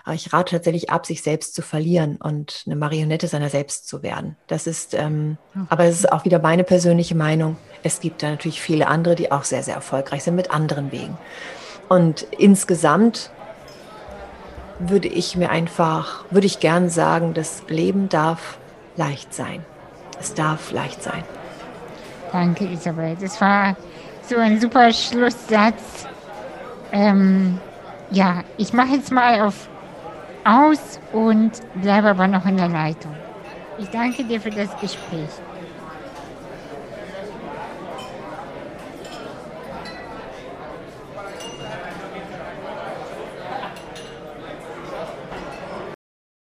aber 0.05 0.15
ich 0.15 0.33
rate 0.33 0.57
tatsächlich 0.57 0.91
ab, 0.91 1.07
sich 1.07 1.23
selbst 1.23 1.55
zu 1.55 1.63
verlieren 1.63 2.17
und 2.17 2.65
eine 2.67 2.77
Marionette 2.77 3.29
seiner 3.29 3.51
selbst 3.51 3.89
zu 3.89 4.03
werden. 4.03 4.37
Das 4.47 4.67
ist, 4.67 4.95
ähm, 4.95 5.39
aber 5.69 5.85
es 5.85 5.97
ist 5.97 6.13
auch 6.13 6.25
wieder 6.25 6.39
meine 6.39 6.65
persönliche 6.65 7.15
Meinung. 7.15 7.57
Es 7.83 8.01
gibt 8.01 8.23
da 8.23 8.31
natürlich 8.31 8.61
viele 8.61 8.89
andere, 8.89 9.15
die 9.15 9.33
auch 9.33 9.45
sehr, 9.45 9.63
sehr 9.63 9.75
erfolgreich 9.75 10.25
sind 10.25 10.37
mit 10.37 10.51
anderen 10.51 10.93
Wegen. 10.93 11.17
Und 11.89 12.23
insgesamt 12.39 13.31
würde 14.79 15.09
ich 15.09 15.37
mir 15.37 15.51
einfach, 15.51 16.25
würde 16.31 16.47
ich 16.47 16.61
gern 16.61 16.89
sagen, 16.89 17.35
das 17.35 17.63
Leben 17.69 18.09
darf 18.09 18.59
leicht 18.97 19.35
sein. 19.35 19.65
Es 20.19 20.35
darf 20.35 20.73
leicht 20.73 21.03
sein. 21.03 21.25
Danke, 22.33 22.65
Isabel. 22.65 23.17
Das 23.21 23.41
war 23.41 23.77
so 24.23 24.37
ein 24.37 24.61
super 24.61 24.93
Schlusssatz. 24.93 26.07
Ähm, 26.93 27.59
ja, 28.11 28.45
ich 28.57 28.73
mache 28.73 28.95
jetzt 28.95 29.11
mal 29.11 29.41
auf 29.41 29.69
aus 30.45 30.99
und 31.11 31.61
bleibe 31.73 32.09
aber 32.11 32.29
noch 32.29 32.47
in 32.47 32.57
der 32.57 32.69
Leitung. 32.69 33.25
Ich 33.77 33.91
danke 33.91 34.25
dir 34.27 34.41
für 34.41 34.53
das 34.53 34.77
Gespräch. 34.79 35.43